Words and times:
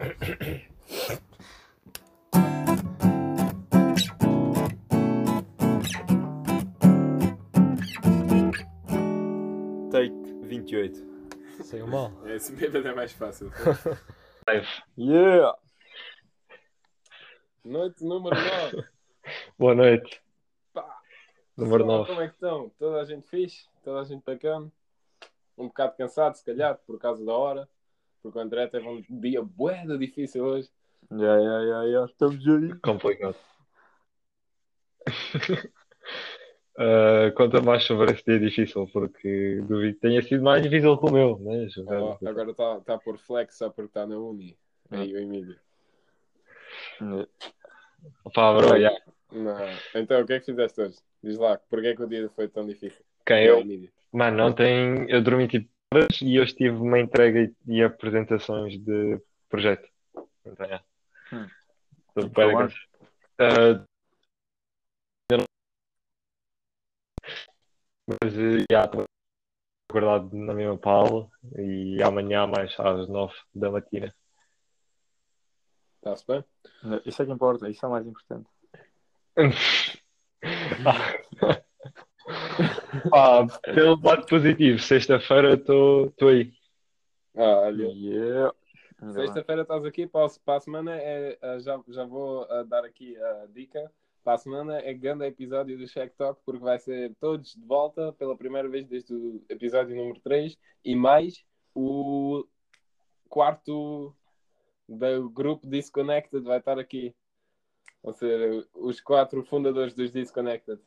Take 0.00 0.08
28. 10.44 10.96
Saiu 11.64 11.86
mal. 11.86 12.10
Esse 12.26 12.52
bêbado 12.56 12.88
é 12.88 12.94
mais 12.94 13.12
fácil. 13.12 13.52
Yeah! 14.96 15.54
Noite 17.62 18.02
número 18.02 18.34
9. 18.34 18.88
Boa 19.56 19.74
noite. 19.74 20.20
Pá. 20.72 20.98
Número 21.56 21.84
Pessoal, 21.84 21.98
9. 21.98 22.08
Como 22.08 22.20
é 22.22 22.28
que 22.28 22.34
estão? 22.34 22.70
Toda 22.78 23.00
a 23.00 23.04
gente 23.04 23.28
fixe? 23.28 23.68
Toda 23.84 24.00
a 24.00 24.04
gente 24.04 24.24
bacana? 24.24 24.72
Um 25.56 25.68
bocado 25.68 25.94
cansado, 25.96 26.34
se 26.36 26.44
calhar, 26.44 26.76
por 26.86 26.98
causa 26.98 27.24
da 27.24 27.32
hora. 27.32 27.68
Porque 28.22 28.38
o 28.38 28.40
André 28.40 28.66
teve 28.66 28.86
um 28.86 29.02
dia 29.20 29.42
de 29.42 29.98
difícil 29.98 30.44
hoje. 30.44 30.68
Yeah, 31.10 31.40
yeah, 31.40 31.64
yeah, 31.64 31.84
yeah. 31.84 32.10
Estamos 32.10 32.46
aí. 32.46 32.78
Complicado. 32.80 33.36
Ah, 36.82 37.30
conta 37.36 37.60
mais 37.60 37.84
sobre 37.84 38.10
esse 38.10 38.24
dia 38.24 38.40
difícil, 38.40 38.88
porque 38.90 39.60
duvido 39.68 39.94
que 39.94 40.00
tenha 40.00 40.22
sido 40.22 40.42
mais 40.42 40.62
difícil 40.62 40.96
que 40.96 41.06
o 41.06 41.12
meu, 41.12 41.38
né? 41.38 41.68
Oh, 41.86 42.16
agora 42.26 42.50
está 42.52 42.80
tá 42.80 42.98
por 42.98 43.18
flex 43.18 43.58
só 43.58 43.68
porque 43.68 43.88
está 43.90 44.06
na 44.06 44.16
Uni. 44.16 44.56
Aí 44.90 45.12
o 45.12 45.18
Emílio. 45.18 45.56
Pá, 48.32 48.54
bro, 48.54 48.76
yeah. 48.76 48.98
Não. 49.30 49.56
Então, 49.94 50.22
o 50.22 50.26
que 50.26 50.32
é 50.32 50.40
que 50.40 50.46
fizeste 50.46 50.80
hoje? 50.80 50.96
Diz 51.22 51.36
lá, 51.36 51.58
porquê 51.68 51.88
é 51.88 51.94
que 51.94 52.02
o 52.02 52.08
dia 52.08 52.30
foi 52.30 52.48
tão 52.48 52.66
difícil? 52.66 53.04
Quem 53.26 53.44
eu? 53.44 53.62
Mano, 54.10 54.46
ontem 54.46 55.04
eu 55.10 55.22
dormi 55.22 55.48
tipo 55.48 55.68
horas 55.92 56.20
e 56.22 56.38
hoje 56.38 56.54
tive 56.54 56.76
uma 56.76 57.00
entrega 57.00 57.52
e, 57.66 57.82
apresentações 57.82 58.78
de 58.78 59.20
projeto. 59.48 59.88
Então, 60.44 60.66
yeah. 60.66 60.84
Hum. 61.32 61.48
Bué 62.14 62.52
qual 62.52 62.56
cansado. 62.56 62.74
Ah, 63.38 63.86
Mas, 68.06 68.34
eh, 68.34 68.64
yeah, 68.70 68.86
estou 68.86 69.04
acordado 69.88 70.36
na 70.36 70.52
mesma 70.52 70.76
pala 70.76 71.28
e 71.56 72.02
amanhã 72.02 72.46
mais 72.46 72.74
às 72.78 73.08
nove 73.08 73.34
da 73.54 73.70
matina. 73.70 74.14
Está-se 75.96 76.26
bem? 76.26 76.44
Isso 77.04 77.22
é 77.22 77.26
que 77.26 77.32
importa, 77.32 77.68
isso 77.68 77.84
é 77.84 77.88
o 77.88 77.92
mais 77.92 78.06
importante. 78.06 78.48
Pá, 83.10 83.46
pelo 83.74 84.00
lado 84.02 84.26
positivo, 84.26 84.78
sexta-feira 84.78 85.54
estou 85.54 86.12
aí. 86.28 86.52
Ah, 87.36 87.62
olha. 87.66 87.88
Yeah! 87.88 88.52
Sexta-feira 89.12 89.62
estás 89.62 89.84
aqui, 89.84 90.06
para, 90.06 90.26
a- 90.26 90.40
para 90.44 90.56
a 90.56 90.60
semana 90.60 90.96
é, 90.96 91.38
ah, 91.40 91.58
já, 91.58 91.80
já 91.88 92.04
vou 92.04 92.46
ah, 92.50 92.62
dar 92.64 92.84
aqui 92.84 93.16
a 93.16 93.46
dica. 93.48 93.90
Para 94.22 94.34
a 94.34 94.38
semana 94.38 94.78
é 94.78 94.92
grande 94.92 95.24
episódio 95.24 95.78
do 95.78 95.86
Check 95.88 96.12
Talk, 96.14 96.40
porque 96.44 96.62
vai 96.62 96.78
ser 96.78 97.14
todos 97.18 97.54
de 97.54 97.64
volta 97.64 98.12
pela 98.12 98.36
primeira 98.36 98.68
vez 98.68 98.86
desde 98.86 99.14
o 99.14 99.42
episódio 99.48 99.96
número 99.96 100.20
3 100.20 100.58
e 100.84 100.94
mais 100.94 101.42
o 101.74 102.44
quarto 103.28 104.14
do 104.86 105.30
grupo 105.30 105.66
Disconnected 105.66 106.42
vai 106.44 106.58
estar 106.58 106.78
aqui. 106.78 107.14
Ou 108.02 108.12
seja, 108.12 108.66
os 108.74 109.00
quatro 109.00 109.42
fundadores 109.44 109.94
dos 109.94 110.10
Disconnected. 110.10 110.78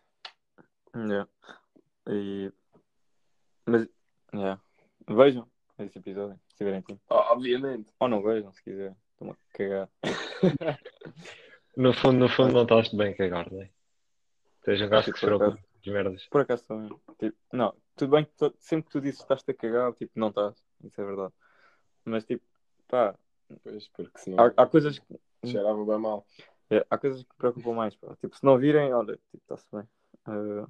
Yeah. 0.96 1.28
E... 2.08 2.52
Mas, 3.66 3.88
yeah. 4.34 4.62
Vejam 5.08 5.48
esse 5.80 5.98
episódio, 5.98 6.40
se 6.50 6.56
tiverem 6.58 6.82
tempo. 6.82 7.02
Obviamente. 7.10 7.92
Ou 8.00 8.08
não 8.08 8.22
vejam, 8.22 8.52
se 8.54 8.64
quiser. 8.64 8.96
Estou-me 9.12 9.34
a 9.34 9.58
cagar. 9.58 9.90
No 11.76 11.92
fundo, 11.92 12.20
no 12.20 12.30
fundo, 12.30 12.54
não 12.54 12.62
estás 12.64 12.94
bem 12.94 13.16
cagar, 13.16 13.52
não 13.52 13.60
é? 13.60 13.72
Tens 14.64 14.80
um 14.80 14.90
gajo 14.90 15.12
que 15.12 15.18
se 15.20 15.26
preocupa 15.26 15.60
as 15.82 15.92
merdas. 15.92 16.28
Por 16.28 16.42
acaso 16.42 16.64
também. 16.66 16.88
Tipo, 17.18 17.36
não, 17.52 17.76
tudo 17.96 18.12
bem 18.12 18.26
que 18.26 18.32
tu- 18.38 18.54
sempre 18.60 18.86
que 18.86 18.92
tu 18.92 19.02
dizes 19.02 19.18
que 19.18 19.24
estás-te 19.24 19.50
a 19.50 19.54
cagar, 19.56 19.92
tipo, 19.94 20.12
não 20.16 20.28
estás. 20.30 20.56
Isso 20.84 21.02
é 21.02 21.04
verdade. 21.04 21.34
Mas 22.06 22.24
tipo, 22.26 22.46
pá, 22.88 23.18
Pois, 23.64 23.88
porque 23.88 24.20
senão 24.20 24.46
há, 24.46 24.54
há 24.56 24.68
coisas 24.68 25.00
que. 25.00 25.20
cheirava 25.48 25.84
bem 25.84 25.98
mal. 25.98 26.28
é, 26.70 26.86
há 26.90 26.98
coisas 26.98 27.24
que 27.24 27.30
me 27.32 27.38
preocupam 27.38 27.74
mais, 27.74 27.96
pá. 27.96 28.16
Tipo, 28.18 28.38
se 28.38 28.44
não 28.44 28.58
virem, 28.60 28.94
olha, 28.94 29.16
tipo, 29.32 29.38
está-se 29.42 29.66
bem. 29.72 29.88
Ah, 30.26 30.68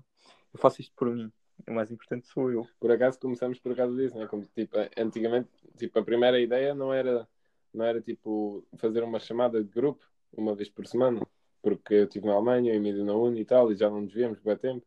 eu 0.53 0.59
faço 0.59 0.81
isto 0.81 0.94
por 0.96 1.09
mim. 1.09 1.31
O 1.68 1.72
mais 1.74 1.91
importante 1.91 2.28
sou 2.28 2.52
eu. 2.52 2.68
Por 2.80 2.91
acaso 2.91 3.19
começamos 3.19 3.59
por 3.59 3.75
causa 3.75 3.96
disso, 3.96 4.16
não 4.16 4.24
é? 4.24 4.28
Como, 4.28 4.44
tipo, 4.46 4.75
antigamente, 4.97 5.50
tipo, 5.78 5.97
a 6.00 6.03
primeira 6.03 6.40
ideia 6.40 6.74
não 6.74 6.91
era, 6.94 7.28
não 7.74 7.86
era 7.86 8.02
tipo 8.02 8.66
fazer 8.78 9.03
uma 9.03 9.19
chamada 9.19 9.64
de 9.64 9.69
grupo 9.69 10.03
uma 10.31 10.56
vez 10.56 10.69
por 10.69 10.86
semana, 10.88 11.22
porque 11.62 11.94
eu 11.94 12.03
estive 12.06 12.25
na 12.25 12.34
Alemanha, 12.34 12.74
o 12.74 12.75
Emílio 12.75 13.06
na 13.06 13.14
Uni 13.14 13.41
e 13.41 13.46
tal, 13.46 13.72
e 13.72 13.75
já 13.75 13.90
não 13.90 14.02
nos 14.02 14.12
víamos 14.14 14.40
bem 14.40 14.58
tempo. 14.58 14.86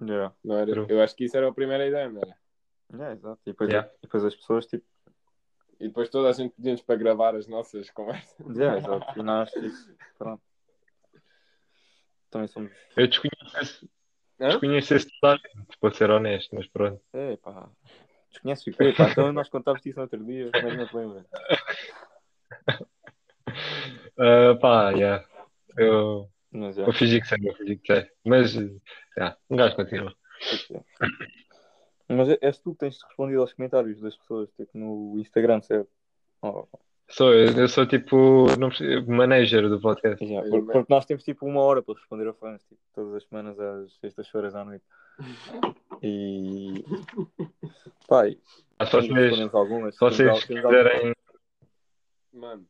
Yeah. 0.00 0.34
Não 0.42 0.56
era, 0.58 0.72
True. 0.72 0.86
eu 0.88 1.00
acho 1.00 1.14
que 1.14 1.24
isso 1.24 1.36
era 1.36 1.48
a 1.48 1.54
primeira 1.54 1.86
ideia, 1.86 2.08
não 2.10 2.20
era? 2.20 2.36
Yeah, 2.92 3.12
exato. 3.14 3.40
E 3.46 3.50
depois, 3.50 3.70
Yeah. 3.70 3.88
e 3.98 4.02
depois 4.02 4.24
as 4.24 4.34
pessoas, 4.34 4.66
tipo, 4.66 4.84
E 5.78 5.86
depois 5.88 6.08
toda 6.10 6.28
a 6.28 6.32
gente 6.32 6.52
pedimos 6.54 6.82
para 6.82 6.96
gravar 6.96 7.34
as 7.36 7.46
nossas 7.46 7.88
conversas. 7.90 8.36
yeah, 8.56 8.76
exato. 8.78 9.18
E 9.18 9.22
nós, 9.22 9.50
tipo, 9.52 9.96
pronto. 10.18 10.42
Também 12.30 12.48
somos. 12.48 12.72
Eu 12.96 13.06
desconheço 13.08 13.88
esse, 14.42 14.44
Hã? 14.44 14.48
desconheço 14.48 14.94
esse 14.94 15.06
detalhe, 15.06 15.40
para 15.80 15.94
ser 15.94 16.10
honesto, 16.10 16.54
mas 16.54 16.66
pronto. 16.68 17.00
É, 17.12 17.36
pá. 17.36 17.68
Desconheces 18.30 18.66
o 18.66 18.96
pá? 18.96 19.08
Então 19.10 19.32
nós 19.32 19.48
contámos 19.48 19.84
isso 19.84 19.96
no 19.96 20.02
outro 20.02 20.24
dia, 20.24 20.50
como 20.52 20.68
é 20.68 20.76
não 20.76 20.86
te 20.86 20.96
lembras? 20.96 21.26
Ah, 24.18 24.56
pá, 24.60 24.90
yeah. 24.92 25.24
Eu, 25.76 26.30
Mas 26.50 26.76
já. 26.76 26.82
eu 26.84 26.92
fingi 26.92 27.20
que 27.20 27.26
sei, 27.26 27.38
eu 27.42 27.54
fingi 27.54 27.76
que 27.76 27.92
sei. 27.92 28.10
Mas, 28.24 28.54
yeah, 28.54 29.36
um 29.50 29.56
gajo 29.56 29.76
continua. 29.76 30.14
Mas 32.08 32.28
és 32.40 32.58
tu 32.58 32.72
que 32.72 32.80
tens 32.80 33.02
respondido 33.02 33.40
aos 33.40 33.52
comentários 33.52 34.00
das 34.00 34.16
pessoas, 34.16 34.50
tipo, 34.52 34.76
no 34.76 35.18
Instagram, 35.18 35.60
certo? 35.62 35.90
Oh, 36.42 36.66
Sou, 37.08 37.32
eu, 37.34 37.52
eu 37.58 37.68
sou 37.68 37.86
tipo 37.86 38.46
não 38.58 38.68
preciso- 38.68 39.06
manager 39.10 39.68
do 39.68 39.78
podcast. 39.80 40.24
já, 40.26 40.34
Eu 40.36 40.42
por- 40.42 40.50
também. 40.50 40.66
porque 40.72 40.92
nós 40.94 41.04
temos 41.04 41.22
tipo 41.24 41.46
uma 41.46 41.60
hora 41.60 41.82
para 41.82 41.94
responder 41.94 42.26
a 42.28 42.32
fãs, 42.32 42.62
tipo, 42.64 42.80
todas 42.94 43.14
as 43.16 43.24
semanas 43.24 43.58
às 43.60 43.92
sextas-feiras 43.98 44.54
à 44.54 44.64
noite. 44.64 44.84
E. 46.02 46.82
Pai, 48.08 48.38
Ah, 48.78 48.86
se 48.86 48.92
vocês, 48.92 49.54
algumas. 49.54 49.94
se 49.94 50.00
vocês 50.00 50.44
quiserem, 50.44 51.14
Mano. 52.32 52.66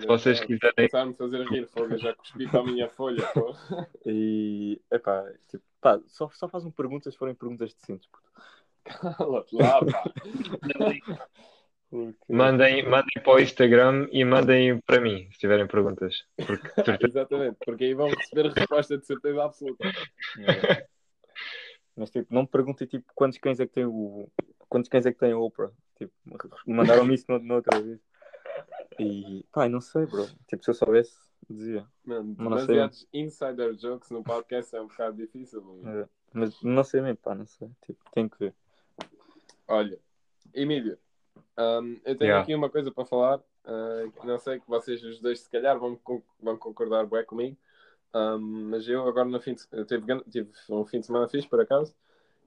se 0.00 0.06
vocês 0.06 0.40
quiserem, 0.40 0.74
Começaram-me 0.76 1.12
a 1.12 1.16
fazer 1.16 1.44
rir, 1.48 1.66
fogo, 1.68 1.92
eu 1.94 1.98
já 1.98 2.12
cuspi 2.14 2.48
para 2.48 2.60
a 2.60 2.64
minha 2.64 2.88
folha, 2.88 3.24
pô. 3.32 3.54
E. 4.04 4.80
Epá, 4.90 5.24
tipo, 5.48 5.62
pá, 5.80 6.00
só, 6.08 6.28
só 6.34 6.48
fazem 6.48 6.72
perguntas 6.72 7.14
se 7.14 7.18
forem 7.18 7.34
perguntas 7.36 7.72
decentes. 7.72 8.08
puto. 8.08 8.26
Cala-te 9.16 9.54
lá, 9.54 9.80
pá. 9.84 10.04
Porque... 11.90 12.18
mandem, 12.32 12.82
mandem 12.88 13.22
para 13.22 13.34
o 13.34 13.40
Instagram 13.40 14.08
e 14.10 14.24
mandem 14.24 14.80
para 14.80 15.00
mim, 15.00 15.28
se 15.32 15.38
tiverem 15.38 15.66
perguntas. 15.66 16.24
Porque 16.36 16.68
certeza- 16.68 17.06
Exatamente, 17.06 17.56
porque 17.64 17.84
aí 17.84 17.94
vão 17.94 18.08
receber 18.08 18.46
a 18.46 18.52
resposta 18.52 18.98
de 18.98 19.06
certeza 19.06 19.44
absoluta. 19.44 19.86
É. 19.88 20.86
Mas 21.96 22.10
tipo, 22.10 22.32
não 22.32 22.42
me 22.42 22.48
perguntem 22.48 22.86
tipo 22.86 23.10
quantos 23.14 23.38
cães 23.38 23.58
é 23.58 23.66
que 23.66 23.72
tem 23.72 23.86
o. 23.86 24.28
Quantos 24.68 24.88
cães 24.90 25.06
é 25.06 25.12
que 25.12 25.18
tem 25.18 25.32
a 25.32 25.38
Oprah? 25.38 25.70
Tipo, 25.96 26.12
mandaram-me 26.66 27.14
isso 27.14 27.24
no, 27.28 27.38
noutra 27.38 27.80
vez. 27.80 28.00
E 28.98 29.44
pá, 29.52 29.68
não 29.68 29.80
sei, 29.80 30.04
bro. 30.04 30.26
Tipo, 30.46 30.62
se 30.62 30.70
eu 30.70 30.74
soubesse, 30.74 31.16
dizia. 31.48 31.86
Mano, 32.04 32.34
Mas 32.36 32.48
não 32.50 32.58
sei. 32.58 32.66
demasiados 32.66 33.08
insider 33.12 33.74
jokes 33.76 34.10
no 34.10 34.22
podcast 34.22 34.74
é 34.76 34.80
um 34.80 34.88
bocado 34.88 35.16
difícil. 35.16 35.62
É. 35.86 36.08
Mas 36.34 36.62
não 36.62 36.84
sei 36.84 37.00
mesmo, 37.00 37.16
pá, 37.18 37.34
não 37.34 37.46
sei. 37.46 37.70
Tipo, 37.86 37.98
tenho 38.12 38.28
que 38.28 38.38
ver. 38.38 38.54
Olha, 39.68 39.98
Emílio, 40.52 40.98
hum, 41.58 42.00
eu 42.04 42.16
tenho 42.16 42.30
Yeah. 42.30 42.42
aqui 42.42 42.54
uma 42.54 42.70
coisa 42.70 42.90
para 42.90 43.04
falar. 43.04 43.38
uh, 43.64 44.12
que 44.12 44.26
não 44.26 44.38
sei 44.38 44.60
que 44.60 44.68
vocês 44.68 45.02
os 45.02 45.20
dois, 45.20 45.40
se 45.40 45.50
calhar, 45.50 45.78
vão, 45.78 45.98
vão 46.40 46.56
concordar 46.56 47.06
bem 47.06 47.24
comigo. 47.24 47.56
Hum, 48.14 48.68
mas 48.70 48.88
eu 48.88 49.06
agora 49.06 49.28
no 49.28 49.40
fim 49.40 49.54
de, 49.54 49.62
eu 49.72 49.84
tive, 49.84 50.20
tive 50.30 50.50
um 50.70 50.84
fim 50.86 51.00
de 51.00 51.06
semana 51.06 51.28
fixe, 51.28 51.48
por 51.48 51.60
acaso, 51.60 51.94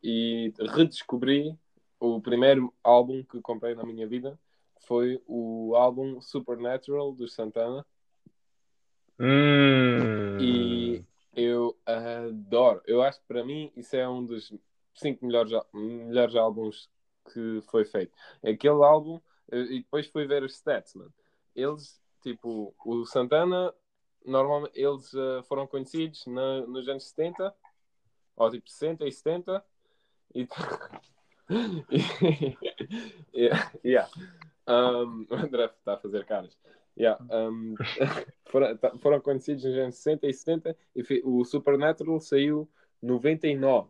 e 0.02 0.52
redescobri 0.74 1.56
o 2.00 2.22
primeiro 2.22 2.74
álbum 2.84 3.24
que 3.24 3.42
comprei 3.42 3.76
na 3.76 3.84
minha 3.84 4.08
vida. 4.08 4.40
Foi 4.82 5.22
o 5.28 5.76
álbum 5.76 6.22
Supernatural 6.22 7.12
dos 7.12 7.34
Santana. 7.34 7.86
Hum, 9.20 10.38
E 10.40 11.04
eu 11.36 11.78
adoro. 11.86 12.82
Eu 12.86 13.02
acho 13.02 13.20
que 13.20 13.28
para 13.28 13.44
mim 13.44 13.72
isso 13.76 13.96
é 13.96 14.08
um 14.08 14.26
dos 14.26 14.54
cinco 14.94 15.26
melhores, 15.26 15.52
melhores 15.74 16.36
álbuns 16.36 16.90
que 17.34 17.62
foi 17.70 17.86
feito. 17.86 18.12
Aquele 18.44 18.84
álbum, 18.84 19.20
eh, 19.52 19.58
e 19.62 19.80
depois 19.80 20.08
fui 20.08 20.26
ver 20.26 20.44
os 20.44 20.54
stats, 20.56 20.94
mano. 20.96 21.14
Eles, 21.56 22.02
tipo, 22.22 22.74
o 22.86 23.06
Santana, 23.06 23.74
normalmente 24.26 24.80
eles 24.80 25.14
eh, 25.14 25.44
foram 25.44 25.66
conhecidos 25.68 26.26
na- 26.28 26.66
nos 26.68 26.88
anos 26.88 27.06
70, 27.08 27.54
ou 28.36 28.50
tipo 28.50 28.70
60 28.70 29.06
e 29.08 29.12
70, 29.12 29.64
e. 30.36 30.48
yeah, 33.34 33.72
yeah. 33.84 34.10
Um, 34.68 35.26
o 35.30 35.36
André 35.36 35.66
está 35.66 35.94
a 35.94 35.98
fazer 35.98 36.26
caras. 36.26 36.58
Yeah, 36.98 37.24
um, 37.32 37.76
foram, 38.52 38.78
tá- 38.78 38.98
foram 39.00 39.22
conhecidos 39.22 39.64
nos 39.64 39.76
anos 39.78 39.96
60 39.96 40.28
e 40.28 40.34
70 40.34 40.78
e 40.96 41.04
fi- 41.04 41.22
o 41.24 41.44
Supernatural 41.46 42.20
saiu 42.20 42.70
99. 43.02 43.90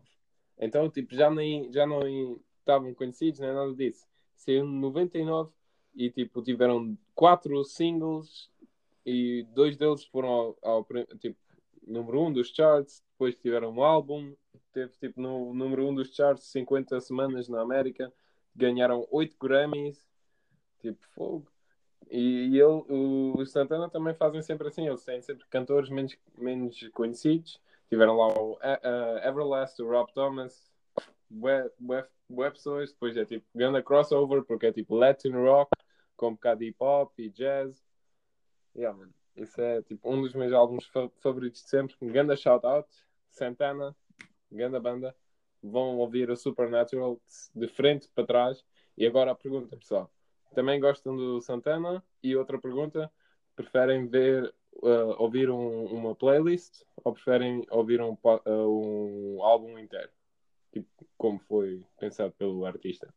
Então, 0.58 0.88
tipo, 0.90 1.14
já, 1.14 1.30
nem, 1.30 1.72
já 1.72 1.86
não 1.86 2.38
estavam 2.70 2.94
conhecidos, 2.94 3.40
nem 3.40 3.52
nada 3.52 3.74
disso. 3.74 4.06
Saiu 4.36 4.64
em 4.64 4.80
99 4.80 5.50
e, 5.94 6.10
tipo, 6.10 6.42
tiveram 6.42 6.96
quatro 7.14 7.62
singles 7.64 8.50
e 9.04 9.46
dois 9.54 9.76
deles 9.76 10.04
foram 10.04 10.28
ao, 10.28 10.58
ao 10.62 10.86
tipo, 11.18 11.36
número 11.86 12.22
um 12.22 12.32
dos 12.32 12.48
charts. 12.48 13.02
Depois 13.12 13.38
tiveram 13.38 13.70
um 13.72 13.82
álbum, 13.82 14.34
teve, 14.72 14.92
tipo, 14.98 15.20
no 15.20 15.52
número 15.52 15.86
um 15.86 15.94
dos 15.94 16.14
charts 16.14 16.44
50 16.44 17.00
semanas 17.00 17.48
na 17.48 17.60
América. 17.60 18.12
Ganharam 18.54 19.06
8 19.10 19.36
Grammys. 19.38 20.04
Tipo, 20.80 21.04
fogo. 21.14 21.50
E, 22.10 22.48
e 22.48 22.60
ele, 22.60 22.84
o, 22.88 23.34
os 23.38 23.52
Santana 23.52 23.88
também 23.88 24.14
fazem 24.14 24.42
sempre 24.42 24.66
assim, 24.68 24.86
eles 24.88 25.04
têm 25.04 25.20
sempre 25.22 25.46
cantores 25.48 25.90
menos, 25.90 26.16
menos 26.36 26.88
conhecidos. 26.92 27.60
Tiveram 27.88 28.16
lá 28.16 28.28
o 28.28 28.58
eh, 28.62 29.28
Everlast, 29.28 29.80
o 29.82 29.88
Rob 29.88 30.12
Thomas, 30.12 30.69
bué, 31.30 31.70
bué, 31.78 32.06
bué 32.28 32.50
pessoas. 32.50 32.92
Depois 32.92 33.16
é 33.16 33.24
tipo 33.24 33.46
grande 33.54 33.82
crossover, 33.82 34.42
porque 34.42 34.66
é 34.66 34.72
tipo 34.72 34.96
Latin 34.96 35.32
rock, 35.32 35.70
com 36.16 36.28
um 36.28 36.32
bocado 36.34 36.60
de 36.60 36.66
hip 36.66 36.76
hop 36.80 37.18
e 37.18 37.28
jazz. 37.30 37.82
Yeah. 38.76 38.98
Isso 39.36 39.60
é 39.60 39.82
tipo 39.82 40.12
um 40.12 40.20
dos 40.20 40.34
meus 40.34 40.52
álbuns 40.52 40.86
fa- 40.86 41.10
favoritos 41.20 41.62
de 41.62 41.68
sempre. 41.68 41.96
Grande 42.02 42.36
shout 42.36 42.66
out, 42.66 42.88
Santana, 43.30 43.96
grande 44.50 44.78
banda. 44.80 45.16
Vão 45.62 45.98
ouvir 45.98 46.30
o 46.30 46.36
Supernatural 46.36 47.20
de 47.54 47.68
frente 47.68 48.08
para 48.14 48.26
trás. 48.26 48.64
E 48.96 49.06
agora 49.06 49.30
a 49.30 49.34
pergunta, 49.34 49.76
pessoal 49.76 50.10
também 50.54 50.80
gostam 50.80 51.16
do 51.16 51.40
Santana? 51.40 52.02
E 52.22 52.36
outra 52.36 52.58
pergunta, 52.58 53.10
preferem 53.54 54.06
ver, 54.06 54.52
uh, 54.82 55.14
ouvir 55.18 55.50
um- 55.50 55.84
uma 55.86 56.14
playlist 56.14 56.82
ou 57.04 57.12
preferem 57.12 57.64
ouvir 57.70 58.00
um, 58.00 58.16
uh, 58.24 59.36
um 59.36 59.42
álbum 59.42 59.78
inteiro? 59.78 60.10
Tipo, 60.72 61.06
como 61.16 61.38
foi 61.40 61.84
pensado 61.98 62.32
pelo 62.32 62.64
artista? 62.64 63.12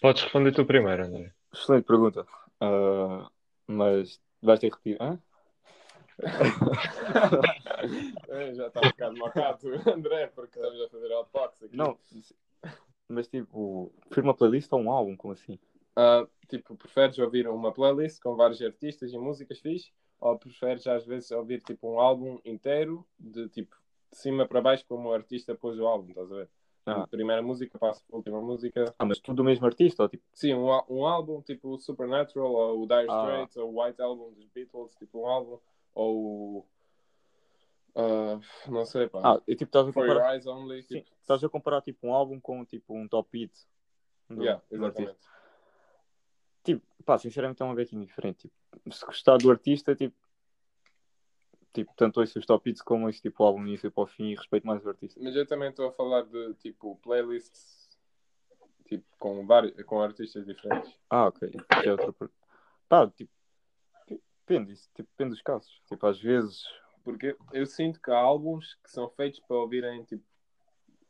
Podes 0.00 0.22
responder 0.22 0.52
tu 0.52 0.64
primeiro, 0.64 1.04
André. 1.04 1.32
Excelente 1.52 1.84
pergunta. 1.84 2.26
Ah, 2.60 3.30
mas 3.66 4.20
vais 4.40 4.58
ter 4.58 4.70
que 4.70 4.76
repetir. 4.76 5.02
Hã? 5.02 5.18
É, 8.28 8.54
já 8.54 8.66
está 8.66 8.80
um 8.80 8.90
bocado 8.90 9.16
marcado, 9.16 9.68
André, 9.90 10.26
porque 10.28 10.58
estamos 10.58 10.80
a 10.82 10.88
fazer 10.90 11.12
outbox 11.12 11.62
aqui. 11.62 11.76
Não, 11.76 11.98
mas 13.08 13.26
tipo, 13.26 13.92
prefiro 14.06 14.26
uma 14.26 14.34
playlist 14.34 14.72
ou 14.72 14.80
um 14.80 14.90
álbum, 14.90 15.16
como 15.16 15.32
assim? 15.32 15.58
Ah, 15.96 16.26
tipo, 16.48 16.76
preferes 16.76 17.18
ouvir 17.18 17.48
uma 17.48 17.72
playlist 17.72 18.20
com 18.20 18.36
vários 18.36 18.60
artistas 18.62 19.12
e 19.12 19.18
músicas 19.18 19.58
fixe? 19.60 19.92
Ou 20.20 20.38
preferes 20.38 20.86
às 20.86 21.04
vezes 21.04 21.30
ouvir 21.30 21.62
tipo 21.62 21.90
um 21.90 21.98
álbum 21.98 22.38
inteiro 22.44 23.04
de 23.18 23.48
tipo 23.48 23.74
de 24.10 24.18
cima 24.18 24.46
para 24.46 24.60
baixo 24.60 24.84
como 24.86 25.08
o 25.08 25.12
artista 25.12 25.54
pôs 25.54 25.78
o 25.78 25.86
álbum, 25.86 26.08
estás 26.10 26.30
a 26.30 26.34
ver? 26.34 26.48
Ah. 26.86 27.06
Primeira 27.06 27.42
música, 27.42 27.78
passa 27.78 28.02
a 28.10 28.16
última 28.16 28.40
música. 28.40 28.92
Ah, 28.98 29.04
mas 29.04 29.18
tudo 29.20 29.36
do 29.36 29.44
mesmo 29.44 29.64
artista? 29.66 30.02
Ou, 30.02 30.08
tipo, 30.08 30.24
Sim, 30.32 30.54
um, 30.54 30.68
um 30.88 31.06
álbum 31.06 31.40
tipo 31.42 31.68
o 31.74 31.78
Supernatural 31.78 32.50
ou 32.50 32.82
o 32.82 32.86
Dire 32.86 33.06
Ah. 33.08 33.22
Straits 33.22 33.56
ou 33.58 33.72
o 33.74 33.82
White 33.84 34.00
Album 34.02 34.32
dos 34.32 34.48
Beatles, 34.48 34.94
tipo 34.96 35.20
um 35.20 35.26
álbum. 35.26 35.58
Ou 35.94 36.66
ah, 37.94 38.40
não 38.68 38.84
sei, 38.84 39.08
pá. 39.08 39.20
ah, 39.22 39.42
e 39.46 39.54
tipo, 39.54 39.68
estás 39.68 39.86
a 39.88 39.92
comparar, 39.92 40.32
Eyes 40.34 40.46
Only. 40.46 40.82
sim, 40.82 41.00
Tipo, 41.00 41.10
estás 41.20 41.44
a 41.44 41.48
comparar 41.48 41.82
tipo 41.82 42.06
um 42.06 42.14
álbum 42.14 42.40
com 42.40 42.64
tipo 42.64 42.94
um 42.94 43.06
top 43.08 43.38
hit 43.38 43.52
do, 44.28 44.42
yeah, 44.42 44.62
artista. 44.62 44.76
exatamente. 44.76 45.18
Tipo, 46.62 46.86
pá, 47.04 47.18
sinceramente 47.18 47.62
é 47.62 47.64
um 47.64 47.74
bequinho 47.74 48.04
diferente. 48.04 48.50
Tipo, 48.72 48.94
se 48.94 49.04
gostar 49.04 49.38
do 49.38 49.50
artista, 49.50 49.94
tipo, 49.94 50.16
tipo, 51.72 51.92
tanto 51.96 52.20
ouço 52.20 52.38
os 52.38 52.46
top 52.46 52.70
hits 52.70 52.82
como 52.82 53.08
esse 53.08 53.22
tipo 53.22 53.42
o 53.42 53.46
álbum 53.46 53.66
início 53.66 53.90
para 53.90 54.04
o 54.04 54.06
fim 54.06 54.30
e 54.30 54.34
respeito 54.34 54.66
mais 54.66 54.84
o 54.84 54.88
artista. 54.88 55.20
Mas 55.22 55.34
eu 55.34 55.46
também 55.46 55.70
estou 55.70 55.88
a 55.88 55.92
falar 55.92 56.22
de 56.22 56.54
tipo 56.54 56.96
playlists 57.02 57.88
tipo, 58.90 59.04
com, 59.18 59.46
vários, 59.46 59.80
com 59.84 60.02
artistas 60.02 60.44
diferentes. 60.44 60.98
Ah, 61.08 61.28
ok. 61.28 61.48
Isso 61.48 61.88
é 61.88 61.92
outra 61.92 62.12
pergunta. 62.12 62.40
Pá, 62.88 63.06
tipo, 63.08 63.30
depende, 64.08 64.72
isso, 64.72 64.90
tipo, 64.94 65.08
depende 65.16 65.30
dos 65.30 65.42
casos. 65.42 65.80
Tipo, 65.88 66.06
às 66.06 66.20
vezes, 66.20 66.64
Porque 67.04 67.36
eu 67.52 67.64
sinto 67.66 68.00
que 68.00 68.10
há 68.10 68.18
álbuns 68.18 68.74
que 68.82 68.90
são 68.90 69.08
feitos 69.10 69.38
para 69.40 69.56
ouvirem 69.56 70.02
tipo, 70.04 70.24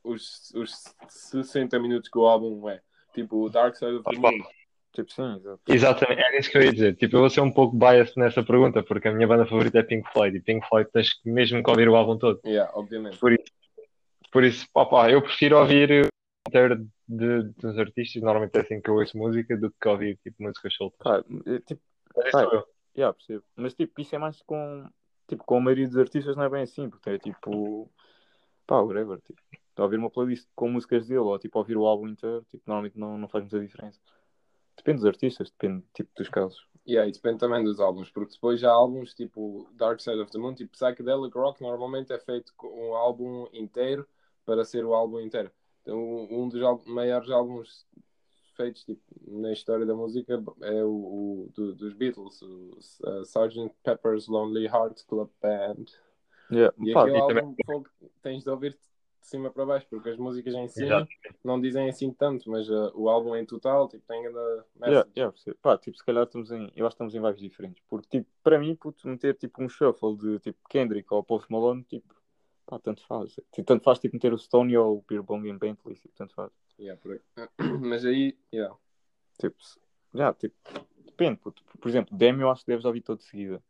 os, 0.05 0.53
os 0.55 0.95
60 1.09 1.79
minutos 1.79 2.11
que 2.11 2.19
o 2.19 2.27
álbum 2.27 2.69
é. 2.69 2.83
Tipo 3.15 3.45
o 3.45 3.51
Dark 3.51 3.75
Side 3.75 3.97
of 3.97 4.05
the 4.05 4.19
Moon. 4.19 4.45
Tipo, 4.93 5.13
sim, 5.13 5.37
exato. 5.37 5.61
Exatamente, 5.69 6.21
era 6.21 6.39
isso 6.39 6.51
que 6.51 6.59
eu 6.59 6.63
ia 6.63 6.73
dizer. 6.73 6.97
Tipo, 6.97 7.17
eu 7.17 7.21
vou 7.21 7.31
ser 7.31 7.41
um 7.41 7.53
pouco 7.53 7.77
biased 7.77 8.15
nessa 8.17 8.43
pergunta, 8.43 8.83
porque 8.83 9.09
a 9.09 9.13
minha 9.13 9.27
banda 9.27 9.47
favorita 9.47 9.79
é 9.79 9.83
Pink 9.83 10.11
Floyd, 10.13 10.37
e 10.37 10.41
Pink 10.41 10.67
Floyd 10.69 10.91
tens 10.93 11.15
que 11.15 11.31
mesmo 11.31 11.63
que 11.63 11.71
ouvir 11.71 11.89
o 11.89 11.97
álbum 11.97 12.19
todo. 12.19 12.41
Yeah, 12.45 12.71
obviamente. 12.75 13.19
Por 13.19 13.33
isso, 13.33 13.53
por 14.33 14.45
isso 14.45 14.67
opá, 14.75 15.11
eu 15.11 15.23
prefiro 15.23 15.59
ouvir 15.59 16.07
o 16.07 16.09
inteiro 16.49 16.87
de, 17.09 17.43
dos 17.59 17.79
artistas, 17.79 18.23
normalmente 18.23 18.57
é 18.57 18.61
assim 18.61 18.81
que 18.81 18.89
eu 18.89 18.95
ouço 18.95 19.17
música, 19.17 19.57
do 19.57 19.71
que 19.71 19.89
ouvir 19.89 20.19
tipo, 20.23 20.43
músicas 20.43 20.75
soltas. 20.75 20.99
Pá, 21.03 21.25
é, 21.47 21.59
tipo, 21.61 21.81
Mas 22.17 22.31
sou 22.31 22.53
eu. 22.53 22.65
yeah, 22.97 23.13
percebo. 23.13 23.45
Mas, 23.57 23.75
tipo, 23.75 24.01
isso 24.01 24.15
é 24.15 24.19
mais 24.19 24.41
com, 24.43 24.89
tipo, 25.27 25.45
com 25.45 25.57
a 25.57 25.61
maioria 25.61 25.89
dos 25.89 25.99
artistas 25.99 26.37
não 26.37 26.45
é 26.45 26.49
bem 26.49 26.63
assim, 26.63 26.89
porque 26.89 27.11
é 27.11 27.19
tipo, 27.19 27.91
pá, 28.67 28.81
whatever, 28.81 29.21
tipo, 29.21 29.41
ouvir 29.79 29.97
uma 29.97 30.11
playlist 30.11 30.47
com 30.55 30.69
músicas 30.69 31.07
dele 31.09 31.21
ou, 31.21 31.39
tipo, 31.39 31.59
ouvir 31.59 31.77
o 31.77 31.87
álbum 31.87 32.09
inteiro, 32.09 32.45
tipo, 32.51 32.63
normalmente 32.67 32.99
não, 32.99 33.19
não 33.19 33.29
faz 33.29 33.45
muita 33.45 33.61
diferença. 33.61 33.99
Depende 34.81 34.99
dos 34.99 35.07
artistas, 35.07 35.51
depende, 35.51 35.85
tipo, 35.95 36.11
dos 36.17 36.29
casos. 36.29 36.67
Yeah, 36.89 37.09
e 37.09 37.13
depende 37.13 37.39
também 37.39 37.63
dos 37.63 37.79
álbuns, 37.79 38.11
porque 38.11 38.33
depois 38.33 38.59
já 38.59 38.71
há 38.71 38.73
álbuns 38.73 39.13
tipo 39.15 39.69
Dark 39.75 40.01
Side 40.01 40.19
of 40.21 40.33
the 40.33 40.39
Moon, 40.39 40.55
tipo 40.55 40.73
Psychedelic 40.73 41.37
Rock, 41.37 41.63
normalmente 41.63 42.13
é 42.13 42.19
feito 42.19 42.53
com 42.57 42.69
um 42.69 42.95
álbum 42.95 43.47
inteiro 43.53 44.07
para 44.45 44.65
ser 44.65 44.85
o 44.85 44.95
álbum 44.95 45.21
inteiro. 45.21 45.51
Então, 45.83 45.99
um 46.31 46.49
dos 46.49 46.61
maiores 46.87 47.31
álbuns 47.31 47.87
feitos 48.57 48.83
tipo, 48.85 49.03
na 49.27 49.53
história 49.53 49.87
da 49.87 49.95
música 49.95 50.43
é 50.63 50.83
o, 50.83 50.89
o 50.89 51.49
do- 51.55 51.75
dos 51.75 51.93
Beatles, 51.95 52.41
o 52.43 52.79
uh, 53.05 53.23
Sgt. 53.23 53.71
Pepper's 53.83 54.27
Lonely 54.27 54.67
Hearts 54.67 55.03
Club 55.03 55.31
Band. 55.41 55.85
Yeah. 56.51 56.75
E 56.83 56.93
Pá, 56.93 57.03
aquele 57.03 57.19
e 57.19 57.21
álbum 57.21 57.55
fogo, 57.65 57.89
tens 58.23 58.43
de 58.43 58.51
ouvir 58.51 58.77
de 59.21 59.27
cima 59.27 59.51
para 59.51 59.67
baixo, 59.67 59.87
porque 59.89 60.09
as 60.09 60.17
músicas 60.17 60.55
em 60.55 60.69
si 60.69 60.85
Exato. 60.85 61.09
não 61.45 61.61
dizem 61.61 61.89
assim 61.89 62.13
tanto, 62.13 62.51
mas 62.51 62.69
uh, 62.69 62.91
o 62.95 63.09
álbum 63.09 63.37
em 63.37 63.45
total 63.45 63.89
tipo, 63.89 64.05
tem 64.07 64.27
ainda 64.27 64.67
Yeah, 64.83 65.09
yeah. 65.17 65.37
Pá, 65.61 65.77
tipo, 65.77 65.97
se 65.97 66.05
calhar 66.05 66.25
estamos 66.25 66.51
em, 66.51 66.71
eu 66.75 66.87
acho 66.87 66.97
que 66.97 67.05
estamos 67.05 67.15
em 67.15 67.21
vibes 67.21 67.41
diferentes. 67.41 67.83
Porque, 67.89 68.09
tipo, 68.09 68.31
para 68.43 68.59
mim, 68.59 68.75
puto, 68.75 69.07
meter 69.07 69.37
tipo 69.37 69.63
um 69.63 69.69
shuffle 69.69 70.17
de 70.17 70.39
tipo 70.39 70.59
Kendrick 70.69 71.13
ou 71.13 71.23
Post 71.23 71.51
Malone, 71.53 71.85
tipo, 71.85 72.15
pá, 72.67 72.79
tanto 72.79 73.07
faz. 73.07 73.35
Tipo, 73.53 73.65
tanto 73.65 73.85
faz 73.85 73.99
tipo 73.99 74.17
meter 74.17 74.33
o 74.33 74.39
Stone 74.39 74.77
ou 74.77 74.99
o 74.99 75.05
Beer 75.07 75.23
Bong 75.23 75.49
em 75.49 75.59
Bentley, 75.59 75.97
tipo, 75.97 76.15
tanto 76.17 76.35
faz. 76.35 76.51
Yeah, 76.79 77.01
por 77.01 77.13
aí. 77.13 77.21
Mas 77.81 78.05
aí, 78.05 78.37
yeah. 78.53 78.75
Tipo, 79.39 79.57
tipo, 80.39 80.57
depende, 81.05 81.37
puto. 81.39 81.63
Por 81.79 81.89
exemplo, 81.89 82.17
Demi 82.17 82.43
eu 82.43 82.51
acho 82.51 82.63
que 82.63 82.71
deves 82.71 82.85
ouvir 82.85 83.03
todo 83.03 83.19
de 83.19 83.25
seguida. 83.25 83.63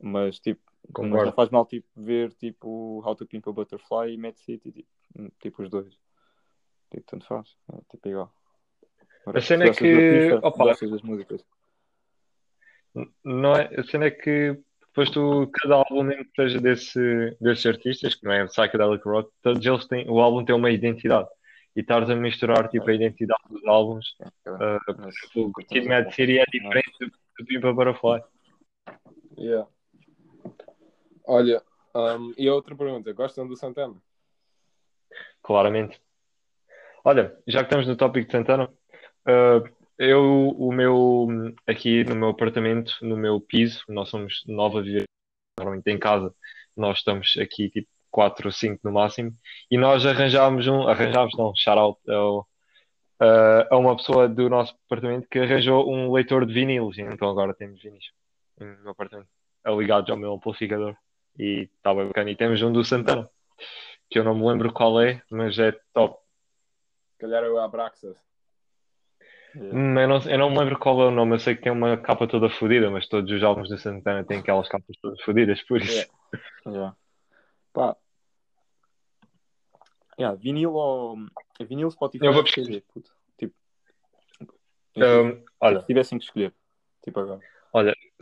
Mas, 0.00 0.38
tipo, 0.38 0.60
Concordo. 0.92 1.26
não 1.26 1.32
faz 1.32 1.50
mal, 1.50 1.66
tipo, 1.66 1.86
ver, 1.96 2.32
tipo, 2.34 3.02
How 3.04 3.14
to 3.14 3.26
Pimp 3.26 3.46
a 3.48 3.52
Butterfly 3.52 4.12
e 4.14 4.16
Mad 4.16 4.34
City, 4.36 4.72
tipo, 4.72 4.88
hum, 5.18 5.28
tipo 5.40 5.62
os 5.62 5.68
dois. 5.70 5.98
Tipo, 6.90 7.04
tanto 7.06 7.26
faz. 7.26 7.56
É, 7.72 7.76
tipo, 7.90 8.08
igual. 8.08 8.32
Agora, 9.22 9.38
A 9.38 9.42
cena 9.42 9.64
é 9.64 9.72
que- 9.72 9.86
artista, 10.32 10.46
opa. 10.46 10.64
das 10.90 11.02
músicas. 11.02 11.44
Não 13.24 13.52
é, 13.54 13.78
a 13.78 13.84
cena 13.84 14.06
é 14.06 14.10
que 14.10 14.58
depois 14.86 15.10
tu, 15.10 15.48
cada 15.52 15.76
álbum 15.76 16.02
mesmo 16.02 16.24
que 16.24 16.30
seja 16.42 16.60
desse, 16.60 17.36
desses 17.40 17.66
artistas, 17.66 18.14
que 18.14 18.24
não 18.24 18.32
é 18.32 18.44
Psychedelic 18.46 19.04
Rock, 19.06 19.30
todos 19.42 19.64
eles 19.64 19.86
têm, 19.86 20.08
o 20.10 20.18
álbum 20.18 20.44
tem 20.44 20.54
uma 20.54 20.70
identidade. 20.70 21.28
E 21.76 21.80
estares 21.80 22.10
a 22.10 22.16
misturar 22.16 22.68
tipo, 22.68 22.88
a 22.90 22.94
identidade 22.94 23.40
dos 23.50 23.64
álbuns. 23.66 24.16
Ah, 24.20 24.78
Uh, 24.88 24.94
mas- 24.98 25.14
o 25.36 25.52
Kid 25.52 25.86
Mad 25.86 26.10
City 26.10 26.38
é 26.38 26.44
diferente 26.50 26.92
do, 26.98 27.06
do 27.38 27.44
Pimpa 27.46 27.72
Butterfly. 27.72 28.22
Yeah. 29.38 29.68
Olha, 31.30 31.62
um, 31.94 32.32
e 32.38 32.48
outra 32.48 32.74
pergunta, 32.74 33.12
gostam 33.12 33.46
do 33.46 33.54
Santana? 33.54 33.94
Claramente. 35.42 36.00
Olha, 37.04 37.38
já 37.46 37.58
que 37.58 37.66
estamos 37.66 37.86
no 37.86 37.96
tópico 37.96 38.26
de 38.26 38.32
Santana, 38.32 38.64
uh, 38.64 39.68
eu, 39.98 40.48
o 40.56 40.72
meu, 40.72 41.28
aqui 41.66 42.02
no 42.04 42.16
meu 42.16 42.30
apartamento, 42.30 42.94
no 43.02 43.14
meu 43.14 43.38
piso, 43.42 43.84
nós 43.90 44.08
somos 44.08 44.42
nove 44.46 44.78
a 44.78 44.80
viver, 44.80 45.04
normalmente 45.58 45.90
em 45.90 45.98
casa, 45.98 46.34
nós 46.74 46.96
estamos 46.96 47.34
aqui 47.38 47.68
tipo 47.68 47.88
4 48.10 48.48
ou 48.48 48.52
5 48.52 48.80
no 48.82 48.92
máximo, 48.92 49.36
e 49.70 49.76
nós 49.76 50.06
arranjámos 50.06 50.66
um, 50.66 50.88
arranjámos 50.88 51.36
não, 51.36 51.52
shout 51.54 51.78
out 51.78 52.00
uh, 52.10 52.46
a 53.70 53.76
uma 53.76 53.94
pessoa 53.94 54.26
do 54.26 54.48
nosso 54.48 54.74
apartamento 54.86 55.28
que 55.28 55.40
arranjou 55.40 55.92
um 55.92 56.10
leitor 56.10 56.46
de 56.46 56.54
vinilos, 56.54 56.96
então 56.96 57.28
agora 57.28 57.52
temos 57.52 57.82
vinis 57.82 58.06
no 58.58 58.66
meu 58.78 58.92
apartamento, 58.92 59.28
ligados 59.76 60.08
ao 60.08 60.16
meu 60.16 60.32
amplificador, 60.32 60.96
e 61.38 61.68
está 61.76 61.94
bem 61.94 62.06
bacana, 62.06 62.30
e 62.30 62.36
temos 62.36 62.60
um 62.62 62.72
do 62.72 62.84
Santana, 62.84 63.28
que 64.10 64.18
eu 64.18 64.24
não 64.24 64.34
me 64.34 64.46
lembro 64.46 64.72
qual 64.72 65.00
é, 65.00 65.22
mas 65.30 65.58
é 65.58 65.72
top. 65.92 66.18
Se 67.12 67.18
calhar 67.18 67.44
é 67.44 67.48
o 67.48 67.58
Abraxas. 67.58 68.16
Eu 69.54 69.72
não, 69.72 70.18
eu 70.18 70.38
não 70.38 70.50
me 70.50 70.58
lembro 70.58 70.78
qual 70.78 71.00
é 71.02 71.06
o 71.06 71.10
nome, 71.10 71.34
eu 71.34 71.38
sei 71.38 71.56
que 71.56 71.62
tem 71.62 71.72
uma 71.72 71.96
capa 71.96 72.26
toda 72.26 72.50
fodida, 72.50 72.90
mas 72.90 73.08
todos 73.08 73.30
os 73.30 73.42
álbuns 73.42 73.68
da 73.68 73.78
Santana 73.78 74.24
têm 74.24 74.38
aquelas 74.38 74.68
capas 74.68 74.96
todas 75.00 75.20
fodidas, 75.22 75.62
por 75.62 75.80
isso. 75.80 76.06
Yeah. 76.66 76.96
Pá. 77.72 77.96
Yeah, 80.18 80.36
vinil 80.38 80.74
ou. 80.74 81.16
Vinil, 81.60 81.90
Spotify 81.90 82.26
Eu 82.26 82.32
vou 82.32 82.44
puto. 82.44 83.10
Tipo. 83.38 83.54
Um, 84.96 85.44
olha, 85.60 85.80
Se 85.80 85.86
tivessem 85.86 86.18
que 86.18 86.24
escolher. 86.24 86.52
Tipo 87.02 87.20
agora. 87.20 87.40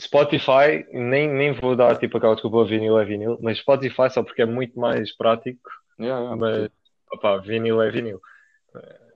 Spotify, 0.00 0.84
nem, 0.92 1.28
nem 1.28 1.52
vou 1.52 1.74
dar 1.76 1.96
tipo 1.98 2.18
aquela 2.18 2.34
desculpa, 2.34 2.64
vinil 2.64 2.98
é 2.98 3.04
vinil, 3.04 3.38
mas 3.40 3.58
Spotify 3.58 4.10
só 4.10 4.22
porque 4.22 4.42
é 4.42 4.46
muito 4.46 4.78
mais 4.78 5.14
prático, 5.16 5.60
Yeah, 5.98 6.20
yeah, 6.20 6.36
mas 6.36 6.68
opá, 7.12 7.38
vinil 7.38 7.80
é 7.80 7.90
vinil. 7.90 8.20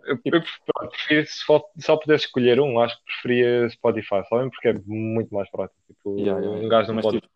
Eu, 0.04 0.18
eu 0.25 0.42
prefiro, 0.90 1.26
se 1.26 1.44
for- 1.44 1.64
só 1.78 1.96
pudesse 1.96 2.25
escolher 2.25 2.58
um, 2.60 2.80
acho 2.80 2.96
que 2.99 3.04
preferia 3.04 3.68
Spotify, 3.68 4.22
só 4.28 4.37
mesmo 4.37 4.50
porque 4.50 4.68
é 4.68 4.72
muito 4.87 5.32
mais 5.34 5.50
prático. 5.50 5.78
Tipo, 5.87 6.18
Yeah, 6.18 6.40
um 6.40 6.68
gajo 6.68 6.88
não 6.88 6.94
Mas, 6.96 7.04
pode. 7.04 7.20
tipo, 7.20 7.30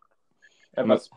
É, 0.75 0.83
mas 0.83 1.03
se, 1.03 1.09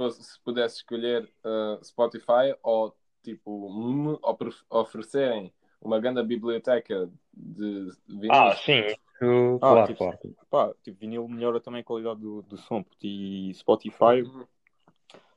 pudesse 0.45 0.77
escolher 0.77 1.29
uh, 1.45 1.83
Spotify 1.85 2.55
ou 2.63 2.95
tipo 3.23 3.73
me 3.73 4.19
ofer- 4.23 4.55
oferecerem 4.71 5.53
uma 5.81 6.01
grande 6.01 6.23
biblioteca 6.23 7.11
de 7.33 7.93
vinil. 8.07 8.33
Ah, 8.33 8.55
sim, 8.57 8.81
isso- 8.87 8.99
Ah, 9.21 9.59
claro, 9.61 9.87
tipo, 9.87 9.99
claro. 9.99 10.19
pá, 10.51 10.75
tipo, 10.83 10.99
vinil 10.99 11.27
melhora 11.29 11.61
também 11.61 11.81
a 11.81 11.85
qualidade 11.85 12.21
do, 12.21 12.43
do 12.43 12.57
som. 12.57 12.85
E 13.03 13.53
Spotify, 13.55 14.23
Uhum. 14.25 14.47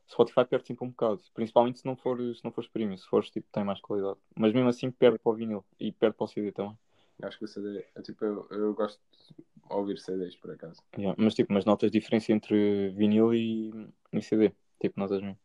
Spotify 0.10 0.46
perde 0.46 0.68
sempre 0.68 0.86
um 0.86 0.90
bocado. 0.90 1.22
Principalmente 1.34 1.80
se 1.80 1.86
não 1.86 1.96
fores, 1.96 2.40
se 2.40 2.44
não 2.44 2.52
fores 2.52 2.70
premium. 2.70 2.98
Se 2.98 3.08
fores, 3.08 3.30
tipo, 3.30 3.48
tem 3.52 3.64
mais 3.64 3.80
qualidade. 3.80 4.20
Mas 4.38 4.52
mesmo 4.54 4.68
assim 4.70 4.92
perde 4.92 5.18
para 5.20 5.32
o 5.32 5.36
vinil. 5.36 5.64
E 5.80 5.92
perde 5.92 6.18
para 6.18 6.26
o 6.26 6.28
CD 6.28 6.52
também. 6.52 6.78
Acho 7.24 7.38
que 7.38 7.46
o 7.46 7.48
CD, 7.48 7.86
é, 7.96 8.02
tipo, 8.02 8.26
eu, 8.26 8.48
eu 8.52 8.74
gosto 8.74 9.00
de 9.12 9.44
ouvir 9.70 9.98
CDs 10.00 10.36
por 10.36 10.52
acaso. 10.52 10.82
Yeah, 10.98 11.16
Mas 11.24 11.34
tipo, 11.34 11.54
mas 11.54 11.66
notas 11.66 11.92
diferença 11.92 12.32
entre 12.34 12.90
vinil 12.90 13.34
e, 13.34 13.72
e 14.12 14.22
CD. 14.22 14.52
Tipo, 14.80 15.00
notas 15.00 15.22
mesmo. 15.22 15.38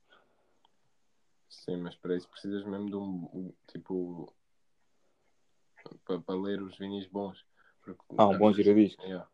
Sim, 1.49 1.77
mas 1.79 1.95
para 1.95 2.17
isso 2.17 2.29
precisas 2.29 2.65
mesmo 2.65 2.87
de 2.87 2.97
um, 2.97 3.29
um, 3.33 3.53
tipo 3.69 4.33
para, 6.05 6.21
para 6.21 6.35
ler 6.35 6.63
os 6.63 6.77
vinis 6.79 7.07
bons. 7.07 7.45
Porque, 7.83 8.01
Ah, 8.17 8.27
um 8.29 8.39
bom 8.39 8.53
giradiscos. 8.53 9.05
Yeah, 9.05 9.29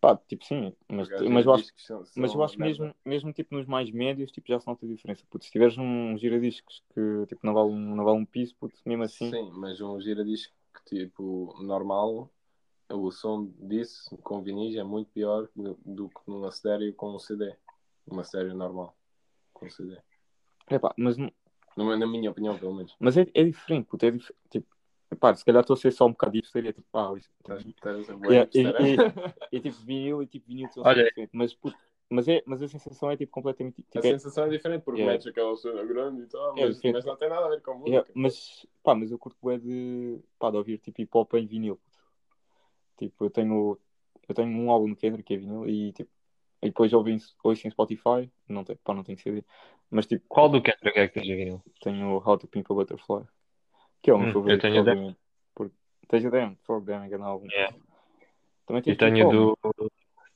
Pá, 0.00 0.16
tipo, 0.16 0.44
sim. 0.44 0.74
Mas, 0.88 1.08
mas 1.30 1.44
eu 1.46 1.52
acho 1.52 1.66
são- 1.76 2.04
são 2.06 2.22
Mas 2.22 2.34
eu 2.34 2.42
acho 2.42 2.58
merda. 2.58 2.82
mesmo, 2.84 2.94
mesmo 3.04 3.32
tipo 3.32 3.54
nos 3.54 3.66
mais 3.66 3.90
médios, 3.90 4.32
tipo, 4.32 4.48
já 4.48 4.58
se 4.58 4.66
nota 4.66 4.84
a 4.86 4.88
diferença. 4.88 5.24
Puto, 5.30 5.44
se 5.44 5.50
tiveres 5.50 5.76
um 5.76 6.16
giradiscos 6.16 6.82
que 6.94 7.26
tipo, 7.28 7.40
não, 7.46 7.52
vale 7.52 7.70
um, 7.70 7.94
não 7.94 8.04
vale 8.04 8.18
um 8.18 8.24
piso, 8.24 8.56
puto, 8.56 8.74
mesmo 8.86 9.02
assim. 9.04 9.30
Sim, 9.30 9.50
mas 9.52 9.80
um 9.80 10.00
giradisco 10.00 10.54
que 10.88 11.06
tipo 11.06 11.54
normal, 11.62 12.30
o 12.90 13.10
som 13.12 13.52
disso 13.58 14.16
com 14.18 14.42
vinis 14.42 14.74
é 14.76 14.82
muito 14.82 15.10
pior 15.12 15.48
do, 15.54 15.78
do 15.84 16.08
que 16.08 16.20
numa 16.26 16.48
estéreo 16.48 16.92
com 16.94 17.14
um 17.14 17.18
CD. 17.18 17.54
Uma 18.06 18.22
estéreo 18.22 18.54
normal 18.54 18.96
com 19.52 19.68
CD. 19.68 19.98
Epá, 20.70 20.94
mas, 20.96 21.16
Na, 21.76 21.96
na 21.96 22.06
minha 22.06 22.30
opinião, 22.30 22.58
pelo 22.58 22.74
menos. 22.74 22.96
mas 22.98 23.16
é, 23.18 23.26
é 23.34 23.44
diferente, 23.44 23.86
puto, 23.86 24.06
é 24.06 24.10
diferente. 24.10 24.40
Tipo, 24.50 24.66
epá, 25.10 25.34
se 25.34 25.44
calhar 25.44 25.60
estou 25.60 25.74
a 25.74 25.76
ser 25.76 25.92
só 25.92 26.06
um 26.06 26.12
bocado 26.12 26.32
disso, 26.32 26.50
seria 26.52 26.72
tipo, 26.72 26.86
ah, 26.96 27.12
isso, 27.16 27.30
Yeah, 28.30 28.50
e- 28.54 28.66
é? 28.66 29.56
é 29.56 29.60
tipo 29.60 29.76
vinil 29.84 30.22
e 30.22 30.26
tipo 30.26 30.46
vinil 30.46 30.68
são 30.70 30.82
Olha- 30.84 31.04
diferentes. 31.04 31.30
Mas, 31.34 31.54
puto, 31.54 31.76
mas, 32.08 32.28
é, 32.28 32.42
mas 32.46 32.62
a 32.62 32.68
sensação 32.68 33.10
é 33.10 33.16
tipo 33.16 33.30
completamente. 33.32 33.76
Tipo, 33.82 33.98
A 33.98 34.00
é- 34.00 34.02
sensação 34.02 34.44
é 34.44 34.48
diferente 34.48 34.82
porque 34.82 35.00
Yeah. 35.00 35.12
metes 35.12 35.26
aquela 35.26 35.56
cena 35.56 35.84
grande 35.84 36.22
e 36.22 36.26
tal, 36.26 36.58
É 36.58 36.66
mas, 36.66 36.76
diferente. 36.76 36.94
mas 36.94 37.04
não 37.04 37.16
tem 37.16 37.28
nada 37.28 37.46
a 37.46 37.48
ver 37.50 37.60
com 37.62 37.74
música. 37.74 37.98
é, 37.98 38.12
mas, 38.14 38.66
pá, 38.82 38.94
mas 38.94 39.10
eu 39.10 39.18
curto 39.18 39.50
é 39.50 39.58
de, 39.58 40.18
pá, 40.38 40.50
de 40.50 40.56
ouvir 40.56 40.78
tipo 40.78 41.00
hip 41.02 41.10
hop 41.16 41.34
em 41.34 41.46
vinil. 41.46 41.80
Tipo, 42.96 43.24
eu 43.24 43.30
tenho, 43.30 43.78
eu 44.28 44.34
tenho 44.34 44.48
um 44.50 44.70
álbum 44.70 44.88
do 44.90 44.96
Kendrick 44.96 45.26
que 45.26 45.34
é 45.34 45.36
vinil 45.36 45.68
e 45.68 45.92
tipo. 45.92 46.10
E 46.62 46.66
depois 46.66 46.92
ouvi, 46.92 47.12
em- 47.12 47.18
ouço 47.42 47.66
em 47.66 47.70
Spotify, 47.70 48.30
não 48.46 48.62
tem, 48.64 48.76
pá, 48.84 48.92
não 48.92 49.02
tenho 49.02 49.18
CD. 49.18 49.42
Mas 49.90 50.06
tipo, 50.06 50.22
Qual 50.28 50.46
do 50.46 50.60
Kendrick 50.60 50.98
é 50.98 51.08
que 51.08 51.14
tens 51.14 51.32
a 51.32 51.34
vinil? 51.34 51.62
tenho 51.80 52.16
How 52.18 52.36
to 52.36 52.46
Pimp 52.46 52.70
a 52.70 52.74
Butterfly, 52.74 53.24
que 54.02 54.10
é 54.10 54.14
o 54.14 54.18
meu 54.18 54.28
Hum, 54.28 54.32
favorito. 54.32 54.56
eu 54.56 54.60
tenho 54.60 54.80
obviamente. 54.80 55.18
Porque 55.54 55.74
tens 56.08 56.24
o 56.24 56.30
Damn, 56.30 56.56
For 56.64 56.80
Damn, 56.82 57.04
é 57.04 57.08
grande 57.08 57.24
álbum. 57.24 57.46
Yeah. 57.50 57.76
Também 58.66 58.80
E 58.80 58.84
tens 58.84 58.98
tenho 58.98 59.16
J. 59.16 59.24
Cole, 59.24 59.56
do. 59.78 59.92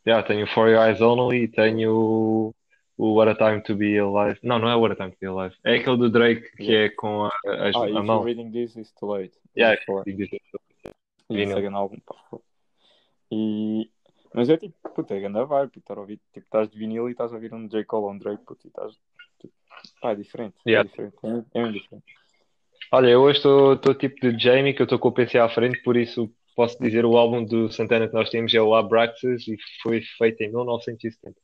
Yeah, 0.06 0.26
tenho 0.26 0.46
For 0.48 0.68
Your 0.68 0.86
Eyes 0.86 1.00
Only 1.00 1.44
e 1.44 1.48
tenho 1.48 2.54
o 2.96 3.14
What 3.14 3.30
a 3.30 3.34
Time 3.34 3.62
to 3.62 3.74
Be 3.74 3.98
Alive. 3.98 4.38
Não, 4.42 4.58
não 4.58 4.68
é 4.68 4.76
What 4.76 4.92
a 4.92 4.96
Time 4.96 5.12
to 5.12 5.18
Be 5.20 5.26
Alive. 5.26 5.56
É 5.64 5.76
aquele 5.76 5.96
do 5.96 6.10
Drake 6.10 6.56
que 6.56 6.64
Yeah. 6.64 6.86
é 6.86 6.96
com 6.96 7.24
a, 7.24 7.28
as- 7.46 7.74
Ah, 7.76 7.84
a 7.84 7.88
if 7.88 8.04
mão. 8.06 8.22
reading 8.22 8.50
this, 8.50 8.76
it's 8.76 8.92
too 8.92 9.06
late. 9.12 9.36
Yeah, 9.56 9.80
too 9.86 9.96
late. 9.96 10.10
E 10.10 10.12
vinil. 10.14 11.56
esse 11.58 11.66
é 11.66 11.68
álbum, 11.68 11.98
pá. 12.00 12.14
E... 13.30 13.90
Mas 14.34 14.48
é 14.50 14.56
tipo, 14.56 14.74
puta, 14.90 15.14
é 15.14 15.20
grande 15.20 15.44
vibe, 15.44 15.78
estar 15.78 15.96
a 15.96 16.00
ouvir, 16.00 16.20
tipo, 16.32 16.44
estás 16.44 16.68
de 16.68 16.76
vinil 16.78 17.08
e 17.08 17.12
estás 17.12 17.32
a 17.32 17.36
ouvir 17.36 17.54
um 17.54 17.66
J. 17.68 17.84
Cole 17.84 18.04
ou 18.04 18.10
um 18.12 18.18
Drake, 18.18 18.44
puto, 18.44 18.66
e 18.66 18.68
estás, 18.68 18.92
tipo, 19.40 19.54
pá, 20.00 20.10
é 20.10 20.14
diferente, 20.16 20.56
Yeah. 20.66 20.86
é 20.86 20.90
diferente, 20.90 21.16
é, 21.22 21.28
é 21.58 21.62
mesmo 21.62 21.72
diferente. 21.72 22.04
Olha, 22.94 23.08
eu 23.08 23.22
hoje 23.22 23.38
estou 23.38 23.76
tipo 23.96 24.20
de 24.20 24.38
Jamie, 24.38 24.72
que 24.72 24.80
eu 24.80 24.84
estou 24.84 25.00
com 25.00 25.08
o 25.08 25.12
PC 25.12 25.36
à 25.36 25.48
frente, 25.48 25.82
por 25.82 25.96
isso 25.96 26.32
posso 26.54 26.80
dizer 26.80 27.04
o 27.04 27.16
álbum 27.16 27.44
do 27.44 27.68
Santana 27.68 28.06
que 28.06 28.14
nós 28.14 28.30
temos 28.30 28.54
é 28.54 28.62
o 28.62 28.72
Abraxas 28.72 29.48
e 29.48 29.56
foi 29.82 30.00
feito 30.16 30.40
em 30.42 30.50
1970. 30.50 31.36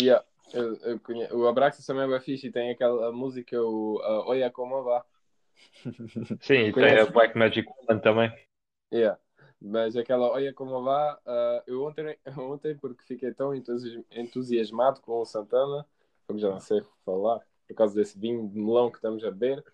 Yeah. 0.00 0.24
Eu, 0.54 0.76
eu. 0.76 1.00
O 1.40 1.48
Abraxas 1.48 1.84
também 1.84 2.04
é 2.04 2.06
bem 2.06 2.20
fixe 2.20 2.46
e 2.46 2.52
tem 2.52 2.70
aquela 2.70 3.10
música, 3.10 3.60
o 3.60 3.96
uh, 3.96 4.28
Oia 4.28 4.48
Como 4.48 4.80
Vá. 4.84 5.04
Sim, 6.40 6.66
e 6.66 6.72
tem 6.72 6.96
a 6.96 7.06
Black 7.06 7.36
Magic 7.36 7.68
Woman 7.68 8.00
também. 8.00 8.32
Yeah. 8.94 9.18
Mas 9.60 9.96
aquela 9.96 10.30
Olha 10.30 10.54
Como 10.54 10.84
Vá, 10.84 11.18
uh, 11.26 11.62
eu 11.66 11.82
ontem, 11.82 12.16
ontem, 12.38 12.76
porque 12.76 13.02
fiquei 13.02 13.34
tão 13.34 13.52
entusi- 13.52 14.06
entusiasmado 14.12 15.00
com 15.00 15.20
o 15.20 15.24
Santana, 15.24 15.84
como 16.28 16.38
já 16.38 16.48
não 16.48 16.60
sei 16.60 16.80
falar, 17.04 17.40
por 17.66 17.74
causa 17.74 17.96
desse 17.96 18.16
vinho 18.16 18.48
de 18.48 18.56
melão 18.56 18.88
que 18.88 18.98
estamos 18.98 19.24
a 19.24 19.32
beber, 19.32 19.64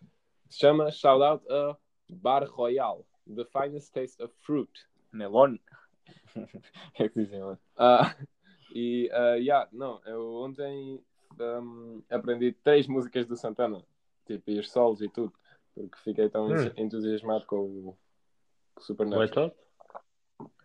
se 0.49 0.59
chama 0.59 0.90
Shout 0.90 1.23
Out 1.23 1.45
a 1.52 1.76
Bar 2.09 2.49
Royal, 2.50 3.05
The 3.26 3.45
Finest 3.45 3.93
Taste 3.93 4.23
of 4.23 4.35
Fruit. 4.40 4.71
Melon. 5.12 5.59
é 6.99 7.09
que 7.09 7.21
dizem, 7.21 7.40
mano. 7.40 7.59
Ah, 7.76 8.14
e, 8.75 9.11
uh, 9.12 9.37
yeah, 9.38 9.69
não, 9.73 10.00
eu 10.05 10.35
ontem 10.37 11.02
um, 11.40 12.02
aprendi 12.11 12.52
três 12.52 12.87
músicas 12.87 13.26
do 13.26 13.37
Santana, 13.37 13.83
tipo, 14.26 14.50
e 14.50 14.59
os 14.59 14.71
solos 14.71 15.00
e 15.00 15.09
tudo, 15.09 15.33
porque 15.75 15.97
fiquei 16.05 16.28
tão 16.28 16.47
Hum. 16.47 16.73
entusiasmado 16.76 17.47
com 17.47 17.57
o, 17.57 17.99
com 18.75 18.81
o 18.81 18.85
Super? 18.85 19.07
Bacana. 19.09 19.55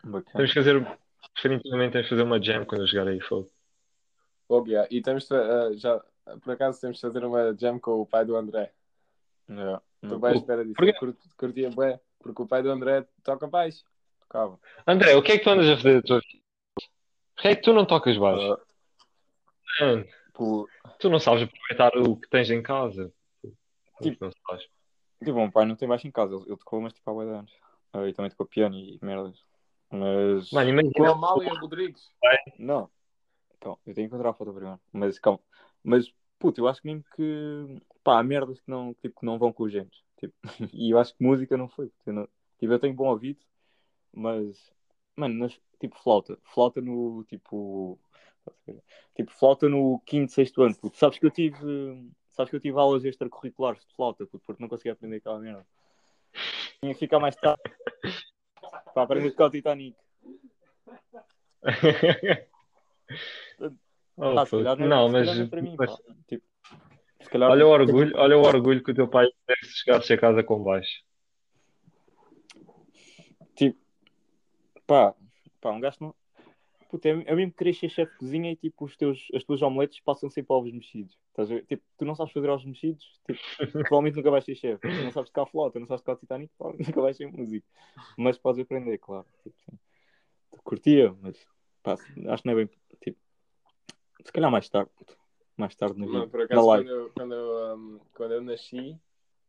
Temos 0.03 0.53
que 0.53 0.59
fazer, 0.59 0.99
definitivamente 1.35 1.93
temos 1.93 2.07
que 2.07 2.15
fazer 2.15 2.23
uma 2.23 2.41
jam 2.41 2.65
quando 2.65 2.81
eu 2.81 2.87
jogar 2.87 3.07
aí 3.07 3.21
fogo. 3.21 3.49
Fogo, 4.47 4.67
yeah. 4.67 4.87
E 4.91 5.01
temos 5.01 5.27
de, 5.27 5.35
uh, 5.35 5.77
já, 5.77 6.03
por 6.41 6.51
acaso, 6.51 6.81
temos 6.81 6.97
de 6.97 7.01
fazer 7.01 7.23
uma 7.23 7.55
jam 7.57 7.79
com 7.79 8.01
o 8.01 8.05
pai 8.05 8.25
do 8.25 8.35
André. 8.35 8.73
Yeah. 9.49 9.81
Estou 10.01 10.09
Não 10.11 10.19
bem 10.19 10.31
à 10.31 10.35
espera 10.35 10.63
disso. 10.63 10.75
Porquê? 10.75 10.91
Eu 10.91 10.99
curto- 10.99 11.29
Curtia 11.37 11.69
bem, 11.69 11.99
porque 12.19 12.41
o 12.41 12.47
pai 12.47 12.61
do 12.63 12.69
André 12.71 13.05
toca 13.23 13.47
baixo. 13.47 13.83
tocava. 14.21 14.59
André, 14.87 15.15
o 15.15 15.21
que 15.23 15.33
é 15.33 15.37
que 15.37 15.43
tu 15.43 15.49
andas 15.49 15.69
a 15.69 15.75
fazer 15.77 16.01
da 16.01 16.07
tua 16.07 16.19
vida? 16.19 16.43
Porquê 17.35 17.47
é 17.49 17.55
que 17.55 17.61
tu 17.61 17.73
não 17.73 17.85
tocas 17.85 18.17
baixo? 18.17 18.53
Ah, 18.53 19.85
Mano, 19.85 20.05
por... 20.33 20.67
tu 20.99 21.09
não 21.09 21.19
sabes 21.19 21.43
aproveitar 21.43 21.97
o 21.97 22.15
que 22.17 22.29
tens 22.29 22.49
em 22.51 22.61
casa. 22.61 23.11
Tipo- 24.01 24.25
não 24.25 24.31
sabes. 24.47 24.65
Tipo, 25.23 25.37
o 25.37 25.41
meu 25.43 25.51
pai 25.51 25.65
não 25.65 25.75
tem 25.75 25.87
baixo 25.87 26.07
em 26.07 26.11
casa, 26.11 26.35
ele, 26.35 26.43
ele 26.47 26.57
tocou, 26.57 26.81
mas 26.81 26.93
tipo, 26.93 27.09
há 27.09 27.13
bué 27.13 27.25
de 27.25 27.31
anos. 27.31 27.51
Ah, 27.93 28.07
e 28.07 28.13
também 28.13 28.29
tocou 28.31 28.45
piano 28.45 28.75
e 28.75 28.99
merdas. 29.01 29.39
Mas... 29.89 30.51
Mano, 30.51 30.65
Com 30.71 30.79
imagina. 30.79 31.09
a 31.09 31.11
Amália 31.11 31.53
Rodrigues. 31.59 32.11
Não. 32.57 32.89
Então, 33.57 33.77
eu 33.85 33.93
tenho 33.93 33.95
que 33.95 34.01
encontrar 34.15 34.31
a 34.31 34.33
foto 34.33 34.51
primeiro. 34.53 34.79
Mas 34.91 35.17
calma. 35.19 35.39
Mas, 35.83 36.11
puto, 36.39 36.59
eu 36.59 36.67
acho 36.67 36.81
que 36.81 36.87
mesmo 36.87 37.03
que. 37.15 37.81
Pá, 38.03 38.21
merdas 38.23 38.59
que 38.59 38.69
não, 38.69 38.93
tipo, 38.95 39.19
que 39.19 39.25
não 39.25 39.39
vão 39.39 39.53
com 39.53 39.63
os 39.63 39.71
genes. 39.71 40.03
Tipo, 40.17 40.33
e 40.73 40.91
eu 40.93 40.99
acho 40.99 41.15
que 41.15 41.23
música 41.23 41.55
não 41.57 41.67
foi. 41.67 41.91
Eu, 42.05 42.13
não- 42.13 42.27
tipo, 42.59 42.73
eu 42.73 42.79
tenho 42.79 42.93
bom 42.93 43.07
ouvido, 43.07 43.39
mas. 44.13 44.71
Mano, 45.15 45.35
nas, 45.35 45.59
tipo, 45.79 45.97
flauta. 46.01 46.37
Flauta 46.53 46.81
no. 46.81 47.23
Tipo. 47.25 47.99
Tipo, 49.15 49.31
flauta 49.31 49.69
no 49.69 49.99
quinto, 50.05 50.31
sexto 50.31 50.61
ano. 50.63 50.75
Puto. 50.75 50.97
Sabes 50.97 51.17
que 51.17 51.25
eu 51.25 51.31
tive. 51.31 51.57
Sabes 52.29 52.49
que 52.49 52.55
eu 52.55 52.59
tive 52.59 52.77
aulas 52.79 53.05
extracurriculares 53.05 53.85
de 53.85 53.93
flauta, 53.95 54.25
puto, 54.25 54.43
porque 54.45 54.61
não 54.61 54.67
conseguia 54.67 54.93
aprender 54.93 55.17
aquela 55.17 55.39
merda. 55.39 55.65
Tinha 56.81 56.93
que 56.93 56.99
ficar 56.99 57.19
mais 57.19 57.35
tarde 57.35 57.61
para 58.93 59.03
aprender 59.03 59.27
a 59.27 59.31
tocar 59.31 59.45
o 59.45 59.49
Titanic. 59.51 59.95
Oh, 64.15 64.37
Ah, 64.37 64.45
não, 64.77 64.87
não, 64.87 65.09
mas, 65.09 65.27
mim, 65.49 65.75
mas. 65.77 65.99
Tipo, 66.27 66.45
calhar 67.29 67.49
olha 67.49 67.65
o 67.65 67.69
orgulho, 67.69 68.11
olha 68.15 68.37
o 68.37 68.41
orgulho 68.41 68.83
que 68.83 68.91
o 68.91 68.95
teu 68.95 69.07
pai 69.07 69.27
deve 69.47 69.65
se 69.65 69.79
chegasse 69.79 70.13
a 70.13 70.17
casa 70.17 70.43
com 70.43 70.63
baixo. 70.63 71.03
Tipo, 73.55 73.79
pá, 74.87 75.15
pá, 75.61 75.71
um 75.71 75.79
gajo 75.79 75.97
não. 76.01 76.15
Puta, 76.89 77.09
é, 77.09 77.11
é 77.11 77.35
mesmo 77.35 77.51
que 77.51 77.57
querer 77.57 77.73
ser 77.73 77.89
chefe 77.89 78.11
de 78.11 78.17
cozinha 78.19 78.51
e 78.51 78.55
tipo, 78.55 78.85
os 78.85 78.95
teus, 78.95 79.27
as 79.33 79.43
tuas 79.43 79.61
omeletes 79.63 79.99
passam 79.99 80.29
sempre 80.29 80.53
ovos 80.53 80.71
mexidos. 80.71 81.17
Estás 81.29 81.49
a 81.49 81.55
ver? 81.55 81.65
Tipo, 81.65 81.83
tu 81.97 82.05
não 82.05 82.13
sabes 82.13 82.31
fazer 82.31 82.49
ovos 82.49 82.65
mexidos, 82.65 83.19
tipo, 83.25 83.39
provavelmente 83.71 84.15
nunca 84.17 84.29
vais 84.29 84.45
ser 84.45 84.55
chefe. 84.55 84.87
Tu 84.87 85.03
não 85.03 85.11
sabes 85.11 85.31
tocar 85.31 85.49
flauta, 85.49 85.79
não 85.79 85.87
sabes 85.87 86.03
tocar 86.03 86.19
Titanic, 86.19 86.51
nunca 86.59 87.01
vais 87.01 87.17
ser 87.17 87.25
músico. 87.27 87.67
Mas 88.15 88.37
podes 88.37 88.61
aprender, 88.61 88.99
claro. 88.99 89.25
Tipo, 89.43 89.55
sim. 89.57 89.79
curtia, 90.63 91.15
mas 91.19 91.35
pá, 91.81 91.93
acho 91.93 92.43
que 92.43 92.47
não 92.47 92.53
é 92.53 92.55
bem. 92.55 92.69
Tipo, 93.01 93.19
se 94.23 94.31
calhar 94.31 94.51
mais 94.51 94.69
tarde, 94.69 94.91
puto. 94.95 95.22
Mais 95.63 95.75
tarde 95.75 95.97
Mano, 95.97 96.11
vida. 96.11 96.27
por 96.27 96.41
acaso, 96.41 96.65
quando 96.65 96.89
eu, 96.89 97.11
quando, 97.15 97.33
eu, 97.33 97.75
um, 97.77 97.99
quando 98.13 98.33
eu 98.33 98.41
nasci, 98.41 98.99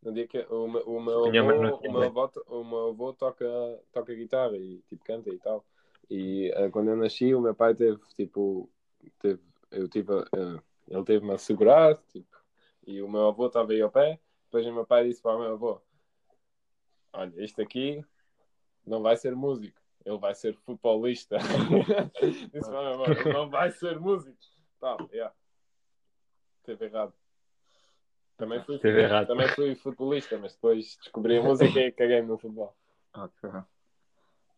no 0.01 0.13
dia 0.13 0.29
que 0.29 0.39
o, 0.49 0.69
meu- 0.69 0.83
o 0.87 1.03
meu 1.03 1.25
avô, 1.25 1.77
o 1.83 1.93
meu 1.93 2.03
avô, 2.05 2.31
o 2.47 2.65
meu 2.65 2.89
avô 2.91 3.13
toca, 3.13 3.45
toca 3.93 4.15
guitarra 4.15 4.57
e 4.57 4.81
tipo 4.89 5.05
canta 5.05 5.29
e 5.31 5.39
tal. 5.41 5.65
E 6.09 6.53
uh, 6.57 6.71
quando 6.71 6.91
eu 6.91 6.97
nasci, 6.97 7.35
o 7.35 7.41
meu 7.41 7.53
pai 7.53 7.75
teve 7.75 7.99
tipo, 8.15 8.71
teve, 9.19 9.43
eu 9.73 9.89
tive, 9.89 10.13
uh, 10.13 10.63
ele 10.87 11.05
teve-me 11.05 11.33
a 11.33 11.39
segurar, 11.39 11.97
tipo, 12.13 12.37
e 12.87 13.03
o 13.03 13.11
meu 13.11 13.27
avô 13.27 13.49
estava 13.49 13.73
aí 13.73 13.83
ao 13.83 13.91
pé. 13.91 14.21
Depois 14.45 14.65
o 14.65 14.73
meu 14.73 14.87
pai 14.87 15.09
disse 15.09 15.21
para 15.21 15.35
o 15.37 15.41
meu 15.41 15.55
avô: 15.55 15.81
Olha, 17.13 17.33
este 17.43 17.61
aqui 17.61 18.05
não 18.87 19.03
vai 19.03 19.17
ser 19.17 19.35
músico, 19.35 19.81
ele 20.05 20.19
vai 20.19 20.33
ser 20.33 20.55
futebolista. 20.59 21.39
disse 22.23 22.61
para 22.61 22.69
o 22.69 22.99
meu 22.99 23.05
avô: 23.05 23.33
não 23.33 23.51
vai 23.51 23.73
ser 23.73 23.99
músico. 23.99 24.39
Tá, 24.79 24.97
yeah. 25.13 25.35
Teve 26.65 26.87
errado. 26.87 27.13
Também 28.37 28.63
fui, 28.65 28.79
Teve 28.79 29.03
errado. 29.03 29.27
também 29.29 29.49
fui 29.49 29.75
futebolista, 29.77 30.37
mas 30.39 30.55
depois 30.55 30.97
descobri 30.97 31.39
a 31.39 31.43
música 31.43 31.79
e 31.79 31.93
caguei-me 31.93 32.27
no 32.27 32.39
futebol. 32.39 32.75
Ok. 33.15 33.51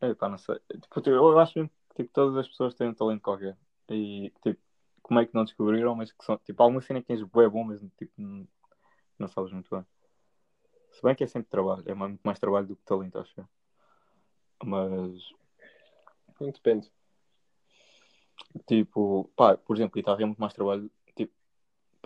É, 0.00 0.14
pá, 0.14 0.28
não 0.28 0.38
sei. 0.38 0.58
Tipo, 0.80 1.10
eu 1.10 1.14
eu 1.14 1.38
acho 1.38 1.58
mesmo 1.58 1.70
que 1.90 2.02
tipo, 2.02 2.14
todas 2.14 2.36
as 2.36 2.48
pessoas 2.48 2.74
têm 2.74 2.88
um 2.88 2.94
talento 2.94 3.22
qualquer. 3.22 3.56
E, 3.90 4.32
tipo, 4.42 4.60
como 5.02 5.20
é 5.20 5.26
que 5.26 5.34
não 5.34 5.44
descobriram, 5.44 5.94
mas 5.94 6.10
que 6.12 6.24
são, 6.24 6.38
tipo, 6.38 6.62
alguma 6.62 6.80
cena 6.80 7.00
que 7.00 7.06
tens 7.06 7.22
bué 7.22 7.48
bom, 7.48 7.64
mas, 7.64 7.80
tipo, 7.98 8.12
não, 8.16 8.48
não 9.18 9.28
sabes 9.28 9.52
muito 9.52 9.68
bem. 9.70 9.84
Se 10.92 11.02
bem 11.02 11.14
que 11.14 11.24
é 11.24 11.26
sempre 11.26 11.50
trabalho, 11.50 11.84
é 11.86 11.94
muito 11.94 12.20
mais 12.24 12.38
trabalho 12.38 12.66
do 12.66 12.76
que 12.76 12.84
talento, 12.84 13.18
acho 13.18 13.40
eu. 13.40 13.48
Mas, 14.64 15.22
Depende. 16.40 16.90
tipo, 18.66 19.30
pá, 19.36 19.56
por 19.56 19.76
exemplo, 19.76 19.94
guitarra 19.94 20.22
é 20.22 20.24
muito 20.24 20.40
mais 20.40 20.54
trabalho. 20.54 20.90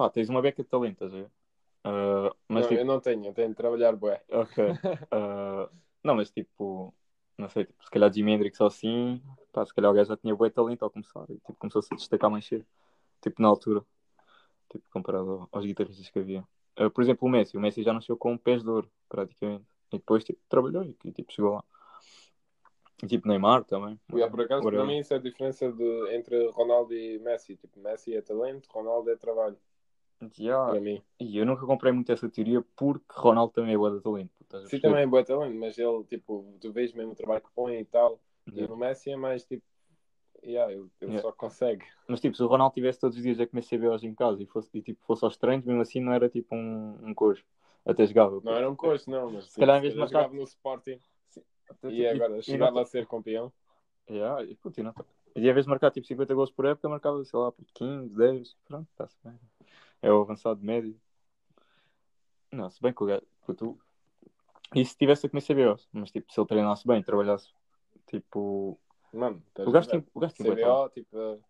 Pá, 0.00 0.08
tens 0.08 0.30
uma 0.30 0.40
beca 0.40 0.62
de 0.62 0.68
talento, 0.70 0.92
estás 1.04 1.12
a 1.12 1.16
ver? 1.16 1.30
Ah, 1.84 2.34
mas, 2.48 2.62
não, 2.62 2.68
tipo, 2.70 2.80
Eu 2.80 2.86
não 2.86 3.00
tenho, 3.00 3.26
eu 3.26 3.34
tenho 3.34 3.50
de 3.50 3.54
trabalhar 3.54 3.94
bué. 3.96 4.22
Ok. 4.30 4.56
Ah, 5.12 5.68
não, 6.02 6.14
mas 6.14 6.30
tipo, 6.30 6.94
não 7.36 7.50
sei, 7.50 7.66
tipo, 7.66 7.84
se 7.84 7.90
calhar 7.90 8.10
Jimi 8.10 8.32
Hendrix 8.32 8.58
ou 8.62 8.66
assim, 8.66 9.20
pá, 9.52 9.66
se 9.66 9.74
calhar 9.74 9.90
o 9.90 9.94
gajo 9.94 10.08
já 10.08 10.16
tinha 10.16 10.34
bom 10.34 10.48
talento 10.48 10.82
ao 10.82 10.90
começar 10.90 11.24
e 11.28 11.34
tipo, 11.34 11.52
começou-se 11.56 11.92
a 11.92 11.96
destacar 11.98 12.30
mais 12.30 12.46
cedo, 12.46 12.64
tipo, 13.20 13.42
na 13.42 13.48
altura, 13.48 13.84
tipo, 14.70 14.84
comparado 14.90 15.30
ao- 15.30 15.48
aos 15.52 15.66
guitarristas 15.66 16.08
que 16.10 16.18
havia. 16.18 16.44
Ah, 16.76 16.88
por 16.88 17.02
exemplo, 17.02 17.28
o 17.28 17.30
Messi, 17.30 17.56
o 17.58 17.60
Messi 17.60 17.82
já 17.82 17.92
nasceu 17.92 18.16
com 18.16 18.38
pés 18.38 18.62
de 18.62 18.70
ouro, 18.70 18.90
praticamente, 19.08 19.66
e 19.92 19.98
depois, 19.98 20.24
tipo, 20.24 20.40
trabalhou 20.48 20.84
e, 20.84 20.96
e, 21.04 21.12
tipo, 21.12 21.32
chegou 21.32 21.54
lá. 21.54 21.64
E 23.02 23.06
tipo, 23.06 23.26
Neymar 23.28 23.64
também. 23.64 23.98
Yeah, 24.12 24.30
por 24.30 24.42
acaso, 24.42 24.62
para 24.68 24.84
mim, 24.84 24.98
isso 24.98 25.14
é 25.14 25.16
a 25.16 25.20
diferença 25.20 25.72
de, 25.72 26.14
entre 26.14 26.48
Ronaldo 26.50 26.94
e 26.94 27.18
Messi. 27.18 27.56
Tipo, 27.56 27.80
Messi 27.80 28.14
é 28.14 28.20
talento, 28.22 28.68
Ronaldo 28.70 29.10
é 29.10 29.16
trabalho. 29.16 29.58
Yeah. 30.38 30.70
Para 30.72 30.80
mim. 30.80 31.02
E 31.18 31.38
eu 31.38 31.46
nunca 31.46 31.64
comprei 31.66 31.92
muito 31.92 32.10
essa 32.12 32.28
teoria 32.28 32.62
porque 32.76 33.04
Ronaldo 33.10 33.52
também 33.52 33.74
é 33.74 33.78
boa 33.78 33.90
de 33.90 34.00
talento. 34.02 34.30
Sim, 34.68 34.80
também 34.80 35.02
é 35.02 35.06
bom 35.06 35.22
talento, 35.22 35.56
mas 35.58 35.78
ele, 35.78 36.04
tipo, 36.04 36.56
tu 36.60 36.72
vês 36.72 36.92
mesmo 36.92 37.12
o 37.12 37.14
trabalho 37.14 37.42
que 37.42 37.50
põe 37.54 37.78
e 37.78 37.84
tal. 37.84 38.20
E 38.46 38.56
Yeah. 38.56 38.74
no 38.74 38.76
Messi 38.78 39.10
é 39.10 39.16
mais 39.16 39.44
tipo, 39.44 39.62
yeah, 40.44 40.72
ele, 40.72 40.82
ele 41.00 41.12
Yeah. 41.12 41.22
só 41.22 41.32
consegue. 41.32 41.84
Mas 42.08 42.20
tipo, 42.20 42.36
se 42.36 42.42
o 42.42 42.46
Ronaldo 42.46 42.74
tivesse 42.74 42.98
todos 42.98 43.16
os 43.16 43.22
dias 43.22 43.38
a 43.40 43.46
comer 43.46 43.62
CBOs 43.62 44.02
em 44.02 44.14
casa 44.14 44.42
e 44.42 44.46
fosse, 44.46 44.68
e, 44.74 44.82
tipo, 44.82 45.04
fosse 45.04 45.24
aos 45.24 45.36
treinos, 45.36 45.64
mesmo 45.64 45.80
assim 45.80 46.00
não 46.00 46.12
era 46.12 46.28
tipo 46.28 46.54
um, 46.54 46.98
um 47.02 47.14
coxo. 47.14 47.44
Até 47.86 48.06
jogava. 48.06 48.40
Não 48.42 48.52
era 48.52 48.68
um 48.70 48.76
coxo, 48.76 49.08
não, 49.10 49.30
mas 49.30 49.46
tipo, 49.46 49.60
calhar 49.60 49.78
em 49.78 49.80
vez 49.82 49.94
de 49.94 50.00
marcar- 50.00 50.22
jogava 50.22 50.34
no 50.34 50.42
Sporting 50.44 51.00
Até, 51.68 51.88
e 51.88 51.96
tipo, 51.96 52.08
agora 52.24 52.38
e 52.38 52.42
chegava 52.42 52.82
a 52.82 52.84
ser 52.84 53.06
campeão. 53.06 53.52
Yeah, 54.08 54.42
e, 54.44 54.54
puto, 54.56 54.80
e 54.80 54.84
e 55.36 55.48
em 55.48 55.52
vez 55.52 55.64
de 55.64 55.70
marcar 55.70 55.90
tipo 55.92 56.06
50 56.06 56.34
gols 56.34 56.50
por 56.50 56.64
época, 56.64 56.88
marcava, 56.88 57.24
sei 57.24 57.38
lá, 57.38 57.52
por 57.52 57.64
15, 57.72 58.14
10. 58.16 58.56
Pronto, 58.64 58.88
está-se 58.90 59.16
bem. 59.24 59.38
É 60.02 60.10
o 60.12 60.22
avançado 60.22 60.62
médio. 60.64 60.98
Não, 62.52 62.68
se 62.70 62.80
bem 62.80 62.92
que 62.92 63.02
o 63.02 63.06
gajo. 63.06 63.22
puto, 63.46 63.78
E 64.74 64.84
se 64.84 64.96
tivesse 64.96 65.26
a 65.26 65.30
comer 65.30 65.42
CBOs? 65.42 65.88
Mas 65.92 66.10
tipo, 66.10 66.32
se 66.32 66.40
ele 66.40 66.48
treinasse 66.48 66.86
bem, 66.86 67.02
trabalhasse. 67.02 67.48
Tipo. 68.06 68.78
Mano, 69.12 69.42
O 69.58 69.70
gajo 69.70 69.88
tem. 69.88 70.06
O 70.14 70.20
gajo 70.20 70.34
tem. 70.34 70.46
CBO, 70.46 70.88
tipo, 70.90 71.16
uh, 71.16 71.42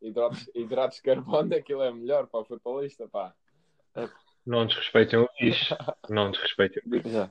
hidratos, 0.00 0.50
hidratos 0.54 0.96
de 0.96 1.02
carbono, 1.02 1.54
aquilo 1.56 1.82
é 1.82 1.92
melhor 1.92 2.26
para 2.26 2.40
o 2.40 2.44
futebolista, 2.44 3.08
pá. 3.08 3.34
Não 4.44 4.66
desrespeitem 4.66 5.18
o 5.18 5.28
bicho. 5.40 5.74
Não 6.08 6.30
desrespeitem 6.30 6.82
o 6.86 6.88
bicho. 6.88 7.08
Já. 7.10 7.30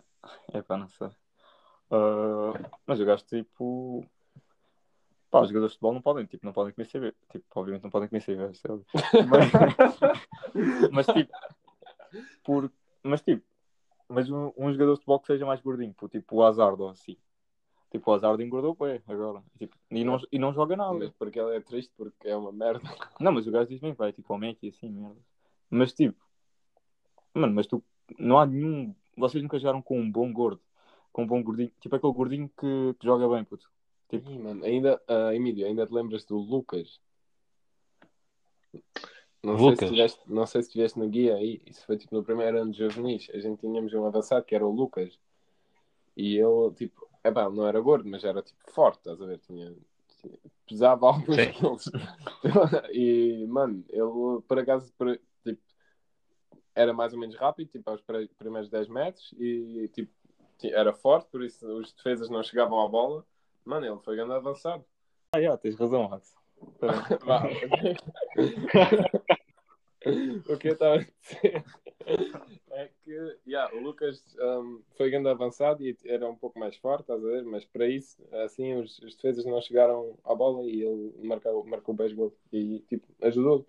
É 0.54 0.62
pá, 0.62 0.78
não 0.78 0.90
sei. 0.90 1.10
Ah, 1.92 2.70
mas 2.86 3.00
o 3.00 3.06
gajo, 3.06 3.24
tipo. 3.26 4.06
Pá, 5.36 5.42
os 5.42 5.50
jogadores 5.50 5.74
de 5.74 5.76
futebol 5.76 5.94
não 5.94 6.02
podem, 6.02 6.26
tipo, 6.26 6.46
não 6.46 6.54
podem 6.54 6.72
comer 6.72 6.88
CB. 6.88 7.14
Tipo, 7.30 7.46
obviamente 7.56 7.84
não 7.84 7.90
podem 7.90 8.08
comer 8.08 8.20
isso 8.20 8.32
é. 8.32 8.38
Mas, 9.28 10.90
mas 10.94 11.06
tipo. 11.08 11.34
Por, 12.42 12.72
mas 13.04 13.22
tipo. 13.22 13.46
Mas 14.08 14.30
um, 14.30 14.54
um 14.58 14.72
jogador 14.72 14.94
de 14.94 15.00
futebol 15.00 15.20
que 15.20 15.28
seja 15.28 15.46
mais 15.46 15.60
gordinho, 15.60 15.94
pô, 15.94 16.08
tipo 16.08 16.38
o 16.38 16.44
Hazard 16.46 16.82
ou 16.82 16.88
assim. 16.88 17.18
Tipo, 17.92 18.12
o 18.12 18.14
Hazard 18.14 18.42
engordou, 18.42 18.74
pô, 18.74 18.86
agora. 18.86 19.44
Tipo, 19.60 19.76
e, 19.92 20.06
não, 20.06 20.18
e 20.32 20.40
não 20.40 20.54
joga 20.54 20.78
nada. 20.78 20.94
Mas 20.94 21.12
porque 21.12 21.38
ele 21.38 21.58
é 21.58 21.60
triste, 21.60 21.92
porque 21.98 22.30
é 22.30 22.38
uma 22.38 22.54
merda. 22.54 22.80
Não, 23.20 23.34
mas 23.34 23.46
o 23.46 23.52
gajo 23.52 23.68
diz 23.68 23.82
bem, 23.82 23.92
vai, 23.92 24.14
tipo, 24.14 24.38
Mac 24.38 24.58
e 24.64 24.70
assim, 24.70 24.90
merda. 24.90 25.20
Mas 25.70 25.92
tipo, 25.92 26.18
mano, 27.34 27.54
mas 27.54 27.68
tu, 27.68 27.84
não 28.18 28.40
há 28.40 28.46
nenhum. 28.46 28.96
Vocês 29.18 29.44
nunca 29.44 29.60
jogaram 29.60 29.82
com 29.82 30.00
um 30.00 30.10
bom 30.10 30.32
gordo, 30.32 30.62
com 31.12 31.24
um 31.24 31.28
bom 31.28 31.44
gordinho, 31.44 31.74
tipo 31.82 31.94
aquele 31.94 32.14
gordinho 32.14 32.50
que, 32.58 32.96
que 32.98 33.06
joga 33.06 33.28
bem, 33.28 33.44
puto. 33.44 33.70
Tipo- 34.10 34.30
Ih, 34.32 34.40
mano, 34.40 34.64
ainda, 34.64 35.02
ah, 35.08 35.34
Emílio, 35.34 35.66
ainda 35.66 35.86
te 35.86 35.94
lembras 35.94 36.26
do 36.26 36.38
Lucas? 36.38 37.00
Não 39.44 39.58
sei, 39.58 39.66
Lucas? 39.70 39.80
se 39.80 39.94
tiveste, 39.94 40.22
não 40.26 40.46
sei 40.48 40.62
se 40.62 40.68
estiveste 40.70 41.00
na 41.00 41.06
guia 41.06 41.36
aí, 41.36 41.62
isso 41.66 41.86
foi 41.86 41.98
tipo 41.98 42.16
no 42.16 42.24
primeiro 42.24 42.60
ano 42.62 42.72
de 42.72 42.80
juvenis. 42.80 43.30
A 43.34 43.38
gente 43.40 43.60
tínhamos 43.60 43.94
um 43.94 44.06
avançado 44.06 44.44
que 44.44 44.56
era 44.56 44.66
o 44.66 44.72
Lucas. 44.72 45.20
E 46.18 46.38
ele, 46.38 46.72
tipo, 46.76 47.08
é 47.24 47.32
pá, 47.32 47.50
não 47.50 47.68
era 47.68 47.80
gordo, 47.80 48.10
mas 48.10 48.24
era 48.24 48.42
tipo 48.42 48.60
forte, 48.72 48.98
estás 49.00 49.22
a 49.22 49.26
ver? 49.26 49.38
Tinha, 49.40 49.76
tinha- 50.22 50.40
pesava 50.68 51.08
alguns 51.14 51.36
Sim. 51.36 51.52
quilos. 51.52 51.92
e, 52.92 53.46
mano, 53.48 53.84
ele 53.90 54.42
por 54.48 54.58
acaso, 54.58 54.92
por- 54.98 55.20
tipo, 55.44 55.62
era 56.74 56.92
mais 56.94 57.14
ou 57.14 57.20
menos 57.20 57.36
rápido, 57.36 57.70
tipo, 57.70 57.88
aos 57.90 58.02
primeiros 58.38 58.70
10 58.70 58.88
metros, 58.88 59.34
e 59.38 59.90
tipo, 59.94 60.12
ti- 60.58 60.74
era 60.74 60.92
forte, 60.94 61.30
por 61.30 61.44
isso 61.44 61.68
os 61.78 61.94
defesas 61.94 62.30
não 62.30 62.42
chegavam 62.42 62.80
à 62.82 62.88
bola. 62.88 63.26
Mano, 63.66 63.86
ele 63.86 64.00
foi 64.00 64.16
grande 64.16 64.34
avançado. 64.34 64.86
Ah, 65.34 65.42
já, 65.42 65.58
tens 65.58 65.76
razão, 65.76 66.08
Max. 66.08 66.34
Vá. 67.26 67.50
o 70.48 70.58
que 70.58 70.70
eu 70.70 70.74
estava 70.74 70.96
a 70.96 70.98
dizer 71.00 71.66
é 72.70 72.90
que 73.04 73.38
yeah, 73.48 73.74
o 73.76 73.80
Lucas 73.80 74.24
um, 74.40 74.82
foi 74.96 75.10
grande 75.10 75.30
avançado 75.30 75.84
e 75.84 75.98
era 76.06 76.30
um 76.30 76.36
pouco 76.36 76.60
mais 76.60 76.76
forte, 76.78 77.02
estás 77.02 77.24
a 77.24 77.28
ver? 77.28 77.44
Mas 77.44 77.66
para 77.66 77.88
isso, 77.88 78.24
assim, 78.44 78.76
os, 78.76 79.00
os 79.00 79.16
defesas 79.16 79.46
não 79.46 79.60
chegaram 79.62 80.16
à 80.24 80.36
bola 80.36 80.62
e 80.64 80.84
ele 80.84 81.12
marcou, 81.24 81.66
marcou 81.66 81.96
10 81.96 82.14
gols 82.14 82.34
e 82.54 82.80
tipo, 82.88 83.08
ajudou. 83.22 83.66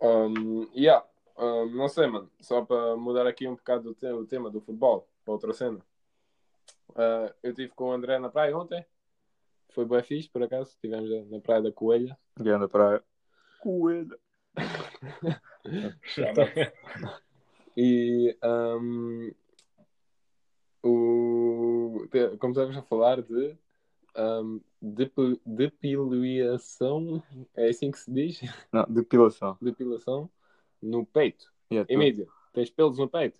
Um, 0.00 0.68
yeah, 0.74 1.04
um, 1.38 1.66
não 1.70 1.88
sei, 1.88 2.06
mano, 2.06 2.30
só 2.40 2.62
para 2.62 2.96
mudar 2.96 3.26
aqui 3.26 3.48
um 3.48 3.54
bocado 3.54 3.90
o, 3.90 3.94
te- 3.94 4.06
o 4.06 4.26
tema 4.26 4.50
do 4.50 4.60
futebol 4.60 5.08
para 5.24 5.32
outra 5.32 5.54
cena. 5.54 5.80
Uh, 6.96 7.32
eu 7.42 7.50
estive 7.50 7.68
com 7.74 7.90
o 7.90 7.92
André 7.92 8.18
na 8.18 8.30
praia 8.30 8.56
ontem. 8.56 8.84
Foi 9.68 9.84
bem 9.84 10.02
fixe, 10.02 10.30
por 10.30 10.42
acaso. 10.42 10.70
Estivemos 10.70 11.30
na 11.30 11.40
praia 11.40 11.62
da 11.62 11.72
Coelha. 11.72 12.18
E 12.42 12.48
anda 12.48 12.68
para. 12.68 13.02
Coelho. 13.60 14.18
E 17.76 18.36
um, 18.42 19.32
o, 20.82 22.06
te- 22.10 22.36
começamos 22.38 22.76
a 22.76 22.82
falar 22.82 23.20
de 23.20 23.56
um, 24.16 24.60
depi- 24.80 25.40
depilação, 25.44 27.22
é 27.54 27.68
assim 27.68 27.90
que 27.90 27.98
se 27.98 28.10
diz? 28.10 28.40
Não, 28.72 28.84
depilação. 28.88 29.58
Depilação 29.60 30.30
no 30.80 31.04
peito. 31.04 31.52
Yeah, 31.70 31.92
Emílio, 31.92 32.30
tens 32.52 32.70
pelos 32.70 32.98
no 32.98 33.08
peito? 33.08 33.38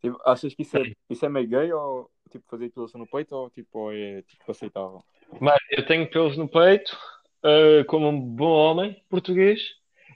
tipo, 0.00 0.18
achas 0.24 0.54
que 0.54 0.62
isso 0.62 0.78
é, 0.78 0.92
isso 1.10 1.26
é 1.26 1.28
meio 1.28 1.48
gay 1.48 1.72
ou 1.72 2.10
tipo 2.36 2.48
fazer 2.48 2.66
depilação 2.66 3.00
no 3.00 3.06
peito 3.06 3.34
ou 3.34 3.50
tipo 3.50 3.78
ou 3.78 3.92
é 3.92 4.22
tipo 4.22 4.50
aceitável? 4.50 5.02
Mano, 5.40 5.58
eu 5.70 5.86
tenho 5.86 6.08
pelos 6.10 6.36
no 6.36 6.48
peito, 6.48 6.96
eh, 7.42 7.84
como 7.84 8.08
um 8.08 8.20
bom 8.20 8.50
homem 8.50 9.02
português, 9.08 9.60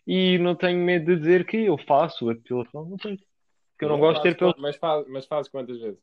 e 0.06 0.38
não 0.38 0.54
tenho 0.54 0.78
medo 0.78 1.06
de 1.06 1.16
dizer 1.20 1.46
que 1.46 1.56
eu 1.66 1.76
faço 1.78 2.30
a 2.30 2.35
depilação 2.35 2.85
no 2.85 2.96
peito. 2.96 3.24
Que 3.78 3.85
eu 3.85 3.88
não 3.88 3.98
gosto 3.98 4.22
de 4.22 4.30
ter 4.30 4.37
pelos. 4.38 4.54
Mas 4.59 4.76
faz, 4.76 5.06
mas 5.09 5.26
fazes 5.26 5.50
quantas 5.50 5.78
vezes? 5.80 6.00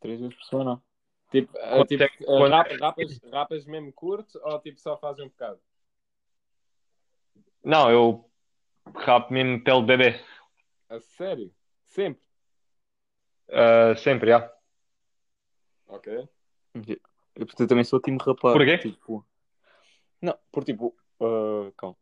Três 0.00 0.20
vezes 0.20 0.34
por 0.36 0.44
semana. 0.44 0.82
Tipo, 1.30 1.52
Quanto 1.52 1.88
tipo 1.88 2.02
é- 2.02 2.06
eh, 2.06 2.24
quanto- 2.24 2.50
rap- 2.52 2.80
rapas, 2.80 3.20
rapas 3.30 3.66
mesmo 3.66 3.92
curto 3.92 4.40
ou 4.42 4.58
tipo 4.60 4.80
só 4.80 4.96
fazem 4.96 5.26
um 5.26 5.28
bocado? 5.28 5.60
Não, 7.62 7.90
eu 7.90 8.30
rapo 8.94 9.32
mesmo 9.32 9.62
pele 9.62 9.80
de 9.80 9.86
bebê. 9.86 10.20
A 10.88 10.98
sério? 11.00 11.52
Sempre? 11.84 12.22
Eh, 13.48 13.96
sempre, 13.96 14.30
já. 14.30 14.52
Ok. 15.86 16.28
Eu, 16.74 17.46
eu 17.58 17.66
também 17.66 17.84
sou 17.84 18.00
time 18.00 18.18
rapaz. 18.18 18.54
Porquê? 18.54 18.78
Tipo... 18.78 19.24
Não, 20.20 20.36
por 20.52 20.64
tipo. 20.64 20.94
ah, 21.20 21.72
calma. 21.76 21.96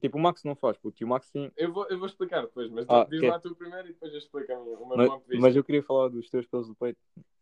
Tipo, 0.00 0.18
o 0.18 0.20
Max 0.20 0.44
não 0.44 0.54
faz, 0.54 0.78
porque 0.78 1.04
o 1.04 1.08
Max 1.08 1.30
tem. 1.30 1.52
Eu 1.56 1.72
vou, 1.72 1.86
eu 1.88 1.98
vou 1.98 2.06
explicar 2.06 2.42
depois, 2.42 2.70
mas 2.70 2.86
Ah, 2.88 3.06
diz 3.10 3.20
lá 3.22 3.38
tu 3.38 3.54
primeiro 3.54 3.88
e 3.88 3.92
depois 3.92 4.12
eu 4.12 4.18
explico 4.18 4.52
a 4.52 4.56
minha, 4.60 4.78
o 4.78 4.86
meu 4.86 4.96
Mas, 4.96 5.40
mas 5.40 5.56
eu 5.56 5.64
queria 5.64 5.82
falar 5.82 6.08
dos 6.08 6.30
teus 6.30 6.46
pelos 6.46 6.68
do 6.68 6.74
peito. 6.74 6.98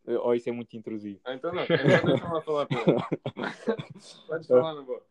Ou 0.06 0.34
isso 0.34 0.48
é 0.48 0.52
muito 0.52 0.74
intrusivo. 0.74 1.20
Ah, 1.24 1.34
então 1.34 1.52
não, 1.52 1.62
então 1.62 1.76
deixa-me 1.76 2.32
lá 2.32 2.40
falar. 2.40 2.66
Podes 4.26 4.46
falar 4.46 4.74
na 4.74 4.82
boa. 4.82 5.02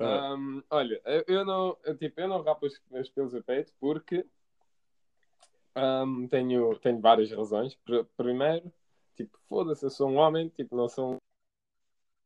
Ahm, 0.00 0.62
olha, 0.70 1.00
eu, 1.28 1.44
não, 1.44 1.76
eu, 1.84 1.96
tipo, 1.96 2.20
eu 2.20 2.28
não 2.28 2.42
rapo 2.42 2.66
os 2.66 2.80
meus 2.90 3.08
pelos 3.08 3.32
do 3.32 3.42
peito 3.42 3.72
porque 3.78 4.26
ahm, 5.74 6.26
tenho, 6.28 6.78
tenho 6.78 7.00
várias 7.00 7.30
razões. 7.30 7.74
Pr- 7.76 8.04
Primeiro, 8.16 8.72
tipo, 9.16 9.38
foda-se, 9.48 9.84
eu 9.86 9.90
sou 9.90 10.08
um 10.10 10.16
homem, 10.16 10.48
tipo, 10.50 10.76
não 10.76 10.88
sou 10.88 11.14
um 11.14 11.18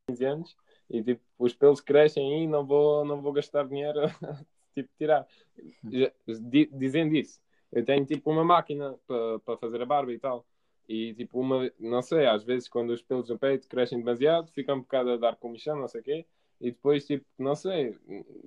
15 0.06 0.24
anos 0.24 0.56
e 0.90 1.02
tipo, 1.02 1.22
os 1.38 1.54
pelos 1.54 1.80
crescem 1.80 2.44
e 2.44 2.46
não 2.46 2.66
vou, 2.66 3.04
não 3.04 3.20
vou 3.22 3.32
gastar 3.32 3.66
dinheiro 3.66 4.00
tipo, 4.74 4.88
tirar. 4.98 5.26
Dizendo 6.72 7.14
isso, 7.16 7.40
eu 7.72 7.84
tenho 7.84 8.04
tipo 8.04 8.30
uma 8.30 8.44
máquina 8.44 8.96
para 9.44 9.56
fazer 9.58 9.80
a 9.82 9.86
barba 9.86 10.12
e 10.12 10.18
tal. 10.18 10.46
E 10.88 11.14
tipo, 11.14 11.40
uma, 11.40 11.70
não 11.78 12.02
sei, 12.02 12.26
às 12.26 12.44
vezes 12.44 12.68
quando 12.68 12.90
os 12.90 13.02
pelos 13.02 13.28
no 13.30 13.38
peito 13.38 13.68
crescem 13.68 13.98
demasiado, 13.98 14.50
fica 14.52 14.74
um 14.74 14.80
bocado 14.80 15.12
a 15.12 15.16
dar 15.16 15.36
comichão, 15.36 15.76
não 15.76 15.88
sei 15.88 16.00
o 16.00 16.04
quê. 16.04 16.26
E 16.60 16.70
depois, 16.70 17.06
tipo, 17.06 17.24
não 17.38 17.54
sei, 17.54 17.96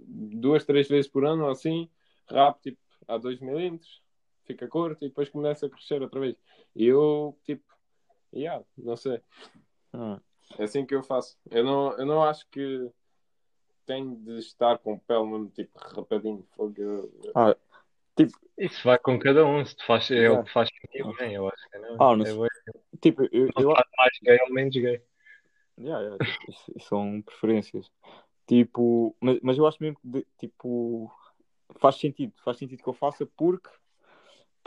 duas, 0.08 0.64
três 0.66 0.88
vezes 0.88 1.10
por 1.10 1.26
ano 1.26 1.50
assim, 1.50 1.90
rapo 2.30 2.60
tipo 2.62 2.80
a 3.08 3.18
2 3.18 3.40
milímetros, 3.40 4.02
fica 4.48 4.68
curto 4.68 5.04
e 5.06 5.10
depois 5.10 5.30
começa 5.30 5.66
a 5.66 5.70
crescer 5.70 6.02
outra 6.02 6.20
vez. 6.20 6.36
E 6.76 6.86
eu, 6.86 7.38
tipo, 7.44 7.64
yeah, 8.34 8.64
não 8.78 8.96
sei. 8.96 9.22
Ah. 9.94 10.20
É 10.58 10.64
assim 10.64 10.86
que 10.86 10.96
eu 10.96 11.04
faço. 11.04 11.38
Eu 11.52 11.64
não, 11.64 11.92
eu 11.98 12.06
não 12.06 12.24
acho 12.24 12.48
que 12.50 12.90
tenho 13.86 14.16
de 14.16 14.40
estar 14.40 14.78
com 14.80 14.94
o 14.94 15.00
pele 15.00 15.26
mesmo 15.26 15.50
tipo 15.50 15.78
rapadinho. 15.78 16.48
Fogo. 16.56 16.74
Eu- 16.78 17.12
eu- 17.24 17.32
Ah, 17.36 17.56
Isso 18.58 18.84
vai 18.84 18.98
com 18.98 19.20
cada 19.20 19.46
um. 19.46 19.64
Se 19.64 19.76
te 19.76 19.86
faz, 19.86 20.10
é 20.10 20.30
o 20.32 20.44
que 20.44 20.52
faz 20.52 20.70
sentido, 20.82 21.14
bem, 21.18 21.36
eu 21.36 21.48
acho 21.48 21.70
que 21.70 21.78
não. 21.78 21.96
Ah, 22.02 22.16
não 22.16 22.26
É 22.26 22.34
bué. 22.34 22.48
tipo, 23.00 23.24
eu, 23.24 23.30
eu, 23.32 23.50
Não 23.56 23.76
faz 23.76 23.88
mais 23.98 24.20
gay 24.24 24.40
ou 24.42 24.54
menos 24.54 24.74
gay. 24.76 25.02
Yeah, 25.80 26.02
yeah, 26.02 26.26
tipo, 26.26 26.80
são 26.82 27.22
preferências. 27.22 27.92
Tipo, 28.48 29.16
mas, 29.22 29.40
mas 29.44 29.58
eu 29.58 29.68
acho 29.68 29.78
mesmo 29.80 30.00
que 30.00 30.08
de- 30.08 30.28
tipo, 30.40 31.12
faz 31.76 31.98
sentido, 31.98 32.34
faz 32.44 32.58
sentido 32.58 32.82
que 32.82 32.90
eu 32.90 32.94
faça 32.94 33.26
porque 33.38 33.70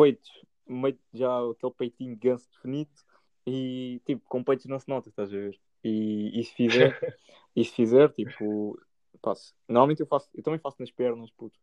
peitos, 0.01 0.31
meio 0.67 0.99
já 1.13 1.51
aquele 1.51 1.73
peitinho 1.75 2.17
ganso 2.17 2.49
definido 2.51 2.91
e 3.47 4.01
tipo, 4.07 4.23
com 4.27 4.43
peitos 4.43 4.65
não 4.67 4.79
se 4.79 4.89
nota, 4.89 5.11
estás 5.11 5.29
a 5.29 5.37
ver? 5.37 5.61
E, 5.85 6.41
e 6.41 6.45
se 6.45 6.55
fizer, 6.55 7.19
e 7.55 7.65
se 7.65 7.73
fizer, 7.73 8.09
tipo, 8.13 8.81
passo. 9.21 9.55
Normalmente 9.69 10.01
eu 10.01 10.07
faço, 10.07 10.31
eu 10.35 10.43
também 10.43 10.59
faço 10.59 10.77
nas 10.81 10.91
pernas, 10.91 11.31
puto. 11.31 11.59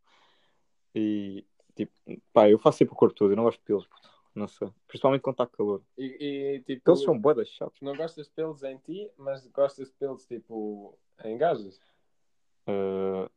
E 0.94 1.44
tipo, 1.74 1.92
pá, 2.32 2.48
eu 2.48 2.58
faço 2.58 2.78
sempre 2.78 2.94
o 2.94 2.96
corpo 2.96 3.14
todo, 3.14 3.32
eu 3.32 3.36
não 3.36 3.44
gosto 3.44 3.58
de 3.58 3.64
pelos, 3.64 3.86
puto. 3.86 4.08
Não 4.34 4.46
sei. 4.46 4.68
Principalmente 4.86 5.22
quando 5.22 5.34
está 5.34 5.46
calor. 5.46 5.82
E, 5.96 6.04
e, 6.04 6.60
tipo, 6.60 6.84
Pelos 6.84 7.02
são 7.02 7.18
boedas 7.18 7.48
chatos. 7.48 7.80
não 7.80 7.96
gostas 7.96 8.26
de 8.26 8.32
pelos 8.32 8.62
em 8.62 8.78
ti, 8.78 9.10
mas 9.16 9.44
gostas 9.48 9.88
de 9.88 9.94
pelos 9.94 10.24
tipo 10.26 10.96
em 11.24 11.36
gajas. 11.36 11.80
Uh, 12.68 13.28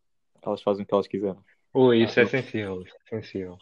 elas 0.44 0.62
fazem 0.62 0.84
o 0.84 0.88
que 0.88 0.94
elas 0.94 1.08
quiserem. 1.08 1.44
Ui, 1.74 2.04
isso 2.04 2.20
Ah, 2.20 2.24
é 2.24 2.26
sensível. 2.28 2.84
Isso 2.84 2.96
é 2.96 3.10
sensível. 3.10 3.58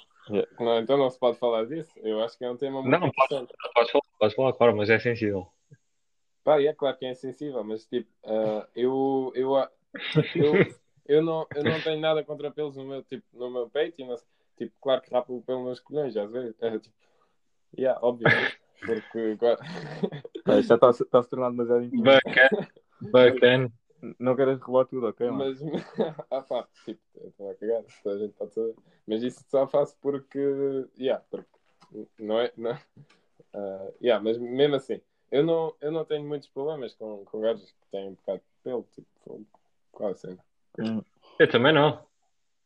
Não, 0.59 0.79
então 0.79 0.97
não 0.97 1.09
se 1.09 1.19
pode 1.19 1.37
falar 1.37 1.65
disso. 1.65 1.91
Eu 1.97 2.23
acho 2.23 2.37
que 2.37 2.45
é 2.45 2.51
um 2.51 2.57
tema 2.57 2.81
muito 2.81 2.91
Não, 2.91 3.11
pode, 3.11 3.35
interessante. 3.35 3.53
podes 3.73 3.91
falar, 3.91 4.03
podes 4.19 4.35
falar, 4.35 4.53
claro, 4.53 4.75
mas 4.75 4.89
é 4.89 4.99
sensível. 4.99 5.47
Pá, 6.43 6.59
e 6.59 6.67
é 6.67 6.73
claro 6.73 6.97
que 6.97 7.05
é 7.05 7.13
sensível, 7.13 7.63
mas 7.63 7.85
tipo, 7.85 8.09
ah, 8.25 8.67
eu, 8.75 9.31
eu, 9.35 9.55
eu, 10.35 10.53
eu, 11.05 11.21
não, 11.21 11.45
eu 11.55 11.63
não 11.63 11.81
tenho 11.81 11.99
nada 11.99 12.23
contra 12.23 12.51
pelos 12.51 12.75
no 12.75 12.85
meu, 12.85 13.03
tipo, 13.03 13.25
no 13.33 13.49
meu 13.49 13.69
peito. 13.69 14.01
E 14.01 14.05
não, 14.05 14.15
tipo, 14.57 14.73
claro 14.81 15.01
que 15.01 15.13
rapo 15.13 15.43
pelo 15.45 15.65
nos 15.65 15.79
colhões, 15.79 16.15
às 16.15 16.31
vezes. 16.31 16.55
É, 16.61 16.79
tipo, 16.79 16.95
yeah, 17.77 17.99
óbvio. 18.01 18.27
Porque 18.85 19.19
agora. 19.33 19.59
Ah, 20.45 20.57
isto 20.57 20.69
já 20.69 20.75
está 20.75 20.89
a 20.89 20.93
se 20.93 21.03
está 21.03 21.19
a 21.19 21.23
se 21.23 21.29
tornar 21.29 21.51
demasiado. 21.51 21.89
Bacana. 22.01 22.69
Bacana. 23.11 23.71
Não 24.17 24.35
queres 24.35 24.59
revelar 24.59 24.85
tudo, 24.85 25.07
ok? 25.07 25.29
mano? 25.29 25.39
Mas, 25.39 25.59
ah 26.31 26.41
pá, 26.41 26.67
tipo, 26.85 27.01
estou 27.25 27.49
a 27.51 27.55
cagar, 27.55 27.83
toda 28.03 28.15
a 28.15 28.19
gente 28.19 28.33
pode 28.33 28.53
saber. 28.53 28.75
Mas 29.07 29.23
isso 29.23 29.43
só 29.47 29.67
faço 29.67 29.95
porque, 30.01 30.39
yeah, 30.97 31.23
porque 31.29 31.49
não 32.17 32.39
é, 32.39 32.51
não, 32.55 32.77
ah, 33.53 33.91
yeah, 34.01 34.23
mas 34.23 34.37
mesmo 34.37 34.75
assim, 34.75 35.01
eu 35.31 35.43
não, 35.43 35.75
eu 35.81 35.91
não 35.91 36.05
tenho 36.05 36.25
muitos 36.27 36.47
problemas 36.49 36.93
com, 36.95 37.25
com 37.25 37.41
gajos 37.41 37.65
que 37.69 37.87
têm 37.91 38.09
um 38.09 38.13
bocado 38.13 38.39
de 38.39 38.63
pelo, 38.63 38.83
tipo, 38.93 39.45
qual 39.91 40.11
a 40.11 40.15
cena? 40.15 40.37
Hum. 40.79 41.01
Eu 41.37 41.49
também 41.49 41.73
não. 41.73 42.07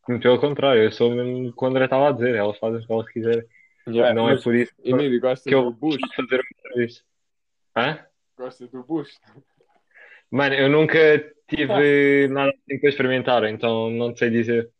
Muito 0.08 0.22
Pelo 0.22 0.38
contrário, 0.40 0.82
eu 0.82 0.92
sou 0.92 1.10
mesmo 1.10 1.48
o 1.48 1.52
que 1.52 1.64
o 1.64 1.66
André 1.66 1.84
estava 1.84 2.08
a 2.08 2.12
dizer. 2.12 2.34
Elas 2.34 2.58
fazem 2.58 2.80
o 2.80 2.86
que 2.86 2.92
elas 2.92 3.08
quiserem. 3.08 3.48
Yeah, 3.86 4.14
não 4.14 4.28
é 4.28 4.34
mas- 4.34 4.42
por 4.44 4.54
isso 4.54 4.72
E 4.82 4.92
Miri, 4.92 5.18
gostas 5.18 5.44
que 5.44 5.54
eu 5.54 5.64
do 5.64 5.72
Bush? 5.72 6.00
vou 6.00 6.10
fazer 6.14 6.40
o 6.40 6.44
meu 6.44 6.62
serviço. 6.72 7.04
Hã? 7.76 8.06
Gostas 8.36 8.70
do 8.70 8.82
Bush? 8.82 9.18
Mano, 10.30 10.54
eu 10.54 10.68
nunca 10.68 10.98
tive 11.48 12.28
nada 12.28 12.50
assim 12.50 12.80
para 12.80 12.88
experimentar, 12.88 13.44
então 13.44 13.90
não 13.90 14.12
te 14.12 14.20
sei 14.20 14.30
dizer. 14.30 14.70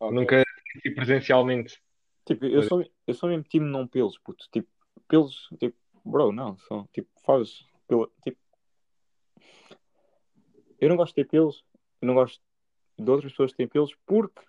Ok. 0.00 0.14
Nunca 0.18 0.42
senti 0.72 0.90
presencialmente. 0.90 1.80
Tipo, 2.24 2.46
eu 2.46 2.62
sou, 2.62 2.84
eu 3.06 3.14
sou 3.14 3.28
mesmo 3.28 3.44
time 3.44 3.66
não 3.66 3.86
pelos, 3.86 4.18
puto. 4.18 4.46
Tipo, 4.50 4.68
pelos, 5.08 5.48
tipo, 5.58 5.76
bro, 6.04 6.32
não, 6.32 6.56
são, 6.60 6.88
tipo, 6.92 7.08
faz, 7.24 7.64
pelo, 7.86 8.10
tipo, 8.22 8.38
eu 10.80 10.88
não 10.88 10.96
gosto 10.96 11.14
de 11.14 11.22
ter 11.24 11.30
pelos, 11.30 11.64
eu 12.00 12.06
não 12.06 12.14
gosto 12.14 12.40
de 12.98 13.10
outras 13.10 13.32
pessoas 13.32 13.52
que 13.52 13.58
têm 13.58 13.68
pelos 13.68 13.94
porque 14.06 14.40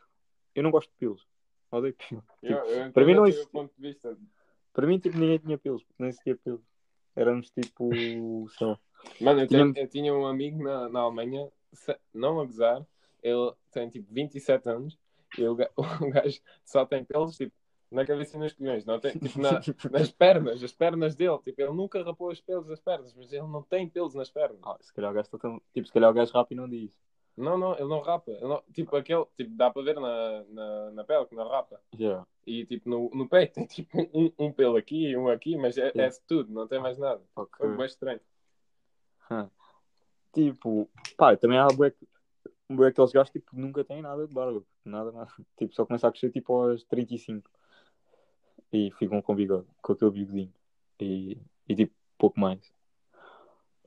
eu 0.56 0.64
não 0.64 0.72
gosto 0.72 0.90
de 0.90 0.96
pelos. 0.98 1.28
Odeio 1.72 1.96
pelos. 2.10 2.24
Eu, 2.42 2.58
eu 2.58 2.92
para 2.92 3.06
mim 3.06 3.14
não 3.14 3.28
entendo 3.28 3.28
o 3.28 3.32
teu 3.32 3.40
existe- 3.40 3.52
ponto 3.52 3.74
de 3.76 3.82
vista. 3.82 4.18
Para 4.74 4.88
mim, 4.88 5.00
tipo, 5.00 5.18
ninguém 5.18 5.38
tinha 5.38 5.58
pelos, 5.58 5.84
nem 6.00 6.12
se 6.12 6.24
tinha 6.24 6.36
pelos. 6.36 6.62
Éramos 7.16 7.50
tipo, 7.52 8.48
sei 8.58 8.68
lá. 8.68 8.80
Mano, 9.22 9.42
eu, 9.42 9.48
tenho- 9.48 9.74
eu 9.76 9.88
tinha 9.88 10.14
um 10.14 10.26
amigo 10.26 10.64
na, 10.64 10.90
na 10.90 11.00
Alemanha, 11.02 11.50
não 12.14 12.40
a 12.40 12.46
gozar, 12.46 12.86
ele 13.22 13.54
tem 13.72 13.90
tipo 13.90 14.08
27 14.14 14.70
anos 14.70 14.98
e 15.38 15.44
o, 15.48 15.54
o 15.78 16.12
gajo 16.12 16.40
só 16.64 16.86
tem 16.86 17.04
pelos 17.04 17.36
tipo 17.38 17.54
na 17.92 18.04
cabeça 18.06 18.36
e 18.38 18.40
nos 18.40 18.54
colhões, 18.54 18.86
não 18.86 19.00
tem, 19.00 19.12
tipo, 19.12 19.40
na- 19.40 19.62
nas 19.92 20.10
pernas, 20.12 20.64
as 20.64 20.72
pernas 20.74 21.14
dele, 21.16 21.38
tipo, 21.44 21.62
ele 21.62 21.72
nunca 21.74 22.02
rapou 22.04 22.32
os 22.32 22.42
pelos 22.42 22.66
das 22.66 22.80
pernas, 22.80 23.14
mas 23.14 23.32
ele 23.32 23.44
não 23.46 23.62
tem 23.62 23.88
pelos 23.88 24.16
nas 24.16 24.32
pernas. 24.32 24.58
Ah, 24.64 24.78
se 24.82 24.92
calhar 24.92 25.12
o 25.12 25.14
gajo 25.14 25.28
está 25.28 25.38
tão, 25.38 25.62
tipo, 25.74 25.86
se 25.88 25.94
calhar 25.94 26.10
o 26.10 26.14
gajo 26.14 26.34
rápido 26.34 26.58
não 26.62 26.68
diz. 26.70 26.98
Não, 27.38 27.56
não, 27.58 27.74
ele 27.74 27.88
não 27.88 28.00
rapa. 28.02 28.32
Ele 28.32 28.48
não- 28.48 28.64
tipo, 28.74 28.96
aquele, 28.96 29.26
tipo, 29.38 29.56
dá 29.56 29.70
para 29.70 29.82
ver 29.84 29.96
na, 30.00 30.44
na, 30.50 30.92
na 30.92 31.04
pele 31.04 31.26
que 31.28 31.36
não 31.36 31.48
rapa. 31.48 31.80
Yeah. 32.00 32.26
E 32.48 32.66
tipo, 32.66 32.90
no, 32.90 33.12
no 33.14 33.28
peito 33.30 33.54
tem 33.54 33.66
tipo 33.68 33.96
um, 34.14 34.32
um 34.40 34.52
pelo 34.52 34.76
aqui 34.76 35.10
e 35.10 35.18
um 35.18 35.28
aqui, 35.30 35.56
mas 35.56 35.78
é, 35.78 35.88
é 35.90 35.92
Yeah. 35.96 36.16
tudo, 36.28 36.52
não 36.52 36.68
tem 36.68 36.80
mais 36.80 36.98
nada. 36.98 37.22
Ok. 37.36 37.58
Foi 37.58 37.78
bem 37.78 37.86
estranho. 37.86 38.20
Tipo, 40.34 40.90
pá, 41.16 41.38
também 41.38 41.60
há 41.60 41.68
bué, 41.68 41.94
bué 42.68 42.88
aqueles 42.88 43.12
gajos 43.12 43.30
tipo, 43.30 43.52
que 43.52 43.56
nunca 43.56 43.84
têm 43.84 44.02
nada 44.02 44.26
de 44.28 44.34
barba. 44.34 44.64
Nada, 44.84 45.12
nada. 45.12 45.32
Tipo, 45.58 45.76
só 45.76 45.86
começa 45.86 46.08
a 46.08 46.12
crescer 46.12 46.32
tipo 46.32 46.54
aos 46.54 46.84
35. 46.86 47.50
E 48.72 48.90
ficam 48.98 49.22
com 49.22 49.36
bigode, 49.36 49.68
com 49.82 49.94
aquele 49.94 50.10
bigodinho. 50.10 50.54
E, 51.00 51.38
e 51.70 51.76
tipo, 51.76 51.94
pouco 52.18 52.40
mais. 52.40 52.74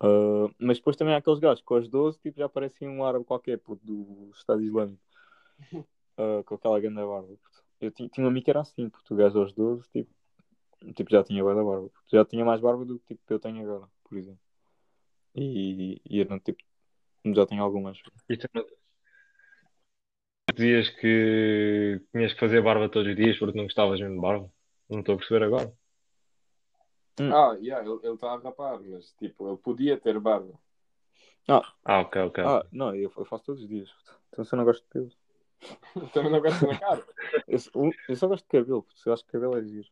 Ah, 0.00 0.48
mas 0.58 0.78
depois 0.78 0.96
também 0.96 1.14
há 1.14 1.18
aqueles 1.18 1.38
gajos 1.38 1.62
que 1.64 1.72
aos 1.72 1.88
12 1.88 2.18
tipo, 2.20 2.38
já 2.38 2.48
parecem 2.48 2.88
um 2.88 3.04
árabe 3.04 3.24
qualquer, 3.24 3.58
puto, 3.58 3.84
do 3.84 4.30
Estado 4.32 4.62
Islâmico. 4.62 5.02
Ah, 6.18 6.42
com 6.46 6.54
aquela 6.54 6.80
grande 6.80 6.96
barba. 6.96 7.26
puto. 7.26 7.62
Eu 7.78 7.90
tinha, 7.90 8.08
um 8.20 8.26
amigo 8.28 8.42
que 8.46 8.50
era 8.50 8.60
assim, 8.62 8.88
puto, 8.88 9.12
o 9.12 9.16
gajo 9.18 9.38
aos 9.38 9.52
12, 9.52 9.86
tipo, 9.90 10.10
tipo 10.94 11.10
já 11.10 11.22
tinha 11.22 11.42
bué 11.44 11.54
da 11.54 11.62
barba. 11.62 11.90
puto. 11.90 12.04
Já 12.10 12.24
tinha 12.24 12.42
mais 12.42 12.58
barba 12.58 12.86
do 12.86 12.98
que 13.00 13.14
tipo, 13.14 13.34
eu 13.34 13.38
tenho 13.38 13.62
agora, 13.62 13.86
por 14.02 14.16
exemplo. 14.16 14.45
E, 15.36 16.00
e 16.08 16.18
eu 16.20 16.24
não, 16.26 16.40
tipo, 16.40 16.62
já 17.34 17.46
tenho 17.46 17.62
algumas. 17.62 17.98
E 18.28 18.36
tu 18.36 18.48
não- 18.54 18.64
dizias 20.54 20.88
que 20.88 22.00
tinhas 22.12 22.32
que 22.32 22.40
fazer 22.40 22.62
barba 22.62 22.88
todos 22.88 23.10
os 23.10 23.16
dias 23.16 23.38
porque 23.38 23.56
não 23.58 23.64
gostavas 23.64 24.00
mesmo 24.00 24.14
de 24.14 24.20
barba? 24.20 24.50
Não 24.88 25.00
estou 25.00 25.14
a 25.14 25.18
perceber 25.18 25.44
agora. 25.44 25.72
Hum. 27.20 27.32
Ah, 27.32 27.56
yeah, 27.60 27.86
ele 27.86 28.14
está 28.14 28.32
a 28.32 28.38
rapar, 28.38 28.80
mas 28.80 29.12
tipo, 29.18 29.48
ele 29.48 29.56
podia 29.58 29.98
ter 29.98 30.18
barba. 30.20 30.54
Ah, 31.48 32.00
ok, 32.00 32.22
ok. 32.22 32.44
Ah, 32.44 32.66
não, 32.72 32.94
eu, 32.94 33.12
eu 33.16 33.24
faço 33.24 33.44
todos 33.44 33.62
os 33.62 33.68
dias. 33.68 33.90
puto. 33.90 34.20
Então 34.30 34.44
se 34.44 34.54
eu 34.54 34.56
não 34.56 34.64
gosto 34.64 34.82
de 34.82 34.88
pelos. 34.90 35.16
Também 36.12 36.32
não 36.32 36.40
gosto 36.40 36.66
na 36.66 36.78
cara. 36.78 37.06
Eu, 37.46 37.58
só- 37.58 37.70
eu 38.08 38.16
só 38.16 38.28
gosto 38.28 38.44
de 38.44 38.48
cabelo, 38.50 38.82
puto. 38.82 39.00
eu 39.06 39.12
acho 39.12 39.24
que 39.24 39.32
cabelo 39.32 39.56
é 39.58 39.64
giro. 39.64 39.88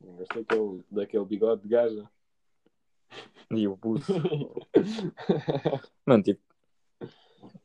Não 0.00 0.14
gosto 0.16 0.34
daquele, 0.42 0.84
daquele 0.90 1.24
bigode 1.24 1.62
de 1.62 1.68
gaja. 1.68 2.10
E 3.50 3.68
o 3.68 3.76
buço. 3.76 4.12
Mano, 6.04 6.22
tipo, 6.22 6.42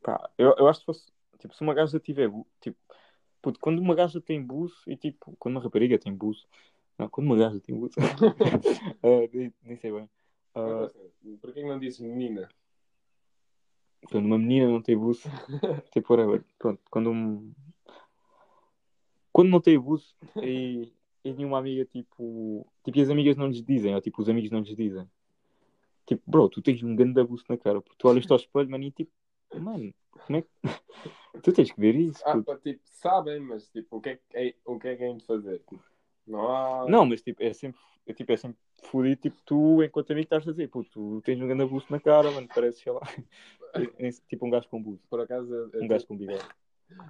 pá, 0.01 0.29
eu, 0.37 0.53
eu 0.57 0.67
acho 0.67 0.81
que 0.81 0.85
fosse, 0.85 1.11
tipo, 1.39 1.55
se 1.55 1.61
uma 1.61 1.73
gaja 1.73 1.99
tiver, 1.99 2.29
tipo, 2.59 2.77
puto, 3.41 3.59
quando 3.59 3.79
uma 3.79 3.95
gaja 3.95 4.21
tem 4.21 4.41
buço 4.41 4.89
e 4.89 4.95
tipo, 4.95 5.35
quando 5.39 5.55
uma 5.55 5.63
rapariga 5.63 5.97
tem 5.97 6.13
buço, 6.13 6.47
não, 6.97 7.09
quando 7.09 7.27
uma 7.27 7.37
gaja 7.37 7.59
tem 7.59 7.75
buço, 7.75 7.95
ah, 9.03 9.29
nem, 9.33 9.53
nem 9.63 9.75
sei 9.77 9.91
bem. 9.91 10.09
Ah, 10.53 10.89
Por 11.41 11.53
que 11.53 11.63
não 11.63 11.79
dizes 11.79 11.99
menina? 11.99 12.47
quando 14.09 14.25
uma 14.25 14.37
menina 14.37 14.67
não 14.67 14.81
tem 14.81 14.97
buço, 14.97 15.29
tipo, 15.91 16.13
whatever. 16.13 16.43
Pronto, 16.57 16.81
quando 16.89 17.11
um... 17.11 17.53
Quando 19.31 19.49
não 19.49 19.61
tem 19.61 19.77
abuso 19.77 20.13
e, 20.43 20.91
e 21.23 21.33
nenhuma 21.33 21.59
amiga, 21.59 21.85
tipo, 21.85 22.67
tipo, 22.83 22.97
e 22.97 23.01
as 23.01 23.09
amigas 23.09 23.37
não 23.37 23.47
lhes 23.47 23.63
dizem, 23.63 23.95
ou 23.95 24.01
tipo, 24.01 24.21
os 24.21 24.27
amigos 24.27 24.51
não 24.51 24.59
lhes 24.59 24.75
dizem. 24.75 25.09
Tipo, 26.05 26.23
bro, 26.25 26.49
tu 26.49 26.61
tens 26.61 26.81
um 26.83 26.95
grande 26.95 27.19
abuso 27.19 27.43
na 27.49 27.57
cara, 27.57 27.81
porque 27.81 27.97
tu 27.97 28.07
olhas 28.07 28.29
ao 28.29 28.37
espelho, 28.37 28.69
mano, 28.69 28.83
e 28.83 28.91
tipo, 28.91 29.11
mano, 29.59 29.93
como 30.09 30.37
é 30.37 30.41
que. 30.41 30.49
tu 31.43 31.53
tens 31.53 31.71
que 31.71 31.79
ver 31.79 31.95
isso. 31.95 32.21
Ah, 32.25 32.41
pá, 32.41 32.57
tipo, 32.57 32.81
sabem, 32.83 33.39
mas 33.39 33.67
tipo, 33.69 33.97
o 33.97 34.01
que 34.01 34.09
é 34.09 34.15
que 34.15 34.37
é, 34.37 34.55
o 34.65 34.79
que 34.79 34.87
é, 34.87 34.95
que 34.95 35.03
é 35.03 35.13
de 35.13 35.25
fazer? 35.25 35.59
Tipo, 35.59 35.83
não 36.27 36.47
há. 36.51 36.85
Não, 36.87 37.05
mas 37.05 37.21
tipo, 37.21 37.41
é 37.43 37.53
sempre, 37.53 37.79
é, 38.05 38.13
tipo, 38.13 38.31
é 38.31 38.37
sempre 38.37 38.57
fodido, 38.83 39.21
tipo, 39.21 39.37
tu, 39.45 39.83
enquanto 39.83 40.11
amigo, 40.11 40.25
estás 40.25 40.47
a 40.47 40.51
dizer, 40.51 40.69
pô, 40.69 40.83
tu 40.83 41.21
tens 41.23 41.39
um 41.39 41.47
grande 41.47 41.63
abuso 41.63 41.85
na 41.89 41.99
cara, 41.99 42.31
mano, 42.31 42.47
parece, 42.53 42.81
sei 42.81 42.91
lá, 42.91 43.01
é- 43.75 44.07
é 44.07 44.11
tipo 44.27 44.45
um 44.45 44.49
gajo 44.49 44.67
com 44.69 44.81
buço, 44.81 45.03
Por 45.09 45.21
acaso, 45.21 45.53
eu, 45.53 45.69
eu 45.71 45.83
um 45.83 45.87
gajo 45.87 46.07
com 46.07 46.17
bigode. 46.17 46.45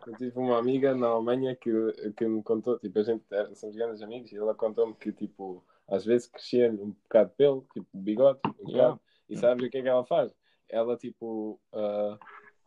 Eu 0.05 0.15
tive 0.15 0.37
uma 0.37 0.59
amiga 0.59 0.93
na 0.93 1.07
Alemanha 1.07 1.55
que, 1.55 1.71
que 2.15 2.25
me 2.27 2.43
contou, 2.43 2.77
tipo, 2.77 2.99
a 2.99 3.03
gente 3.03 3.23
somos 3.55 3.75
grandes 3.75 4.01
amigos 4.01 4.31
e 4.31 4.37
ela 4.37 4.53
contou-me 4.53 4.93
que, 4.93 5.11
tipo, 5.11 5.63
às 5.91 6.05
vezes 6.05 6.27
crescia 6.27 6.71
um 6.71 6.91
bocado 6.91 7.29
de 7.29 7.35
pelo, 7.35 7.67
tipo, 7.73 7.87
bigode, 7.93 8.39
um 8.59 8.69
Yeah. 8.69 8.99
E 9.29 9.37
sabes 9.37 9.65
o 9.65 9.69
que 9.69 9.77
é 9.77 9.81
que 9.81 9.87
ela 9.87 10.05
faz? 10.05 10.33
Ela, 10.69 10.97
tipo, 10.97 11.59
ah, 11.73 12.17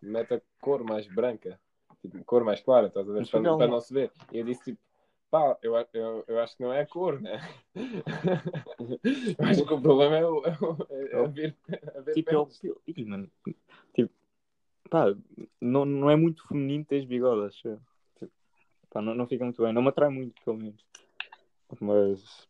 mete 0.00 0.34
a 0.34 0.42
cor 0.60 0.84
mais 0.84 1.06
branca, 1.06 1.58
tipo, 2.00 2.22
cor 2.24 2.44
mais 2.44 2.60
clara, 2.60 2.88
estás 2.88 3.08
a 3.08 3.12
ver? 3.12 3.28
Para, 3.28 3.56
para 3.56 3.66
não 3.66 3.80
se 3.80 3.92
ver. 3.92 4.12
E 4.30 4.38
eu 4.38 4.44
disse, 4.44 4.64
tipo, 4.64 4.80
pá, 5.30 5.58
eu, 5.62 5.74
eu, 5.92 6.24
eu 6.26 6.38
acho 6.40 6.56
que 6.56 6.62
não 6.62 6.72
é 6.72 6.82
a 6.82 6.86
cor, 6.86 7.20
né? 7.20 7.40
eu 9.38 9.46
acho 9.46 9.66
que 9.66 9.72
o 9.72 9.80
problema 9.80 10.16
é, 10.16 10.26
o, 10.26 10.42
é, 10.44 11.12
é 11.12 11.24
a 11.24 11.26
ver, 11.26 11.56
a 11.96 12.00
ver 12.00 12.12
Tipo, 12.12 12.30
é 12.30 12.36
o 12.36 12.46
pelos. 12.46 12.60
tipo, 13.94 14.12
pá, 14.90 15.14
não, 15.60 15.84
não 15.84 16.10
é 16.10 16.16
muito 16.16 16.46
feminino 16.46 16.84
teres 16.84 17.06
bigode, 17.06 17.46
acho 17.46 17.68
eu. 17.68 17.80
Tipo, 18.18 18.32
pá, 18.90 19.00
não, 19.00 19.14
não 19.14 19.26
fica 19.26 19.44
muito 19.44 19.62
bem, 19.62 19.72
não 19.72 19.82
me 19.82 19.88
atrai 19.88 20.10
muito, 20.10 20.42
pelo 20.44 20.58
menos. 20.58 20.84
Mas, 21.80 22.48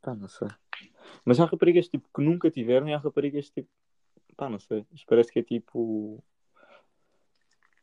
pá, 0.00 0.14
não 0.14 0.28
sei. 0.28 0.48
Mas 1.24 1.38
há 1.40 1.44
raparigas, 1.44 1.88
tipo, 1.88 2.08
que 2.14 2.22
nunca 2.22 2.50
tiveram 2.50 2.88
e 2.88 2.94
há 2.94 2.98
raparigas, 2.98 3.50
tipo, 3.50 3.68
pá, 4.36 4.48
não 4.48 4.58
sei. 4.58 4.86
Isto 4.92 5.06
parece 5.06 5.32
que 5.32 5.38
é 5.38 5.42
tipo. 5.42 6.22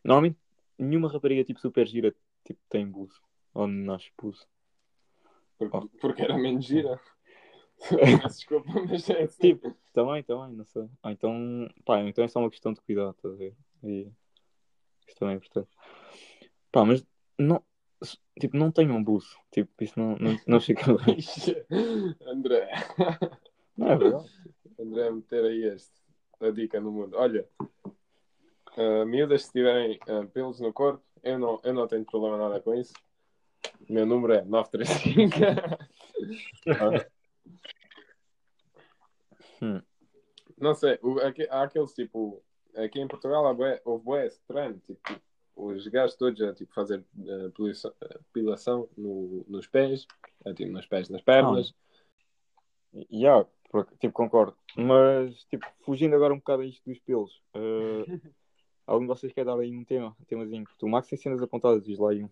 Normalmente, 0.04 0.38
nenhuma 0.78 1.12
rapariga, 1.12 1.44
tipo, 1.44 1.60
super 1.60 1.86
gira, 1.88 2.16
tipo, 2.44 2.60
tem 2.70 2.88
buço. 2.88 3.22
Ou 3.54 3.68
nasce 3.68 4.12
buço. 4.18 4.48
Porque, 5.58 5.98
porque 6.00 6.22
era 6.22 6.38
menos 6.38 6.66
gira. 6.66 7.00
Peço 7.90 8.38
Desculpa, 8.38 8.72
mas 8.90 9.10
é 9.10 9.24
assim. 9.24 9.42
Tipo, 9.42 9.76
também, 9.94 10.24
também, 10.24 10.56
não 10.56 10.66
sei. 10.66 10.90
Ah, 11.02 11.12
então, 11.12 11.70
pá, 11.86 12.02
então 12.02 12.24
é 12.24 12.28
só 12.28 12.40
uma 12.40 12.50
questão 12.50 12.74
de 12.74 12.82
cuidado, 12.82 13.12
estás 13.12 13.34
a 13.34 13.38
ver? 13.38 13.56
E 13.84 14.12
isso 15.08 15.18
também 15.18 15.36
é 15.36 15.38
importante. 15.38 15.70
Pá, 16.72 16.86
mas 16.86 17.06
não, 17.38 17.64
tipo, 18.40 18.56
não 18.58 18.72
tenham 18.72 19.04
buço. 19.04 19.38
Tipo, 19.52 19.72
isso 19.84 20.00
não, 20.00 20.16
não, 20.18 20.38
não 20.48 20.62
fica 20.62 20.94
bem. 20.98 21.18
André, 22.28 22.70
Não 23.78 23.92
é 23.92 23.96
verdade. 23.98 24.30
André, 24.80 25.10
meter 25.12 25.44
aí 25.46 25.64
este, 25.66 25.92
a 26.40 26.50
dica 26.52 26.80
no 26.80 26.92
mundo. 26.92 27.16
Olha, 27.18 27.48
ah, 28.78 29.06
miúdas, 29.06 29.46
se 29.46 29.52
tiverem 29.52 30.00
ah, 30.08 30.26
pelos 30.32 30.60
no 30.60 30.72
corpo, 30.74 31.04
eu 31.24 31.38
não, 31.40 31.60
eu 31.64 31.74
não 31.74 31.88
tenho 31.88 32.06
problema 32.06 32.38
nada 32.38 32.60
com 32.62 32.74
isso. 32.76 32.94
O 33.90 33.94
meu 33.94 34.06
número 34.06 34.34
é 34.34 34.44
935. 34.46 35.36
Hum. 39.62 39.82
Não 40.58 40.74
sei, 40.76 41.00
o- 41.02 41.20
aqui- 41.20 41.48
há 41.50 41.64
aqueles 41.64 41.94
tipo. 41.94 42.44
Aqui 42.76 43.00
em 43.00 43.08
Portugal 43.08 43.48
há 43.48 43.54
bué, 43.56 43.82
houve 43.84 44.04
bué 44.06 44.28
estranho, 44.28 44.80
tipo, 44.86 45.02
os 45.58 45.88
gajos 45.88 46.16
todos 46.16 46.42
a 46.42 46.54
tipo, 46.54 46.74
fazer 46.74 47.04
ah, 47.20 47.50
pilação, 47.56 47.94
pilação 48.32 48.90
no, 48.96 49.44
nos 49.48 49.68
pés, 49.68 50.06
ah, 50.46 50.54
tipo, 50.54 50.72
nos 50.72 50.86
pés, 50.86 51.10
nas 51.10 51.22
pernas. 51.22 51.74
Yeah, 53.12 53.46
por- 53.70 53.88
tipo, 54.00 54.14
concordo. 54.14 54.56
Mas, 54.76 55.44
tipo, 55.46 55.66
fugindo 55.82 56.16
agora 56.16 56.34
um 56.34 56.38
bocado 56.38 56.62
a 56.62 56.66
isto 56.66 56.88
dos 56.88 57.00
pelos. 57.00 57.42
eh, 57.54 58.06
algum 58.86 59.02
de 59.02 59.08
vocês 59.08 59.34
quer 59.34 59.46
dar 59.46 59.60
aí 59.60 59.72
um 59.72 59.84
tema? 59.84 60.16
Um 60.22 60.26
temazinho? 60.26 60.64
O 60.82 60.88
Max 60.88 61.08
tem 61.08 61.18
cenas 61.18 61.42
apontadas, 61.42 61.84
diz 61.84 61.98
lá 62.00 62.12
aí 62.12 62.24
um. 62.24 62.30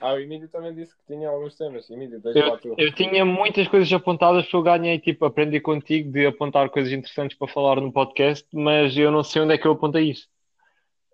Ah, 0.00 0.12
o 0.12 0.18
Emílio 0.18 0.48
também 0.48 0.74
disse 0.74 0.94
que 0.96 1.04
tinha 1.06 1.28
alguns 1.28 1.56
temas. 1.56 1.88
Emílio, 1.88 2.20
deixa 2.20 2.46
lá 2.46 2.58
tu. 2.58 2.68
Eu, 2.68 2.86
eu 2.86 2.92
tinha 2.94 3.24
muitas 3.24 3.66
coisas 3.68 3.90
apontadas 3.92 4.44
porque 4.44 4.56
eu 4.56 4.62
ganhei, 4.62 4.98
tipo, 4.98 5.24
aprendi 5.24 5.60
contigo 5.60 6.10
de 6.10 6.26
apontar 6.26 6.68
coisas 6.68 6.92
interessantes 6.92 7.38
para 7.38 7.48
falar 7.48 7.80
no 7.80 7.92
podcast, 7.92 8.46
mas 8.52 8.96
eu 8.96 9.10
não 9.10 9.22
sei 9.22 9.42
onde 9.42 9.54
é 9.54 9.58
que 9.58 9.66
eu 9.66 9.72
apontei 9.72 10.10
isso. 10.10 10.28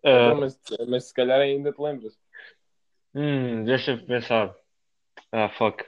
Então, 0.03 0.35
mas, 0.41 0.61
mas 0.89 1.05
se 1.05 1.15
calhar 1.15 1.41
ainda 1.41 1.73
te 1.73 1.81
lembras. 1.81 2.19
hum, 3.15 3.65
deixa-me 3.65 4.05
pensar. 4.07 4.55
Ah, 5.33 5.49
fuck. 5.51 5.85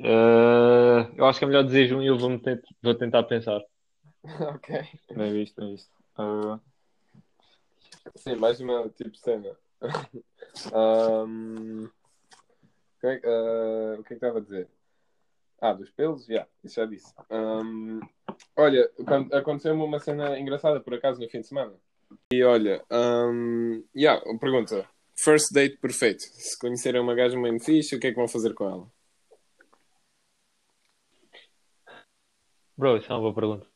Ah, 0.00 1.10
eu 1.16 1.26
acho 1.26 1.38
que 1.38 1.44
é 1.44 1.48
melhor 1.48 1.64
dizer 1.64 1.92
um 1.94 2.02
e 2.02 2.06
eu 2.06 2.18
vou, 2.18 2.38
tent- 2.38 2.64
vou 2.82 2.94
tentar 2.94 3.22
pensar. 3.24 3.60
ok. 4.54 4.88
Bem 5.14 5.32
visto, 5.32 5.60
bem 5.60 5.72
visto. 5.72 5.90
Eh, 6.18 6.58
Sim, 8.16 8.36
mais 8.36 8.60
uma 8.60 8.88
tipo 8.90 9.10
de 9.10 9.18
cena. 9.20 9.56
O 12.98 13.00
que 13.00 13.06
é 13.06 13.18
que- 13.20 13.26
ah, 13.28 13.96
o 14.00 14.02
que 14.02 14.06
é 14.06 14.08
que 14.08 14.14
estava 14.14 14.38
a 14.38 14.42
dizer? 14.42 14.68
Ah, 15.60 15.72
dos 15.72 15.90
pelos? 15.90 16.26
Já, 16.26 16.46
isso 16.64 16.76
já 16.76 16.86
disse. 16.86 17.14
Ahm, 17.30 18.00
olha, 18.56 18.90
aconteceu-me 19.32 19.82
uma 19.82 20.00
cena 20.00 20.38
engraçada 20.38 20.80
por 20.80 20.94
acaso 20.94 21.20
no 21.20 21.28
fim 21.28 21.40
de 21.40 21.46
semana. 21.46 21.74
E 22.30 22.44
olha, 22.44 22.84
um, 22.90 23.82
yeah, 23.96 24.22
pergunta: 24.38 24.86
First 25.16 25.50
date 25.50 25.78
perfeito. 25.78 26.20
Se 26.20 26.58
conhecerem 26.58 27.00
uma 27.00 27.14
gaja 27.14 27.38
muito 27.38 27.64
fixe, 27.64 27.96
o 27.96 28.00
que 28.00 28.08
é 28.08 28.10
que 28.10 28.16
vão 28.16 28.28
fazer 28.28 28.52
com 28.52 28.68
ela? 28.68 28.86
Bro, 32.76 32.98
isso 32.98 33.10
é 33.10 33.14
uma 33.14 33.22
boa 33.22 33.34
pergunta. 33.34 33.66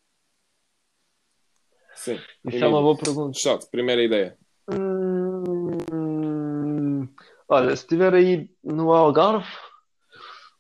Sim. 1.95 2.21
Isso 2.45 2.63
é 2.63 2.69
uma 2.69 2.83
boa 2.83 2.97
pergunta. 2.97 3.39
Shot, 3.39 3.71
primeira 3.71 4.03
ideia. 4.03 4.37
Hum, 4.71 5.79
olha, 7.49 7.75
se 7.75 7.85
estiver 7.85 8.13
aí 8.13 8.51
no 8.63 8.93
Algarve, 8.93 9.49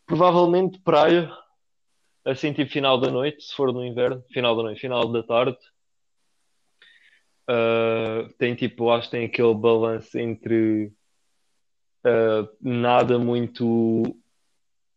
provavelmente 0.07 0.81
praia, 0.81 1.31
assim 2.25 2.55
tipo 2.55 2.73
final 2.73 2.99
da 2.99 3.11
noite, 3.11 3.45
se 3.45 3.55
for 3.55 3.71
no 3.71 3.85
inverno, 3.85 4.25
final 4.33 4.57
da 4.57 4.63
noite, 4.63 4.81
final 4.81 5.13
da 5.13 5.23
tarde. 5.23 5.59
Ah, 7.49 8.29
tem 8.39 8.55
tipo, 8.55 8.91
acho 8.91 9.09
que 9.09 9.17
tem 9.17 9.27
aquele 9.27 9.55
balanço 9.55 10.19
entre 10.19 10.93
ah, 12.05 12.49
nada 12.61 13.19
muito 13.19 14.17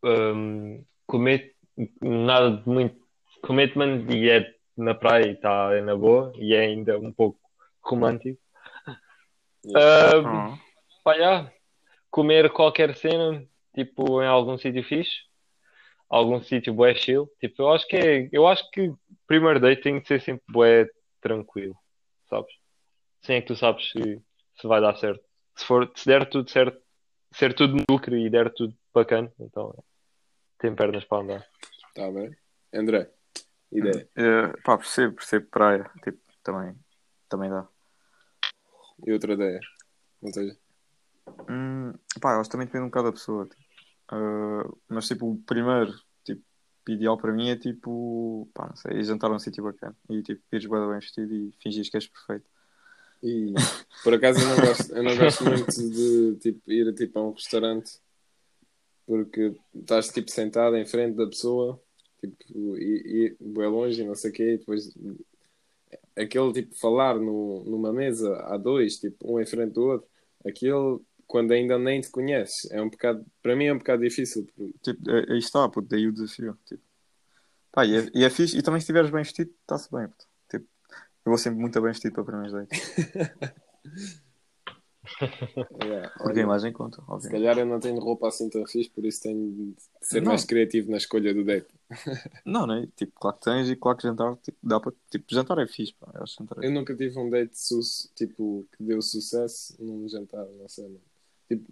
um, 0.03 0.83
commit, 1.07 1.55
nada 2.01 2.57
de 2.57 2.69
muito 2.69 2.99
commitment 3.41 4.05
e 4.11 4.29
é 4.29 4.55
na 4.77 4.93
praia 4.93 5.27
e 5.27 5.31
está 5.31 5.81
na 5.81 5.95
boa 5.95 6.31
e 6.35 6.53
é 6.53 6.61
ainda 6.61 6.99
um 6.99 7.11
pouco 7.11 7.39
romântico. 7.81 8.39
Ah, 9.75 10.19
ah, 10.23 10.57
Pá, 11.03 11.17
já. 11.17 11.51
Comer 12.11 12.49
qualquer 12.51 12.95
cena, 12.95 13.43
tipo, 13.73 14.21
em 14.21 14.27
algum 14.27 14.57
sítio 14.57 14.83
fixe, 14.83 15.23
algum 16.09 16.41
sítio 16.41 16.73
bué 16.73 16.95
chill. 16.95 17.29
Tipo, 17.39 17.63
eu 17.63 17.73
acho 17.73 17.87
que 17.87 17.95
é, 17.95 18.29
eu 18.31 18.47
acho 18.47 18.69
que 18.71 18.91
primeiro 19.27 19.59
date 19.59 19.81
tem 19.81 19.99
que 19.99 20.07
ser 20.07 20.21
sempre 20.21 20.43
bué 20.49 20.87
tranquilo, 21.19 21.75
sabes? 22.35 22.53
Sim, 23.21 23.33
é 23.33 23.41
que 23.41 23.47
tu 23.47 23.55
sabes 23.55 23.89
se, 23.91 24.21
se 24.59 24.67
vai 24.67 24.81
dar 24.81 24.95
certo. 24.97 25.23
Se 25.55 25.65
for, 25.65 25.91
se 25.95 26.05
der 26.05 26.29
tudo 26.29 26.49
certo, 26.49 26.81
ser 27.31 27.53
tudo 27.53 27.83
lucro 27.89 28.15
e 28.15 28.29
der 28.29 28.53
tudo 28.53 28.75
bacana, 28.93 29.31
então 29.39 29.73
tem 30.59 30.75
pernas 30.75 31.05
para 31.05 31.23
andar. 31.23 31.47
Tá 31.93 32.11
bem. 32.11 32.35
André, 32.73 33.09
ideia. 33.71 34.09
eh, 34.15 34.53
pá, 34.63 34.77
percebo, 34.77 35.15
percebo 35.15 35.47
praia. 35.49 35.89
Tipo, 36.03 36.19
também, 36.43 36.75
também 37.29 37.49
dá. 37.49 37.67
E 39.05 39.11
outra 39.11 39.33
ideia. 39.33 39.59
Ou 40.21 40.33
seja, 40.33 40.57
Hum, 41.49 41.93
pá, 42.21 42.33
eu 42.33 42.39
acho 42.39 42.49
que 42.49 42.51
também 42.51 42.67
depende 42.67 42.83
um 42.85 42.89
bocado 42.89 43.07
da 43.07 43.13
pessoa. 43.13 43.45
tipo. 43.47 43.63
Ah, 44.09 44.63
mas 44.89 45.07
tipo, 45.07 45.29
o 45.31 45.41
primeiro 45.43 45.93
ideal 46.91 47.17
para 47.17 47.33
mim 47.33 47.49
é 47.49 47.55
tipo, 47.55 48.47
pá, 48.53 48.67
não 48.67 48.75
sei, 48.75 49.03
jantar 49.03 49.31
a 49.31 49.35
um 49.35 49.39
sítio 49.39 49.63
bacana 49.63 49.95
e 50.09 50.21
tipo, 50.21 50.41
ires 50.51 50.65
bem 50.65 50.79
bem 50.79 50.99
vestido 50.99 51.33
e 51.33 51.51
fingires 51.59 51.89
que 51.89 51.97
és 51.97 52.07
perfeito. 52.07 52.45
E 53.23 53.53
por 54.03 54.13
acaso 54.13 54.39
eu 54.39 54.47
não 54.47 54.55
gosto, 54.65 54.93
eu 54.93 55.03
não 55.03 55.17
gosto 55.17 55.43
muito 55.43 55.89
de 55.89 56.35
tipo, 56.39 56.71
ir 56.71 56.93
tipo, 56.93 57.19
a 57.19 57.27
um 57.27 57.31
restaurante 57.31 57.99
porque 59.05 59.55
estás 59.73 60.09
tipo 60.09 60.31
sentado 60.31 60.75
em 60.75 60.85
frente 60.85 61.15
da 61.15 61.27
pessoa 61.27 61.79
tipo, 62.19 62.77
e, 62.77 63.35
e 63.39 63.43
bem 63.43 63.67
longe 63.67 64.01
e 64.01 64.05
não 64.05 64.15
sei 64.15 64.31
o 64.31 64.33
quê, 64.33 64.53
e 64.53 64.57
depois 64.57 64.93
aquele 66.15 66.53
tipo 66.53 66.75
falar 66.75 67.15
no, 67.15 67.63
numa 67.65 67.91
mesa 67.91 68.35
a 68.45 68.57
dois, 68.57 68.97
tipo, 68.97 69.33
um 69.33 69.39
em 69.39 69.45
frente 69.45 69.73
do 69.73 69.83
outro, 69.83 70.07
aquele 70.45 70.99
quando 71.27 71.51
ainda 71.51 71.77
nem 71.77 72.01
te 72.01 72.09
conheces, 72.09 72.69
é 72.71 72.81
um 72.81 72.89
bocado, 72.89 73.25
para 73.41 73.55
mim 73.55 73.65
é 73.65 73.73
um 73.73 73.77
bocado 73.77 74.01
difícil. 74.03 74.45
Tipo, 74.81 75.09
é- 75.11 75.31
aí 75.33 75.39
está, 75.39 75.67
puto, 75.69 75.87
daí 75.89 76.07
o 76.07 76.11
desafio. 76.13 76.57
Tipo. 76.65 76.81
Pá, 77.71 77.85
e, 77.85 77.95
é, 77.97 78.09
e 78.13 78.23
é 78.23 78.29
fixe, 78.29 78.57
e 78.57 78.61
também 78.61 78.79
se 78.79 78.83
estiveres 78.85 79.09
bem 79.09 79.23
vestido, 79.23 79.51
está-se 79.61 79.91
bem. 79.91 80.07
Puto. 80.07 80.25
Tipo, 80.49 80.65
Eu 81.25 81.31
vou 81.31 81.37
sempre 81.37 81.59
muito 81.59 81.81
bem 81.81 81.91
vestido 81.91 82.13
para 82.13 82.23
primeiros 82.23 82.53
dates. 82.53 82.79
Yeah, 85.83 86.09
Porque 86.17 86.39
a 86.39 86.43
imagem 86.43 86.73
conta, 86.73 87.01
Se 87.19 87.29
calhar 87.29 87.57
eu 87.57 87.65
não 87.65 87.79
tenho 87.79 87.99
roupa 87.99 88.27
assim 88.27 88.49
tão 88.49 88.65
fixe, 88.65 88.89
por 88.89 89.05
isso 89.05 89.21
tenho 89.21 89.51
de 89.51 89.75
ser 90.01 90.21
Não. 90.21 90.29
mais 90.29 90.43
criativo 90.43 90.89
na 90.89 90.97
escolha 90.97 91.33
do 91.33 91.43
date. 91.43 91.67
Não, 92.43 92.65
não 92.65 92.75
é? 92.75 92.87
Tipo, 92.95 93.13
claro 93.19 93.37
que 93.37 93.43
tens 93.45 93.69
e 93.69 93.75
claro 93.75 93.97
que 93.97 94.03
jantar, 94.07 94.35
tipo, 94.37 94.57
dá 94.63 94.79
para. 94.79 94.91
Tipo, 95.11 95.25
jantar 95.29 95.59
é 95.59 95.67
fixe, 95.67 95.93
pá. 95.93 96.11
Eu 96.15 96.23
é 96.61 96.67
Eu 96.67 96.71
nunca 96.71 96.95
tive 96.95 97.19
um 97.19 97.29
date 97.29 97.55
su- 97.57 98.09
tipo, 98.15 98.65
que 98.75 98.83
deu 98.83 99.01
sucesso 99.01 99.75
num 99.79 100.07
jantar, 100.09 100.45
não 100.45 100.67
sei, 100.67 100.85
mano. 100.85 101.01
Tipo, 101.47 101.65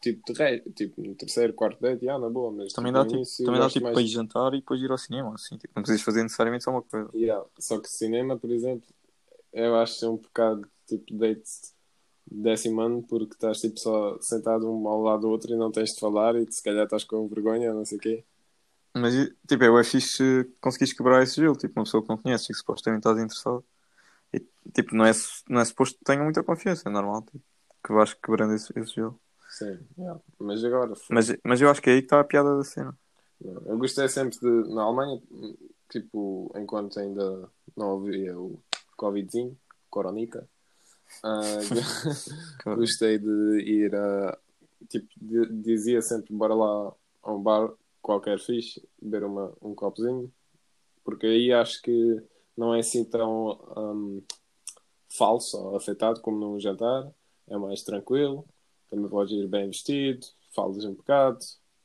tipo, 0.00 0.32
de 0.32 0.38
rei, 0.38 0.60
tipo, 0.74 1.02
no 1.02 1.14
terceiro, 1.14 1.52
quarto 1.52 1.80
date, 1.82 2.04
já, 2.04 2.18
na 2.18 2.30
boa, 2.30 2.50
mas 2.50 2.72
Também 2.72 2.92
tipo, 2.92 2.98
dá, 2.98 3.04
no 3.04 3.10
tipo, 3.10 3.16
início, 3.16 3.44
também 3.44 3.60
dá 3.60 3.68
tipo 3.68 3.82
mais- 3.84 3.94
para 3.94 4.02
ir 4.02 4.06
jantar 4.08 4.54
e 4.54 4.60
depois 4.60 4.80
ir 4.80 4.90
ao 4.90 4.96
cinema, 4.98 5.34
assim. 5.34 5.58
Tipo, 5.58 5.72
não 5.76 5.82
precisas 5.82 6.02
fazer 6.02 6.22
necessariamente 6.22 6.64
só 6.64 6.70
uma 6.70 6.82
coisa. 6.82 7.10
Yeah, 7.14 7.44
Só 7.58 7.78
que 7.78 7.88
cinema, 7.90 8.38
por 8.38 8.50
exemplo, 8.50 8.88
eu 9.52 9.76
acho 9.76 9.94
ser 9.94 10.06
um 10.06 10.16
bocado 10.16 10.68
tipo 10.86 11.14
date 11.14 11.50
décimo 12.30 12.80
ano, 12.82 13.02
porque 13.02 13.34
estás 13.34 13.60
tipo 13.60 13.78
só 13.78 14.20
sentado 14.20 14.70
um 14.70 14.88
ao 14.88 15.02
lado 15.02 15.22
do 15.22 15.30
outro 15.30 15.52
e 15.52 15.56
não 15.56 15.70
tens 15.72 15.94
de 15.94 16.00
falar 16.00 16.36
e 16.36 16.50
se 16.50 16.62
calhar 16.62 16.84
estás 16.84 17.04
com 17.04 17.28
vergonha, 17.28 17.72
não 17.74 17.84
sei 17.84 17.98
o 17.98 18.00
quê. 18.00 18.24
Mas, 18.94 19.14
tipo, 19.46 19.62
é 19.64 19.70
o 19.70 19.84
fixe 19.84 20.16
se 20.16 20.44
conseguires 20.60 20.92
quebrar 20.94 21.22
esse 21.22 21.36
gelo, 21.36 21.56
tipo, 21.56 21.78
uma 21.78 21.84
pessoa 21.84 22.02
que 22.02 22.08
não 22.08 22.18
conheces 22.18 22.46
e 22.46 22.52
que 22.52 22.58
supostamente 22.58 23.00
estás 23.00 23.18
interessado. 23.18 23.64
E, 24.32 24.40
tipo, 24.72 24.94
não 24.96 25.06
é, 25.06 25.12
não 25.48 25.60
é 25.60 25.64
suposto 25.64 25.98
que 25.98 26.04
tenham 26.04 26.24
muita 26.24 26.44
confiança, 26.44 26.88
é 26.88 26.92
normal, 26.92 27.22
tipo, 27.22 27.42
que 27.84 27.92
vais 27.92 28.14
quebrando 28.14 28.54
esse, 28.54 28.72
esse 28.78 28.94
gelo. 28.94 29.18
Sim, 29.48 29.78
yeah. 29.96 30.20
mas 30.38 30.62
agora, 30.64 30.92
Mas, 31.10 31.36
mas 31.42 31.60
eu 31.60 31.70
acho 31.70 31.80
que 31.80 31.90
é 31.90 31.94
aí 31.94 32.00
que 32.00 32.06
está 32.06 32.20
a 32.20 32.24
piada 32.24 32.56
da 32.56 32.64
cena. 32.64 32.96
eu 33.40 33.78
gostei 33.78 34.08
sempre 34.08 34.38
de, 34.38 34.74
na 34.74 34.82
Alemanha, 34.82 35.20
tipo, 35.88 36.52
enquanto 36.56 36.98
ainda 37.00 37.50
não 37.76 37.96
havia 37.96 38.38
o 38.38 38.62
Covidzinho, 38.96 39.56
Coronica, 39.90 40.46
ah, 41.22 41.58
gostei 42.76 43.18
de 43.18 43.60
ir 43.60 43.94
a. 43.94 44.38
Tipo, 44.88 45.08
di- 45.16 45.62
dizia 45.62 46.00
sempre: 46.02 46.32
bora 46.34 46.54
lá 46.54 46.92
a 47.22 47.32
um 47.32 47.42
bar 47.42 47.72
qualquer 48.02 48.38
fixe, 48.38 48.86
beber 49.00 49.24
uma, 49.24 49.52
um 49.60 49.74
copozinho, 49.74 50.32
porque 51.04 51.26
aí 51.26 51.52
acho 51.52 51.82
que 51.82 52.22
não 52.56 52.74
é 52.74 52.80
assim 52.80 53.04
tão 53.04 53.58
hum, 53.76 54.22
falso 55.08 55.58
ou 55.58 55.76
afetado 55.76 56.20
como 56.20 56.38
num 56.38 56.60
jantar, 56.60 57.10
é 57.50 57.56
mais 57.56 57.82
tranquilo, 57.82 58.44
também 58.90 59.08
podes 59.08 59.32
ir 59.32 59.46
bem 59.48 59.66
vestido, 59.68 60.26
falas 60.54 60.84
um 60.84 60.94
bocado, 60.94 61.38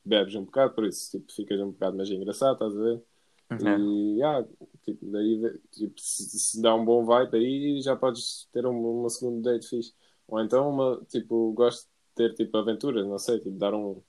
bebes 0.04 0.34
um 0.34 0.44
bocado, 0.44 0.74
por 0.74 0.84
isso 0.84 1.10
tipo, 1.10 1.32
ficas 1.32 1.60
um 1.60 1.70
bocado 1.70 1.96
mais 1.96 2.10
engraçado, 2.10 2.54
estás 2.54 2.76
a 2.76 2.82
ver? 2.82 3.02
É. 3.50 3.78
E 3.78 4.22
ah, 4.22 4.44
tipo, 4.82 5.06
daí 5.06 5.60
tipo, 5.70 5.94
se, 5.98 6.38
se 6.38 6.62
dá 6.62 6.74
um 6.74 6.84
bom 6.84 7.04
vibe 7.04 7.36
aí 7.36 7.80
já 7.82 7.94
podes 7.94 8.48
ter 8.52 8.66
uma, 8.66 8.88
uma 8.88 9.10
segunda 9.10 9.52
date 9.52 9.68
fixe. 9.68 9.92
Ou 10.26 10.40
então 10.40 10.68
uma, 10.70 11.00
tipo, 11.08 11.52
gosto 11.52 11.84
de 11.84 11.88
ter 12.14 12.34
tipo 12.34 12.56
aventuras, 12.56 13.06
não 13.06 13.18
sei, 13.18 13.38
tipo, 13.38 13.56
dar 13.56 13.74
um 13.74 14.02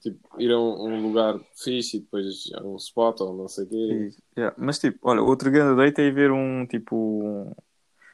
tipo, 0.00 0.18
ir 0.40 0.50
a 0.50 0.58
um, 0.58 0.88
um 0.88 1.02
lugar 1.02 1.38
fixe 1.54 1.98
e 1.98 2.00
depois 2.00 2.50
a 2.54 2.62
um 2.62 2.76
spot 2.76 3.20
ou 3.20 3.36
não 3.36 3.48
sei 3.48 3.64
o 3.64 3.68
quê. 3.68 4.10
Yeah. 4.36 4.56
Mas 4.58 4.78
tipo, 4.78 4.98
olha, 5.02 5.22
outro 5.22 5.50
grande 5.50 5.76
date 5.76 6.00
é 6.00 6.06
ir 6.06 6.14
ver 6.14 6.30
um 6.30 6.66
tipo 6.66 7.54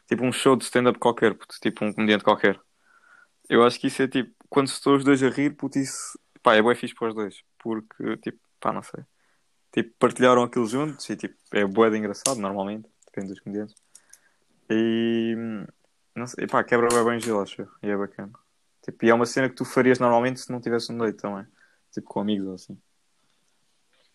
tipo 0.06 0.24
um 0.24 0.32
show 0.32 0.56
de 0.56 0.64
stand-up 0.64 0.98
qualquer, 0.98 1.34
puto, 1.34 1.56
tipo 1.60 1.84
um 1.84 1.92
comediante 1.92 2.24
qualquer. 2.24 2.60
Eu 3.48 3.64
acho 3.64 3.78
que 3.78 3.88
isso 3.88 4.02
é 4.02 4.08
tipo, 4.08 4.32
quando 4.48 4.68
estão 4.68 4.96
os 4.96 5.04
dois 5.04 5.22
a 5.22 5.28
rir, 5.28 5.50
puto, 5.56 5.78
isso 5.78 6.18
pá, 6.42 6.54
é 6.54 6.62
bem 6.62 6.74
fixe 6.74 6.94
para 6.94 7.08
os 7.08 7.14
dois. 7.14 7.42
Porque 7.58 8.16
tipo, 8.18 8.38
pá, 8.60 8.72
não 8.72 8.82
sei. 8.82 9.04
Tipo, 9.72 9.94
partilharam 9.98 10.42
aquilo 10.42 10.66
juntos 10.66 11.08
e 11.10 11.16
tipo, 11.16 11.34
é 11.52 11.64
bué 11.66 11.90
de 11.90 11.98
engraçado 11.98 12.40
normalmente, 12.40 12.88
depende 13.06 13.28
dos 13.28 13.40
comediantes. 13.40 13.74
E 14.70 15.34
não 16.14 16.26
sei, 16.26 16.46
pá, 16.46 16.64
quebra 16.64 16.88
bem 16.88 17.04
bem 17.04 17.20
gelo, 17.20 17.42
acho 17.42 17.62
eu. 17.62 17.68
E 17.82 17.90
é 17.90 17.96
bacana. 17.96 18.32
Tipo, 18.82 19.04
e 19.04 19.10
é 19.10 19.14
uma 19.14 19.26
cena 19.26 19.48
que 19.48 19.56
tu 19.56 19.64
farias 19.64 19.98
normalmente 19.98 20.40
se 20.40 20.50
não 20.50 20.60
tivesse 20.60 20.92
um 20.92 20.98
date 20.98 21.18
também. 21.18 21.46
Tipo, 21.92 22.06
com 22.08 22.20
amigos 22.20 22.46
ou 22.46 22.54
assim. 22.54 22.78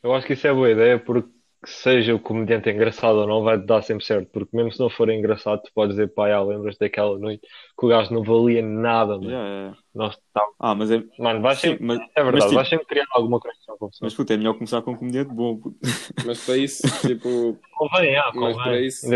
Eu 0.01 0.13
acho 0.15 0.25
que 0.25 0.33
isso 0.33 0.47
é 0.47 0.53
boa 0.53 0.71
ideia 0.71 0.99
porque 0.99 1.29
seja 1.65 2.15
o 2.15 2.19
comediante 2.19 2.69
engraçado 2.69 3.17
ou 3.19 3.27
não, 3.27 3.43
vai 3.43 3.57
dar 3.57 3.81
sempre 3.81 4.05
certo. 4.05 4.29
Porque 4.31 4.55
mesmo 4.55 4.71
se 4.71 4.79
não 4.79 4.89
for 4.89 5.09
engraçado, 5.09 5.61
tu 5.61 5.71
podes 5.73 5.95
dizer, 5.95 6.13
pá, 6.13 6.29
já, 6.29 6.41
lembras 6.41 6.77
daquela 6.77 7.17
noite 7.19 7.41
que 7.41 7.85
o 7.85 7.89
gajo 7.89 8.13
não 8.13 8.23
valia 8.23 8.61
nada, 8.61 9.15
mano. 9.17 9.29
Yeah, 9.29 9.49
yeah. 9.49 9.77
Nós 9.93 10.17
tá... 10.33 10.43
Ah, 10.59 10.73
mas 10.73 10.89
é, 10.91 11.03
Mano, 11.19 11.41
vais 11.41 11.59
sempre, 11.59 11.85
mas, 11.85 11.99
é 11.99 12.23
verdade, 12.23 12.31
mas, 12.33 12.43
tipo, 12.45 12.55
vais 12.55 12.69
sempre 12.69 12.85
criar 12.85 13.05
alguma 13.11 13.39
conexão 13.39 13.77
com 13.77 13.85
a 13.85 13.89
pessoa. 13.89 14.05
Mas 14.05 14.13
puta, 14.13 14.33
é 14.33 14.37
melhor 14.37 14.53
começar 14.53 14.81
com 14.81 14.91
um 14.91 14.97
comediante 14.97 15.33
bom. 15.33 15.57
puto. 15.57 15.77
Mas 16.25 16.45
para 16.45 16.57
isso, 16.57 16.81
tipo, 17.07 17.59
Convém, 17.73 18.15
ah, 18.15 18.31
Mas 18.33 18.55
para 18.55 18.63
convém. 18.63 18.85
isso, 18.85 19.09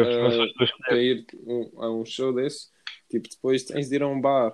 tuas 0.58 0.72
para 0.86 0.98
ir 0.98 1.26
a 1.78 1.90
um 1.90 2.06
show 2.06 2.34
desse, 2.34 2.68
tipo, 3.10 3.30
depois 3.30 3.64
tens 3.64 3.90
de 3.90 3.96
ir 3.96 4.04
a 4.04 4.08
um 4.08 4.20
bar. 4.20 4.54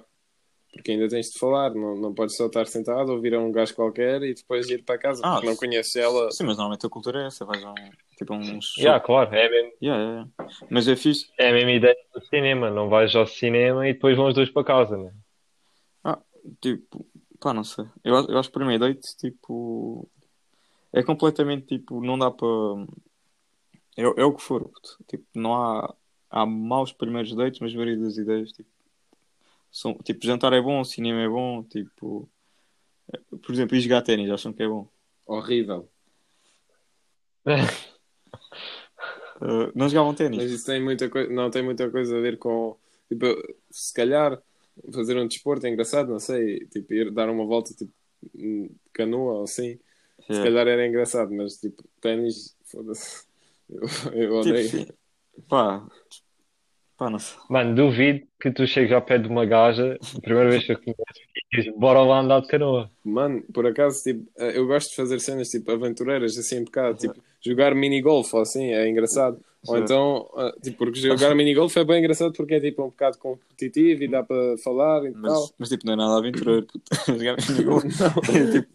Porque 0.72 0.92
ainda 0.92 1.08
tens 1.10 1.30
de 1.32 1.38
falar, 1.38 1.74
não, 1.76 1.96
não 1.98 2.14
podes 2.14 2.36
só 2.38 2.46
estar 2.46 2.66
sentado, 2.66 3.12
ouvir 3.12 3.34
a 3.34 3.40
um 3.40 3.52
gajo 3.52 3.76
qualquer 3.76 4.22
e 4.24 4.34
depois 4.34 4.70
ir 4.70 4.84
para 4.84 4.98
casa, 4.98 5.22
Ah, 5.26 5.34
porque 5.34 5.48
não 5.48 5.56
conheces 5.58 5.96
ela. 5.98 6.32
Sim, 6.32 6.46
mas 6.46 6.56
normalmente 6.56 6.86
a 6.86 6.90
cultura 6.90 7.24
é 7.24 7.28
essa. 7.28 7.44
Vais 7.44 7.62
a 7.64 7.72
um, 7.72 7.76
tipo, 8.18 8.34
a 8.34 8.38
um 8.38 8.62
show. 8.62 8.82
Yeah, 8.84 9.00
claro, 9.04 9.36
é 9.36 9.50
mesmo, 9.50 9.72
Yeah, 9.82 10.02
yeah, 10.02 10.30
yeah. 10.40 10.56
Mas 10.70 10.88
é 10.88 10.96
fixe. 10.96 11.30
é 11.38 11.50
a 11.50 11.54
mesma 11.54 11.72
ideia 11.72 11.98
do 12.16 12.22
cinema. 12.26 12.70
Não 12.72 12.88
vais 12.88 13.14
ao 13.16 13.28
cinema 13.28 13.88
e 13.90 13.94
depois 13.94 14.16
vão 14.16 14.28
os 14.30 14.34
dois 14.34 14.50
para 14.50 14.64
casa, 14.64 14.96
né? 14.98 15.12
Tipo, 16.60 17.06
pá, 17.40 17.54
não 17.54 17.64
sei. 17.64 17.86
Eu, 18.04 18.16
acho- 18.18 18.32
eu 18.32 18.38
acho 18.40 18.50
que 18.50 18.54
para 18.58 18.66
mim, 18.66 18.80
date, 18.80 19.16
tipo. 19.18 20.10
É 20.92 21.04
completamente 21.04 21.68
tipo. 21.68 22.02
Não 22.04 22.18
dá 22.18 22.32
para. 22.32 22.48
É, 23.96 24.02
é 24.02 24.26
o 24.26 24.34
que 24.34 24.42
for. 24.42 24.72
Tipo, 25.08 25.24
não 25.36 25.54
há. 25.54 25.94
Há 26.32 26.46
maus 26.46 26.92
primeiros 26.94 27.36
dates, 27.36 27.60
mas 27.60 27.74
a 27.74 27.76
maioria 27.76 27.98
das 28.04 28.18
ideias, 28.18 28.52
tipo. 28.54 28.70
São, 29.72 29.94
tipo, 29.96 30.26
jantar 30.26 30.54
é 30.54 30.62
bom, 30.62 30.84
cinema 30.84 31.22
é 31.22 31.28
bom, 31.30 31.64
tipo. 31.64 32.30
é, 33.14 33.18
Por 33.38 33.52
exemplo, 33.54 33.76
ir 33.76 33.82
jogar 33.82 34.02
ténis, 34.04 34.30
acham 34.32 34.54
que 34.54 34.64
é 34.64 34.68
bom. 34.68 34.88
Horrível. 35.26 35.90
Uh, 37.46 37.52
não 39.76 39.90
jogavam 39.90 40.14
ténis? 40.14 40.38
Mas 40.44 40.52
isso 40.52 40.66
tem 40.66 40.82
muita 40.84 41.10
coisa, 41.10 41.32
não 41.32 41.50
tem 41.50 41.64
muita 41.64 41.90
coisa 41.90 42.18
a 42.18 42.22
ver 42.22 42.38
com, 42.38 42.78
tipo, 43.10 43.26
se 43.70 43.94
calhar 43.94 44.42
fazer 44.94 45.18
um 45.18 45.28
desporto 45.28 45.66
é 45.66 45.70
engraçado, 45.70 46.12
não 46.12 46.20
sei, 46.20 46.66
tipo, 46.68 46.94
ir 46.94 47.12
dar 47.12 47.30
uma 47.30 47.46
volta 47.46 47.74
tipo, 47.74 47.92
de 48.34 48.70
canoa 48.94 49.34
ou 49.40 49.44
assim, 49.44 49.80
se 50.30 50.30
Yeah. 50.30 50.40
calhar 50.40 50.68
era 50.68 50.88
engraçado, 50.88 51.34
mas 51.34 51.58
tipo, 51.58 51.84
ténis, 52.00 52.56
foda-se, 52.66 53.26
eu, 53.70 53.82
eu 54.14 54.42
Tipo, 54.42 54.50
odeio. 54.50 54.58
sim. 54.60 54.88
Pá, 55.48 55.86
pá, 57.02 57.10
não 57.10 57.18
sei. 57.18 57.36
Mano, 57.50 57.74
duvido 57.74 58.28
que 58.40 58.52
tu 58.52 58.68
chegues 58.68 58.92
ao 58.92 59.02
pé 59.02 59.18
de 59.18 59.28
uma 59.28 59.44
gaja, 59.44 59.98
a 60.16 60.22
primeira 60.22 60.52
vez 60.52 60.64
que 60.64 60.72
eu 60.72 60.78
conheço, 60.78 61.02
e 61.36 61.58
dizes, 61.58 61.74
bora 61.76 62.00
lá 62.04 62.20
andar 62.20 62.42
de 62.42 62.48
canoa. 62.48 62.92
Mano, 63.04 63.42
por 63.52 63.66
acaso, 63.66 64.04
tipo, 64.04 64.24
eh, 64.38 64.56
eu 64.56 64.68
gosto 64.68 64.92
de 64.92 64.96
fazer 64.96 65.20
cenas 65.20 65.50
tipo 65.50 65.72
aventureiras, 65.72 66.38
assim, 66.38 66.60
um 66.60 66.66
bocado, 66.66 67.00
tipo, 67.00 67.16
jogar 67.44 67.74
minigolf 67.74 68.32
ou 68.36 68.42
assim, 68.42 68.72
é 68.72 68.88
engraçado. 68.88 69.40
Ou 69.68 69.78
então, 69.78 70.28
ah, 70.36 70.52
tipo, 70.62 70.78
porque 70.78 71.00
jogar 71.00 71.36
minigolf 71.36 71.78
é 71.78 71.84
bem 71.84 72.00
engraçado 72.00 72.34
porque 72.34 72.56
é 72.56 72.60
tipo 72.60 72.84
um 72.84 72.90
bocado 72.90 73.20
competitivo 73.20 74.04
e 74.04 74.08
dá 74.08 74.24
para 74.24 74.58
falar 74.58 75.06
e 75.06 75.12
tal. 75.12 75.22
Mas, 75.22 75.54
mas 75.60 75.70
tipo, 75.70 75.86
não 75.86 75.94
é 75.94 75.96
nada 75.96 76.18
aventureiro. 76.18 76.66
puto. 76.66 76.84
Jogar 77.08 77.38
minigolf 77.48 77.86
é 77.86 77.90
tipo 78.52 78.68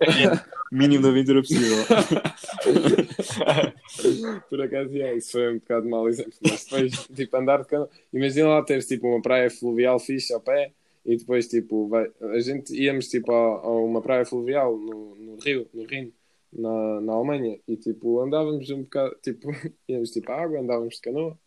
mínimo 0.70 1.02
de 1.02 1.08
aventura 1.08 1.42
possível. 1.42 1.84
Por 4.48 4.62
acaso, 4.62 4.96
é, 4.96 5.16
isso 5.16 5.32
foi 5.32 5.54
um 5.54 5.58
bocado 5.58 5.88
mau 5.88 6.08
exemplo. 6.08 6.32
Mas 6.42 6.64
depois, 6.64 6.92
tipo, 7.14 7.36
andar 7.36 7.62
de 7.62 7.68
canoa. 7.68 7.90
Imagina 8.12 8.48
lá 8.48 8.62
teres 8.62 8.86
tipo 8.86 9.08
uma 9.08 9.20
praia 9.20 9.50
fluvial 9.50 9.98
fixe 9.98 10.32
ao 10.32 10.40
pé 10.40 10.72
e 11.04 11.16
depois, 11.16 11.48
tipo, 11.48 11.88
vai... 11.88 12.08
a 12.20 12.38
gente 12.40 12.72
íamos 12.74 13.08
tipo 13.08 13.32
a, 13.32 13.60
a 13.60 13.70
uma 13.70 14.00
praia 14.00 14.24
fluvial 14.24 14.76
no, 14.76 15.16
no 15.16 15.36
Rio, 15.36 15.68
no 15.74 15.84
Rino, 15.84 16.12
na, 16.56 17.00
na 17.00 17.12
Alemanha 17.12 17.58
e 17.68 17.76
tipo 17.76 18.20
andávamos 18.20 18.68
um 18.70 18.82
bocado, 18.82 19.16
tipo, 19.22 19.48
íamos 19.88 20.10
tipo 20.10 20.30
à 20.32 20.42
água, 20.42 20.60
andávamos 20.60 20.96
de 20.96 21.00
canoa. 21.02 21.38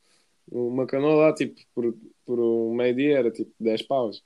Uma 0.52 0.86
canoa 0.88 1.28
lá, 1.28 1.34
tipo, 1.34 1.60
por, 1.76 1.96
por 2.26 2.40
um 2.40 2.74
meio-dia 2.74 3.20
era 3.20 3.32
tipo 3.32 3.52
10 3.60 3.84
paus. 3.84 4.24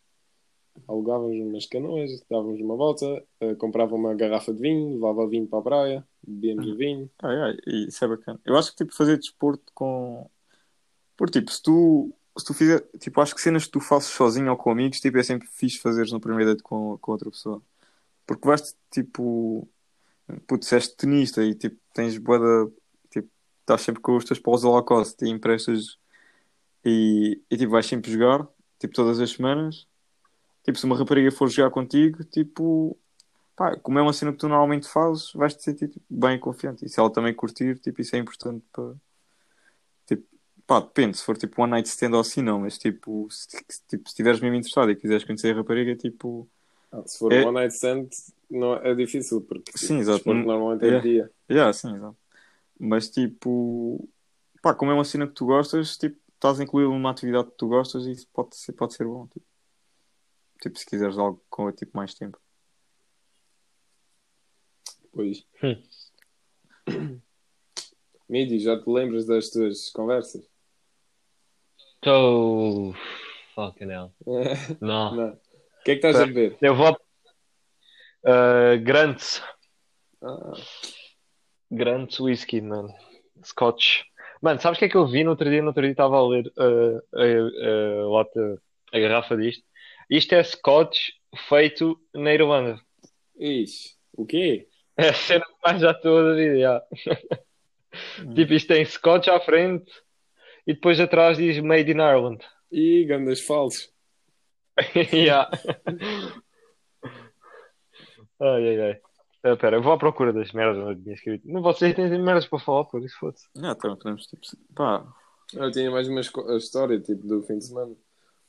Alugávamos 0.88 1.38
umas 1.38 1.66
canoas, 1.66 2.24
dávamos 2.30 2.60
uma 2.60 2.76
volta, 2.76 3.24
eh, 3.41 3.55
comprava 3.55 3.95
uma 3.95 4.16
garrafa 4.16 4.53
de 4.53 4.60
vinho, 4.60 4.95
levava 4.95 5.28
vinho 5.28 5.45
para 5.45 5.60
a 5.60 5.62
praia, 5.62 6.07
bebíamos 6.26 6.68
o 6.68 6.76
vinho. 6.76 7.10
É, 7.24 7.57
e 7.68 7.88
isso 7.88 8.03
é 8.03 8.07
bacana. 8.07 8.39
Eu 8.43 8.57
acho 8.57 8.72
que 8.72 8.78
tipo, 8.78 8.95
fazer 8.95 9.18
desporto 9.18 9.72
com. 9.74 10.30
Por 11.16 11.30
tipo, 11.30 11.51
se 11.51 11.62
tu, 11.62 12.12
se 12.38 12.45
tu 12.45 12.53
fizer. 12.53 12.82
Tipo, 12.99 13.22
acho 13.22 13.36
que 13.36 13.41
cenas 13.41 13.66
que 13.66 13.72
tu 13.72 13.80
fazes 13.80 14.10
sozinho 14.10 14.49
ou 14.49 14.57
com 14.57 14.72
amigos, 14.72 14.99
tipo, 14.99 15.18
é 15.18 15.24
sempre 15.24 15.47
fixe 15.47 15.78
fazeres 15.78 16.12
no 16.12 16.20
primeiro 16.20 16.51
date 16.51 16.64
com, 16.64 16.97
com 16.97 17.12
outra 17.12 17.30
pessoa. 17.30 17.62
Porque 18.26 18.47
vais 18.47 18.76
tipo. 18.89 19.68
Putz, 20.47 20.71
és 20.73 20.88
tenista 20.88 21.43
e 21.43 21.55
tipo, 21.55 21.79
tens 21.93 22.17
boa. 22.17 22.71
Tipo, 23.09 23.29
estás 23.61 23.81
sempre 23.81 24.01
com 24.01 24.15
os 24.15 24.25
teus 24.25 24.39
paus 24.39 24.63
ao 24.63 24.73
Lacoste 24.73 25.25
e 25.25 25.29
emprestas. 25.29 25.97
E, 26.86 27.41
e 27.49 27.57
tipo, 27.57 27.71
vais 27.71 27.86
sempre 27.86 28.11
jogar, 28.11 28.47
tipo, 28.79 28.93
todas 28.93 29.19
as 29.19 29.31
semanas. 29.31 29.88
Tipo, 30.63 30.77
se 30.77 30.86
uma 30.86 30.97
rapariga 30.97 31.31
for 31.31 31.49
jogar 31.49 31.71
contigo, 31.71 32.23
tipo, 32.25 32.97
pá, 33.55 33.75
como 33.77 33.99
é 33.99 34.01
uma 34.01 34.13
cena 34.13 34.31
que 34.31 34.38
tu 34.39 34.47
normalmente 34.47 34.88
fazes, 34.88 35.34
vais 35.34 35.55
te 35.55 35.63
sentir 35.63 35.89
tipo, 35.89 36.05
bem 36.09 36.39
confiante. 36.39 36.86
E 36.86 36.89
se 36.89 36.99
ela 36.99 37.11
também 37.11 37.34
curtir, 37.34 37.79
tipo, 37.79 38.01
isso 38.01 38.15
é 38.15 38.19
importante 38.19 38.65
para, 38.71 38.95
tipo, 40.07 40.25
Pá, 40.65 40.79
depende, 40.79 41.17
se 41.17 41.23
for 41.25 41.38
tipo 41.38 41.61
one 41.61 41.71
night 41.71 41.89
stand 41.89 42.13
ou 42.13 42.21
assim, 42.21 42.41
não, 42.41 42.61
mas 42.61 42.77
tipo, 42.77 43.27
se, 43.29 43.47
tipo, 43.88 44.07
se 44.07 44.13
estiveres 44.13 44.39
mesmo 44.39 44.55
interessado 44.55 44.91
e 44.91 44.95
quiseres 44.95 45.25
conhecer 45.25 45.53
a 45.53 45.57
rapariga, 45.57 45.95
tipo, 45.95 46.49
se 47.06 47.18
for 47.18 47.32
É- 47.34 47.44
one 47.44 47.54
night 47.54 47.74
stand, 47.74 48.10
não, 48.50 48.76
é 48.76 48.94
difícil, 48.96 49.41
porque 49.41 49.78
Sim, 49.78 49.98
exato. 50.00 50.32
normalmente 50.34 50.86
é 50.86 50.89
É. 50.98 51.00
dia. 51.02 51.32
yeah, 51.50 51.72
sim, 51.74 51.96
exato. 51.96 52.18
Mas 52.80 53.10
tipo, 53.10 54.08
pá, 54.62 54.74
como 54.74 54.91
é 54.91 54.94
uma 54.94 55.06
cena 55.06 55.28
que 55.28 55.34
tu 55.34 55.46
gostas, 55.46 55.98
tipo, 55.98 56.20
estás 56.36 56.60
a 56.60 56.64
incluir 56.64 56.86
uma 56.86 57.10
atividade 57.12 57.50
que 57.52 57.58
tu 57.58 57.68
gostas 57.68 58.06
e 58.06 58.12
isso 58.12 58.28
pode 58.34 58.56
ser, 58.56 58.74
pode 58.74 58.94
ser 58.94 59.06
bom, 59.06 59.28
tipo. 59.28 59.46
Tipo, 60.62 60.78
se 60.80 60.86
quiseres 60.86 61.18
algo 61.18 61.44
com 61.50 61.72
tipo 61.72 61.91
mais 61.98 62.14
tempo. 62.14 62.38
Pois. 65.12 65.46
Hum. 65.64 65.82
Midi, 68.30 68.60
já 68.60 68.80
te 68.82 68.89
lembras 68.89 69.26
das 69.26 69.50
tuas 69.50 69.89
conversas? 69.91 70.44
Oh, 72.06 72.94
fucking 73.56 73.89
hell. 73.91 74.14
Não. 74.82 75.16
Não. 75.16 75.39
O 75.84 75.86
que 75.86 75.91
é 75.91 75.95
que 75.95 76.07
estás 76.07 76.15
a 76.21 76.25
beber? 76.25 76.55
Eu 76.61 76.75
vou. 76.75 76.97
Uh, 78.23 78.79
Grants. 78.81 79.43
Ah, 80.21 80.53
Grants 81.69 82.21
Whisky, 82.21 82.61
mano. 82.61 82.88
Scotch. 83.43 84.03
Mano, 84.41 84.61
sabes 84.61 84.77
o 84.77 84.79
que 84.79 84.86
é 84.86 84.89
que 84.89 84.95
eu 84.95 85.05
vi 85.05 85.25
no 85.25 85.31
outro 85.31 85.49
dia? 85.49 85.61
No 85.61 85.67
outro 85.67 85.81
dia 85.81 85.91
estava 85.91 86.15
a 86.15 86.25
ler 86.25 86.47
uh, 86.57 87.01
a, 87.13 88.01
a, 88.01 88.07
lata, 88.07 88.61
a 88.93 88.99
garrafa 88.99 89.36
disto. 89.36 89.61
Isto 90.09 90.36
é 90.36 90.43
Scotch 90.45 91.09
feito 91.49 91.99
na 92.13 92.34
Irlanda. 92.34 92.79
ixi, 93.38 93.97
o 94.13 94.25
quê? 94.25 94.69
É 94.95 95.09
a 95.09 95.13
cena 95.13 95.45
mais 95.61 95.81
já 95.81 95.91
estou 95.91 96.17
a 96.17 96.34
vida, 96.34 96.59
já. 96.59 96.84
Tipo, 98.34 98.53
isto 98.53 98.67
tem 98.69 98.86
Scotch 98.86 99.27
à 99.27 99.38
frente 99.41 99.91
e 100.65 100.73
depois 100.73 100.97
atrás 100.97 101.38
diz 101.38 101.59
Made 101.59 101.91
in 101.91 101.95
Ireland. 101.95 102.45
Ih, 102.71 103.03
grandes 103.03 103.45
falsos. 103.45 103.93
yeah. 105.13 105.49
Ai, 108.39 108.67
ai, 108.67 108.82
ai. 108.82 109.01
Ah, 109.43 109.53
Espera, 109.53 109.76
eu 109.76 109.84
vou 109.84 109.91
à 109.91 109.97
procura 109.97 110.32
das 110.32 110.51
merdas 110.53 110.78
onde 110.82 110.99
eu 110.99 111.03
tinha 111.03 111.15
escrito. 111.15 111.47
Não, 111.47 111.61
vocês 111.61 111.93
têm 111.93 112.09
merdas 112.19 112.45
para 112.45 112.59
falar, 112.59 112.86
por 112.86 113.03
isso 113.03 113.17
foda-se. 113.19 113.45
Yeah, 113.55 113.78
também 113.80 113.97
podemos, 113.97 114.26
tipo, 114.26 114.41
pá, 114.74 115.05
Eu 115.53 115.69
tinha 115.69 115.91
mais 115.91 116.07
uma 116.07 116.21
história 116.21 116.99
tipo, 116.99 117.28
do 117.28 117.43
fim 117.43 117.57
de 117.57 117.65
semana, 117.65 117.93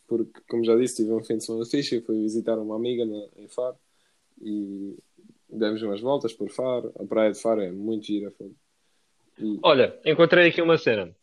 porque, 0.07 0.41
como 0.49 0.64
já 0.64 0.77
disse, 0.77 0.97
tive 0.97 1.12
um 1.12 1.22
fim 1.22 1.37
de 1.37 1.45
semana 1.45 1.66
fixe. 1.66 2.01
Fui 2.01 2.20
visitar 2.20 2.59
uma 2.59 2.77
amiga 2.77 3.05
na, 3.05 3.27
em 3.37 3.49
Faro 3.49 3.77
e 4.41 4.97
demos 5.49 5.83
umas 5.83 6.01
voltas 6.01 6.33
por 6.33 6.49
Faro. 6.51 6.93
A 6.99 7.05
praia 7.05 7.33
de 7.33 7.41
Faro 7.41 7.61
é 7.61 7.72
muito 7.72 8.07
gira. 8.07 8.31
foda. 8.31 8.51
E... 9.39 9.59
Olha, 9.62 9.99
encontrei 10.05 10.49
aqui 10.49 10.62
uma 10.62 10.79
cena 10.79 11.14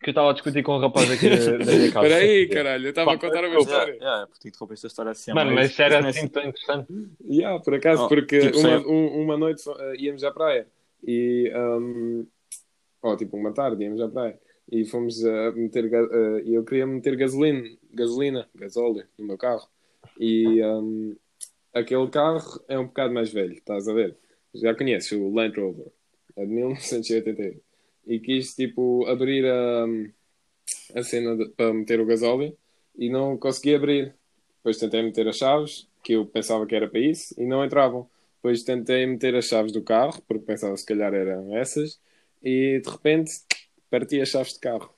que 0.00 0.10
eu 0.10 0.12
estava 0.12 0.30
a 0.30 0.32
discutir 0.32 0.62
com 0.62 0.76
um 0.76 0.80
rapaz 0.80 1.10
aqui 1.10 1.28
da, 1.28 1.36
da 1.36 1.72
minha 1.72 1.90
casa. 1.92 2.06
Espera 2.06 2.14
aí, 2.16 2.48
caralho, 2.48 2.86
eu 2.86 2.90
estava 2.90 3.12
a 3.14 3.18
contar 3.18 3.44
uma 3.44 3.54
Pá, 3.54 3.60
história. 3.60 3.92
yeah, 3.92 4.04
yeah, 4.06 4.26
porque 4.28 4.48
interrompeste 4.48 4.86
a 4.86 4.88
história 4.88 5.10
assim. 5.12 5.30
a 5.30 5.34
Mano, 5.34 5.52
mas 5.52 5.70
isso 5.70 5.82
era 5.82 5.96
é 5.96 6.08
assim 6.08 6.28
tão 6.28 6.42
interessante. 6.44 6.92
Yeah, 7.28 7.62
por 7.62 7.74
acaso, 7.74 8.04
Oh, 8.04 8.08
porque 8.08 8.38
tipo, 8.40 8.58
uma, 8.58 8.78
um- 8.86 9.22
uma 9.22 9.36
noite 9.36 9.62
eh, 9.68 9.94
íamos 9.98 10.22
à 10.24 10.30
praia 10.30 10.66
e 11.06 11.52
um, 11.54 12.26
oh, 13.02 13.16
tipo 13.16 13.36
uma 13.36 13.52
tarde 13.52 13.82
íamos 13.84 14.00
à 14.00 14.08
praia 14.08 14.38
e 14.70 14.84
fomos 14.84 15.24
a 15.24 15.52
meter 15.52 15.90
e 16.44 16.54
eu 16.54 16.64
queria 16.64 16.86
meter 16.86 17.16
gasolina, 17.16 17.62
gasolina, 17.92 18.48
gasóleo 18.54 19.04
no 19.18 19.26
meu 19.26 19.38
carro 19.38 19.66
e 20.20 20.62
um, 20.64 21.16
aquele 21.74 22.06
carro 22.08 22.60
é 22.68 22.78
um 22.78 22.86
bocado 22.86 23.12
mais 23.14 23.32
velho, 23.32 23.54
estás 23.54 23.88
a 23.88 23.92
ver? 23.94 24.16
Já 24.54 24.74
conheces 24.74 25.10
o 25.12 25.28
Land 25.32 25.58
Rover, 25.58 25.86
é 26.36 26.44
de 26.44 26.52
1988 26.52 27.60
e 28.08 28.18
quis 28.18 28.54
tipo 28.54 29.06
abrir 29.06 29.44
a, 29.46 29.84
a 30.96 31.02
cena 31.02 31.36
de- 31.36 31.50
para 31.50 31.72
meter 31.72 32.00
o 32.00 32.06
gasóleo 32.06 32.56
e 32.96 33.10
não 33.10 33.36
consegui 33.36 33.74
abrir. 33.74 34.14
Depois 34.56 34.78
tentei 34.78 35.02
meter 35.02 35.28
as 35.28 35.36
chaves, 35.36 35.86
que 36.02 36.14
eu 36.14 36.26
pensava 36.26 36.66
que 36.66 36.74
era 36.74 36.88
para 36.88 36.98
isso, 36.98 37.34
e 37.38 37.46
não 37.46 37.64
entravam. 37.64 38.08
Depois 38.36 38.62
tentei 38.62 39.06
meter 39.06 39.34
as 39.36 39.46
chaves 39.46 39.72
do 39.72 39.82
carro, 39.82 40.20
porque 40.26 40.44
pensava 40.44 40.76
se 40.76 40.86
calhar 40.86 41.12
eram 41.14 41.56
essas, 41.56 42.00
e 42.42 42.80
de 42.80 42.90
repente 42.90 43.32
parti 43.90 44.20
as 44.20 44.28
chaves 44.28 44.54
de 44.54 44.60
carro. 44.60 44.92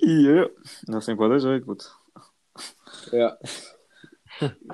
E 0.00 0.26
eu, 0.26 0.54
não 0.88 1.00
sei 1.00 1.14
pode 1.14 1.34
dar 1.34 1.38
jeito, 1.38 1.66
puto. 1.66 1.90
Yeah. 3.12 3.38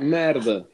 Merda! 0.00 0.68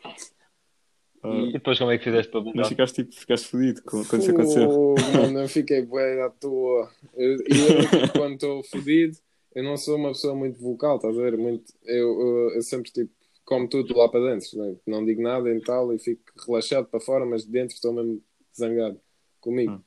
Ah, 1.26 1.42
E 1.48 1.52
depois 1.52 1.78
como 1.78 1.90
é 1.90 1.98
que 1.98 2.04
fizeste 2.04 2.30
para 2.30 2.40
mas 2.40 2.54
mudar? 2.54 2.68
ficaste 2.68 2.94
tipo, 3.04 3.14
ficaste 3.14 3.48
fodido 3.48 3.82
quando 3.82 4.04
isso 4.04 4.30
aconteceu. 4.30 4.94
Mano, 5.14 5.40
eu 5.40 5.48
fiquei 5.48 5.82
bué 5.82 6.22
à 6.22 6.30
toa. 6.30 6.90
Eu, 7.14 7.32
eu, 7.32 7.38
tipo, 7.40 7.48
quando 8.14 8.34
estou 8.34 8.62
fodido, 8.64 9.16
eu 9.54 9.64
não 9.64 9.76
sou 9.76 9.96
uma 9.96 10.08
pessoa 10.08 10.34
muito 10.34 10.60
vocal, 10.60 10.96
estás 10.96 11.18
a 11.18 11.22
ver? 11.22 11.36
Muito, 11.36 11.72
eu, 11.84 12.20
eu, 12.20 12.50
eu 12.56 12.62
sempre 12.62 12.90
tipo, 12.90 13.10
como 13.44 13.68
tudo 13.68 13.96
lá 13.96 14.08
para 14.08 14.32
dentro, 14.32 14.58
né? 14.58 14.76
não 14.86 15.04
digo 15.04 15.22
nada 15.22 15.48
e 15.48 15.60
tal, 15.60 15.92
e 15.94 15.98
fico 15.98 16.22
relaxado 16.46 16.86
para 16.86 17.00
fora, 17.00 17.24
mas 17.24 17.44
de 17.44 17.52
dentro 17.52 17.74
estou 17.74 17.92
mesmo 17.92 18.20
zangado 18.54 19.00
comigo. 19.40 19.82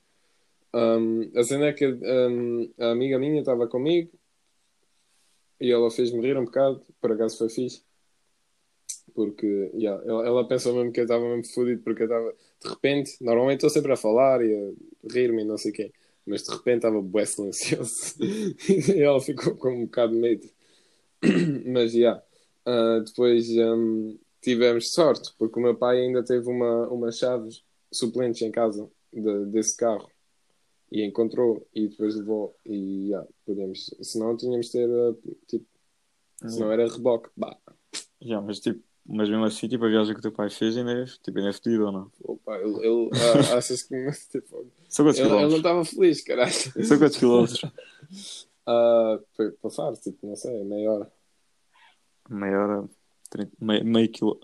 Um, 0.74 1.32
a 1.36 1.44
cena 1.44 1.66
é 1.68 1.74
que 1.74 1.86
um, 1.88 2.72
a 2.80 2.92
amiga 2.92 3.18
minha 3.20 3.40
estava 3.40 3.68
comigo 3.68 4.12
e 5.60 5.72
ela 5.72 5.92
fez-me 5.92 6.22
rir 6.22 6.38
um 6.38 6.46
bocado, 6.46 6.82
por 7.02 7.12
acaso 7.12 7.38
foi 7.38 7.50
fixe. 7.50 7.84
Porque 9.16 9.72
yeah, 9.74 10.02
ela, 10.06 10.26
ela 10.26 10.48
pensou 10.48 10.74
mesmo 10.76 10.92
que 10.92 11.00
eu 11.00 11.04
estava 11.06 11.24
mesmo 11.28 11.54
fodido, 11.54 11.82
porque 11.84 12.04
eu 12.04 12.08
estava 12.08 12.34
de 12.64 12.70
repente, 12.70 13.12
normalmente 13.22 13.58
estou 13.60 13.70
sempre 13.70 13.92
a 13.94 13.96
falar 13.98 14.44
e 14.44 14.54
a 14.54 15.14
rir-me 15.14 15.44
e 15.44 15.46
não 15.46 15.58
sei 15.58 15.72
o 15.72 15.74
quê, 15.74 15.92
mas 16.26 16.44
de 16.44 16.52
repente 16.52 16.78
estava 16.78 17.02
bué 17.02 17.26
silencioso 17.26 18.16
e 18.96 19.02
ela 19.02 19.20
ficou 19.22 19.56
com 19.56 19.72
um 19.72 19.86
bocado 19.86 20.14
de 20.14 20.20
medo. 20.20 20.50
Mas 21.66 21.94
já, 21.94 22.22
ah, 22.66 23.00
depois 23.06 23.48
hum, 23.50 24.18
tivemos 24.42 24.92
sorte, 24.92 25.34
porque 25.38 25.60
o 25.60 25.64
meu 25.64 25.76
pai 25.76 26.00
ainda 26.02 26.24
teve 26.24 26.48
uma, 26.50 26.88
uma 26.90 27.12
chave 27.12 27.50
suplentes 27.92 28.42
em 28.42 28.52
casa 28.52 28.90
de- 29.12 29.46
desse 29.48 29.76
carro 29.78 30.10
e 30.92 31.04
encontrou 31.06 31.68
e 31.74 31.88
depois 31.88 32.16
levou 32.16 32.56
e 32.66 33.10
já, 33.10 33.26
podemos, 33.46 33.96
senão 34.02 34.36
tínhamos 34.38 34.68
de 34.68 34.72
ter 34.74 34.90
ah, 34.90 35.16
tipo, 35.48 35.66
senão 36.48 36.72
era 36.72 36.88
reboque. 36.88 37.30
Bah, 37.38 37.58
Já, 38.22 38.42
mas 38.42 38.60
tipo, 38.60 38.84
mas 39.12 39.28
mesmo 39.28 39.44
assim, 39.44 39.68
tipo, 39.68 39.84
a 39.86 39.90
viagem 39.90 40.14
que 40.14 40.20
o 40.20 40.22
teu 40.22 40.32
pai 40.32 40.52
fez 40.52 40.78
ainda 40.78 40.92
é, 40.92 41.06
tipo, 41.06 41.38
ainda 41.40 41.50
é 41.50 41.54
fodido 41.54 41.86
ou 41.88 41.92
não? 41.92 42.12
opa, 42.24 42.58
ele, 42.60 42.78
ele 42.86 43.10
ah, 43.52 43.58
achas 43.58 43.82
que 43.82 44.12
tipo, 44.32 44.72
São 44.88 45.04
quantos 45.04 45.20
ele, 45.20 45.28
ele 45.30 45.42
não 45.42 45.50
quilómetros? 45.50 45.56
estava 45.58 45.86
feliz, 45.86 46.22
caralho. 46.22 46.86
São 46.86 47.00
quantos 47.00 47.18
quilómetros? 47.18 47.62
Foi 49.36 49.52
para 49.54 49.70
Faro, 49.72 49.96
tipo, 49.98 50.28
não 50.28 50.36
sei, 50.36 50.64
meia 50.64 50.92
hora. 50.92 51.12
Meia 52.30 52.60
hora, 52.60 52.90
30, 53.32 53.52
meio, 53.60 53.86
meio 53.86 54.12
quilô, 54.12 54.40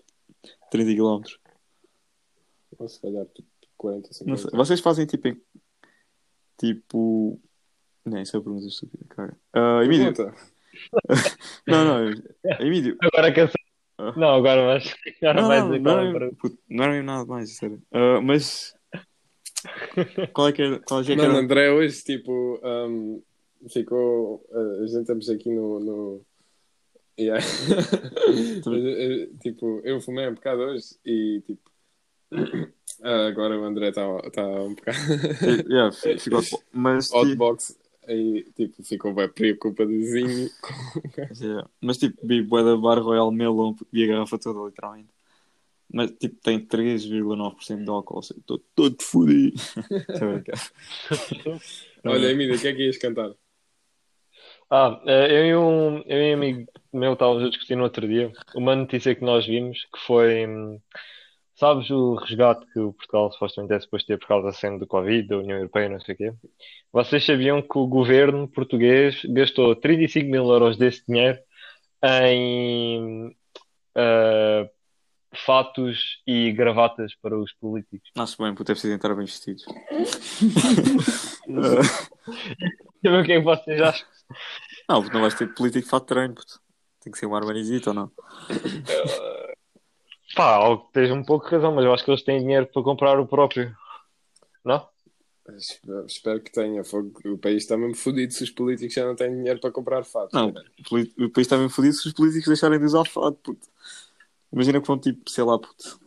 30 0.72 0.94
quilómetros. 0.94 1.38
Ou 2.76 2.88
se 2.88 3.00
calhar 3.00 3.24
tipo 3.26 3.48
40, 3.76 4.08
Não 4.26 4.36
sei. 4.36 4.50
50. 4.50 4.56
Vocês 4.56 4.80
fazem 4.80 5.06
tipo 5.06 5.28
em... 5.28 5.40
Tipo... 6.58 7.40
Nem, 8.04 8.22
isso 8.22 8.36
é 8.36 8.38
uma 8.38 8.44
pergunta 8.44 8.66
estúpida, 8.66 9.04
cara. 9.08 9.36
Ah, 9.52 9.80
Emílio. 9.84 10.12
Não, 11.66 11.84
não. 11.84 12.12
Emílio. 12.60 12.98
Agora 13.02 13.32
cansei. 13.32 13.65
Ah. 13.98 14.12
Não, 14.16 14.34
agora 14.34 14.64
vais, 14.66 14.94
agora 15.22 15.40
Não, 15.40 15.48
vais 15.48 15.82
não, 15.82 16.12
não, 16.12 16.26
é 16.26 16.30
puto, 16.32 16.58
não 16.68 16.84
era 16.84 17.02
nada 17.02 17.24
mais, 17.24 17.56
sério. 17.56 17.82
Ah, 17.92 18.20
mas... 18.20 18.74
Qual 20.32 20.48
é 20.48 20.52
que 20.52 20.62
era? 20.62 20.78
Qual 20.80 21.00
é 21.00 21.04
que 21.04 21.12
era? 21.12 21.22
Mano, 21.22 21.38
André 21.38 21.70
hoje, 21.70 22.02
tipo, 22.02 22.60
um, 22.62 23.22
ficou. 23.68 24.44
uh, 24.50 24.82
a 24.82 24.86
gente 24.86 25.00
estamos 25.00 25.28
aqui 25.28 25.50
no. 25.50 25.80
no... 25.80 26.26
Yeah. 27.18 27.44
Eh, 28.66 29.28
tipo, 29.42 29.80
eu 29.82 30.00
fumei 30.00 30.28
um 30.28 30.34
bocado 30.34 30.60
hoje 30.60 30.96
e, 31.04 31.42
tipo. 31.46 31.70
ah, 33.02 33.26
agora 33.28 33.58
o 33.58 33.64
André 33.64 33.88
está 33.88 34.02
tá 34.30 34.46
um 34.46 34.74
bocado. 34.74 34.98
Yeah, 35.68 35.92
fi- 35.92 36.18
ficou... 36.18 36.42
Mas, 36.72 37.06
tipo, 37.08 37.18
Hotbox. 37.18 37.78
E, 38.08 38.44
tipo, 38.54 38.82
ficou 38.82 39.12
bem 39.12 39.28
preocupadozinho. 39.28 40.48
yeah. 41.40 41.68
mas 41.80 41.98
tipo, 41.98 42.26
vi 42.26 42.42
bué 42.42 42.62
da 42.62 42.76
Bar 42.76 43.00
Royal 43.00 43.30
Melon, 43.32 43.74
vi 43.92 44.04
a 44.04 44.06
garrafa 44.06 44.38
toda, 44.38 44.66
literalmente. 44.66 45.08
Mas 45.92 46.10
tipo, 46.12 46.36
tem 46.42 46.58
3,9% 46.58 47.84
de 47.84 47.90
álcool, 47.90 48.20
estou 48.20 48.58
todo 48.74 48.96
fodido. 49.02 49.56
Olha, 52.04 52.30
Emílio, 52.30 52.56
o 52.56 52.60
que 52.60 52.68
é 52.68 52.72
que 52.72 52.84
ias 52.84 52.98
cantar? 52.98 53.32
Ah, 54.70 55.00
eh, 55.06 55.40
eu 55.40 55.46
e 55.46 55.56
um, 55.56 55.98
eu 56.06 56.22
e 56.22 56.30
um 56.32 56.34
amigo 56.34 56.72
meu 56.92 57.12
estávamos 57.12 57.44
a 57.44 57.48
discutir 57.50 57.76
no 57.76 57.84
outro 57.84 58.06
dia 58.08 58.32
uma 58.54 58.74
notícia 58.74 59.14
que 59.14 59.24
nós 59.24 59.46
vimos 59.46 59.86
que 59.92 60.00
foi, 60.00 60.46
hum, 60.46 60.80
sabes, 61.56 61.90
o 61.90 62.14
resgate 62.14 62.66
que 62.72 62.78
o 62.78 62.92
Portugal 62.92 63.32
supostamente 63.32 63.72
é 63.74 63.80
suposto 63.80 64.06
ter 64.06 64.18
por 64.18 64.28
causa 64.28 64.46
da 64.46 64.52
cena 64.52 64.78
do 64.78 64.86
Covid, 64.86 65.26
da 65.26 65.38
União 65.38 65.56
Europeia, 65.56 65.88
não 65.88 66.00
sei 66.00 66.14
o 66.14 66.18
quê. 66.18 66.32
Vocês 66.92 67.24
sabiam 67.24 67.62
que 67.62 67.78
o 67.78 67.86
governo 67.86 68.46
português 68.46 69.22
gastou 69.24 69.74
35 69.74 70.30
mil 70.30 70.44
euros 70.44 70.76
desse 70.76 71.02
dinheiro 71.06 71.38
em 72.04 73.34
ah, 73.94 74.68
fatos 75.34 76.20
e 76.26 76.52
gravatas 76.52 77.14
para 77.20 77.38
os 77.38 77.52
políticos? 77.54 78.10
Acho 78.16 78.42
bem, 78.42 78.54
puto, 78.54 78.70
é 78.70 78.74
preciso 78.74 78.92
entrar 78.92 79.14
bem 79.14 79.24
vestidos. 79.24 79.64
o 81.48 83.24
que 83.24 83.32
é 83.32 83.38
que 83.38 83.40
vocês 83.40 83.80
acham? 83.80 84.06
Não, 84.88 85.00
porque 85.00 85.14
não 85.14 85.22
vais 85.22 85.34
ter 85.34 85.52
político 85.54 85.88
fato 85.88 86.02
de 86.02 86.08
treino, 86.08 86.34
puto. 86.34 86.60
Tem 87.00 87.12
que 87.12 87.18
ser 87.18 87.26
uma 87.26 87.38
armanisita 87.38 87.90
ou 87.90 87.94
não? 87.94 88.10
Pá, 90.36 90.56
algo 90.56 90.84
que 90.86 90.92
tens 90.92 91.10
um 91.10 91.24
pouco 91.24 91.46
de 91.46 91.52
razão, 91.52 91.74
mas 91.74 91.84
eu 91.84 91.94
acho 91.94 92.04
que 92.04 92.10
eles 92.10 92.22
têm 92.22 92.38
dinheiro 92.40 92.66
para 92.66 92.82
comprar 92.82 93.18
o 93.18 93.26
próprio. 93.26 93.74
Não? 94.62 94.86
Espero- 95.56 96.04
Espero 96.06 96.40
que 96.42 96.52
tenha. 96.52 96.82
O 97.24 97.38
país 97.38 97.62
está 97.62 97.76
mesmo 97.76 97.94
fodido 97.94 98.32
se 98.34 98.44
os 98.44 98.50
políticos 98.50 98.94
já 98.94 99.06
não 99.06 99.16
têm 99.16 99.34
dinheiro 99.34 99.58
para 99.60 99.70
comprar 99.72 100.04
fatos. 100.04 100.32
Não, 100.34 100.52
né? 100.52 100.62
o 101.18 101.30
país 101.30 101.46
está 101.46 101.56
bem 101.56 101.68
fodido 101.68 101.94
se 101.94 102.08
os 102.08 102.12
políticos 102.12 102.48
deixarem 102.48 102.78
de 102.78 102.84
usar 102.84 103.04
fato, 103.06 103.38
puto. 103.42 103.66
Imagina 104.52 104.80
que 104.80 104.86
vão 104.86 104.98
tipo, 104.98 105.30
sei 105.30 105.44
lá, 105.44 105.58
puto. 105.58 106.00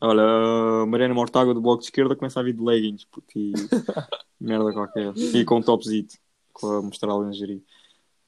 Olha, 0.00 0.22
a 0.22 0.86
Mariana 0.86 1.14
Mortágua 1.14 1.52
do 1.54 1.60
Bloco 1.60 1.80
de 1.80 1.86
Esquerda 1.86 2.14
começa 2.14 2.38
a 2.38 2.42
vir 2.42 2.52
de 2.54 2.62
leggings, 2.62 3.04
puto, 3.06 3.26
e 3.36 3.52
merda 4.40 4.72
qualquer. 4.72 5.12
E 5.16 5.44
com 5.44 5.56
um 5.56 5.62
topzito, 5.62 6.16
com 6.52 6.66
a 6.70 6.82
mostrar 6.82 7.12
a 7.12 7.18
lingerie. 7.18 7.64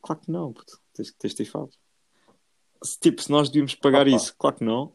Claro 0.02 0.20
que 0.22 0.30
não, 0.32 0.52
puto. 0.52 0.78
Tens, 0.94 1.12
tens 1.12 1.30
de 1.32 1.36
ter 1.36 1.44
fato. 1.44 1.76
Tipo, 3.00 3.22
se 3.22 3.30
nós 3.30 3.48
devíamos 3.48 3.74
pagar 3.74 4.06
Opa. 4.08 4.16
isso, 4.16 4.34
claro 4.38 4.56
que 4.56 4.64
não. 4.64 4.92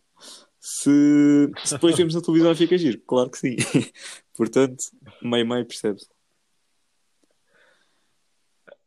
Se, 0.64 1.52
se 1.66 1.74
depois 1.74 1.98
vemos 1.98 2.14
na 2.14 2.22
televisão 2.22 2.52
e 2.52 2.56
fica 2.56 2.78
giro, 2.78 3.02
claro 3.08 3.32
que 3.32 3.38
sim. 3.40 3.56
Portanto, 4.38 4.78
meio-meio 5.20 5.66
percebe-se. 5.66 6.08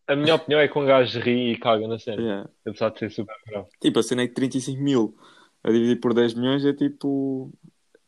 A 0.07 0.15
minha 0.15 0.37
opinião 0.37 0.61
é 0.61 0.69
que 0.69 0.79
um 0.79 0.87
gajo 0.87 1.19
ri 1.19 1.53
e 1.53 1.59
caga 1.59 1.89
na 1.89 1.99
cena. 1.99 2.23
Yeah. 2.23 2.51
Apesar 2.65 2.91
de 2.91 2.99
ser 3.01 3.11
super 3.11 3.35
grave. 3.45 3.67
Tipo, 3.81 3.99
a 3.99 4.03
cena 4.05 4.23
é 4.23 4.29
que 4.29 4.35
35 4.35 4.81
mil 4.81 5.17
a 5.65 5.71
dividir 5.73 5.99
por 5.99 6.15
10 6.15 6.35
milhões 6.35 6.65
é 6.65 6.73
tipo. 6.73 7.51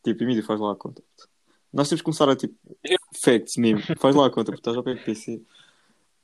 Tipo, 0.05 0.23
Emílio, 0.23 0.45
faz 0.45 0.61
lá 0.61 0.73
a 0.73 0.77
conta. 0.77 1.03
Nós 1.73 1.89
temos 1.89 2.03
que 2.03 2.05
começar 2.05 2.29
a 2.29 2.37
tipo. 2.37 2.55
Facts 3.17 3.57
mesmo. 3.57 3.81
Faz 3.99 4.14
lá 4.14 4.27
a 4.27 4.31
conta, 4.31 4.53
porque 4.53 4.61
estás 4.61 4.77
ao 4.77 4.85
pé 4.85 4.95
do 4.95 5.03
PC. 5.03 5.43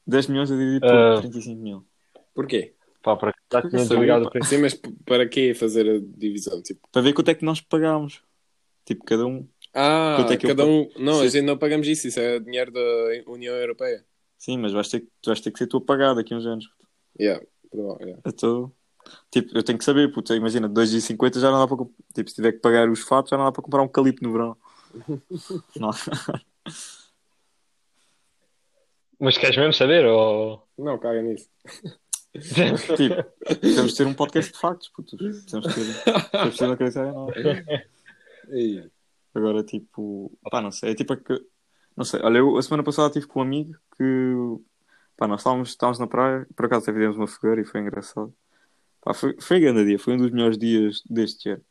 10 0.07 0.26
milhões 0.28 0.53
a 0.53 0.57
dividir 0.57 0.80
por 0.80 0.90
Ah. 0.95 1.20
35 1.20 1.61
mil. 1.61 1.84
Porquê? 2.34 2.74
Pá, 3.03 3.16
para 3.16 3.34
tinha 3.68 3.82
desligado 3.82 4.30
o. 4.32 4.44
Sim, 4.44 4.59
mas 4.59 4.74
para 5.05 5.28
quê 5.28 5.55
fazer 5.55 5.88
a 5.88 5.98
divisão? 6.16 6.62
Tipo, 6.62 6.88
Para 6.90 7.03
ver 7.03 7.12
quanto 7.12 7.30
é 7.30 7.34
que 7.34 7.44
nós 7.44 7.61
pagámos. 7.61 8.22
Tipo, 8.84 9.05
cada 9.05 9.26
um. 9.26 9.46
ah, 9.74 10.14
Quanto 10.18 10.32
é 10.32 10.36
que 10.36 10.46
eu 10.46 10.50
cada 10.50 10.64
um. 10.64 10.88
Não, 10.96 11.20
a 11.20 11.24
Sim. 11.24 11.30
gente 11.30 11.44
não 11.44 11.59
pagamos 11.59 11.86
isso, 11.88 12.07
isso 12.09 12.20
é 12.20 12.38
dinheiro 12.38 12.70
da 12.70 12.80
União 13.26 13.55
Europeia. 13.55 14.05
Sim, 14.38 14.59
mas 14.59 14.72
vais 14.72 14.88
ter, 14.88 15.00
que- 15.00 15.09
vais 15.26 15.40
ter 15.40 15.50
que 15.50 15.59
ser 15.59 15.66
tu 15.66 15.76
a 15.78 15.80
pagar 15.80 16.14
daqui 16.14 16.32
a 16.32 16.36
uns 16.36 16.46
anos. 16.46 16.68
Yeah, 17.18 17.44
perdão, 17.70 17.96
yeah. 18.00 18.20
Então, 18.26 18.72
tipo, 19.30 19.57
eu 19.57 19.62
tenho 19.62 19.78
que 19.78 19.84
saber, 19.84 20.12
puto, 20.12 20.34
imagina, 20.34 20.68
2,50 20.68 21.38
já 21.40 21.50
não 21.50 21.59
dá 21.61 21.66
para 21.66 21.76
comp- 21.76 21.92
Tipo, 22.14 22.28
se 22.30 22.36
tiver 22.36 22.53
que 22.53 22.59
pagar 22.59 22.88
os 22.88 23.00
fatos, 23.03 23.30
já 23.30 23.36
não 23.36 23.44
dá 23.44 23.53
para 23.53 23.62
comprar 23.62 23.82
um 23.82 23.88
calipo 23.88 24.22
no 24.22 24.32
verão. 24.32 24.57
não. 25.76 25.90
Mas 29.18 29.38
queres 29.38 29.57
mesmo 29.57 29.72
saber? 29.72 30.05
Ou... 30.07 30.66
Não, 30.78 30.98
caga 30.98 31.22
nisso. 31.22 31.48
tipo, 32.96 33.22
temos 33.60 33.92
de 33.92 33.96
ter 33.96 34.06
um 34.06 34.14
podcast 34.14 34.52
de 34.52 34.58
factos, 34.58 34.88
puto. 34.88 35.16
Temos 35.16 35.44
de 35.44 35.74
ter. 35.74 36.30
Temos 36.30 36.54
de 36.54 36.58
ter 36.58 36.66
uma 37.04 37.12
não. 37.12 37.28
Ei, 38.48 38.90
Agora, 39.34 39.62
tipo, 39.62 40.30
pá, 40.50 40.60
não 40.60 40.70
sei, 40.70 40.92
é 40.92 40.94
tipo 40.94 41.12
a 41.14 41.16
que. 41.16 41.42
Não 41.96 42.04
sei, 42.04 42.20
olha, 42.22 42.38
eu 42.38 42.56
a 42.56 42.62
semana 42.62 42.82
passada 42.82 43.08
estive 43.08 43.26
com 43.26 43.40
um 43.40 43.42
amigo 43.42 43.74
que. 43.96 44.62
Pá, 45.16 45.26
nós 45.26 45.40
estávamos, 45.40 45.70
estávamos 45.70 45.98
na 45.98 46.06
praia, 46.06 46.46
por 46.54 46.66
acaso 46.66 46.84
até 46.84 46.92
fizemos 46.92 47.16
uma 47.16 47.26
fogueira 47.26 47.60
e 47.60 47.64
foi 47.64 47.80
engraçado. 47.80 48.34
Pá, 49.00 49.14
foi, 49.14 49.36
foi 49.40 49.60
grande 49.60 49.86
dia, 49.86 49.98
foi 49.98 50.14
um 50.14 50.18
dos 50.18 50.30
melhores 50.30 50.58
dias 50.58 51.02
deste 51.08 51.50
ano. 51.50 51.64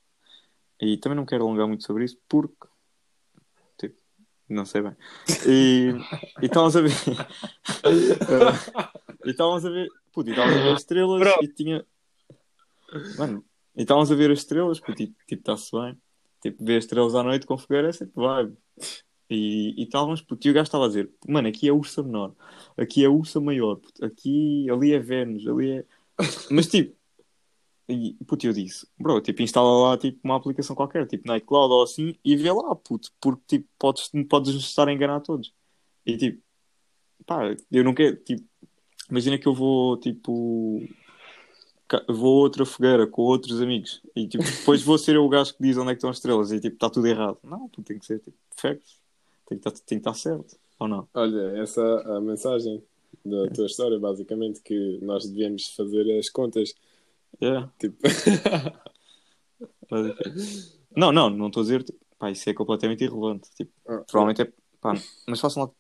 E 0.80 0.98
também 0.98 1.16
não 1.16 1.26
quero 1.26 1.44
alongar 1.44 1.68
muito 1.68 1.86
sobre 1.86 2.06
isso 2.06 2.18
porque. 2.28 2.68
Tipo, 3.78 3.96
não 4.50 4.66
sei 4.66 4.82
bem. 4.82 4.96
E, 5.48 5.94
e 6.42 6.46
estávamos 6.46 6.76
a 6.76 6.82
ver. 6.82 6.92
E 9.26 9.32
estávamos 9.32 9.66
a 9.66 9.70
ver. 9.70 9.88
Puto, 10.12 10.30
e 10.30 10.32
estávamos 10.32 10.58
a 10.58 10.64
ver 10.64 10.74
as 10.74 10.80
estrelas 10.80 11.20
Bro. 11.20 11.44
e 11.44 11.48
tinha. 11.48 11.86
Mano, 13.18 13.46
e 13.76 13.82
estávamos 13.82 14.12
a 14.12 14.16
ver 14.16 14.32
as 14.32 14.40
estrelas, 14.40 14.80
puto, 14.80 15.02
e 15.02 15.08
tipo, 15.08 15.36
está-se 15.36 15.72
bem. 15.72 15.98
Tipo, 16.42 16.64
ver 16.64 16.78
as 16.78 16.84
estrelas 16.84 17.16
à 17.16 17.24
noite 17.24 17.46
com 17.46 17.58
fogueira 17.58 17.90
é 17.90 17.92
sempre 17.92 18.14
vibe. 18.16 18.58
E 19.30 19.84
estávamos, 19.84 20.22
puto, 20.22 20.46
e 20.46 20.52
o 20.52 20.54
gajo 20.54 20.64
estava 20.64 20.86
a 20.86 20.88
dizer: 20.88 21.10
Mano, 21.26 21.48
aqui 21.48 21.68
é 21.68 21.72
Ursa 21.72 22.04
menor, 22.04 22.36
aqui 22.76 23.06
é 23.06 23.08
Ursa 23.08 23.40
maior, 23.40 23.78
puto, 23.78 24.04
aqui, 24.04 24.70
ali 24.70 24.92
é 24.92 25.00
Vênus, 25.00 25.48
ali 25.48 25.72
é. 25.72 25.86
Mas 26.52 26.68
tipo, 26.68 26.94
e, 27.88 28.16
puto, 28.26 28.46
eu 28.46 28.52
disse: 28.52 28.86
Bro, 29.00 29.22
tipo, 29.22 29.42
instala 29.42 29.90
lá 29.90 29.98
tipo, 29.98 30.20
uma 30.24 30.36
aplicação 30.36 30.76
qualquer, 30.76 31.08
tipo 31.08 31.28
Nightcloud 31.28 31.74
ou 31.74 31.84
assim, 31.84 32.16
e 32.26 32.36
vê 32.36 32.52
lá, 32.52 32.76
puto, 32.76 33.10
porque 33.22 33.58
tipo, 33.58 33.70
podes, 33.80 34.12
podes 34.30 34.54
nos 34.54 34.66
estar 34.66 34.88
a 34.88 34.94
enganar 34.94 35.22
todos. 35.22 35.54
E 36.06 36.18
tipo, 36.18 36.42
pá, 37.26 37.56
eu 37.72 37.84
não 37.86 37.94
quero, 37.94 38.18
tipo, 38.18 38.44
imagina 39.12 39.38
que 39.38 39.48
eu 39.48 39.54
vou, 39.54 39.98
tipo, 39.98 40.82
vou 42.08 42.40
a 42.40 42.44
outra 42.44 42.66
fogueira 42.66 43.06
com 43.06 43.22
outros 43.22 43.62
amigos 43.62 44.02
e 44.16 44.28
tipo, 44.28 44.44
depois 44.44 44.82
vou 44.82 44.98
ser 44.98 45.16
eu 45.16 45.26
o 45.26 45.30
gajo 45.30 45.54
que 45.54 45.62
diz 45.62 45.78
onde 45.78 45.92
é 45.92 45.94
que 45.94 45.98
estão 45.98 46.10
as 46.10 46.18
estrelas 46.18 46.52
e 46.52 46.60
tipo, 46.60 46.76
está 46.76 46.90
tudo 46.90 47.08
errado. 47.08 47.38
Não, 47.44 47.68
tu 47.70 47.84
tem 47.84 48.00
que 48.00 48.06
ser 48.06 48.20
tipo, 48.20 48.38
facts. 48.56 49.00
Tem 49.48 49.60
que 49.60 49.68
estar, 49.68 49.84
tem 49.86 50.00
que 50.00 50.10
estar 50.10 50.14
certo, 50.14 50.58
ou 50.80 50.88
não? 50.88 51.08
Olha, 51.14 51.62
essa 51.62 51.82
é 51.82 52.16
a 52.18 52.22
mensagem 52.22 52.82
da 53.26 53.48
tua 53.50 53.66
história, 53.66 54.00
basicamente, 54.00 54.62
que 54.62 54.98
nós 55.02 55.28
devíamos 55.28 55.68
fazer 55.76 56.18
as 56.18 56.30
contas. 56.30 56.74
Yeah. 57.42 57.70
Tipo, 57.78 57.98
Não, 60.96 61.12
não, 61.12 61.30
não 61.30 61.48
estou 61.48 61.62
a 61.62 61.64
dizer, 61.64 61.84
tipo, 61.84 62.00
pá, 62.18 62.32
isso 62.32 62.50
é 62.50 62.54
completamente 62.54 63.04
irrelevante. 63.04 63.50
Tipo, 63.56 63.72
Ah, 63.88 64.04
provavelmente 64.10 64.42
é, 64.42 64.52
pá, 64.80 64.94
mas 65.28 65.40
façam 65.40 65.64
lá. 65.64 65.72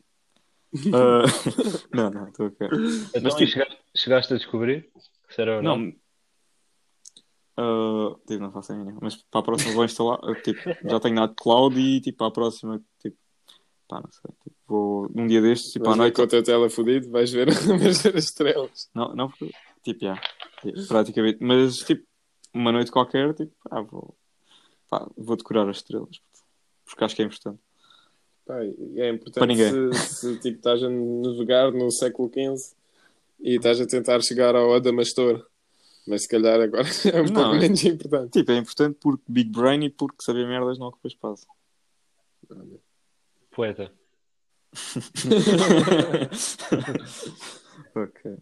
Ah, 0.93 1.23
não, 1.93 2.09
não, 2.09 2.27
estou 2.29 2.45
a 2.47 2.51
querer. 2.51 2.73
Então, 2.73 3.21
Mas, 3.23 3.33
e 3.33 3.37
tipo- 3.37 3.51
chegaste, 3.51 3.77
chegaste 3.95 4.33
a 4.33 4.37
descobrir? 4.37 4.89
Se 5.29 5.41
era 5.41 5.57
ou 5.57 5.61
não? 5.63 5.77
Não. 5.77 5.93
Ah, 7.57 8.15
tipo, 8.27 8.41
não 8.41 8.51
faço 8.51 8.71
a 8.73 8.75
mínima. 8.75 8.99
Mas 9.01 9.15
para 9.17 9.41
a 9.41 9.43
próxima 9.43 9.73
vou 9.73 9.85
instalar. 9.85 10.19
ah, 10.23 10.35
Tipo, 10.41 10.59
já 10.89 10.99
tenho 10.99 11.15
na 11.15 11.27
cloud 11.27 11.79
e 11.79 11.99
tipo, 12.01 12.17
para 12.19 12.27
a 12.27 12.31
próxima, 12.31 12.81
tipo, 12.99 13.17
pá, 13.87 14.01
não 14.01 14.11
sei. 14.11 14.31
Tipo, 14.43 14.55
vou 14.67 15.11
um 15.15 15.27
dia 15.27 15.41
destes, 15.41 15.71
tipo, 15.73 15.85
à 15.85 15.89
vais 15.89 15.97
ver 15.97 16.03
noite. 16.03 16.15
com 16.15 16.21
o 16.23 16.27
teu 16.27 16.43
tele 16.43 16.69
fudido, 16.69 17.09
vais 17.11 17.31
ver, 17.31 17.47
vais 17.79 18.01
ver 18.01 18.15
as 18.17 18.23
estrelas. 18.25 18.89
Não, 18.95 19.13
não, 19.13 19.29
porque, 19.29 19.51
tipo, 19.83 19.99
já. 20.05 20.15
Tipo, 20.61 20.87
praticamente. 20.87 21.39
Mas, 21.43 21.77
tipo, 21.79 22.05
uma 22.53 22.71
noite 22.71 22.91
qualquer, 22.91 23.33
tipo, 23.33 23.53
ah, 23.69 23.81
vou, 23.81 24.15
pá, 24.89 25.05
vou 25.17 25.35
decorar 25.35 25.69
as 25.69 25.77
estrelas. 25.77 26.21
Porque 26.85 27.03
acho 27.03 27.15
que 27.15 27.21
é 27.21 27.25
importante. 27.25 27.59
Pá, 28.45 28.59
é 28.63 29.09
importante 29.09 29.55
se, 29.55 29.93
se 30.15 30.35
tipo, 30.39 30.57
estás 30.57 30.83
a 30.83 30.89
navegar 30.89 31.71
no 31.71 31.89
século 31.91 32.29
XV 32.29 32.75
e 33.39 33.55
estás 33.55 33.79
a 33.79 33.85
tentar 33.87 34.21
chegar 34.21 34.55
ao 34.55 34.73
Adamastor. 34.73 35.47
Mas 36.07 36.23
se 36.23 36.27
calhar 36.27 36.59
agora 36.59 36.87
é 37.13 37.21
um 37.21 37.25
Não, 37.25 37.33
pouco 37.43 37.57
menos 37.57 37.83
importante. 37.83 38.31
Tipo, 38.31 38.51
é 38.51 38.57
importante 38.57 38.97
porque 38.99 39.23
Big 39.27 39.51
Brain 39.51 39.83
e 39.83 39.89
porque 39.89 40.23
saber 40.23 40.47
merdas 40.47 40.79
não 40.79 40.87
ocupa 40.87 41.07
espaço. 41.07 41.45
Poeta. 43.51 43.91
ok. 47.95 48.37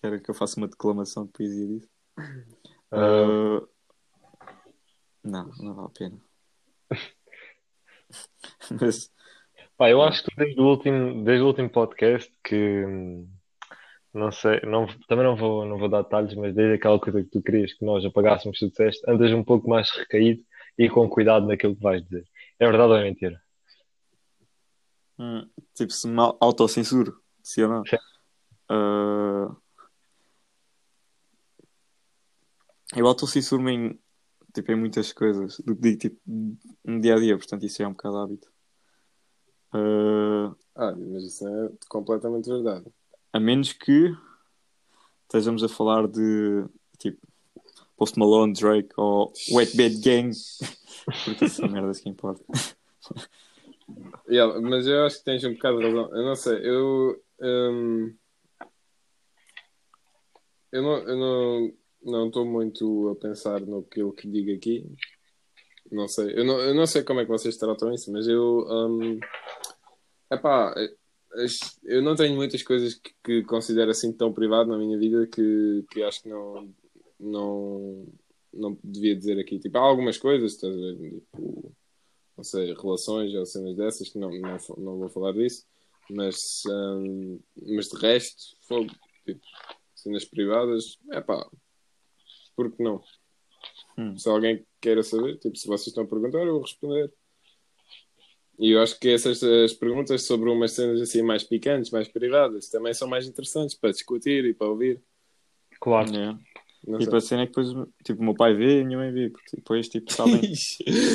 Quero 0.00 0.20
que 0.20 0.30
eu 0.30 0.34
faça 0.34 0.58
uma 0.58 0.68
declamação 0.68 1.24
de 1.24 1.32
poesia 1.32 1.66
disso? 1.66 1.88
Ah, 2.90 2.92
Ah, 2.92 3.62
não, 5.24 5.46
não 5.58 5.74
vale 5.74 5.86
a 5.86 5.90
pena. 5.90 6.20
Mas, 8.80 9.10
Pá, 9.76 9.90
eu 9.90 10.02
acho 10.02 10.22
que 10.24 10.34
desde 10.36 10.60
o 10.60 10.64
último, 10.64 11.24
desde 11.24 11.42
o 11.42 11.46
último 11.46 11.70
podcast 11.70 12.32
que 12.44 12.84
hum, 12.86 13.28
não 14.14 14.30
sei, 14.30 14.60
não, 14.62 14.86
também 15.08 15.24
não 15.24 15.36
vou, 15.36 15.64
não 15.64 15.78
vou 15.78 15.88
dar 15.88 16.02
detalhes, 16.02 16.34
mas 16.34 16.54
desde 16.54 16.74
aquela 16.74 17.00
coisa 17.00 17.22
que 17.22 17.30
tu 17.30 17.42
querias 17.42 17.72
que 17.72 17.84
nós 17.84 18.04
apagássemos, 18.04 18.58
tu 18.58 18.68
disseste, 18.68 19.02
andas 19.08 19.32
um 19.32 19.42
pouco 19.42 19.68
mais 19.68 19.90
recaído 19.90 20.42
e 20.78 20.88
com 20.88 21.08
cuidado 21.08 21.46
naquilo 21.46 21.74
que 21.74 21.82
vais 21.82 22.02
dizer. 22.04 22.24
É 22.58 22.66
verdade 22.66 22.92
ou 22.92 22.96
é 22.98 23.04
mentira? 23.04 23.40
hum, 25.18 25.48
tipo, 25.74 25.92
se 25.92 26.08
me 26.08 26.20
autocensuro, 26.40 27.20
se 27.42 27.62
ou 27.62 27.68
não. 27.68 27.82
Ah, 28.68 29.56
eu 32.96 33.06
autocensuro-me 33.06 33.72
em, 33.72 34.00
tipo, 34.54 34.72
em 34.72 34.76
muitas 34.76 35.12
coisas 35.12 35.58
do 35.60 35.74
que 35.74 35.82
digo 35.82 35.98
tipo, 35.98 36.20
no 36.84 37.00
dia 37.00 37.14
a 37.14 37.18
dia, 37.18 37.36
portanto, 37.36 37.64
isso 37.64 37.82
é 37.82 37.86
um 37.86 37.92
bocado 37.92 38.18
hábito. 38.18 38.51
Ah, 39.72 40.54
Ah, 40.74 40.94
mas 40.96 41.24
isso 41.24 41.46
é 41.48 41.70
completamente 41.88 42.48
verdade. 42.48 42.86
a 43.32 43.40
menos 43.40 43.72
que 43.72 44.14
estejamos 45.22 45.62
a 45.64 45.68
falar 45.68 46.06
de 46.08 46.64
tipo 46.98 47.18
Post 47.96 48.18
Malone, 48.18 48.52
Drake 48.52 48.90
ou 48.96 49.32
Wet 49.52 49.76
Bad 49.76 49.96
Gang, 50.00 50.32
porque 51.24 51.48
são 51.48 51.68
merdas 51.68 52.00
que 52.00 52.08
importam. 52.08 52.44
Yeah, 54.28 54.60
mas 54.60 54.86
eu 54.86 55.04
acho 55.04 55.18
que 55.18 55.24
tens 55.24 55.44
um 55.44 55.52
bocado 55.54 55.78
de 55.78 55.84
razão. 55.86 56.16
Eu 56.16 56.24
não 56.24 56.34
sei, 56.36 56.58
eu. 56.68 57.22
hum, 57.40 58.14
eu 60.70 60.82
não 60.82 60.96
eu 60.98 61.16
não 61.16 61.72
não 62.04 62.26
estou 62.26 62.44
muito 62.44 63.08
a 63.10 63.14
pensar 63.14 63.60
no 63.60 63.82
que 63.84 64.00
eu 64.02 64.12
que 64.12 64.26
digo 64.28 64.52
aqui. 64.56 64.84
Não 65.92 66.08
sei, 66.08 66.32
eu 66.38 66.44
não, 66.44 66.58
eu 66.58 66.74
não 66.74 66.86
sei 66.86 67.04
como 67.04 67.20
é 67.20 67.24
que 67.24 67.30
vocês 67.30 67.58
tratam 67.58 67.92
isso, 67.92 68.10
mas 68.10 68.26
eu. 68.26 68.66
hum, 68.66 69.20
epá, 70.30 70.74
eu 71.84 72.02
não 72.02 72.16
tenho 72.16 72.34
muitas 72.34 72.62
coisas 72.62 72.94
que, 72.94 73.12
que 73.22 73.42
considero 73.42 73.90
assim 73.90 74.10
tão 74.10 74.32
privado 74.32 74.70
na 74.70 74.78
minha 74.78 74.98
vida 74.98 75.26
que, 75.26 75.84
que 75.90 76.02
acho 76.02 76.22
que 76.22 76.30
não, 76.30 76.74
não, 77.20 78.06
não 78.54 78.78
devia 78.82 79.14
dizer 79.14 79.38
aqui. 79.38 79.58
Tipo, 79.58 79.76
há 79.76 79.82
algumas 79.82 80.16
coisas, 80.16 80.52
estás 80.52 80.74
a 80.74 80.76
ver? 80.78 80.96
Tipo, 80.96 81.74
não 82.38 82.44
sei, 82.44 82.72
relações 82.72 83.34
ou 83.34 83.44
cenas 83.44 83.76
dessas 83.76 84.08
que 84.08 84.18
não, 84.18 84.30
não, 84.30 84.58
não 84.78 84.98
vou 84.98 85.10
falar 85.10 85.32
disso, 85.32 85.66
mas, 86.10 86.62
hum, 86.66 87.38
mas 87.66 87.88
de 87.88 87.98
resto, 87.98 88.56
fogo, 88.62 88.90
tipo, 89.26 89.42
cenas 89.94 90.24
privadas, 90.24 90.98
é 91.10 91.20
pá, 91.20 91.46
por 92.56 92.72
que 92.72 92.82
não? 92.82 93.02
Hum. 93.98 94.16
Se 94.16 94.28
alguém 94.28 94.64
queira 94.80 95.02
saber, 95.02 95.38
tipo, 95.38 95.56
se 95.56 95.66
vocês 95.66 95.88
estão 95.88 96.04
a 96.04 96.06
perguntar, 96.06 96.38
eu 96.40 96.52
vou 96.54 96.62
responder. 96.62 97.12
E 98.58 98.70
eu 98.70 98.82
acho 98.82 98.98
que 99.00 99.08
essas 99.08 99.42
as 99.42 99.72
perguntas 99.72 100.22
sobre 100.24 100.48
umas 100.50 100.72
cenas 100.72 101.00
assim 101.00 101.22
mais 101.22 101.42
picantes, 101.42 101.90
mais 101.90 102.06
privadas, 102.08 102.68
também 102.68 102.94
são 102.94 103.08
mais 103.08 103.26
interessantes 103.26 103.74
para 103.74 103.90
discutir 103.90 104.44
e 104.44 104.54
para 104.54 104.68
ouvir. 104.68 105.00
Claro. 105.80 106.10
Yeah. 106.12 106.38
Não 106.86 106.98
Tipo, 106.98 107.10
sei. 107.12 107.18
a 107.18 107.20
cena 107.20 107.42
é 107.42 107.46
que 107.46 107.52
depois, 107.60 107.88
tipo, 108.04 108.20
o 108.20 108.24
meu 108.24 108.34
pai 108.34 108.54
vê 108.54 108.78
e 108.78 108.82
a 108.82 108.84
minha 108.84 108.98
mãe 108.98 109.12
vê, 109.12 109.30
porque 109.30 109.56
depois, 109.56 109.88
tipo, 109.88 110.10
sabem, 110.12 110.42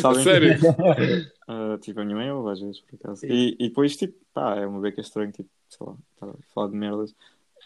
sabem 0.01 0.23
sério? 0.23 0.55
Ah, 1.49 1.77
tipo, 1.81 2.01
a 2.01 2.03
minha 2.03 2.17
mãe 2.17 2.29
ouve 2.29 2.51
às 2.51 2.59
vezes, 2.59 2.81
por 2.81 2.95
acaso. 2.95 3.25
E, 3.25 3.55
e 3.57 3.69
depois, 3.69 3.95
tipo, 3.95 4.13
pá, 4.33 4.57
é 4.57 4.65
uma 4.67 4.81
beca 4.81 4.99
estranho, 4.99 5.31
tipo, 5.31 5.49
sei 5.69 5.87
lá, 5.87 5.95
estar 6.13 6.27
a 6.29 6.33
falar 6.53 6.67
de 6.69 6.75
merdas. 6.75 7.15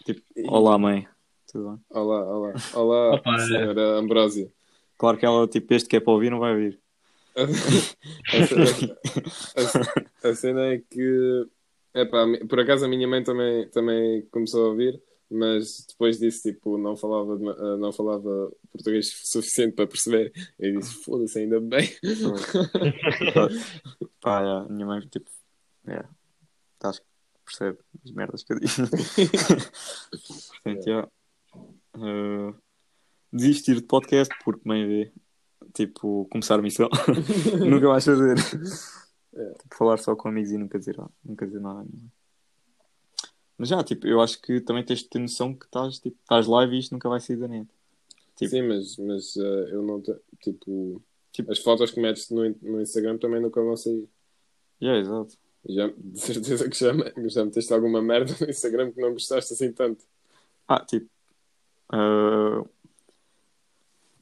Tipo, 0.04 0.22
olá, 0.46 0.78
mãe. 0.78 1.08
Tudo 1.50 1.70
bem? 1.70 1.80
Olá, 1.90 2.24
olá, 2.24 2.52
olá, 2.74 3.14
Opa, 3.16 3.34
é. 3.34 3.38
senhora 3.46 3.98
Ambrósia. 3.98 4.52
Claro 5.02 5.18
que 5.18 5.26
ela, 5.26 5.48
tipo, 5.48 5.74
este 5.74 5.88
que 5.88 5.96
é 5.96 6.00
para 6.00 6.12
ouvir, 6.12 6.30
não 6.30 6.38
vai 6.38 6.52
ouvir. 6.52 6.78
A, 7.34 7.42
a- 10.22 10.28
a 10.30 10.34
cena 10.36 10.74
é 10.74 10.78
que, 10.78 11.44
epá, 11.92 12.24
por 12.48 12.60
acaso 12.60 12.84
a 12.84 12.88
minha 12.88 13.08
mãe 13.08 13.24
também, 13.24 13.68
também 13.70 14.22
começou 14.30 14.64
a 14.64 14.68
ouvir, 14.68 15.02
mas 15.28 15.84
depois 15.88 16.20
disso, 16.20 16.42
tipo, 16.42 16.78
não 16.78 16.96
falava, 16.96 17.34
eh, 17.34 17.76
não 17.78 17.92
falava 17.92 18.52
português 18.70 19.10
suficiente 19.26 19.74
para 19.74 19.88
perceber. 19.88 20.32
Eu 20.56 20.78
disse, 20.78 20.94
foda-se, 21.02 21.40
ainda 21.40 21.58
bem. 21.60 21.90
pá, 24.20 24.40
é, 24.40 24.46
a 24.46 24.66
minha 24.70 24.86
mãe, 24.86 25.00
tipo, 25.00 25.28
é, 25.88 26.04
acho 26.84 27.00
que 27.00 27.06
percebe 27.44 27.78
as 28.04 28.10
merdas 28.12 28.44
que 28.44 28.52
eu 28.52 28.60
digo. 28.60 28.72
Portanto, 30.62 30.84
já. 30.86 31.08
ah, 31.94 32.54
desistir 33.32 33.76
de 33.76 33.82
podcast 33.82 34.32
porque 34.44 34.62
mãe 34.68 34.86
vê. 34.86 35.12
Tipo, 35.72 36.26
começar 36.30 36.58
a 36.58 36.62
missão. 36.62 36.88
nunca 37.58 37.88
mais 37.88 38.04
fazer. 38.04 38.36
Tipo, 38.36 39.76
falar 39.76 39.96
só 39.98 40.14
com 40.14 40.28
amigos 40.28 40.50
e 40.50 40.58
nunca 40.58 40.78
dizer, 40.78 40.96
nunca 41.24 41.46
dizer 41.46 41.60
nada. 41.60 41.86
Mas 43.56 43.68
já, 43.68 43.82
tipo, 43.82 44.06
eu 44.06 44.20
acho 44.20 44.40
que 44.42 44.60
também 44.60 44.84
tens 44.84 45.00
de 45.00 45.08
ter 45.08 45.18
noção 45.18 45.54
que 45.54 45.64
estás, 45.64 45.98
tipo, 45.98 46.16
live 46.30 46.76
e 46.76 46.78
isto 46.80 46.92
nunca 46.92 47.08
vai 47.08 47.20
sair 47.20 47.36
da 47.36 47.48
net. 47.48 47.68
Tipo- 48.36 48.50
Sim, 48.50 48.62
mas, 48.62 48.96
mas 48.96 49.36
eh, 49.36 49.68
eu 49.72 49.82
não, 49.82 50.00
te- 50.00 50.16
tipo, 50.42 51.00
Tipo- 51.32 51.50
as 51.52 51.58
fotos 51.60 51.90
que 51.90 52.00
metes 52.00 52.28
no, 52.30 52.42
no 52.60 52.80
Instagram 52.82 53.16
também 53.18 53.40
nunca 53.40 53.62
vão 53.62 53.76
sair. 53.76 54.06
Yeah, 54.82 55.00
exato. 55.00 55.38
Já, 55.68 55.86
de 55.96 56.20
certeza 56.20 56.68
que 56.68 56.76
já, 56.78 56.90
já 57.28 57.44
meteste 57.44 57.72
alguma 57.72 58.02
merda 58.02 58.34
no 58.40 58.50
Instagram 58.50 58.90
que 58.90 59.00
não 59.00 59.12
gostaste 59.12 59.52
assim 59.54 59.72
tanto. 59.72 60.04
Ah, 60.68 60.84
tipo. 60.84 61.08
ah, 61.90 62.64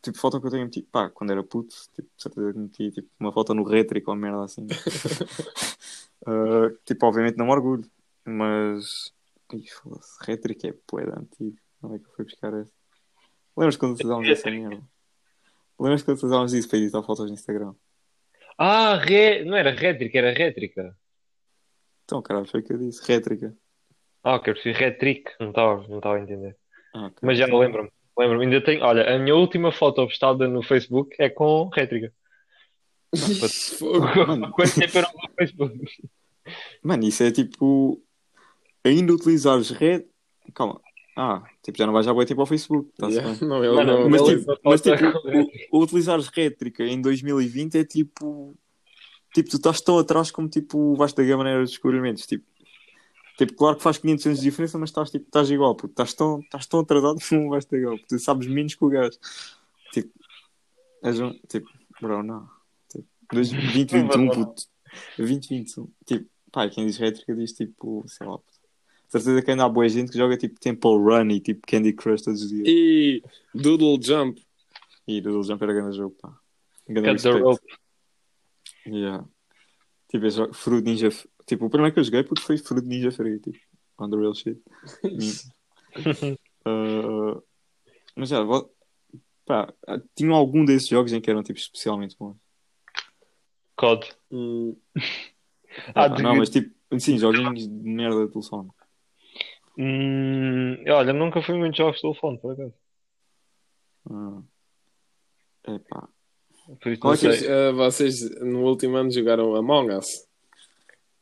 tipo, 0.03 0.19
foto 0.19 0.41
que 0.41 0.47
eu 0.47 0.51
tenho 0.51 0.65
metido. 0.65 0.87
Pá, 0.91 1.09
quando 1.11 1.31
era 1.31 1.43
puto, 1.43 1.75
tipo, 1.95 2.09
de 2.17 2.23
certeza 2.23 2.53
que 2.53 2.59
meti 2.59 2.91
tipo, 2.91 3.09
uma 3.19 3.33
foto 3.33 3.55
no 3.55 3.65
rétrico 3.65 4.11
ou 4.11 4.17
merda 4.17 4.45
assim. 4.45 4.67
Ah, 6.27 6.71
tipo, 6.85 7.07
obviamente 7.07 7.39
não 7.39 7.47
me 7.47 7.53
orgulho, 7.53 7.91
mas. 8.25 9.13
Ih, 9.53 9.67
foda-se, 9.71 10.67
é 10.67 10.73
poeda 10.87 11.19
antigo. 11.19 11.57
Onde 11.83 11.97
é 11.97 11.99
que 11.99 12.07
eu 12.07 12.13
fui 12.13 12.25
buscar 12.25 12.53
esse? 12.61 12.73
Lembras 13.57 13.77
quando 13.77 13.95
utilizávamos 13.95 14.29
essa 14.29 14.51
merda? 14.51 14.83
Lembras 15.79 16.03
quando 16.03 16.17
utilizávamos 16.19 16.53
isso 16.53 16.69
para 16.69 16.79
editar 16.79 17.03
fotos 17.03 17.27
no 17.27 17.35
Instagram? 17.35 17.75
Ah, 18.59 18.97
re... 18.97 19.45
não 19.45 19.57
era 19.57 19.71
rétrica, 19.71 20.19
era 20.19 20.33
rétrica. 20.33 20.95
Então, 22.05 22.21
caralho, 22.21 22.47
foi 22.47 22.61
o 22.61 22.63
que 22.63 22.73
eu 22.73 22.79
disse, 22.79 23.03
rétrica. 23.07 23.57
Ah, 24.23 24.35
ok, 24.35 24.51
eu 24.51 24.55
percebi 24.55 24.79
rétric, 24.79 25.31
não 25.41 25.49
estava 25.49 25.89
não 25.89 26.13
a 26.13 26.21
entender. 26.21 26.57
Ah, 26.95 27.07
ok. 27.07 27.19
Mas 27.23 27.39
já 27.39 27.47
lembro-me, 27.47 27.91
lembro-me. 28.21 28.45
Ainda 28.45 28.61
tenho, 28.63 28.83
olha, 28.83 29.15
a 29.15 29.19
minha 29.19 29.35
última 29.35 29.73
foto 29.73 30.07
postada 30.07 30.47
no 30.47 30.63
Facebook 30.63 31.15
é 31.19 31.29
com 31.29 31.69
rétrica. 31.69 32.13
Quanto 34.53 34.75
tempo 34.75 34.99
eu 34.99 35.03
não 35.03 35.13
vou 35.13 35.23
ao 35.23 35.35
Facebook? 35.37 35.87
Mano, 36.83 37.05
isso 37.05 37.23
é 37.23 37.31
tipo. 37.31 38.03
Ainda 38.85 39.13
utilizares 39.13 39.71
red. 39.71 40.05
Calma. 40.55 40.81
Ah, 41.17 41.43
tipo, 41.63 41.77
já 41.77 41.87
não 41.87 41.93
vais 41.93 42.07
já 42.07 42.15
bem 42.15 42.25
tipo 42.25 42.41
ao 42.41 42.47
Facebook. 42.47 42.91
Tá 42.97 43.09
Yeah, 43.09 43.37
não, 43.45 43.65
ele 43.65 43.75
Mano, 43.75 44.01
não, 44.01 44.11
Mas 44.11 44.23
tipo, 44.23 44.59
mas, 44.65 44.81
tipo 44.81 45.05
o, 45.71 45.79
o 45.79 45.83
utilizares 45.83 46.29
rétrica 46.29 46.85
em 46.85 47.01
2020 47.01 47.79
é 47.79 47.85
tipo. 47.85 48.55
Tipo, 49.35 49.51
tu 49.51 49.57
estás 49.57 49.81
tão 49.81 49.99
atrás 49.99 50.31
como 50.31 50.49
tipo 50.49 50.79
o 50.79 50.97
Vasta 50.97 51.23
Gama 51.23 51.45
na 51.45 51.51
era 51.51 51.61
dos 51.61 51.71
descobrimentos. 51.71 52.27
Tipo, 52.27 52.45
tipo, 53.47 53.55
claro 53.55 53.77
que 53.77 53.83
faz 53.83 53.97
500 53.99 54.27
anos 54.27 54.39
de 54.41 54.45
diferença, 54.45 54.79
mas 54.79 54.91
estás, 54.91 55.11
tipo, 55.11 55.25
estás 55.25 55.51
igual, 55.51 55.75
porque 55.75 55.93
estás 55.93 56.13
tão, 56.15 56.41
estás 56.41 56.67
tão 56.67 56.81
atrasado 56.81 57.19
como 57.27 57.47
o 57.47 57.51
Vasta 57.51 57.77
Gama. 57.79 57.97
porque 57.97 58.07
Tu 58.09 58.19
sabes 58.19 58.47
menos 58.47 58.75
que 58.75 58.85
o 58.85 58.89
gajo. 58.89 59.19
Tipo, 59.93 60.13
és 61.03 61.19
um. 61.21 61.33
Tipo, 61.49 61.69
bro, 62.01 62.23
não. 62.23 62.49
Tipo, 62.91 63.07
2021, 63.33 64.09
puto. 64.31 64.63
2021. 65.17 65.89
Tipo, 66.05 66.29
pá, 66.53 66.69
quem 66.69 66.87
diz 66.87 66.99
rétrica 66.99 67.35
diz 67.35 67.53
tipo, 67.53 68.05
sei 68.07 68.27
lá, 68.27 68.37
puto. 68.39 68.61
Certeza 69.09 69.43
que 69.43 69.51
ainda 69.51 69.65
há 69.65 69.69
boa 69.69 69.89
gente 69.89 70.13
que 70.13 70.19
joga 70.19 70.37
tipo 70.37 70.61
Temple 70.61 70.91
Run 70.91 71.31
e 71.31 71.41
tipo 71.41 71.67
Candy 71.67 71.93
Crush 71.95 72.23
todos 72.23 72.43
os 72.43 72.49
dias. 72.51 72.63
E 72.69 73.23
Doodle 73.53 73.99
Jump. 74.01 74.41
E 75.09 75.21
Doodle 75.21 75.43
Jump 75.43 75.63
era 75.65 75.73
grande 75.73 75.97
jogo, 75.97 76.15
pá. 76.21 76.39
Grande 76.89 77.21
Cut 77.21 77.23
the 77.23 77.33
respeito. 77.33 77.49
rope. 77.49 77.79
Yeah. 78.87 79.25
Tipo, 80.09 80.27
eu 80.27 80.31
jogo 80.31 80.55
Fruit 80.55 80.85
Ninja. 80.85 81.09
Tipo, 81.51 81.67
o 81.67 81.71
primeiro 81.71 81.93
que 81.93 81.99
eu 81.99 82.05
joguei 82.05 82.23
puto, 82.23 82.41
foi 82.43 82.57
Fruit 82.59 82.87
Ninja 82.87 83.11
Free, 83.11 83.41
tipo, 83.41 83.59
on 83.99 84.09
the 84.09 84.17
real 84.17 84.33
shit. 84.35 84.63
Uh, 86.65 87.43
mas 88.15 88.29
já, 88.29 88.43
vou- 88.43 88.73
pá, 89.45 89.73
tinham 90.15 90.35
algum 90.35 90.65
desses 90.65 90.87
jogos 90.87 91.13
em 91.13 91.21
que 91.21 91.29
eram 91.29 91.43
tipo 91.43 91.59
especialmente 91.59 92.15
bons. 92.17 92.37
COD. 93.77 94.07
Hum, 94.31 94.77
Ah, 95.95 96.07
de- 96.07 96.23
Não, 96.23 96.37
mas 96.37 96.51
tipo, 96.51 96.73
sim, 97.01 97.19
joguinhos 97.19 97.67
de 97.67 97.89
merda 97.89 98.27
de 98.27 98.33
telefone. 98.33 98.69
Hum, 99.79 100.77
olha, 100.89 101.13
nunca 101.13 101.43
fui 101.43 101.57
muito 101.59 101.77
jogos 101.77 101.97
de 101.97 102.03
telefone, 102.03 102.39
por 102.39 102.53
acaso. 102.53 102.75
Ah. 104.11 104.43
Epá. 105.75 106.09
Por 106.81 106.93
isso 106.93 107.01
não 107.03 107.13
é 107.13 107.17
que 107.17 107.21
sei. 107.21 107.31
vocês, 107.31 107.43
eh, 107.51 107.73
vocês 107.73 108.31
no 108.43 108.61
último 108.65 108.97
ano 108.97 109.11
jogaram 109.11 109.57
Among 109.57 109.93
Us. 109.97 110.29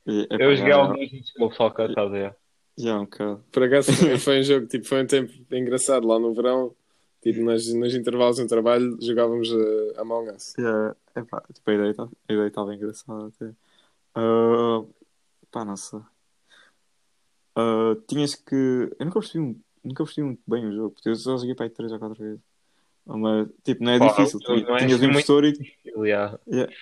E- 0.09 0.23
epá, 0.23 0.37
Eu 0.45 0.57
joguei 0.57 0.73
alguns 0.73 1.13
no 1.13 1.25
School 1.25 1.53
só 1.53 1.71
cá, 1.71 1.87
estás 1.87 2.07
a 2.07 2.11
ver? 2.11 2.37
Já 2.77 2.97
um 2.99 3.05
bocado. 3.05 3.45
Por 3.53 3.63
acaso 3.65 3.93
foi- 4.19 4.41
um 4.41 4.43
jogo, 4.43 4.67
tipo, 4.67 4.87
foi 4.87 5.03
um 5.03 5.07
tempo 5.07 5.33
engraçado 5.53 6.07
lá 6.07 6.19
no 6.19 6.33
verão. 6.35 6.75
Tipo, 7.21 7.41
nos, 7.43 7.73
nos 7.75 7.95
intervalos 7.95 8.39
no 8.39 8.47
trabalho 8.47 8.97
jogávamos 9.03 9.51
eh, 9.51 10.01
Among 10.01 10.31
Us. 10.31 10.55
Yeah, 10.57 10.95
epá, 11.17 11.43
tipo, 11.53 11.69
a 11.71 11.75
ideia 11.75 11.93
tá- 11.95 12.09
a 12.29 12.33
ideia 12.33 12.47
estava 12.47 12.75
engraçada 12.75 13.27
até. 13.27 13.51
Ah, 14.15 14.85
pá, 15.51 15.65
não 15.65 15.77
sei. 15.77 15.99
Ah, 17.57 17.97
tinhas 18.07 18.35
que. 18.37 18.55
Eu 18.55 19.05
nunca 19.07 19.19
percebi, 19.21 19.45
um- 19.45 19.61
nunca 19.85 20.05
percebi 20.05 20.27
muito 20.27 20.43
bem 20.47 20.65
o 20.67 20.73
jogo, 20.73 20.91
porque 20.95 21.09
eu 21.09 21.15
só 21.17 21.37
joguei 21.37 21.55
para 21.57 21.67
aí 21.67 21.71
3 21.71 21.91
ou 21.93 21.99
4 21.99 22.23
vezes. 22.23 22.41
Mas, 23.05 23.49
tipo, 23.65 23.83
não 23.83 23.93
é 23.93 23.99
Pá, 23.99 24.09
difícil. 24.09 24.39
o 24.47 24.61
não 24.63 24.77
é 24.77 24.79
Tinhas 24.87 25.01
um 25.01 25.05
muito 25.05 25.11
impostor 25.11 25.45
e. 25.45 25.55
Yeah. 25.85 26.39
Yeah. 26.47 26.73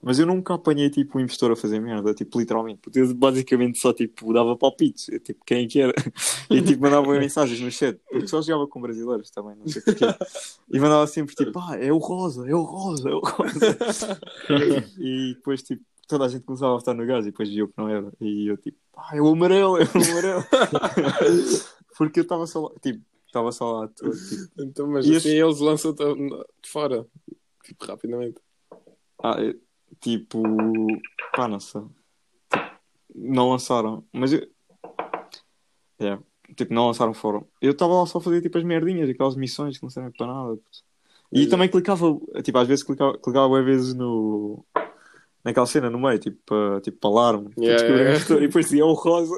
Mas 0.00 0.18
eu 0.20 0.26
nunca 0.26 0.54
apanhei 0.54 0.88
tipo 0.88 1.18
um 1.18 1.20
impostor 1.20 1.50
a 1.50 1.56
fazer 1.56 1.80
merda, 1.80 2.14
tipo, 2.14 2.38
literalmente. 2.38 2.80
Porque 2.80 3.00
eu 3.00 3.14
basicamente 3.14 3.78
só 3.78 3.92
tipo 3.92 4.32
dava 4.32 4.56
palpites, 4.56 5.08
eu, 5.08 5.18
tipo, 5.18 5.44
quem 5.44 5.64
é 5.64 5.68
que 5.68 5.80
era? 5.80 5.92
E 6.48 6.62
tipo 6.62 6.82
mandava 6.82 7.06
mensagens 7.18 7.60
no 7.60 7.70
chat, 7.70 7.98
porque 8.08 8.28
só 8.28 8.40
jogava 8.40 8.68
com 8.68 8.80
brasileiros 8.80 9.30
também, 9.30 9.56
não 9.56 9.66
sei 9.66 9.82
porquê. 9.82 10.04
E 10.70 10.78
mandava 10.78 11.06
sempre 11.08 11.34
tipo, 11.34 11.58
ah, 11.58 11.76
é 11.76 11.92
o 11.92 11.98
rosa, 11.98 12.48
é 12.48 12.54
o 12.54 12.62
rosa, 12.62 13.08
é 13.08 13.12
o 13.12 13.20
rosa. 13.20 14.20
e 14.98 15.34
depois 15.34 15.62
tipo, 15.62 15.82
toda 16.06 16.26
a 16.26 16.28
gente 16.28 16.44
começava 16.44 16.74
a 16.74 16.76
votar 16.76 16.94
no 16.94 17.04
gajo 17.04 17.26
e 17.26 17.30
depois 17.32 17.48
viu 17.48 17.66
que 17.66 17.74
não 17.76 17.88
era. 17.88 18.12
E 18.20 18.46
eu 18.46 18.56
tipo, 18.56 18.78
ah, 18.96 19.16
é 19.16 19.20
o 19.20 19.28
amarelo, 19.28 19.78
é 19.78 19.84
o 19.84 20.10
amarelo. 20.10 20.44
porque 21.98 22.20
eu 22.20 22.22
estava 22.22 22.46
só 22.46 22.60
lá, 22.60 22.70
tipo, 22.80 23.02
estava 23.26 23.50
só 23.50 23.80
lá 23.80 23.88
tipo, 23.88 24.10
Então, 24.58 24.86
mas 24.86 25.06
E 25.06 25.16
assim 25.16 25.30
eles 25.30 25.58
lançam-te 25.58 26.04
de 26.04 26.70
fora. 26.70 27.04
Tipo, 27.64 27.84
rapidamente. 27.84 28.45
Ah, 29.22 29.36
é, 29.40 29.54
tipo, 30.00 30.42
pá, 31.34 31.48
não 31.48 31.60
sei. 31.60 31.80
Tipo, 32.50 32.66
não 33.14 33.50
lançaram, 33.50 34.04
mas 34.12 34.32
eu. 34.32 34.46
É, 35.98 36.18
tipo, 36.54 36.74
não 36.74 36.86
lançaram 36.88 37.14
fora. 37.14 37.42
Eu 37.60 37.72
estava 37.72 37.94
lá 37.94 38.06
só 38.06 38.18
a 38.18 38.20
fazer 38.20 38.42
tipo 38.42 38.58
as 38.58 38.64
merdinhas, 38.64 39.08
aquelas 39.08 39.36
missões 39.36 39.76
que 39.78 39.82
não 39.82 39.90
servem 39.90 40.12
para 40.12 40.26
nada. 40.26 40.56
puto. 40.56 40.84
E 41.32 41.38
Exato. 41.40 41.50
também 41.50 41.68
clicava, 41.68 42.18
tipo, 42.42 42.58
às 42.58 42.68
vezes 42.68 42.84
clicava, 42.84 43.18
clicava 43.18 43.58
às 43.58 43.64
vezes 43.64 43.94
no. 43.94 44.64
naquela 45.42 45.66
cena 45.66 45.90
no 45.90 45.98
meio, 45.98 46.18
tipo, 46.18 46.38
para 46.46 46.80
tipo, 46.82 47.08
alarme. 47.08 47.48
Tipo, 47.48 47.62
Yeah, 47.64 47.84
yeah. 47.86 48.34
E 48.36 48.40
depois 48.46 48.66
dizia 48.66 48.84
o 48.86 48.92
rosa, 48.92 49.34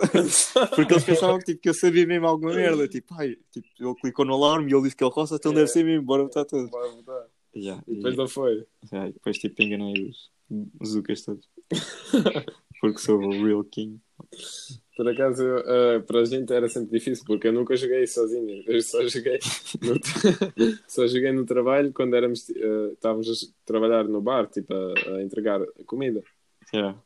porque 0.74 0.92
eles 0.92 1.04
pensavam 1.04 1.38
que, 1.38 1.44
tipo, 1.46 1.60
que 1.62 1.68
eu 1.68 1.74
sabia 1.74 2.06
mesmo 2.06 2.26
alguma 2.26 2.52
merda. 2.54 2.86
Tipo, 2.88 3.14
ai, 3.14 3.36
tipo, 3.50 3.66
ele 3.78 3.94
clicou 3.94 4.24
no 4.24 4.34
alarme 4.34 4.70
e 4.70 4.74
ele 4.74 4.82
disse 4.82 4.96
que 4.96 5.04
é 5.04 5.06
o 5.06 5.10
rosa, 5.10 5.36
então 5.36 5.52
Yeah. 5.52 5.60
deve 5.64 5.72
ser 5.72 5.84
mesmo, 5.84 6.04
bora 6.04 6.24
botar. 6.24 6.44
Bora 6.68 6.90
botar. 6.92 7.26
Yeah, 7.58 7.82
depois 7.86 8.14
e- 8.14 8.16
não 8.16 8.28
foi. 8.28 8.66
yeah, 8.92 9.10
depois, 9.10 9.38
tipo, 9.38 9.62
enganei 9.62 10.08
os, 10.08 10.30
Zucas 10.86 11.22
todos. 11.22 11.48
porque 12.80 12.98
sou 12.98 13.18
o 13.18 13.44
real 13.44 13.64
king. 13.64 14.00
Por 14.96 15.08
acaso, 15.08 15.44
eh, 15.44 16.00
para 16.00 16.20
a 16.20 16.24
gente 16.24 16.52
era 16.52 16.68
sempre 16.68 16.98
difícil, 16.98 17.24
porque 17.24 17.48
eu 17.48 17.52
nunca 17.52 17.76
joguei 17.76 18.06
sozinho. 18.06 18.64
Eu 18.66 18.80
só 18.82 19.06
joguei 19.06 19.38
no, 19.80 19.94
só 20.88 21.06
joguei 21.06 21.32
no 21.32 21.44
trabalho 21.44 21.92
quando 21.92 22.14
éramos, 22.14 22.48
eh, 22.50 22.90
estávamos 22.92 23.28
a 23.28 23.46
trabalhar 23.64 24.04
no 24.04 24.20
bar, 24.20 24.48
tipo, 24.48 24.72
a, 24.74 25.16
a 25.16 25.22
entregar 25.22 25.60
comida. 25.86 26.22
Yeah. 26.74 27.00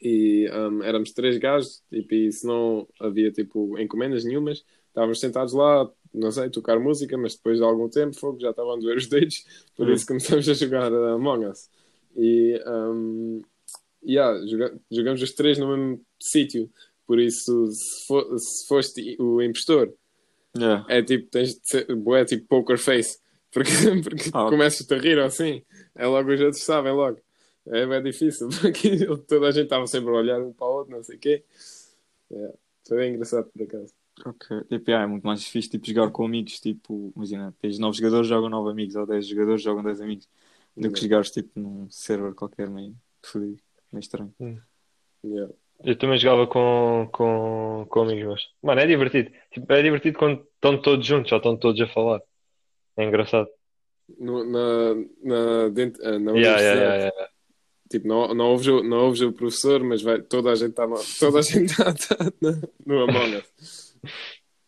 E 0.00 0.48
um, 0.50 0.82
éramos 0.82 1.12
três 1.12 1.36
gajos, 1.38 1.82
tipo, 1.90 2.14
e 2.14 2.32
se 2.32 2.46
não 2.46 2.86
havia, 3.00 3.30
tipo, 3.30 3.78
encomendas 3.78 4.24
nenhumas, 4.24 4.64
estávamos 4.88 5.20
sentados 5.20 5.52
lá, 5.52 5.90
não 6.14 6.30
sei, 6.30 6.48
tocar 6.50 6.78
música, 6.78 7.16
mas 7.18 7.34
depois 7.34 7.58
de 7.58 7.64
algum 7.64 7.88
tempo, 7.88 8.14
fogo, 8.18 8.40
já 8.40 8.50
estavam 8.50 8.72
a 8.74 8.76
doer 8.78 8.96
os 8.96 9.06
dedos, 9.08 9.44
por 9.76 9.88
Hum. 9.88 9.92
isso 9.92 10.06
começamos 10.06 10.48
a 10.48 10.54
jogar 10.54 10.92
Among 10.92 11.46
Us. 11.46 11.68
E, 12.16 12.62
um, 12.66 13.42
yeah, 14.06 14.38
joga- 14.46 14.78
jogamos 14.90 15.20
os 15.22 15.32
três 15.32 15.58
no 15.58 15.68
mesmo 15.76 16.00
sítio, 16.20 16.70
por 17.06 17.18
isso, 17.18 17.66
se, 17.72 18.38
se 18.38 18.66
foste 18.68 19.16
o 19.20 19.42
impostor, 19.42 19.92
Yeah. 20.56 20.86
é 20.88 21.02
tipo, 21.02 21.28
tens 21.30 21.56
de 21.56 21.60
ser, 21.68 21.96
bué, 21.96 22.24
tipo 22.24 22.46
poker 22.46 22.78
face, 22.78 23.18
porque, 23.50 23.70
porque 24.08 24.30
Ah, 24.32 24.44
ok. 24.44 24.50
começas 24.56 24.88
a 24.92 24.96
rir 24.96 25.18
assim, 25.18 25.64
é 25.96 26.06
logo 26.06 26.32
os 26.32 26.40
outros 26.40 26.62
sabem 26.62 26.92
logo. 26.92 27.18
É 27.66 27.84
bem 27.86 28.00
difícil, 28.04 28.48
porque 28.60 29.04
toda 29.26 29.48
a 29.48 29.50
gente 29.50 29.64
estava 29.64 29.84
sempre 29.88 30.10
a 30.10 30.18
olhar 30.18 30.40
um 30.40 30.52
para 30.52 30.66
o 30.66 30.74
outro, 30.76 30.94
não 30.94 31.02
sei 31.02 31.16
o 31.16 31.18
quê. 31.18 31.42
Yeah. 32.30 32.54
Foi 32.86 32.98
bem 32.98 33.14
engraçado 33.14 33.50
por 33.50 33.62
acaso. 33.64 33.92
Ok. 34.24 34.60
Tipo, 34.68 34.90
yeah, 34.90 35.04
é 35.04 35.06
muito 35.06 35.24
mais 35.26 35.40
difícil 35.40 35.70
tipo, 35.72 35.86
jogar 35.86 36.10
com 36.10 36.24
amigos. 36.24 36.60
Tipo, 36.60 37.12
imagina, 37.16 37.54
tens 37.60 37.78
9 37.78 37.96
jogadores, 37.96 38.28
jogam 38.28 38.48
9 38.48 38.70
amigos, 38.70 38.94
ou 38.96 39.06
10 39.06 39.26
jogadores, 39.26 39.62
jogam 39.62 39.82
10 39.82 40.00
amigos. 40.00 40.28
Do 40.76 40.90
que 40.92 41.00
jogares 41.02 41.30
tipo 41.30 41.58
num 41.58 41.88
server 41.88 42.34
qualquer 42.34 42.68
meio 42.68 42.94
fodido, 43.22 43.60
meio 43.92 44.00
estranho. 44.00 44.34
Yeah. 45.24 45.52
Eu 45.84 45.96
também 45.96 46.18
jogava 46.18 46.46
com, 46.48 47.08
com, 47.12 47.86
com 47.88 48.02
amigos 48.02 48.24
meus. 48.24 48.50
Mano, 48.62 48.80
é 48.80 48.86
divertido. 48.86 49.30
Tipo, 49.52 49.72
é 49.72 49.82
divertido 49.82 50.18
quando 50.18 50.40
estão 50.54 50.80
todos 50.80 51.06
juntos 51.06 51.30
ou 51.30 51.38
estão 51.38 51.56
todos 51.56 51.80
a 51.80 51.86
falar. 51.86 52.20
É 52.96 53.04
engraçado. 53.04 53.48
No, 54.18 54.44
na, 54.44 54.94
na, 55.22 55.68
dentro, 55.70 56.02
ah, 56.04 56.18
na 56.18 56.32
Yeah, 56.32 56.32
universidade, 56.32 56.64
yeah, 56.64 56.94
yeah, 56.96 57.14
yeah. 57.16 57.30
tipo, 57.90 58.06
não, 58.08 58.34
não, 58.34 58.50
ouves, 58.50 58.66
o- 58.66 58.82
não 58.82 59.04
ouves 59.06 59.20
o 59.22 59.32
professor, 59.32 59.82
mas 59.82 60.02
vai, 60.02 60.20
toda 60.22 60.50
a 60.50 60.54
gente 60.54 60.70
está 60.70 60.86
toda 61.18 61.38
a 61.38 61.42
gente 61.42 61.72
tá, 61.76 61.94
tá 61.94 62.32
no, 62.40 62.60
no 62.84 63.02
Among 63.04 63.36
Us. 63.36 63.83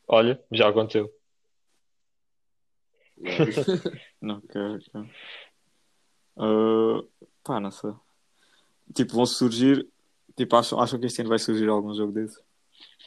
Olha, 0.09 0.43
já 0.53 0.68
aconteceu. 0.68 1.12
Não, 4.20 4.37
ok. 4.45 4.61
Ah, 6.37 7.03
pá, 7.43 7.61
não 7.61 7.70
sei. 7.70 7.93
Tipo, 8.95 9.14
vão 9.14 9.26
surgir. 9.26 9.89
Tipo, 10.37 10.57
acham, 10.57 10.80
acham 10.80 11.01
que 11.01 11.07
este 11.07 11.20
ano 11.20 11.30
vai 11.30 11.39
surgir 11.39 11.68
algum 11.68 11.95
jogo 11.95 12.12
desse? 12.12 12.39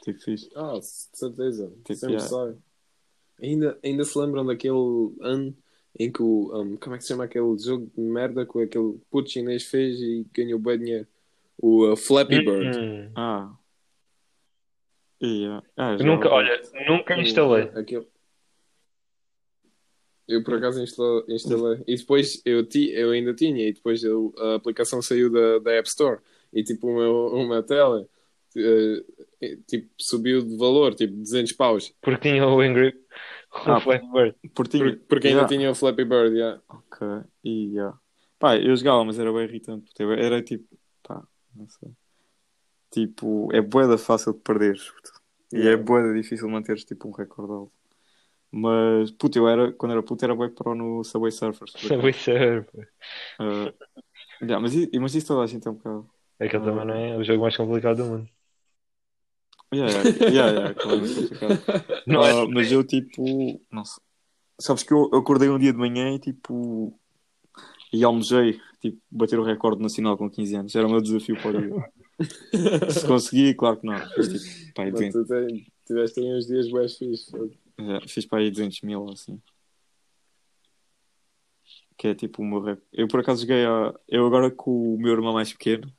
Tipo, 0.03 0.19
fixe. 0.19 0.49
Ah, 0.55 0.79
de 0.79 0.85
certeza. 0.85 1.71
Tipo, 1.85 1.95
Sempre 1.95 2.15
yeah. 2.15 2.27
sai. 2.27 2.55
Ainda, 3.41 3.79
ainda 3.83 4.03
se 4.03 4.17
lembram 4.17 4.45
daquele 4.45 5.13
ano 5.21 5.55
em 5.97 6.11
que 6.11 6.21
o. 6.21 6.51
um, 6.53 6.77
como 6.77 6.95
é 6.95 6.97
que 6.97 7.03
se 7.03 7.09
chama 7.09 7.23
aquele 7.23 7.57
jogo 7.57 7.89
de 7.95 8.01
merda 8.01 8.45
que 8.45 8.61
aquele 8.61 8.99
puto 9.09 9.29
chinês 9.29 9.65
fez 9.65 9.99
e 9.99 10.25
ganhou 10.33 10.59
bem 10.59 10.79
dinheiro? 10.79 11.07
O 11.57 11.91
uh, 11.91 11.95
Flappy 11.95 12.43
Bird. 12.43 12.77
Hum. 12.77 13.11
Ah. 13.15 13.53
Yeah. 15.21 15.63
Ah, 15.75 15.97
já 15.97 16.03
nunca, 16.05 16.29
olha, 16.29 16.61
nunca 16.87 17.17
instalei. 17.19 17.65
O- 17.65 17.79
aquele- 17.79 18.07
Eu 20.27 20.43
por 20.43 20.53
acaso 20.55 20.81
instalei, 20.81 21.23
instalei. 21.29 21.83
e 21.87 21.95
depois 21.95 22.41
eu, 22.45 22.65
ti, 22.65 22.91
eu 22.93 23.09
ainda 23.11 23.33
tinha 23.33 23.67
e 23.67 23.73
depois 23.73 24.03
eu- 24.03 24.33
a 24.37 24.55
aplicação 24.55 25.01
saiu 25.01 25.31
da, 25.31 25.59
da 25.59 25.71
App 25.73 25.87
Store 25.89 26.19
e 26.53 26.63
tipo 26.63 26.87
o 26.87 26.95
meu, 26.95 27.13
o 27.33 27.47
meu 27.47 27.63
tele 27.63 28.07
eh, 28.55 29.57
tipo, 29.67 29.89
subiu 29.97 30.41
de 30.43 30.55
valor, 30.57 30.93
tipo 30.95 31.13
200 31.15 31.51
paus. 31.53 31.93
Porque 32.01 32.29
tinha 32.29 32.45
o 32.47 32.59
Angry 32.61 32.89
o 33.51 33.71
Ah, 33.71 33.79
Flappy 33.81 34.07
Bird. 34.11 34.35
Porque 34.53 34.77
tinha. 34.77 34.83
Por- 34.95 35.05
Porque 35.07 35.27
ainda 35.27 35.39
Yeah. 35.41 35.47
tinha 35.57 35.71
o 35.71 35.75
Flappy 35.75 36.05
Bird, 36.05 36.35
yeah. 36.35 36.61
Ok. 36.69 37.07
E, 37.43 37.73
yeah. 37.73 37.97
Pá, 38.37 38.55
eu 38.57 38.75
jogava, 38.75 39.03
mas 39.03 39.17
era 39.19 39.33
bem 39.33 39.43
irritante. 39.43 39.91
Era 39.99 40.41
tipo, 40.43 40.65
pá, 41.03 41.23
não 41.55 41.67
sei. 41.67 41.89
Tipo, 42.91 43.49
é 43.53 43.61
boeda 43.61 43.97
fácil 43.97 44.33
de 44.33 44.39
perderes. 44.39 44.91
E 45.51 45.67
é 45.67 45.77
boeda 45.77 46.13
difícil 46.13 46.49
manteres 46.49 46.83
tipo 46.85 47.07
um 47.07 47.11
recorde 47.11 47.53
alto. 47.53 47.71
Mas, 48.51 49.11
puto, 49.11 49.37
eu 49.37 49.47
era, 49.47 49.71
quando 49.73 49.91
era 49.91 50.03
puto, 50.03 50.25
era 50.25 50.35
bem 50.35 50.49
pro 50.49 50.73
no 50.73 51.03
Subway 51.03 51.31
Surfers. 51.31 51.71
por 51.71 51.81
Subway 51.81 52.13
Surfer. 52.13 52.89
Ah, 53.39 53.71
yeah, 54.41 54.59
mas, 54.59 54.73
i- 54.75 54.89
mas 54.99 55.13
isso 55.13 55.27
toda 55.27 55.43
a 55.43 55.47
gente 55.47 55.67
é 55.67 55.71
um 55.71 55.75
bocado. 55.75 56.09
Aquele 56.39 56.63
também 56.63 56.85
não 56.85 56.93
é 56.95 57.17
o 57.17 57.23
jogo 57.23 57.41
mais 57.43 57.55
complicado 57.55 57.97
do 57.97 58.05
mundo. 58.05 58.29
Yeah, 59.71 59.91
yeah, 59.91 60.29
yeah, 60.29 60.51
yeah, 60.51 60.73
claro, 60.73 61.05
é 61.05 61.13
complicado. 61.13 61.59
Não 62.07 62.23
Ah, 62.23 62.43
é? 62.43 62.47
mas 62.47 62.71
eu 62.71 62.83
tipo, 62.83 63.61
não 63.71 63.85
sei. 63.85 64.01
Sabes 64.59 64.81
que 64.83 64.91
eu, 64.91 65.09
eu 65.13 65.19
acordei 65.19 65.47
um 65.49 65.59
dia 65.59 65.71
de 65.71 65.77
manhã 65.77 66.13
e 66.15 66.19
tipo. 66.19 66.99
E 67.93 68.03
almejei, 68.03 68.59
tipo, 68.81 68.99
bater 69.11 69.37
o 69.39 69.43
recorde 69.43 69.81
nacional 69.81 70.17
com 70.17 70.29
15 70.29 70.55
anos. 70.55 70.75
Era 70.75 70.87
o 70.87 70.89
meu 70.91 71.01
desafio 71.01 71.35
para 71.37 71.59
o 71.59 71.61
dia. 71.61 71.91
Se 72.91 73.07
consegui, 73.07 73.53
claro 73.53 73.77
que 73.77 73.85
não. 73.87 73.97
Fiz 74.15 74.27
tipo, 74.27 74.73
pá, 74.73 74.83
aí 74.83 74.91
Mas 74.91 74.99
200, 74.99 75.21
tu 75.21 75.27
tem- 75.27 75.67
tiveste 75.85 76.19
aí 76.19 76.33
uns 76.37 76.47
dias 76.47 76.71
bem 76.71 76.89
fixos. 76.89 77.33
é, 77.77 78.07
fiz 78.07 78.25
para 78.25 78.39
aí 78.39 78.51
200 78.51 78.81
mil, 78.81 79.09
assim. 79.09 79.41
Que 81.97 82.09
é 82.09 82.15
tipo 82.15 82.41
o 82.41 82.45
meu 82.45 82.61
recorde. 82.61 82.87
Eu 82.93 83.07
por 83.07 83.19
acaso 83.19 83.41
joguei 83.41 83.65
a. 83.65 83.93
Eu 84.07 84.25
agora 84.25 84.49
com 84.49 84.95
o 84.95 84.97
meu 84.97 85.11
irmão 85.13 85.33
mais 85.33 85.51
pequeno. 85.51 85.91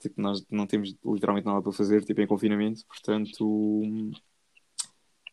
Tipo, 0.00 0.20
nós 0.20 0.44
não 0.50 0.66
temos 0.66 0.96
literalmente 1.04 1.46
nada 1.46 1.60
para 1.60 1.72
fazer, 1.72 2.02
tipo, 2.04 2.20
em 2.20 2.26
confinamento. 2.26 2.84
Portanto. 2.86 4.10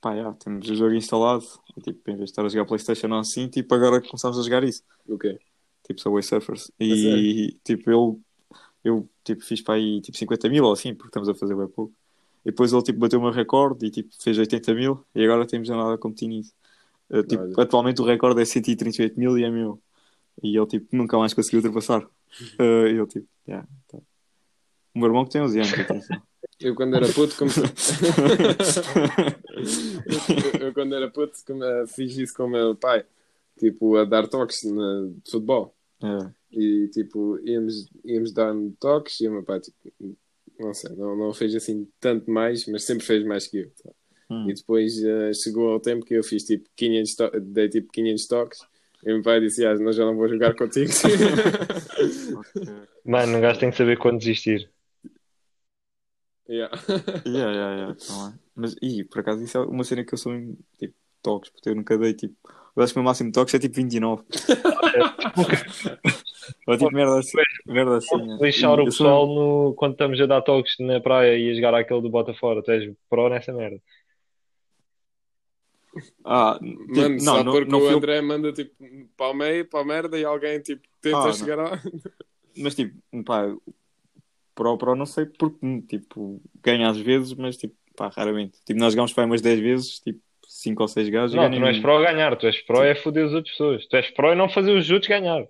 Pá, 0.01 0.13
temos 0.33 0.69
o 0.69 0.75
jogo 0.75 0.93
instalado. 0.93 1.45
E, 1.75 1.81
tipo, 1.81 2.11
em 2.11 2.15
vez 2.15 2.25
de 2.25 2.31
estar 2.31 2.45
a 2.45 2.49
jogar 2.49 2.65
Playstation 2.65 3.07
ou 3.07 3.19
assim, 3.19 3.47
tipo, 3.47 3.73
agora 3.73 4.01
começamos 4.01 4.37
a 4.37 4.43
jogar 4.43 4.63
isso. 4.63 4.83
O 5.07 5.17
quê? 5.17 5.39
tipo 5.87 6.01
Subway 6.01 6.21
Surfers. 6.21 6.69
E 6.79 7.57
tipo, 7.63 7.89
eu, 7.89 8.21
eu 8.87 9.07
tipo, 9.23 9.43
fiz 9.43 9.61
para 9.61 9.75
aí 9.75 10.01
tipo 10.01 10.17
50 10.17 10.49
mil 10.49 10.63
ou 10.63 10.73
assim, 10.73 10.93
porque 10.93 11.09
estamos 11.09 11.29
a 11.29 11.35
fazer 11.35 11.55
bem 11.55 11.67
pouco. 11.67 11.93
E 12.45 12.51
depois 12.51 12.71
ele 12.71 12.81
tipo, 12.81 12.99
bateu 12.99 13.19
o 13.19 13.21
meu 13.21 13.31
recorde 13.31 13.85
e 13.85 13.91
tipo, 13.91 14.09
fez 14.19 14.37
80 14.37 14.73
mil 14.73 15.03
e 15.13 15.23
agora 15.23 15.45
temos 15.45 15.69
nada 15.69 15.93
a 15.93 15.97
competir 15.97 16.29
nisso. 16.29 16.53
Uh, 17.09 17.23
tipo, 17.23 17.43
Olha. 17.43 17.63
atualmente 17.63 18.01
o 18.01 18.05
recorde 18.05 18.41
é 18.41 18.45
138 18.45 19.19
mil 19.19 19.37
e 19.37 19.43
é 19.43 19.49
meu. 19.49 19.81
E 20.41 20.57
ele 20.57 20.67
tipo, 20.67 20.95
nunca 20.95 21.17
mais 21.17 21.33
conseguiu 21.33 21.59
ultrapassar. 21.59 22.03
Uh, 22.59 22.59
e 22.87 22.91
ele 22.91 23.07
tipo, 23.07 23.27
yeah, 23.47 23.67
tá. 23.87 23.97
O 24.93 24.99
meu 24.99 25.07
irmão 25.07 25.25
que 25.25 25.31
tem 25.31 25.41
11 25.41 25.59
anos. 25.59 25.71
Eu 26.59 26.73
quando 26.73 26.95
era 26.95 27.07
puto 27.09 27.35
comecei... 27.35 27.63
eu, 30.59 30.67
eu 30.67 30.73
quando 30.73 30.95
era 30.95 31.09
puto 31.09 31.37
come- 31.45 31.87
fiz 31.87 32.17
isso 32.17 32.33
com 32.33 32.45
o 32.45 32.49
meu 32.49 32.75
pai. 32.75 33.05
Tipo, 33.59 33.97
a 33.97 34.05
dar 34.05 34.27
toques 34.27 34.61
de 34.61 34.69
futebol. 35.29 35.76
É. 36.03 36.31
E 36.51 36.87
tipo, 36.89 37.39
íamos, 37.47 37.89
íamos 38.05 38.31
dar 38.31 38.53
toques 38.79 39.19
e 39.19 39.27
o 39.27 39.31
meu 39.31 39.43
pai, 39.43 39.59
tipo, 39.59 39.77
não 40.59 40.73
sei, 40.73 40.95
não, 40.95 41.15
não 41.15 41.33
fez 41.33 41.53
assim 41.55 41.87
tanto 41.99 42.29
mais, 42.31 42.65
mas 42.67 42.83
sempre 42.83 43.05
fez 43.05 43.23
mais 43.25 43.47
que 43.47 43.57
eu. 43.59 43.71
tá? 43.83 43.91
Hum. 44.29 44.49
E 44.49 44.53
depois 44.53 45.01
eh, 45.03 45.33
chegou 45.33 45.71
ao 45.71 45.79
tempo 45.79 46.05
que 46.05 46.13
eu 46.13 46.23
fiz 46.23 46.43
tipo 46.43 46.67
500 46.75 47.15
to- 47.15 47.31
dei 47.39 47.69
tipo 47.69 47.91
500 47.91 48.27
toques. 48.27 48.59
E 49.05 49.11
o 49.11 49.15
meu 49.15 49.23
pai 49.23 49.39
disse: 49.39 49.65
ah, 49.65 49.75
não, 49.75 49.91
já 49.91 50.05
não 50.05 50.15
vou 50.15 50.27
jogar 50.27 50.55
contigo. 50.55 50.91
Mano, 53.05 53.37
um 53.37 53.41
gajo 53.41 53.59
tem 53.59 53.71
que 53.71 53.77
saber 53.77 53.97
quando 53.97 54.19
desistir. 54.19 54.69
yeah. 56.49 56.69
Yeah, 57.25 57.51
yeah, 57.51 57.75
yeah, 57.75 57.95
tá. 57.95 58.33
Mas, 58.55 58.75
e 58.81 59.03
por 59.03 59.19
acaso, 59.19 59.43
isso 59.43 59.57
é 59.57 59.61
uma 59.61 59.83
cena 59.83 60.03
que 60.03 60.13
eu 60.13 60.17
sou 60.17 60.33
em 60.33 60.57
tipo, 60.79 60.95
toques, 61.21 61.51
porque 61.51 61.69
eu 61.69 61.75
nunca 61.75 61.97
dei 61.97 62.13
tipo. 62.13 62.35
Eu 62.77 62.83
acho 62.83 62.93
que 62.93 62.99
o 62.99 63.01
meu 63.01 63.09
máximo 63.09 63.31
de 63.31 63.33
toques 63.33 63.53
é 63.55 63.59
tipo 63.59 63.75
29. 63.75 64.23
Ou 66.67 66.77
tipo 66.77 66.93
merda 66.93 67.19
assim. 67.19 67.37
Merda 67.65 67.97
assim. 67.97 68.31
é. 68.33 68.37
Lixar 68.45 68.79
o 68.79 68.85
pessoal 68.85 69.25
no... 69.27 69.73
quando 69.75 69.93
estamos 69.93 70.21
a 70.21 70.25
dar 70.27 70.41
toques 70.43 70.75
na 70.79 71.01
praia 71.01 71.35
e 71.37 71.49
a 71.49 71.53
jogar 71.55 71.73
aquele 71.73 72.01
do 72.01 72.09
bota 72.09 72.33
fora. 72.35 72.61
Tu 72.61 72.71
és 72.71 72.93
pró 73.09 73.29
nessa 73.29 73.51
merda. 73.51 73.81
Ah, 76.23 76.59
tipo, 76.61 76.95
Mano, 76.95 77.09
não, 77.15 77.19
só 77.19 77.43
não, 77.43 77.51
porque 77.51 77.71
não 77.71 77.79
o 77.79 77.81
fui 77.81 77.93
eu- 77.93 77.97
André 77.97 78.21
manda 78.21 78.53
tipo 78.53 78.75
para 79.17 79.31
o 79.31 79.33
meio, 79.33 79.65
para 79.65 79.79
a 79.79 79.85
merda 79.85 80.19
e 80.19 80.23
alguém 80.23 80.59
tipo 80.61 80.87
tenta 81.01 81.29
Ah, 81.29 81.33
chegar 81.33 81.55
lá. 81.55 81.81
Mas 82.55 82.75
tipo, 82.75 82.95
pá, 83.23 83.51
pro, 84.53 84.77
pro 84.77 84.95
não 84.95 85.07
sei 85.07 85.25
porque, 85.25 85.81
tipo, 85.81 86.39
ganha 86.61 86.89
às 86.89 86.97
vezes, 86.99 87.33
mas 87.33 87.57
tipo, 87.57 87.73
pá, 87.95 88.09
raramente. 88.09 88.59
Tipo, 88.63 88.79
nós 88.79 88.93
jogamos 88.93 89.11
para 89.13 89.23
aí 89.23 89.29
umas 89.29 89.41
10 89.41 89.59
vezes, 89.59 89.99
tipo, 89.99 90.19
5 90.57 90.81
ou 90.81 90.87
6 90.87 91.07
gajos 91.09 91.33
e 91.33 91.37
Não, 91.37 91.51
tu 91.51 91.59
não 91.59 91.67
és 91.67 91.77
pró 91.79 91.97
a 91.99 92.11
ganhar. 92.11 92.35
Tu 92.35 92.47
és 92.47 92.59
pró 92.61 92.83
é 92.83 92.95
foder 92.95 93.25
as 93.25 93.33
outras 93.33 93.51
pessoas. 93.51 93.85
Tu 93.87 93.95
és 93.95 94.09
pró 94.11 94.31
é 94.31 94.35
não 94.35 94.49
fazer 94.49 94.71
os 94.75 94.89
outros 94.89 95.07
ganhar. 95.07 95.47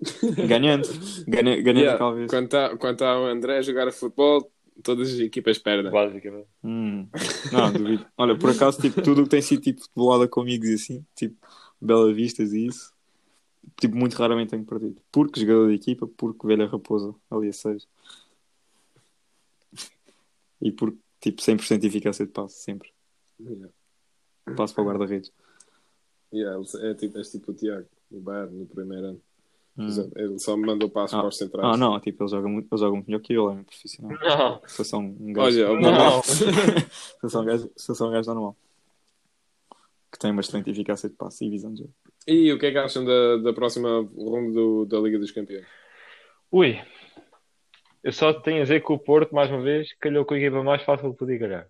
Ganhando. 0.48 0.86
Ganha- 1.26 1.56
Ganhando 1.62 1.78
Yeah, 1.80 1.94
aquela 1.94 2.14
vez. 2.14 2.30
Quando 2.30 2.44
está 2.44 2.76
quando 2.76 2.98
tá 2.98 3.18
o 3.18 3.24
André 3.24 3.58
a 3.58 3.62
jogar 3.62 3.90
futebol, 3.92 4.50
todas 4.82 5.12
as 5.14 5.18
equipas 5.20 5.56
perdem. 5.58 5.90
Basicamente. 5.90 6.48
Hum, 6.62 7.08
não, 7.50 7.72
duvido. 7.72 8.06
Olha, 8.18 8.36
por 8.36 8.50
acaso, 8.50 8.80
tipo, 8.82 9.00
tudo 9.00 9.22
o 9.22 9.24
que 9.24 9.30
tem 9.30 9.40
sido 9.40 9.62
tipo 9.62 9.80
futebolada 9.80 10.28
com 10.28 10.42
amigos 10.42 10.68
e 10.68 10.74
assim, 10.74 11.06
tipo, 11.14 11.36
Bela 11.80 12.12
Vistas 12.12 12.52
e 12.52 12.66
isso, 12.66 12.92
tipo, 13.80 13.96
muito 13.96 14.14
raramente 14.16 14.50
tenho 14.50 14.64
perdido. 14.64 15.00
Porque 15.10 15.40
jogador 15.40 15.68
de 15.68 15.74
equipa, 15.76 16.06
porque 16.18 16.46
velha 16.46 16.66
raposa, 16.66 17.14
ali 17.30 17.48
a 17.48 17.52
6. 17.52 17.86
E 20.60 20.70
porque, 20.72 20.98
tipo, 21.30 21.42
100% 21.42 21.78
de 21.78 21.86
eficácia 21.86 22.26
de 22.26 22.32
passe, 22.32 22.62
sempre. 22.62 22.92
Yeah. 23.40 23.68
Passo 24.56 24.74
para 24.74 24.84
o 24.84 24.86
guarda-redes. 24.86 25.32
Yeah, 26.32 26.60
é 26.82 26.94
tipo, 26.94 27.18
é 27.18 27.22
tipo 27.22 27.52
o 27.52 27.54
Tiago, 27.54 27.86
o 28.10 28.20
Bayern, 28.20 28.54
no 28.56 28.66
primeiro 28.66 29.06
ano. 29.06 29.20
Hum. 29.76 29.88
Ele 30.14 30.38
só 30.38 30.56
me 30.56 30.66
mandou 30.66 30.88
passos 30.88 31.14
Ah. 31.14 31.20
para 31.20 31.28
os 31.28 31.36
centrais. 31.36 31.66
Ah, 31.66 31.76
não, 31.76 31.98
tipo, 31.98 32.22
ele 32.22 32.30
joga 32.30 32.48
muito, 32.48 32.68
ele 32.72 32.80
joga 32.80 32.92
muito 32.94 33.06
melhor 33.06 33.20
que 33.20 33.32
eu, 33.32 33.48
ele 33.50 33.58
é 33.58 33.60
um 33.60 33.64
profissional. 33.64 34.18
Não. 34.20 34.62
Sou 34.68 35.00
um 35.00 35.32
gajo. 35.32 35.64
Olha, 35.64 36.20
eu 37.22 37.28
sou 37.30 37.42
um 37.42 37.44
gajo, 37.44 37.70
sou 37.76 38.08
um 38.08 38.12
gajo 38.12 38.28
normal. 38.32 38.56
Que 40.12 40.18
tem 40.18 40.30
uma 40.30 40.40
excelente 40.42 40.70
eficácia 40.70 41.08
de 41.08 41.16
passe 41.16 41.44
e 41.44 41.50
visão 41.50 41.72
de 41.74 41.80
jogo. 41.80 41.92
E 42.26 42.52
o 42.52 42.58
que 42.58 42.66
é 42.66 42.70
que 42.70 42.78
acham 42.78 43.04
da, 43.04 43.36
da 43.38 43.52
próxima 43.52 44.08
ronda 44.16 44.52
do- 44.52 44.84
da 44.86 44.98
Liga 45.00 45.18
dos 45.18 45.32
Campeões? 45.32 45.66
Ui. 46.52 46.78
Eu 48.04 48.12
só 48.12 48.32
tenho 48.32 48.58
a 48.58 48.62
dizer 48.62 48.84
que 48.84 48.92
o 48.92 48.98
Porto, 48.98 49.34
mais 49.34 49.50
uma 49.50 49.62
vez, 49.62 49.92
calhou 49.94 50.24
com 50.24 50.34
a 50.34 50.38
equipa 50.38 50.62
mais 50.62 50.82
fácil 50.82 51.10
que 51.12 51.18
podia 51.18 51.38
calhar. 51.38 51.68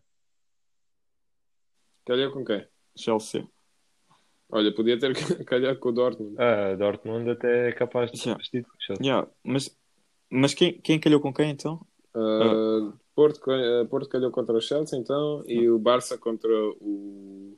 Calhou 2.04 2.32
com 2.32 2.44
quem? 2.44 2.66
Chelsea. 2.96 3.46
Olha, 4.50 4.74
podia 4.74 4.98
ter 4.98 5.14
calhado 5.46 5.78
com 5.78 5.88
o 5.88 5.92
Dortmund. 5.92 6.36
A 6.38 6.74
Dortmund 6.74 7.30
até 7.30 7.68
é 7.68 7.72
capaz 7.72 8.10
de 8.10 8.34
vestido 8.34 8.68
com 8.68 8.76
o 8.76 8.80
Chelsea. 8.80 9.06
Yeah, 9.06 9.28
mas 9.42 9.74
mas 10.28 10.52
quem, 10.52 10.72
quem 10.80 10.98
calhou 10.98 11.20
com 11.20 11.32
quem 11.32 11.50
então? 11.50 11.80
Uh, 12.12 12.92
Porto, 13.14 13.40
uh, 13.50 13.86
Porto 13.86 14.08
calhou 14.08 14.32
contra 14.32 14.56
o 14.56 14.60
Chelsea, 14.60 14.98
então, 14.98 15.44
e 15.46 15.70
o 15.70 15.78
Barça 15.78 16.18
contra 16.18 16.50
o. 16.80 17.56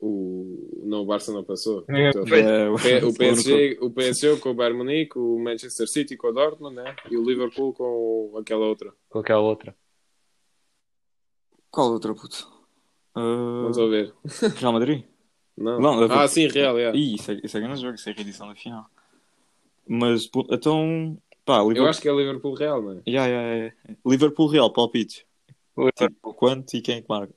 o 0.00 0.43
não, 0.84 1.02
o 1.02 1.06
Barça 1.06 1.32
não 1.32 1.42
passou. 1.44 1.84
É, 1.88 2.10
Então, 2.10 2.22
É, 2.36 2.68
o, 2.70 2.76
P- 2.76 3.04
o 3.04 3.14
PSG, 3.14 3.78
o 3.80 3.90
PSG 3.90 4.36
com 4.38 4.50
o 4.50 4.54
Bayern 4.54 4.78
Munique, 4.78 5.18
o 5.18 5.38
Manchester 5.38 5.88
City 5.88 6.16
com 6.16 6.28
o 6.28 6.32
Dortmund, 6.32 6.76
né? 6.76 6.94
E 7.10 7.16
o 7.16 7.24
Liverpool 7.24 7.72
com 7.72 8.36
aquela 8.38 8.66
outra. 8.66 8.92
Com 9.08 9.18
aquela 9.18 9.40
outra. 9.40 9.74
Qual 11.70 11.90
outra 11.92 12.14
puto? 12.14 12.48
Uh, 13.16 13.62
Vamos 13.62 13.78
ouvir. 13.78 14.12
Real 14.56 14.72
Madrid? 14.72 15.04
Não. 15.56 15.80
Não, 15.80 15.92
Liverpool. 15.94 16.18
ah, 16.18 16.28
sim, 16.28 16.46
real, 16.48 16.78
é. 16.78 16.94
Ih, 16.94 17.14
isso 17.14 17.30
é, 17.30 17.40
isso 17.42 17.56
é 17.56 17.60
grande 17.60 17.80
jogo, 17.80 17.94
isso 17.94 18.08
é 18.08 18.12
a 18.12 18.14
reedição 18.14 18.48
da 18.48 18.54
final. 18.54 18.86
Mas 19.86 20.28
então. 20.50 21.18
Pá, 21.44 21.58
Eu 21.58 21.68
Liverpool. 21.68 21.90
acho 21.90 22.00
que 22.00 22.08
é 22.08 22.12
Liverpool 22.12 22.54
real, 22.54 22.80
não 22.82 22.92
é? 22.92 23.02
Yeah, 23.06 23.26
yeah, 23.30 23.54
yeah. 23.54 23.74
Liverpool 24.06 24.46
Real, 24.48 24.72
palpite. 24.72 25.26
Tipo, 25.96 26.32
quanto 26.34 26.74
e 26.74 26.80
quem 26.80 26.96
é 26.98 27.02
que 27.02 27.08
marca? 27.08 27.34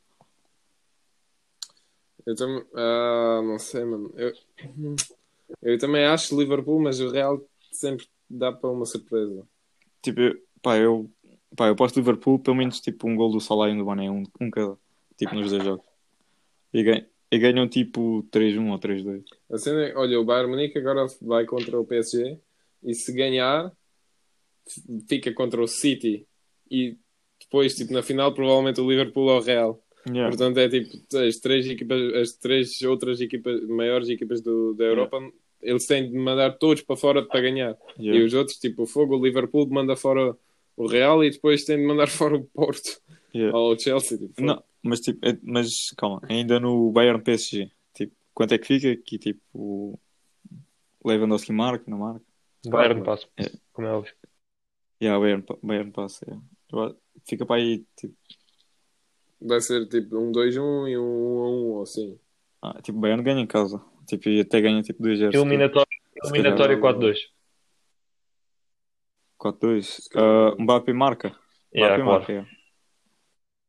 Eu 2.27 2.35
também. 2.35 2.61
Ah, 2.75 3.41
não 3.41 3.57
sei, 3.57 3.85
mano. 3.85 4.13
Eu, 4.17 4.33
eu 5.61 5.77
também 5.77 6.03
acho 6.03 6.37
Liverpool, 6.37 6.81
mas 6.81 6.99
o 6.99 7.09
Real 7.09 7.41
sempre 7.71 8.05
dá 8.29 8.51
para 8.51 8.69
uma 8.69 8.85
surpresa. 8.85 9.47
Tipo, 10.01 10.19
eu, 10.19 10.35
pá, 10.61 10.77
eu. 10.77 11.09
Pá, 11.55 11.69
eu 11.69 11.75
posto 11.77 11.95
Liverpool, 11.95 12.37
pelo 12.37 12.57
menos 12.57 12.81
tipo 12.81 13.07
um 13.07 13.15
gol 13.15 13.31
do 13.31 13.39
Salah 13.39 13.69
e 13.69 13.77
do 13.77 13.85
Mané, 13.85 14.11
um, 14.11 14.23
um 14.41 14.51
cada. 14.51 14.77
Tipo, 15.17 15.35
nos 15.35 15.49
dois 15.49 15.63
jogos. 15.63 15.85
E, 16.73 16.83
ganham, 16.83 17.05
e 17.31 17.39
ganham 17.39 17.67
tipo 17.69 18.27
3-1 18.29 18.71
ou 18.71 18.77
3-2. 18.77 19.23
A 19.49 19.57
cena 19.57 19.85
é, 19.85 19.95
olha, 19.95 20.19
o 20.19 20.25
Bayern 20.25 20.51
Munique 20.51 20.77
agora 20.77 21.07
vai 21.21 21.45
contra 21.45 21.79
o 21.79 21.85
PSG 21.85 22.37
e 22.83 22.93
se 22.93 23.13
ganhar, 23.13 23.71
fica 25.07 25.33
contra 25.33 25.61
o 25.61 25.67
City 25.67 26.27
e 26.69 26.97
depois, 27.39 27.73
tipo, 27.73 27.93
na 27.93 28.03
final, 28.03 28.33
provavelmente 28.33 28.81
o 28.81 28.89
Liverpool 28.89 29.29
ao 29.29 29.41
Real. 29.41 29.81
Yeah. 30.09 30.29
Portanto, 30.29 30.57
é 30.59 30.69
tipo, 30.69 31.17
as 31.17 31.37
três 31.37 31.67
equipas, 31.67 32.13
as 32.15 32.33
três 32.33 32.81
outras 32.83 33.19
equipas, 33.19 33.67
maiores 33.67 34.09
equipas 34.09 34.41
do, 34.41 34.73
da 34.73 34.85
Europa, 34.85 35.19
eles 35.61 35.85
têm 35.85 36.09
de 36.09 36.17
mandar 36.17 36.51
todos 36.57 36.81
para 36.83 36.95
fora 36.95 37.25
para 37.25 37.41
ganhar. 37.41 37.75
Yeah. 37.99 38.19
E 38.19 38.23
os 38.23 38.33
outros, 38.33 38.57
tipo, 38.57 38.83
o 38.83 38.87
Fogo, 38.87 39.17
o 39.17 39.23
Liverpool 39.25 39.67
manda 39.69 39.95
fora 39.95 40.37
o 40.75 40.87
Real 40.87 41.23
e 41.23 41.31
depois 41.31 41.63
tem 41.65 41.77
de 41.77 41.85
mandar 41.85 42.07
fora 42.09 42.35
o 42.35 42.43
Porto 42.45 43.01
Yeah. 43.35 43.55
ou 43.57 43.73
o 43.73 43.79
Chelsea. 43.79 44.17
Tipo, 44.17 44.41
Não, 44.41 44.63
mas 44.81 45.01
tipo, 45.01 45.19
é- 45.27 45.37
mas 45.43 45.91
calma, 45.97 46.21
ainda 46.29 46.59
no 46.59 46.91
Bayern 46.91 47.21
PSG, 47.21 47.69
tipo, 47.93 48.15
quanto 48.33 48.53
é 48.53 48.57
que 48.57 48.65
fica? 48.67 48.95
Que 48.95 49.17
tipo, 49.19 49.41
o 49.53 49.99
Lewandowski 51.03 51.51
marca, 51.51 51.83
não 51.87 51.99
marca? 51.99 52.25
Bayern 52.65 53.03
passa. 53.03 53.27
É. 53.37 53.51
Como 53.73 53.87
é 53.87 53.91
óbvio. 53.91 54.13
Yeah, 55.01 55.17
o 55.19 55.21
Bayern, 55.21 55.45
Bayern 55.61 55.91
passa, 55.91 56.25
yeah. 56.25 56.95
Fica 57.27 57.45
para 57.45 57.57
aí, 57.61 57.85
tipo, 57.95 58.15
Vai 59.41 59.61
ser 59.61 59.87
tipo 59.87 60.17
um 60.17 60.31
2-1 60.31 60.87
e 60.89 60.97
um 60.97 61.01
1-1 61.01 61.65
ou 61.75 61.81
assim. 61.83 62.19
ah, 62.61 62.81
tipo, 62.81 62.97
o 62.97 63.01
Bayern 63.01 63.23
ganha 63.23 63.39
em 63.41 63.47
casa, 63.47 63.79
tipo, 64.07 64.27
e 64.29 64.41
até 64.41 64.59
ganha 64.61 64.81
tipo 64.81 65.01
2-0. 65.03 65.33
Eliminatório, 65.33 65.87
eliminatório 66.25 66.75
não- 66.75 66.81
4-2. 66.81 67.17
4-2. 69.37 70.09
calhar- 70.09 70.53
Uh, 70.53 70.61
Mbappé 70.61 70.93
marca. 70.93 71.27
Yeah, 71.73 71.95
Mbappé 71.97 72.03
claro. 72.03 72.05
marca, 72.19 72.31
yeah. 72.33 72.49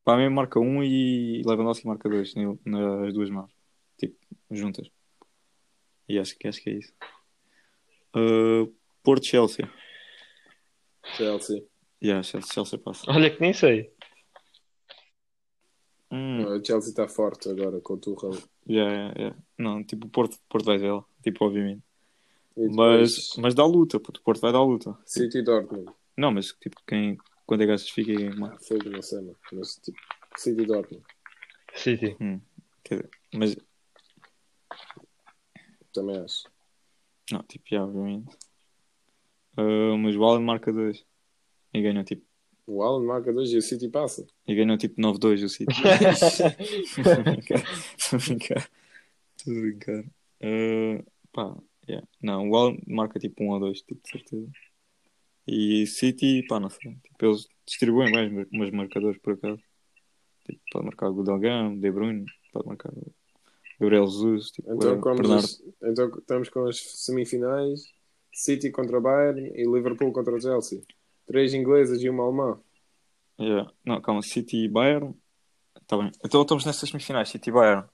Mbappé 0.07 0.29
marca 0.31 0.61
um 0.61 0.83
e 0.83 1.43
Lewandowski 1.45 1.87
marca 1.87 2.09
dois 2.09 2.35
ne- 2.35 2.59
nas 2.65 3.13
duas 3.13 3.29
mãos, 3.31 3.51
tipo, 3.99 4.17
juntas. 4.51 4.89
E 6.09 6.19
acho 6.19 6.39
que, 6.39 6.49
acho 6.49 6.63
que 6.63 6.71
é 6.71 6.73
isso. 6.75 6.95
Uh, 8.17 8.75
Porto 9.03 9.27
Chelsea. 9.27 9.71
Chelsea. 11.17 11.63
Yeah, 12.03 12.23
Chelsea, 12.23 12.53
Chelsea 12.55 12.79
passa. 12.79 13.05
Olha 13.11 13.29
que 13.31 13.41
nem 13.41 13.53
sei. 13.53 13.93
Hum, 16.11 16.45
O 16.45 16.65
Chelsea 16.65 16.91
está 16.91 17.07
forte 17.07 17.49
agora 17.51 17.81
com 17.81 17.95
o 17.95 17.99
Tuchel. 17.99 18.31
yeah, 18.69 18.93
yeah, 18.93 19.15
yeah. 19.19 19.39
Não, 19.59 19.85
tipo, 19.85 20.07
o 20.07 20.11
Porto, 20.11 20.39
Porto 20.49 20.65
vai 20.65 20.79
dela, 20.79 21.05
tipo, 21.23 21.45
obviamente. 21.45 21.83
E 22.57 22.67
Mas, 22.69 23.13
depois 23.15 23.37
mas 23.39 23.55
dá 23.55 23.65
luta, 23.65 24.01
puto, 24.01 24.21
o 24.21 24.23
Porto 24.25 24.41
vai 24.41 24.53
dar 24.53 24.63
luta. 24.63 24.97
City 25.05 25.39
e 25.39 25.43
Dortmund. 25.43 25.93
Não, 26.17 26.31
mas 26.33 26.53
tipo, 26.55 26.77
quem, 26.87 27.17
quando 27.47 27.63
é 27.63 27.67
que 27.67 27.73
achas 27.73 27.87
que 27.89 27.95
fica 27.95 28.17
quem? 28.17 28.33
Fogo, 28.33 28.91
não 28.91 29.03
sei, 29.03 29.19
mano. 29.21 29.37
Mas 29.53 29.77
tipo, 29.77 29.99
City 30.37 30.63
e 30.63 30.67
Dortmund. 30.67 31.05
City. 31.75 32.17
Quer 32.83 32.95
dizer, 32.97 33.11
mas, 33.35 33.57
Também 35.93 36.19
acho. 36.19 36.45
não, 37.31 37.43
tipo, 37.43 37.65
já, 37.69 37.85
obviamente. 37.85 38.37
Uh, 39.57 39.97
mas 39.99 40.17
o 40.17 40.25
Alan 40.25 40.41
marca 40.41 40.73
2 40.73 41.05
e 41.75 41.83
ganhou 41.83 42.05
tipo, 42.05 42.25
O 42.71 42.83
Alan 42.83 43.03
marca 43.05 43.33
2 43.33 43.51
e 43.51 43.57
o 43.57 43.63
City 43.63 43.89
passa. 43.89 44.27
e 44.47 44.55
ganhou 44.55 44.77
tipo 44.77 45.01
9-2 45.01 45.43
o 45.43 45.49
City. 45.49 45.73
Estou 46.99 47.13
a 47.13 47.23
brincar, 47.23 47.65
estou 47.97 48.19
a 48.19 48.23
brincar, 48.23 48.71
estou 49.37 49.57
a 49.57 49.61
brincar. 49.61 50.05
Uh, 50.43 51.05
pá, 51.33 51.57
yeah. 51.89 52.07
Não, 52.23 52.51
o 52.51 52.57
Alan 52.57 52.77
marca 52.87 53.19
tipo 53.19 53.43
1 53.43 53.49
ou 53.49 53.61
2, 53.61 53.81
tipo, 53.83 54.01
de 54.03 54.11
certeza. 54.11 54.51
E 55.47 55.87
City, 55.87 56.45
pá, 56.47 56.61
não 56.61 56.69
sei. 56.69 56.95
Tipo, 57.03 57.25
eles 57.27 57.49
distribuem 57.67 58.13
bem 58.13 58.27
os 58.27 58.33
mar- 58.53 58.67
os 58.67 58.71
marcadores 58.71 59.19
por 59.19 59.33
acaso. 59.33 59.63
Tipo, 60.45 60.61
pode 60.71 60.85
marcar 60.85 61.09
o 61.09 61.15
Gudelgam, 61.15 61.79
De 61.79 61.91
Bruyne, 61.91 62.27
pode 62.53 62.67
marcar 62.69 62.93
o 62.93 63.13
Gabriel 63.81 64.07
Jesus, 64.07 64.51
tipo, 64.51 64.71
Então, 64.75 64.99
o 64.99 65.01
como 65.01 65.17
Bernardo. 65.17 65.41
diz- 65.47 65.63
então 65.83 66.09
estamos 66.19 66.49
com 66.51 66.67
as 66.67 66.79
semifinais: 66.79 67.81
City 68.31 68.71
contra 68.71 68.99
o 68.99 69.01
Bayern 69.01 69.51
e 69.55 69.65
Liverpool 69.65 70.13
contra 70.13 70.35
o 70.35 70.41
Chelsea. 70.41 70.83
Três 71.29 71.55
inglesas 71.55 72.03
e 72.03 72.09
uma 72.11 72.25
alemã. 72.25 72.61
Yeah. 73.41 73.71
Não, 73.85 74.01
calma, 74.01 74.21
City 74.23 74.65
e 74.65 74.69
Bayern. 74.69 75.15
Tá 75.87 75.97
bem. 75.97 76.11
Então 76.25 76.43
estamos 76.43 76.65
nessas 76.65 76.89
semifinais, 76.89 77.29
City 77.29 77.51
e 77.51 77.53
Bayern. 77.53 77.87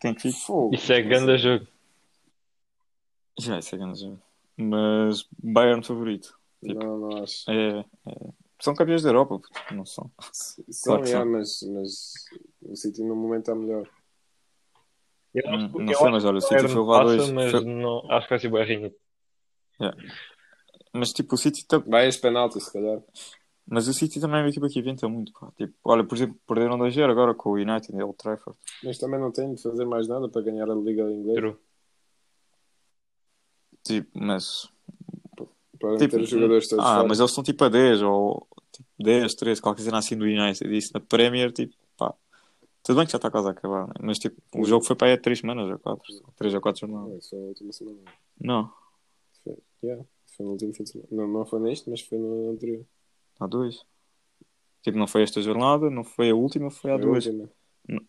Quem 0.00 0.12
que 0.14 0.22
fica? 0.22 0.38
Fogo. 0.38 0.74
Isso 0.74 0.92
é 0.92 1.00
grande 1.02 1.38
jogo. 1.38 1.66
Já, 3.38 3.58
isso 3.60 3.74
é 3.74 3.78
grande 3.78 4.00
jogo. 4.00 4.20
Mas 4.56 5.28
Bayern 5.38 5.84
favorito. 5.84 6.36
tipo- 6.64 6.82
Não, 6.82 6.98
não 6.98 7.22
acho. 7.22 7.48
É, 7.50 7.80
é- 7.80 8.30
São 8.58 8.74
campeões 8.74 9.02
da 9.02 9.10
Europa, 9.10 9.38
não 9.70 9.84
são. 9.84 10.10
São, 10.32 10.64
Claro 10.84 11.02
que 11.02 11.08
yeah, 11.10 11.24
são. 11.24 11.32
mas, 11.32 11.60
mas 11.62 12.14
o 12.62 12.74
City 12.74 13.02
no 13.04 13.14
momento 13.14 13.40
está 13.50 13.54
melhor. 13.54 13.86
Eu 15.34 15.46
acho- 15.46 15.56
Hum, 15.58 15.68
não 15.84 15.90
acho 15.92 15.98
sei, 16.00 16.10
mas 16.10 16.24
olha, 16.24 16.38
o 16.38 16.40
que 16.40 16.46
City 16.48 16.68
foi 16.72 16.86
passa, 16.86 17.04
dois. 17.16 17.30
mas 17.30 17.50
foi- 17.50 17.64
não, 17.66 18.10
acho 18.10 18.26
que 18.26 18.30
vai 18.30 18.38
ser 18.40 18.48
boa 18.48 18.64
rinha. 18.64 18.92
Mas 20.92 21.10
tipo, 21.12 21.34
o 21.34 21.38
City 21.38 21.64
tá- 21.66 21.78
Vai 21.78 22.06
aos 22.06 22.16
penaltis, 22.16 22.64
se 22.64 22.72
calhar. 22.72 23.00
Mas 23.68 23.88
o 23.88 23.92
City 23.92 24.20
também 24.20 24.38
é 24.38 24.42
uma 24.44 24.48
equipa 24.48 24.68
que 24.68 24.78
inventa 24.78 25.08
muito, 25.08 25.32
pá. 25.32 25.50
Tipo, 25.56 25.74
olha, 25.84 26.04
por 26.04 26.14
exemplo, 26.16 26.38
perderam 26.46 26.78
2-0 26.78 27.10
agora 27.10 27.34
com 27.34 27.50
o 27.50 27.54
United 27.54 27.92
e 27.96 28.02
o 28.02 28.12
Trafford. 28.12 28.56
Mas 28.84 28.96
também 28.98 29.18
não 29.20 29.32
tem 29.32 29.52
de 29.54 29.60
fazer 29.62 29.84
mais 29.84 30.06
nada 30.06 30.28
para 30.28 30.40
ganhar 30.42 30.70
a 30.70 30.74
Liga 30.74 31.02
Inglesa. 31.10 31.40
True. 31.40 31.56
Tipo, 33.82 34.10
mas. 34.18 34.68
Para 35.78 35.96
Tipo, 35.98 36.16
ter 36.16 36.20
os 36.22 36.28
jogadores 36.30 36.68
todos 36.68 36.84
ah, 36.84 36.94
fora. 36.96 37.08
mas 37.08 37.18
eles 37.18 37.30
estão 37.30 37.44
tipo 37.44 37.62
a 37.64 37.68
10 37.68 38.00
ou 38.02 38.46
tipo, 38.72 38.88
10, 38.98 39.34
13, 39.34 39.60
qualquer 39.60 39.82
coisa 39.82 39.98
assim 39.98 40.16
do 40.16 40.24
United. 40.24 40.74
Isso 40.76 40.90
na 40.94 41.00
Premier, 41.00 41.52
tipo, 41.52 41.74
pá. 41.96 42.14
Tudo 42.82 42.96
bem 42.96 43.06
que 43.06 43.12
já 43.12 43.16
está 43.18 43.30
quase 43.30 43.48
a 43.48 43.50
acabar, 43.50 43.88
né? 43.88 43.94
mas 44.00 44.18
tipo, 44.18 44.40
o 44.54 44.64
jogo 44.64 44.84
foi 44.86 44.96
para 44.96 45.08
aí 45.08 45.14
há 45.14 45.18
3 45.20 45.40
semanas 45.40 45.68
ou 45.70 45.78
4, 45.78 46.02
3 46.36 46.54
ou 46.54 46.60
4 46.60 46.80
jornadas. 46.86 47.30
A 47.32 47.36
última 47.36 47.72
semana. 47.72 47.98
Não. 48.40 48.72
Foi. 49.44 49.56
Yeah, 49.84 50.02
foi 50.36 50.46
no 50.46 50.52
último 50.52 50.72
fim 50.74 50.84
de 50.84 50.90
semana. 50.90 51.08
Não, 51.10 51.28
não 51.28 51.46
foi 51.46 51.60
neste, 51.60 51.88
mas 51.90 52.00
foi 52.00 52.18
no 52.18 52.50
anterior. 52.50 52.84
Há 53.40 53.46
dois. 53.46 53.84
Tipo, 54.82 54.98
não 54.98 55.06
foi 55.06 55.22
esta 55.22 55.40
jornada, 55.42 55.90
não 55.90 56.04
foi 56.04 56.30
a 56.30 56.34
última, 56.34 56.70
foi 56.70 56.92
há 56.92 56.94
Foi 56.94 57.04
duas. 57.06 57.26
última. 57.26 57.50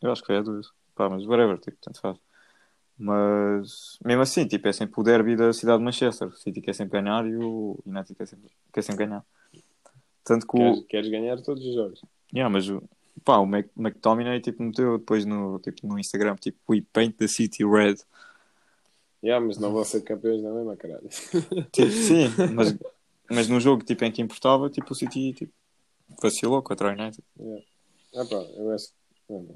Eu 0.01 0.11
acho 0.11 0.21
que 0.21 0.28
foi 0.28 0.38
há 0.38 0.41
duas. 0.41 0.69
Pá, 0.95 1.09
mas 1.09 1.25
whatever, 1.25 1.57
tipo, 1.59 1.78
tanto 1.82 1.99
faz. 1.99 2.17
Mas 2.97 3.99
mesmo 4.03 4.23
assim, 4.23 4.47
tipo, 4.47 4.67
é 4.67 4.73
sempre 4.73 4.99
o 4.99 5.03
derby 5.03 5.36
da 5.36 5.53
cidade 5.53 5.78
de 5.80 5.84
Manchester. 5.86 6.28
O 6.30 6.32
City 6.32 6.61
quer 6.61 6.73
sempre 6.73 6.99
ganhar 6.99 7.25
e 7.28 7.36
o 7.36 7.78
United 7.86 8.15
quer 8.15 8.25
sempre, 8.25 8.51
quer 8.73 8.82
sempre 8.82 9.05
ganhar. 9.05 9.23
Tanto 10.23 10.47
que 10.47 10.55
o. 10.57 10.59
Queres, 10.59 10.86
queres 10.88 11.09
ganhar 11.09 11.41
todos 11.41 11.63
os 11.65 11.75
jogos. 11.75 12.01
Yeah, 12.34 12.51
mas 12.51 12.67
o, 12.69 12.82
pá, 13.23 13.38
o 13.38 13.45
Mac, 13.45 13.67
McTominay 13.78 14.39
tipo, 14.41 14.63
meteu 14.63 14.97
depois 14.97 15.25
no, 15.25 15.59
tipo, 15.59 15.86
no 15.88 15.99
Instagram, 15.99 16.36
tipo, 16.36 16.57
we 16.69 16.84
paint 16.91 17.15
the 17.17 17.28
city 17.28 17.63
red. 17.63 17.95
Yeah, 19.24 19.45
mas 19.45 19.57
não 19.57 19.72
vão 19.74 19.84
ser 19.84 20.01
campeões 20.01 20.41
da 20.41 20.51
mesma, 20.53 20.76
caralho. 20.76 21.07
Tipo, 21.72 21.91
sim, 21.91 22.26
mas, 22.53 22.78
mas 23.30 23.47
no 23.47 23.59
jogo 23.59 23.84
tipo, 23.84 24.03
em 24.05 24.11
que 24.11 24.22
importava, 24.22 24.70
tipo, 24.70 24.91
o 24.91 24.95
City 24.95 25.34
tipo, 25.34 25.53
vacilou 26.22 26.61
contra 26.61 26.88
o 26.88 26.91
United. 26.91 27.24
Ah 28.15 28.26
pá, 28.26 28.36
eu 28.55 28.72
acho 28.72 28.89
não, 29.30 29.43
não. 29.43 29.55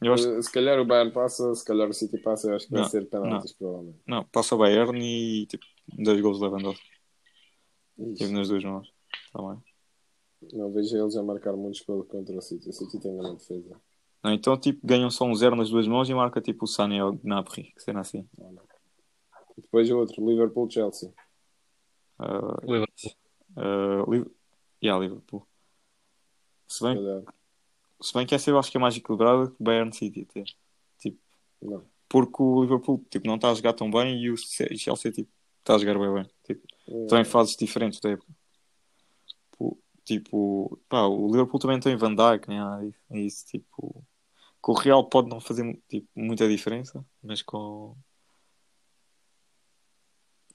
Eu 0.00 0.12
acho 0.12 0.42
Se 0.42 0.52
calhar 0.52 0.78
o 0.78 0.84
Bayern 0.84 1.12
passa, 1.12 1.52
se 1.54 1.64
calhar 1.64 1.88
o 1.88 1.92
City 1.92 2.18
passa, 2.18 2.48
eu 2.48 2.56
acho 2.56 2.66
que 2.66 2.72
vai 2.72 2.82
Não, 2.82 2.88
ser 2.88 3.08
penaltis, 3.08 3.52
provavelmente. 3.52 3.98
não, 4.06 4.24
passa 4.24 4.54
o 4.54 4.58
Bayern 4.58 4.98
e 5.02 5.46
tipo, 5.46 5.64
dois 5.98 6.20
gols 6.20 6.38
de 6.38 6.44
Lewandowski. 6.44 6.88
Tipo, 8.14 8.32
nas 8.32 8.48
duas 8.48 8.62
mãos. 8.62 8.92
Tá 9.32 9.42
bem. 9.42 9.58
Não 10.52 10.70
vejo 10.72 10.96
eles 10.96 11.16
a 11.16 11.22
marcar 11.22 11.56
muitos 11.56 11.80
gols 11.80 12.06
contra 12.06 12.36
o 12.36 12.40
City. 12.40 12.68
O 12.68 12.72
City 12.72 13.00
tem 13.00 13.16
grande 13.16 13.38
defesa. 13.38 13.76
Não, 14.22 14.32
então, 14.32 14.56
tipo, 14.56 14.86
ganham 14.86 15.10
só 15.10 15.24
um 15.24 15.34
zero 15.34 15.56
nas 15.56 15.70
duas 15.70 15.86
mãos 15.88 16.08
e 16.08 16.14
marca 16.14 16.40
tipo 16.40 16.64
o 16.64 16.68
Sané 16.68 17.02
ou 17.02 17.10
o 17.10 17.16
Gnabry, 17.16 17.72
que 17.74 17.82
será 17.82 18.00
assim. 18.00 18.28
Não, 18.38 18.52
não. 18.52 18.67
Depois 19.60 19.90
o 19.90 19.98
outro, 19.98 20.26
Liverpool-Chelsea. 20.28 21.12
Uh, 22.18 22.60
Liverpool. 22.72 23.12
uh, 23.56 24.10
Liv- 24.10 24.30
yeah, 24.82 25.02
Liverpool. 25.02 25.46
Se 26.66 26.82
bem, 26.84 26.96
se 28.00 28.12
bem 28.14 28.26
que 28.26 28.34
essa 28.34 28.50
eu 28.50 28.58
acho 28.58 28.70
que 28.70 28.76
é 28.76 28.80
mais 28.80 28.96
equilibrada 28.96 29.48
que 29.48 29.56
o 29.60 29.64
Bayern 29.64 29.92
City 29.92 30.26
até. 30.28 30.44
Não. 31.62 31.84
Porque 32.08 32.42
o 32.42 32.62
Liverpool 32.62 33.04
tipo, 33.10 33.26
não 33.26 33.34
está 33.36 33.50
a 33.50 33.54
jogar 33.54 33.72
tão 33.72 33.90
bem 33.90 34.20
e 34.22 34.30
o 34.30 34.36
Chelsea 34.36 35.10
tipo, 35.12 35.30
está 35.60 35.74
a 35.74 35.78
jogar 35.78 35.98
bem 35.98 36.14
bem. 36.14 36.30
Tipo, 36.44 36.66
estão 37.02 37.18
em 37.18 37.24
fases 37.24 37.56
diferentes 37.56 38.00
da 38.00 38.10
época. 38.10 38.32
Tipo, 40.04 40.78
pá, 40.88 41.02
o 41.06 41.26
Liverpool 41.26 41.60
também 41.60 41.78
tem 41.78 41.94
Van 41.96 42.14
Dijk, 42.14 42.48
né? 42.48 42.60
Ah, 42.62 42.82
isso- 42.82 42.98
é 43.10 43.20
isso, 43.20 43.46
tipo, 43.46 44.02
com 44.60 44.72
o 44.72 44.74
Real 44.74 45.04
pode 45.04 45.28
não 45.28 45.38
fazer 45.38 45.78
tipo, 45.86 46.08
muita 46.16 46.48
diferença, 46.48 47.04
mas 47.22 47.42
com, 47.42 47.94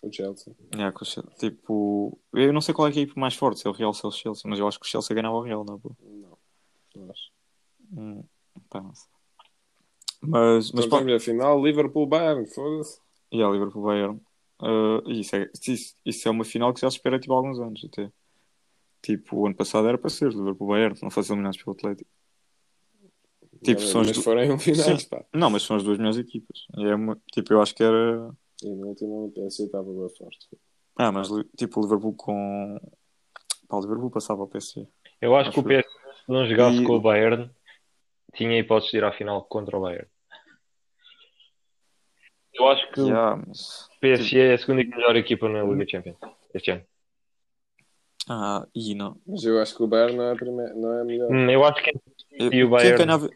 O 0.04 0.12
Chelsea. 0.12 0.54
yeah, 0.74 0.92
com 0.92 1.04
o 1.04 1.08
Chelsea, 1.08 1.32
tipo, 1.38 2.20
eu 2.34 2.52
não 2.52 2.60
sei 2.62 2.74
qual 2.74 2.88
é 2.88 2.92
a 2.92 2.94
equipe 2.94 3.18
mais 3.18 3.36
forte, 3.36 3.62
se 3.62 3.68
é 3.68 3.70
o 3.70 3.74
Real 3.74 3.88
ou 3.90 3.94
se 3.94 4.06
é 4.06 4.10
o 4.10 4.12
Chelsea, 4.12 4.44
mas 4.50 4.60
eu 4.60 4.68
acho 4.68 4.78
que 4.80 4.86
o 4.86 4.90
Chelsea 4.90 5.16
ganhava 5.16 5.36
o 5.36 5.42
Real, 5.42 5.64
não, 5.64 5.76
é? 5.76 5.80
Não. 6.04 6.38
Não 6.96 7.10
acho. 7.12 7.32
Hum, 7.96 8.24
não 8.74 8.94
sei. 8.94 9.10
Mas, 10.22 10.72
mas 10.74 10.86
pá, 10.88 11.00
a 11.02 11.20
final, 11.20 11.64
Liverpool-Bayern, 11.66 12.46
foda-se. 12.48 13.00
e 13.32 13.42
a 13.42 13.50
Liverpool 13.50 13.84
Bayern. 13.84 14.22
Uh, 14.62 15.10
isso, 15.12 15.36
é, 15.36 15.50
isso, 15.68 15.96
isso 16.06 16.28
é 16.28 16.32
uma 16.32 16.46
final 16.46 16.74
que 16.74 16.82
já 16.82 16.90
se 16.90 16.98
espera 16.98 17.20
tipo, 17.20 17.34
há 17.34 17.38
alguns 17.38 17.60
anos 17.60 17.84
até. 17.86 18.12
Tipo, 19.02 19.38
o 19.38 19.46
ano 19.46 19.56
passado 19.56 19.88
era 19.88 19.98
para 19.98 20.10
ser 20.10 20.30
Liverpool 20.32 20.68
Bayern, 20.68 20.98
não 21.02 21.10
fosse 21.10 21.32
eliminados 21.32 21.62
pelo 21.62 21.76
Atlético. 21.76 22.10
Tipo, 23.64 23.82
mas 23.82 23.90
são 23.90 24.02
as 24.02 24.08
mas 24.08 24.18
du- 24.18 24.24
foram 24.24 24.60
finais, 24.60 25.02
Sim. 25.02 25.08
pá. 25.10 25.26
Não, 25.34 25.50
mas 25.50 25.64
são 25.64 25.76
as 25.78 25.84
duas 25.84 25.98
melhores 25.98 26.18
equipas. 26.18 26.66
E 26.78 26.84
é 26.86 26.96
uma- 26.96 27.18
tipo, 27.32 27.54
eu 27.54 27.62
acho 27.62 27.74
que 27.76 27.84
era. 27.84 28.34
E 28.62 28.70
no 28.76 28.88
último 28.88 29.26
o 29.26 29.32
PSG 29.32 29.64
estava 29.66 29.92
bem 29.92 30.10
forte. 30.18 30.48
Ah, 30.98 31.12
mas 31.12 31.28
tipo, 31.58 31.80
o 31.80 31.84
Liverpool 31.84 32.14
com. 32.16 32.80
Pá, 33.68 33.78
o 33.78 33.82
Liverpool 33.82 34.12
passava 34.12 34.42
ao 34.42 34.48
PSG. 34.48 34.88
Eu 35.22 35.36
acho 35.36 35.52
que 35.52 35.58
o 35.60 35.62
Acho- 35.62 35.68
PSG, 35.68 35.90
se 36.26 36.32
não 36.32 36.46
jogasse 36.46 36.82
E- 36.82 36.84
com 36.84 36.94
o 36.96 37.02
Bayern, 37.02 37.50
tinha 38.36 38.60
hipótese 38.60 38.92
de 38.92 38.98
ir 38.98 39.04
à 39.04 39.12
final 39.12 39.44
contra 39.46 39.78
o 39.78 39.82
Bayern. 39.82 40.08
Eu 42.54 42.68
acho 42.70 42.92
que 42.92 43.00
Yeah, 43.02 43.42
mas... 43.48 43.88
o 43.88 44.00
PSG 44.00 44.40
é 44.40 44.54
a 44.54 44.58
segunda 44.60 44.84
melhor 44.84 45.16
equipa 45.16 45.50
na 45.50 45.64
Liga 45.64 45.86
Champions 45.90 46.18
este 46.54 46.72
ano. 46.72 46.84
Ah, 48.30 48.68
e 48.76 48.94
não. 48.94 49.20
Mas 49.26 49.44
eu 49.44 49.60
acho 49.60 49.76
que 49.76 49.84
o 49.84 49.88
Bayern 49.88 50.16
não 50.16 50.24
é 50.26 50.32
a, 50.34 50.36
primeira, 50.36 50.74
não 50.76 50.94
é 50.94 51.02
a 51.02 51.04
melhor. 51.04 51.32
Hum, 51.32 51.50
Eu 51.50 51.66
acho 51.66 51.84
que 51.84 51.90
Eu- 52.32 52.54
E 52.54 52.64
o 52.64 52.68
Quem 52.68 52.70
Bayern? 52.70 52.98
ganhava. 52.98 53.30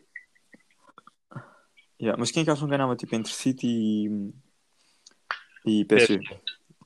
Yeah, 2.00 2.16
mas 2.20 2.30
quem 2.30 2.42
é 2.42 2.46
que 2.46 2.52
acham 2.52 2.68
que 2.68 2.72
ganhava 2.72 2.96
tipo, 2.96 3.16
entre 3.16 3.34
City 3.34 3.68
e. 3.68 4.34
e 5.68 5.86
PSG? 5.86 6.20
PSG. 6.20 6.42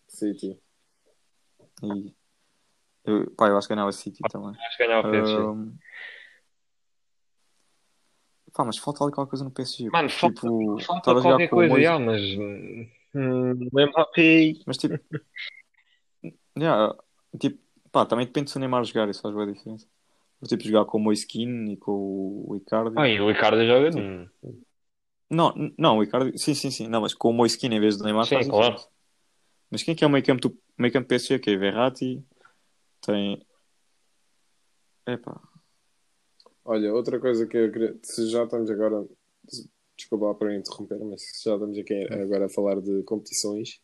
City. 0.07 0.59
E... 1.83 2.13
Eu, 3.03 3.31
pá, 3.31 3.47
eu 3.47 3.57
acho 3.57 3.67
que 3.67 3.73
ganhava 3.73 3.91
City 3.91 4.21
também. 4.29 4.51
Acho 4.51 4.77
que 4.77 4.85
ganhava 4.85 5.07
o 5.07 5.11
PSG. 5.11 5.37
Ahm, 5.37 5.77
Pá, 8.53 8.65
mas 8.65 8.77
falta 8.77 9.03
ali 9.03 9.13
qualquer 9.13 9.29
coisa 9.29 9.45
no 9.45 9.51
PSG. 9.51 9.89
Mano, 9.89 10.09
falta, 10.09 10.35
tipo, 10.35 10.79
falta 10.81 10.99
estava 10.99 11.19
a 11.19 11.21
jogar 11.21 11.35
qualquer 11.35 11.49
com 11.49 11.55
o 11.55 11.59
coisa, 11.59 11.81
já, 11.81 11.99
mas 11.99 12.21
hum, 13.15 13.69
Mbappé. 13.71 14.53
Mas 14.65 14.77
tipo. 14.77 14.99
yeah, 16.57 16.93
tipo, 17.39 17.59
pá, 17.91 18.05
também 18.05 18.25
depende 18.25 18.51
se 18.51 18.57
o 18.57 18.59
Neymar 18.59 18.83
jogar, 18.83 19.09
isso 19.09 19.21
faz 19.21 19.33
boa 19.33 19.51
diferença. 19.51 19.87
Vou 20.39 20.47
tipo 20.49 20.63
jogar 20.63 20.85
com 20.85 20.97
o 20.97 21.01
Moiskin 21.01 21.71
e 21.71 21.77
com 21.77 22.45
o 22.47 22.55
Icardi. 22.57 22.95
Ah, 22.97 23.07
e 23.07 23.21
o 23.21 23.27
Ricardo 23.27 23.65
joga. 23.65 23.97
hum, 23.97 24.27
Não, 25.31 25.53
não, 25.77 25.97
o 25.97 26.03
Icardi, 26.03 26.37
sim, 26.37 26.53
sim, 26.53 26.69
sim. 26.69 26.87
Não, 26.89 26.99
mas 26.99 27.13
com 27.13 27.29
o 27.29 27.33
Moiskin 27.33 27.67
em 27.67 27.79
vez 27.79 27.95
do 27.95 28.03
Neymar 28.03 28.25
Sim, 28.25 28.35
faz 28.35 28.49
claro. 28.49 28.75
Mas 29.69 29.81
quem 29.81 29.93
é 29.93 29.95
que 29.95 30.03
é 30.03 30.07
o 30.07 30.09
meio 30.09 30.25
campo 30.25 30.49
do 30.49 30.57
meio 30.77 30.91
campo 30.91 31.07
PSG? 31.07 31.39
Que 31.39 31.51
é 31.51 31.55
Verratti, 31.55 32.21
tem. 32.99 33.41
Epá, 35.07 35.41
Olha, 36.65 36.93
outra 36.93 37.19
coisa 37.19 37.47
que 37.47 37.57
eu 37.57 37.71
queria. 37.71 37.97
Se 38.03 38.27
já 38.27 38.43
estamos 38.43 38.69
agora. 38.69 39.05
Desculpa 39.97 40.27
lá 40.27 40.33
por 40.33 40.51
interromper, 40.51 40.99
mas 40.99 41.21
se 41.21 41.45
já 41.45 41.53
estamos 41.53 41.77
aqui 41.77 42.07
agora 42.11 42.47
a 42.47 42.49
falar 42.49 42.81
de 42.81 43.03
competições 43.03 43.79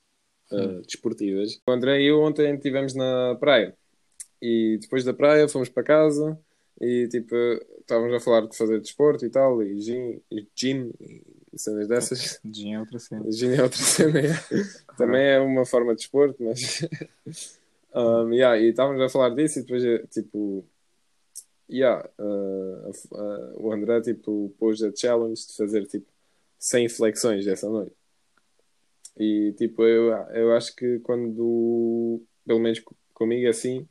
eh, 0.51 0.81
desportivas. 0.81 1.61
O 1.67 1.71
André 1.71 2.01
e 2.01 2.07
eu 2.07 2.21
ontem 2.21 2.55
estivemos 2.55 2.93
na 2.95 3.35
praia. 3.39 3.77
E 4.41 4.77
depois 4.81 5.03
da 5.03 5.13
praia 5.13 5.47
fomos 5.47 5.69
para 5.69 5.83
casa 5.83 6.39
e 6.81 7.07
tipo 7.07 7.35
estávamos 7.79 8.13
a 8.13 8.19
falar 8.19 8.47
de 8.47 8.57
fazer 8.57 8.79
desporto 8.79 9.25
e 9.25 9.29
tal, 9.29 9.61
e 9.63 9.79
gym, 9.79 10.21
e, 10.31 10.47
gym, 10.55 10.91
e 10.99 11.23
cenas 11.61 11.87
dessas. 11.87 12.39
Jean 12.45 12.75
é 12.75 12.79
outra 12.79 12.99
cena. 12.99 13.31
Gym 13.31 13.53
é 13.53 13.63
outra 13.63 13.79
cena, 13.79 14.19
é. 14.19 14.33
também 14.97 15.25
é 15.25 15.39
uma 15.39 15.65
forma 15.65 15.93
de 15.93 16.01
desporto, 16.01 16.43
mas. 16.43 16.81
um, 17.93 18.33
yeah, 18.33 18.59
e 18.59 18.69
estávamos 18.69 19.01
a 19.01 19.09
falar 19.09 19.29
disso 19.29 19.59
e 19.59 19.61
depois 19.61 19.83
eh, 19.83 20.05
tipo. 20.09 20.65
Yeah, 21.69 22.09
uh, 22.17 22.89
uh, 23.11 23.67
o 23.67 23.73
André 23.73 23.99
tipo, 23.99 24.53
pôs 24.57 24.81
a 24.81 24.91
challenge 24.95 25.47
de 25.47 25.53
fazer 25.53 25.85
tipo 25.85 26.07
100 26.57 26.87
flexões 26.89 27.45
essa 27.45 27.67
noite. 27.67 27.93
E 29.19 29.53
tipo, 29.57 29.83
eu, 29.83 30.13
eu 30.33 30.55
acho 30.55 30.75
que 30.75 30.99
quando, 30.99 32.21
pelo 32.45 32.59
menos 32.59 32.79
co- 32.79 32.95
comigo 33.13 33.49
assim, 33.49 33.85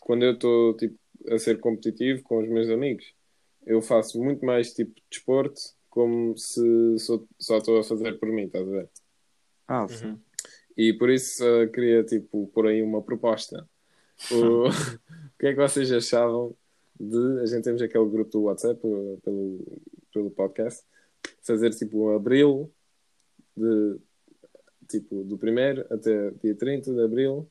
quando 0.00 0.24
eu 0.24 0.32
estou 0.32 0.74
tipo, 0.76 0.98
a 1.28 1.38
ser 1.38 1.60
competitivo 1.60 2.22
com 2.22 2.38
os 2.38 2.48
meus 2.48 2.70
amigos, 2.70 3.12
eu 3.66 3.82
faço 3.82 4.22
muito 4.22 4.44
mais 4.44 4.72
tipo 4.72 4.94
de 4.94 5.02
desporto 5.10 5.60
como 5.92 6.34
se 6.38 6.98
sou- 6.98 7.28
só 7.38 7.58
estou 7.58 7.78
a 7.78 7.84
fazer 7.84 8.18
por 8.18 8.30
mim, 8.30 8.44
estás 8.44 8.66
a 8.66 8.70
ver? 8.70 8.88
Ah, 9.68 9.86
sim. 9.86 10.18
E 10.74 10.94
por 10.94 11.10
isso 11.10 11.44
uh, 11.44 11.70
queria 11.70 12.02
tipo 12.02 12.46
pôr 12.48 12.68
aí 12.68 12.82
uma 12.82 13.02
proposta. 13.02 13.68
O, 14.30 14.68
o 14.68 14.70
que 15.38 15.48
é 15.48 15.52
que 15.52 15.60
vocês 15.60 15.92
achavam 15.92 16.56
de 16.98 17.40
a 17.42 17.46
gente 17.46 17.62
temos 17.64 17.82
aquele 17.82 18.08
grupo 18.08 18.30
do 18.30 18.42
WhatsApp 18.44 18.80
uh, 18.86 19.20
pelo, 19.22 19.82
pelo 20.14 20.30
podcast 20.30 20.82
fazer 21.42 21.70
tipo 21.74 22.06
um 22.06 22.16
abril 22.16 22.72
de 23.54 23.98
tipo 24.88 25.22
do 25.24 25.36
primeiro 25.36 25.84
até 25.90 26.30
dia 26.42 26.54
30 26.54 26.92
de 26.94 27.00
abril 27.02 27.46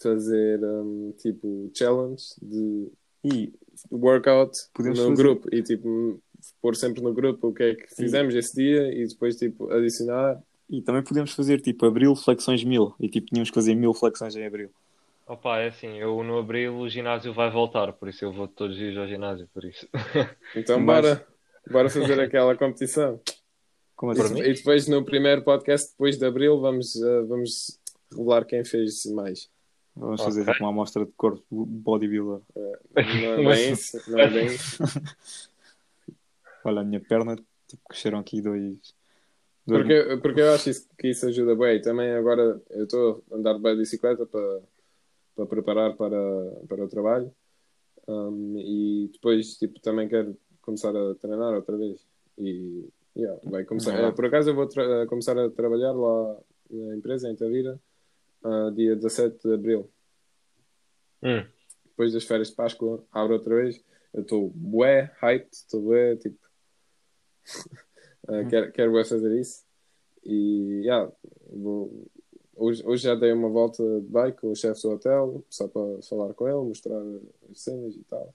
fazer 0.00 0.64
um, 0.64 1.12
tipo 1.18 1.70
challenge 1.74 2.24
de 2.40 2.90
E 3.24 3.52
workout 3.90 4.56
Podemos 4.72 4.98
no 4.98 5.08
fazer- 5.10 5.22
grupo 5.22 5.54
e 5.54 5.62
tipo 5.62 6.22
pôr 6.60 6.74
sempre 6.76 7.02
no 7.02 7.12
grupo 7.12 7.48
o 7.48 7.52
que 7.54 7.62
é 7.62 7.74
que 7.74 7.94
fizemos 7.94 8.34
esse 8.34 8.54
dia 8.54 8.92
e 8.92 9.06
depois 9.06 9.36
tipo 9.36 9.70
adicionar 9.72 10.40
E 10.68 10.80
também 10.82 11.02
podemos 11.02 11.32
fazer 11.32 11.60
tipo 11.60 11.84
abril 11.86 12.14
flexões 12.16 12.62
mil. 12.64 12.94
E 13.00 13.08
tipo 13.08 13.26
tínhamos 13.28 13.50
que 13.50 13.54
fazer 13.54 13.74
mil 13.74 13.92
flexões 13.94 14.34
em 14.36 14.44
abril. 14.46 14.70
Opa, 15.26 15.58
é 15.58 15.68
assim, 15.68 15.96
eu 15.98 16.22
no 16.24 16.38
abril 16.38 16.76
o 16.78 16.88
ginásio 16.88 17.32
vai 17.32 17.50
voltar, 17.50 17.92
por 17.92 18.08
isso 18.08 18.24
eu 18.24 18.32
vou 18.32 18.48
todos 18.48 18.74
os 18.76 18.80
dias 18.82 18.96
ao 18.96 19.06
ginásio, 19.06 19.48
por 19.54 19.64
isso. 19.64 19.86
Então 20.56 20.80
Mas- 20.80 21.02
bora, 21.04 21.26
bora 21.70 21.88
fazer 21.90 22.18
aquela 22.20 22.56
competição. 22.56 23.20
Como 23.94 24.12
E, 24.12 24.20
assim? 24.20 24.40
e 24.40 24.54
depois 24.54 24.88
no 24.88 25.04
primeiro 25.04 25.42
podcast, 25.42 25.90
depois 25.92 26.16
de 26.18 26.24
Abril, 26.26 26.58
vamos, 26.60 26.94
uh, 26.96 27.26
vamos 27.28 27.78
revelar 28.10 28.44
quem 28.46 28.64
fez 28.64 29.04
mais. 29.06 29.48
Vamos 29.94 30.22
fazer 30.22 30.40
Ok. 30.42 30.52
tipo 30.54 30.64
uma 30.64 30.70
amostra 30.70 31.04
de 31.04 31.12
corpo 31.16 31.44
bodybuilder. 31.50 32.40
Não 32.56 32.64
é 32.96 33.36
bem 33.54 33.72
isso, 33.72 34.00
não 34.10 34.18
é 34.18 34.30
bem 34.30 34.46
isso. 34.54 34.78
Olha, 36.64 36.80
a 36.80 36.84
minha 36.84 37.00
perna 37.00 37.36
tipo, 37.66 37.82
cresceram 37.88 38.18
aqui 38.18 38.40
dois, 38.40 38.94
Dois- 39.66 39.82
Porque, 39.86 40.16
porque 40.22 40.40
eu 40.40 40.52
acho 40.52 40.70
isso- 40.70 40.88
que 40.98 41.08
isso 41.08 41.26
ajuda 41.26 41.54
bem. 41.54 41.76
E 41.76 41.80
também 41.82 42.10
agora 42.12 42.60
eu 42.70 42.84
estou 42.84 43.22
a 43.30 43.36
andar 43.36 43.58
bem 43.58 43.74
de 43.74 43.80
bicicleta 43.80 44.26
para, 44.26 44.60
para 45.36 45.46
preparar 45.46 45.94
para, 45.96 46.16
para 46.68 46.84
o 46.84 46.88
trabalho. 46.88 47.32
Um, 48.08 48.56
e 48.58 49.10
depois 49.12 49.56
tipo, 49.58 49.78
também 49.80 50.08
quero 50.08 50.36
começar 50.62 50.96
a 50.96 51.14
treinar 51.14 51.54
outra 51.54 51.76
vez. 51.76 52.04
E 52.38 52.88
yeah, 53.16 53.38
vai 53.44 53.64
começar. 53.64 53.96
Eh, 54.02 54.10
Por 54.12 54.24
acaso 54.24 54.50
eu 54.50 54.54
vou 54.54 54.66
tra- 54.66 55.06
começar 55.06 55.38
a 55.38 55.50
trabalhar 55.50 55.92
lá 55.92 56.36
na 56.70 56.96
empresa 56.96 57.28
em 57.30 57.36
Tavira 57.36 57.78
ah, 58.42 58.70
dia 58.74 58.96
17 58.96 59.46
de 59.46 59.54
Abril. 59.54 59.88
Hum. 61.22 61.44
Depois 61.84 62.12
das 62.12 62.24
férias 62.24 62.48
de 62.48 62.56
Páscoa 62.56 63.04
abre 63.12 63.34
outra 63.34 63.54
vez. 63.54 63.80
Eu 64.12 64.22
estou 64.22 64.50
bué, 64.50 65.12
hyped, 65.22 65.48
estou 65.52 65.82
bué, 65.82 66.16
tipo. 66.16 66.38
ah, 68.28 68.44
quero, 68.48 68.72
quero 68.72 69.04
fazer 69.04 69.40
isso. 69.40 69.64
E 70.24 70.82
yeah, 70.84 71.10
vou, 71.50 72.06
hoje, 72.54 72.82
hoje 72.86 73.04
já 73.04 73.14
dei 73.14 73.32
uma 73.32 73.48
volta 73.48 73.82
de 74.00 74.06
bike 74.06 74.40
com 74.40 74.52
o 74.52 74.56
chefe 74.56 74.82
do 74.82 74.90
hotel, 74.90 75.44
só 75.48 75.66
para 75.66 76.02
falar 76.02 76.34
com 76.34 76.46
ele, 76.46 76.68
mostrar 76.68 77.00
as 77.50 77.60
cenas 77.60 77.94
e 77.94 78.04
tal. 78.04 78.34